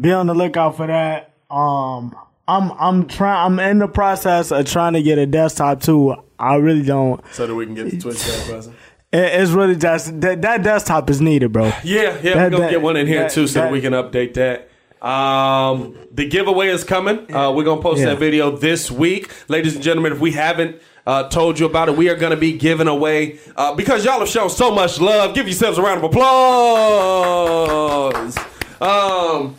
be 0.00 0.12
on 0.12 0.26
the 0.26 0.34
lookout 0.34 0.76
for 0.76 0.86
that. 0.86 1.34
Um, 1.50 2.14
I'm 2.46 2.70
I'm 2.72 3.06
trying 3.08 3.52
I'm 3.52 3.58
in 3.60 3.78
the 3.78 3.88
process 3.88 4.50
of 4.52 4.64
trying 4.66 4.92
to 4.94 5.02
get 5.02 5.18
a 5.18 5.26
desktop 5.26 5.82
too. 5.82 6.14
I 6.38 6.54
really 6.56 6.82
don't. 6.82 7.22
so 7.32 7.46
that 7.46 7.54
we 7.54 7.66
can 7.66 7.74
get 7.74 7.90
the 7.90 7.98
Twitch 7.98 8.18
chat 8.20 8.48
button. 8.48 8.72
It, 8.72 8.76
it's 9.12 9.50
really 9.50 9.76
just 9.76 10.20
that 10.20 10.40
that 10.42 10.62
desktop 10.62 11.10
is 11.10 11.20
needed, 11.20 11.52
bro. 11.52 11.66
Yeah, 11.66 11.72
yeah, 11.84 12.34
That- 12.34 12.36
we're 12.36 12.50
gonna 12.50 12.58
that- 12.64 12.70
get 12.70 12.82
one 12.82 12.96
in 12.96 13.06
here 13.06 13.22
that- 13.22 13.30
too, 13.32 13.46
so 13.46 13.60
that, 13.62 13.72
we 13.72 13.80
can 13.80 13.92
update 13.92 14.34
that. 14.34 14.68
Um, 15.06 15.94
the 16.12 16.28
giveaway 16.28 16.68
is 16.68 16.84
coming. 16.84 17.20
Uh, 17.34 17.50
we're 17.52 17.64
gonna 17.64 17.80
post 17.80 18.00
Yeah. 18.00 18.06
that 18.10 18.18
video 18.18 18.50
this 18.50 18.90
week, 18.90 19.30
ladies 19.48 19.74
and 19.74 19.82
gentlemen. 19.82 20.12
If 20.12 20.20
we 20.20 20.32
haven't 20.32 20.76
uh, 21.06 21.22
told 21.30 21.58
you 21.58 21.64
about 21.64 21.88
it, 21.88 21.96
we 21.96 22.10
are 22.10 22.14
gonna 22.16 22.36
be 22.36 22.52
giving 22.52 22.86
away 22.86 23.38
uh, 23.56 23.72
because 23.74 24.04
y'all 24.04 24.18
have 24.20 24.28
shown 24.28 24.50
so 24.50 24.70
much 24.70 25.00
love. 25.00 25.34
Give 25.34 25.46
yourselves 25.48 25.78
a 25.78 25.82
round 25.82 25.98
of 25.98 26.04
applause. 27.00 28.36
Um, 28.80 29.54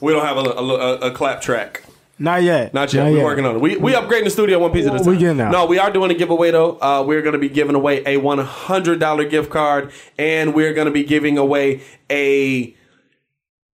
we 0.00 0.12
don't 0.12 0.24
have 0.24 0.38
a, 0.38 0.40
a, 0.40 0.64
a, 0.64 0.94
a 1.08 1.10
clap 1.10 1.42
track. 1.42 1.82
Not 2.18 2.42
yet. 2.42 2.74
Not 2.74 2.92
yet. 2.92 3.12
We're 3.12 3.22
working 3.24 3.44
on 3.44 3.56
it. 3.56 3.60
We 3.60 3.76
we 3.76 3.92
upgrading 3.92 4.24
the 4.24 4.30
studio 4.30 4.58
one 4.58 4.72
piece 4.72 4.86
at 4.86 4.94
a 4.94 4.98
time. 4.98 5.06
We 5.06 5.18
getting 5.18 5.36
there. 5.36 5.50
No, 5.50 5.66
we 5.66 5.78
are 5.78 5.90
doing 5.90 6.10
a 6.10 6.14
giveaway 6.14 6.50
though. 6.50 6.78
Uh, 6.80 7.04
we're 7.06 7.22
going 7.22 7.34
to 7.34 7.38
be 7.38 7.48
giving 7.48 7.76
away 7.76 8.02
a 8.06 8.16
one 8.16 8.38
hundred 8.38 8.98
dollar 8.98 9.24
gift 9.24 9.50
card, 9.50 9.92
and 10.18 10.54
we're 10.54 10.72
going 10.74 10.86
to 10.86 10.92
be 10.92 11.04
giving 11.04 11.38
away 11.38 11.82
a. 12.10 12.74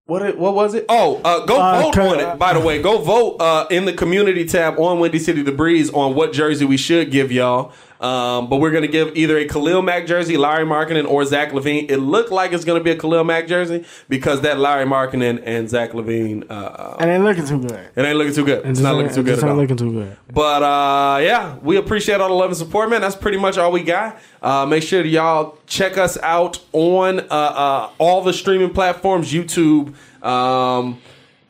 What 0.07 0.21
it, 0.21 0.39
what 0.39 0.55
was 0.55 0.75
it? 0.75 0.85
Oh, 0.91 1.23
uh, 1.25 1.47
go 1.47 1.59
Uh, 1.59 1.81
vote 1.81 1.97
on 1.99 2.21
it. 2.21 2.39
By 2.39 2.53
the 2.53 2.61
way, 2.61 2.83
go 2.83 2.99
vote 2.99 3.37
uh, 3.41 3.67
in 3.71 3.87
the 3.87 3.93
community 3.95 4.45
tab 4.45 4.79
on 4.79 5.01
Windy 5.01 5.19
City 5.19 5.41
The 5.41 5.51
Breeze 5.53 5.89
on 5.91 6.15
what 6.15 6.35
jersey 6.35 6.67
we 6.67 6.77
should 6.77 7.11
give 7.11 7.33
y'all. 7.33 7.73
Um, 8.01 8.49
but 8.51 8.57
we're 8.57 8.73
gonna 8.73 8.87
give 8.89 9.17
either 9.17 9.39
a 9.39 9.47
Khalil 9.47 9.81
Mack 9.81 10.07
jersey, 10.07 10.37
Lauri 10.37 10.65
Markkanen, 10.65 11.09
or 11.09 11.25
Zach 11.25 11.53
LaVine. 11.53 11.91
It 11.91 11.99
looked 11.99 12.31
like 12.33 12.53
it's 12.53 12.65
gonna 12.65 12.81
be 12.81 12.91
a 12.91 12.97
Khalil 12.99 13.25
Mack 13.25 13.47
jersey 13.47 13.85
because 14.09 14.41
that 14.43 14.59
Lauri 14.59 14.85
Markkanen 14.85 15.43
and 15.45 15.71
Zach 15.71 15.93
LaVine, 15.93 16.45
uh, 16.51 16.97
And 16.99 17.11
ain't 17.11 17.25
looking 17.25 17.47
too 17.47 17.61
good. 17.61 17.73
it 17.97 18.03
ain't 18.03 18.19
looking 18.19 18.35
too 18.35 18.45
good. 18.45 18.59
It's 18.59 18.79
Just 18.79 18.83
not 18.83 18.97
looking 18.97 19.15
too 19.15 19.23
good 19.23 19.39
ain't 19.39 19.45
all. 19.49 19.57
looking 19.57 19.77
too 19.77 19.93
good. 19.93 20.17
But 20.33 20.63
uh, 20.63 21.19
yeah, 21.23 21.57
we 21.63 21.77
appreciate 21.77 22.21
all 22.21 22.29
the 22.29 22.35
love 22.35 22.51
and 22.51 22.57
support, 22.57 22.91
man. 22.91 23.01
That's 23.01 23.17
pretty 23.17 23.39
much 23.39 23.57
all 23.59 23.71
we 23.73 23.83
got. 23.83 24.19
Uh, 24.43 24.67
make 24.67 24.83
sure 24.83 25.03
y'all 25.05 25.57
check 25.67 25.97
us 25.97 26.19
out 26.23 26.59
on 26.73 27.21
uh, 27.21 27.23
uh, 27.33 27.91
all 27.99 28.23
the 28.23 28.33
streaming 28.33 28.71
platforms: 28.71 29.33
YouTube, 29.33 29.95
um, 30.23 31.01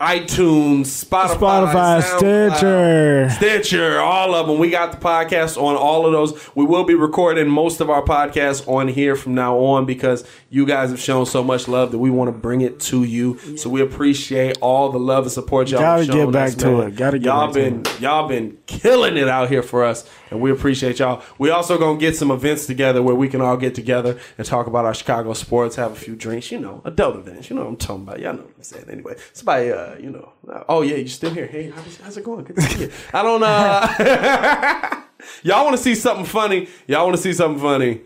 iTunes, 0.05 0.83
Spotify, 1.05 1.73
Spotify, 1.73 2.03
Stitcher. 2.19 3.31
Stitcher, 3.31 4.01
all 4.01 4.35
of 4.35 4.47
them. 4.47 4.59
We 4.59 4.69
got 4.69 4.93
the 4.93 4.99
podcast 4.99 5.57
on 5.57 5.77
all 5.77 6.05
of 6.05 6.13
those. 6.13 6.55
We 6.55 6.67
will 6.67 6.85
be 6.85 6.95
recording 6.95 7.49
most 7.49 7.81
of 7.81 7.89
our 7.89 8.03
podcasts 8.03 8.69
on 8.69 8.89
here 8.89 9.17
from 9.17 9.35
now 9.35 9.59
on 9.59 9.87
because 9.87 10.27
you 10.51 10.67
guys 10.67 10.91
have 10.91 11.01
shown 11.01 11.25
so 11.25 11.43
much 11.43 11.69
love 11.69 11.91
that 11.93 11.99
we 11.99 12.11
want 12.11 12.29
to 12.29 12.39
bring 12.39 12.61
it 12.61 12.81
to 12.81 13.05
you. 13.05 13.39
So 13.57 13.71
we 13.71 13.81
appreciate 13.81 14.59
all 14.61 14.91
the 14.91 14.99
love 14.99 15.25
and 15.25 15.33
support 15.33 15.71
y'all. 15.71 15.81
Gotta 15.81 16.05
have 16.05 16.07
shown 16.07 16.27
get 16.27 16.33
back 16.35 16.49
us, 16.49 16.55
to 16.57 16.67
man. 16.67 16.89
it. 16.89 16.97
Gotta 16.97 17.19
get 17.19 17.25
y'all 17.25 17.47
back 17.47 17.55
to 17.55 17.71
been 17.71 18.03
y'all 18.03 18.29
been 18.29 18.59
killing 18.67 19.17
it 19.17 19.29
out 19.29 19.49
here 19.49 19.63
for 19.63 19.85
us, 19.85 20.07
and 20.31 20.41
we 20.41 20.51
appreciate 20.51 20.99
y'all. 20.99 21.23
We 21.39 21.51
also 21.51 21.79
gonna 21.79 21.99
get 21.99 22.17
some 22.17 22.31
events 22.31 22.67
together 22.67 23.03
where 23.03 23.15
we 23.15 23.29
can 23.29 23.41
all 23.41 23.57
get 23.57 23.75
together 23.75 24.19
and 24.39 24.47
talk 24.47 24.67
about 24.67 24.85
our 24.85 24.95
Chicago 24.95 25.33
sports, 25.35 25.77
have 25.77 25.93
a 25.93 25.97
few 25.97 26.17
drinks, 26.17 26.51
you 26.51 26.59
know, 26.61 26.83
adult 26.85 27.17
events. 27.17 27.51
You 27.51 27.57
know 27.57 27.63
what 27.63 27.69
I'm 27.69 27.77
talking 27.77 28.03
about. 28.03 28.21
Y'all 28.21 28.35
know 28.35 28.43
what 28.43 28.55
I'm 28.57 28.63
saying. 28.63 28.87
Anyway, 28.91 29.17
somebody, 29.33 29.73
uh, 29.73 29.97
you 29.97 30.11
know, 30.11 30.33
uh, 30.51 30.65
oh 30.69 30.83
yeah, 30.83 30.97
you 30.97 31.09
still 31.09 31.31
here? 31.31 31.47
Hey, 31.47 31.71
how's, 31.71 31.97
how's 31.99 32.17
it 32.17 32.25
going? 32.25 32.45
Good 32.45 32.57
to 32.57 32.63
see 32.63 32.83
you. 32.83 32.91
I 33.13 33.23
don't 33.23 33.43
uh 33.43 35.01
Y'all 35.43 35.65
want 35.65 35.77
to 35.77 35.83
see 35.83 35.95
something 35.95 36.27
funny? 36.27 36.69
Y'all 36.87 37.05
want 37.05 37.17
to 37.17 37.23
see 37.23 37.33
something 37.33 37.61
funny? 37.61 38.03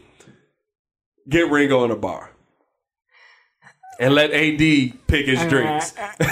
Get 1.28 1.50
Ringo 1.50 1.84
in 1.84 1.90
a 1.90 1.96
bar. 1.96 2.30
And 4.00 4.14
let 4.14 4.30
AD 4.30 4.58
pick 5.08 5.26
his 5.26 5.44
drinks. 5.46 5.92
AD, 6.20 6.28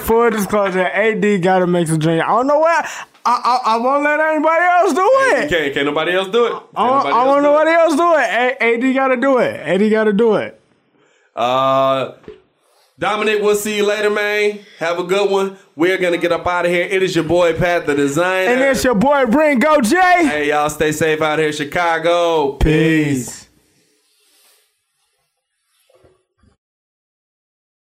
full 0.00 0.30
disclosure, 0.30 0.80
AD 0.80 1.42
got 1.42 1.60
to 1.60 1.68
make 1.68 1.86
some 1.86 2.00
drink. 2.00 2.20
I 2.24 2.26
don't 2.28 2.48
know 2.48 2.58
what. 2.58 2.84
I, 3.24 3.60
I, 3.64 3.74
I 3.74 3.76
won't 3.76 4.02
let 4.02 4.18
anybody 4.20 4.64
else 4.64 4.92
do 4.94 5.08
it. 5.36 5.48
Can't, 5.50 5.74
can't 5.74 5.86
nobody 5.86 6.12
else 6.12 6.28
do 6.28 6.46
it? 6.46 6.50
Can't 6.52 6.64
I, 6.76 6.86
nobody 6.86 7.14
I 7.14 7.18
else 7.18 7.26
want 7.28 7.42
do 7.42 7.48
it? 7.48 7.52
nobody 7.52 7.70
else 7.70 7.96
do 7.96 8.14
it. 8.16 8.86
AD 8.88 8.94
got 8.94 9.08
to 9.08 9.16
do 9.16 9.38
it. 9.38 9.60
AD 9.60 9.90
got 9.90 10.04
to 10.04 10.12
do 10.12 10.34
it. 10.36 10.60
Uh, 11.36 12.14
Dominic, 12.98 13.40
we'll 13.40 13.54
see 13.56 13.76
you 13.78 13.86
later, 13.86 14.10
man. 14.10 14.60
Have 14.78 14.98
a 14.98 15.04
good 15.04 15.30
one. 15.30 15.56
We're 15.74 15.96
gonna 15.96 16.18
get 16.18 16.32
up 16.32 16.46
out 16.46 16.66
of 16.66 16.70
here. 16.70 16.84
It 16.84 17.02
is 17.02 17.14
your 17.14 17.24
boy 17.24 17.54
Pat, 17.54 17.86
the 17.86 17.94
designer. 17.94 18.50
And 18.52 18.60
it's 18.60 18.84
your 18.84 18.94
boy, 18.94 19.24
Ringo 19.24 19.80
Jay. 19.80 20.26
hey, 20.26 20.48
y'all, 20.50 20.68
stay 20.68 20.92
safe 20.92 21.22
out 21.22 21.38
here, 21.38 21.50
Chicago. 21.50 22.52
Peace. 22.52 23.39